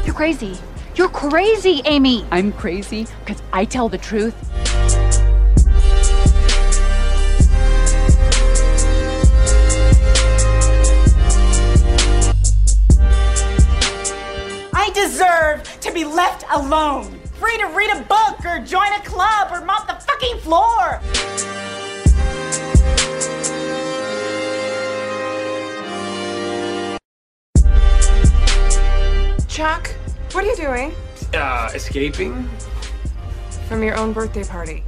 You're 0.04 0.14
crazy. 0.14 0.58
You're 0.94 1.08
crazy, 1.08 1.80
Amy. 1.86 2.26
I'm 2.30 2.52
crazy 2.52 3.06
because 3.24 3.42
I 3.50 3.64
tell 3.64 3.88
the 3.88 3.96
truth. 3.96 4.34
I 14.74 14.90
deserve 14.92 15.62
to 15.80 15.92
be 15.94 16.04
left 16.04 16.44
alone, 16.50 17.17
free 17.38 17.56
to 17.58 17.66
read 17.66 17.90
a 17.90 18.00
book 18.02 18.44
or 18.44 18.58
join 18.64 18.92
a 18.92 19.00
club 19.04 19.52
or 19.52 19.64
mop 19.64 19.86
the 19.86 19.94
fucking 19.94 20.38
floor. 20.38 21.00
Chuck, 29.48 29.88
what 30.32 30.44
are 30.44 30.48
you 30.48 30.56
doing? 30.56 30.92
Uh, 31.32 31.70
escaping? 31.74 32.48
From 33.68 33.82
your 33.82 33.96
own 33.96 34.12
birthday 34.12 34.44
party. 34.44 34.82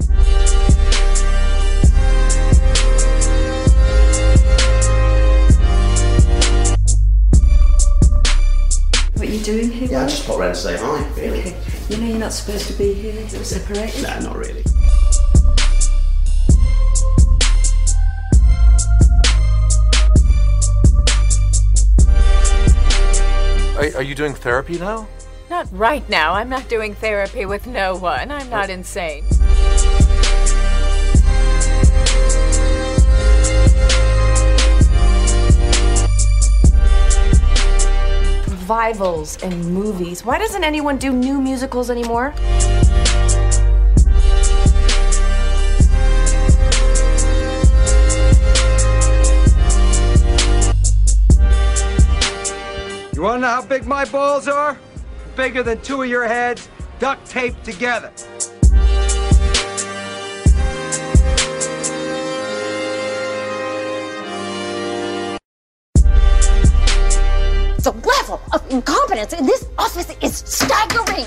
What 9.14 9.28
are 9.28 9.32
you 9.32 9.40
doing 9.40 9.70
here? 9.70 9.88
Yeah, 9.88 10.04
I 10.04 10.08
just 10.08 10.26
popped 10.26 10.40
around 10.40 10.54
to 10.54 10.54
say 10.56 10.76
hi, 10.76 11.06
really. 11.16 11.54
You 11.90 11.96
know 11.96 12.06
you're 12.06 12.18
not 12.18 12.32
supposed 12.32 12.68
to 12.68 12.74
be 12.74 12.94
here. 12.94 13.12
You're 13.12 13.42
separated. 13.42 14.02
Nah, 14.04 14.20
not 14.20 14.36
really. 14.36 14.62
Are, 23.76 23.96
are 23.96 24.02
you 24.04 24.14
doing 24.14 24.34
therapy 24.34 24.78
now? 24.78 25.08
Not 25.50 25.66
right 25.72 26.08
now. 26.08 26.34
I'm 26.34 26.48
not 26.48 26.68
doing 26.68 26.94
therapy 26.94 27.44
with 27.44 27.66
no 27.66 27.96
one. 27.96 28.30
I'm 28.30 28.48
not 28.48 28.70
oh. 28.70 28.74
insane. 28.74 29.24
Revivals 38.70 39.36
and 39.42 39.74
movies. 39.74 40.24
Why 40.24 40.38
doesn't 40.38 40.62
anyone 40.62 40.96
do 40.96 41.12
new 41.12 41.40
musicals 41.40 41.90
anymore? 41.90 42.32
You 53.12 53.22
wanna 53.22 53.40
know 53.40 53.48
how 53.48 53.66
big 53.68 53.86
my 53.86 54.04
balls 54.04 54.46
are? 54.46 54.78
Bigger 55.34 55.64
than 55.64 55.80
two 55.80 56.02
of 56.02 56.08
your 56.08 56.28
heads, 56.28 56.68
duct 57.00 57.26
taped 57.28 57.64
together. 57.64 58.12
The 67.82 67.92
level 67.92 68.42
of 68.52 68.62
incompetence 68.70 69.32
in 69.32 69.46
this 69.46 69.66
office 69.78 70.14
is 70.20 70.36
staggering. 70.36 71.24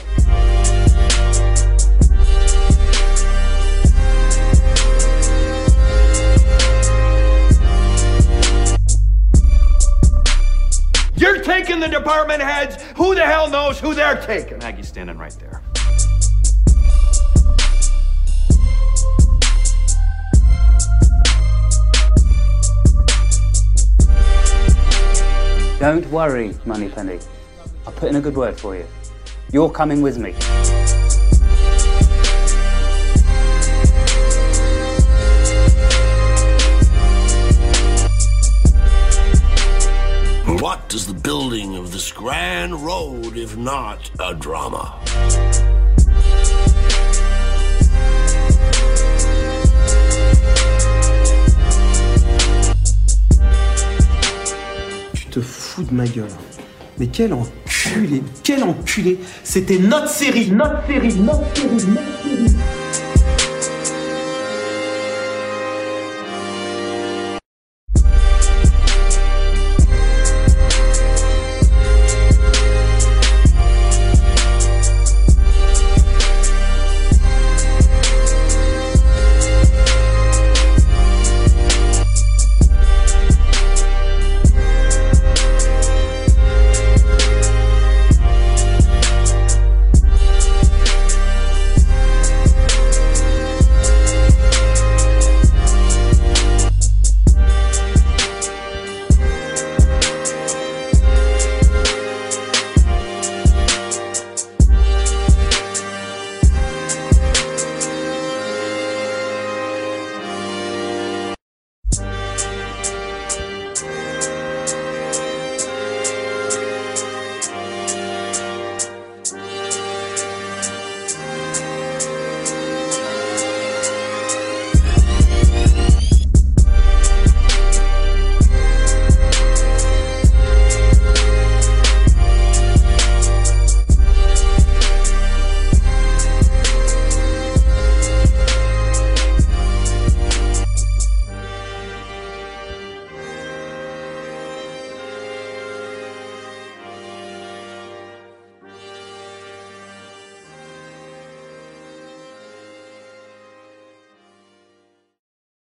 You're 11.16 11.42
taking 11.42 11.80
the 11.80 11.88
department 11.88 12.44
heads. 12.44 12.84
Who 12.98 13.16
the 13.16 13.26
hell 13.26 13.50
knows 13.50 13.80
who 13.80 13.96
they're 13.96 14.22
taking? 14.22 14.60
Maggie's 14.60 14.90
standing 14.90 15.18
right 15.18 15.36
there. 15.40 15.63
Don't 25.84 26.10
worry, 26.12 26.56
Moneypenny. 26.66 27.20
I'll 27.86 27.92
put 27.92 28.08
in 28.08 28.16
a 28.16 28.22
good 28.22 28.38
word 28.38 28.58
for 28.58 28.74
you. 28.74 28.88
You're 29.52 29.70
coming 29.70 30.02
with 30.02 30.18
me. 30.18 30.32
What 40.62 40.94
is 40.94 41.06
the 41.06 41.20
building 41.22 41.76
of 41.76 41.92
this 41.92 42.14
grand 42.14 42.76
road 42.76 43.36
if 43.36 43.58
not 43.58 44.10
a 44.22 44.34
drama? 44.34 44.98
Te 55.34 55.40
fous 55.40 55.84
de 55.84 55.94
ma 55.94 56.06
gueule. 56.06 56.28
Mais 57.00 57.08
quel 57.08 57.34
enculé 57.34 58.22
quel 58.44 58.64
enculé. 58.64 59.18
C'était 59.44 59.80
notre 59.80 60.10
série, 60.10 60.52
notre 60.52 60.86
série, 60.86 61.16
notre 61.16 61.56
série, 61.56 61.88
notre 61.88 62.50
série. 62.50 62.63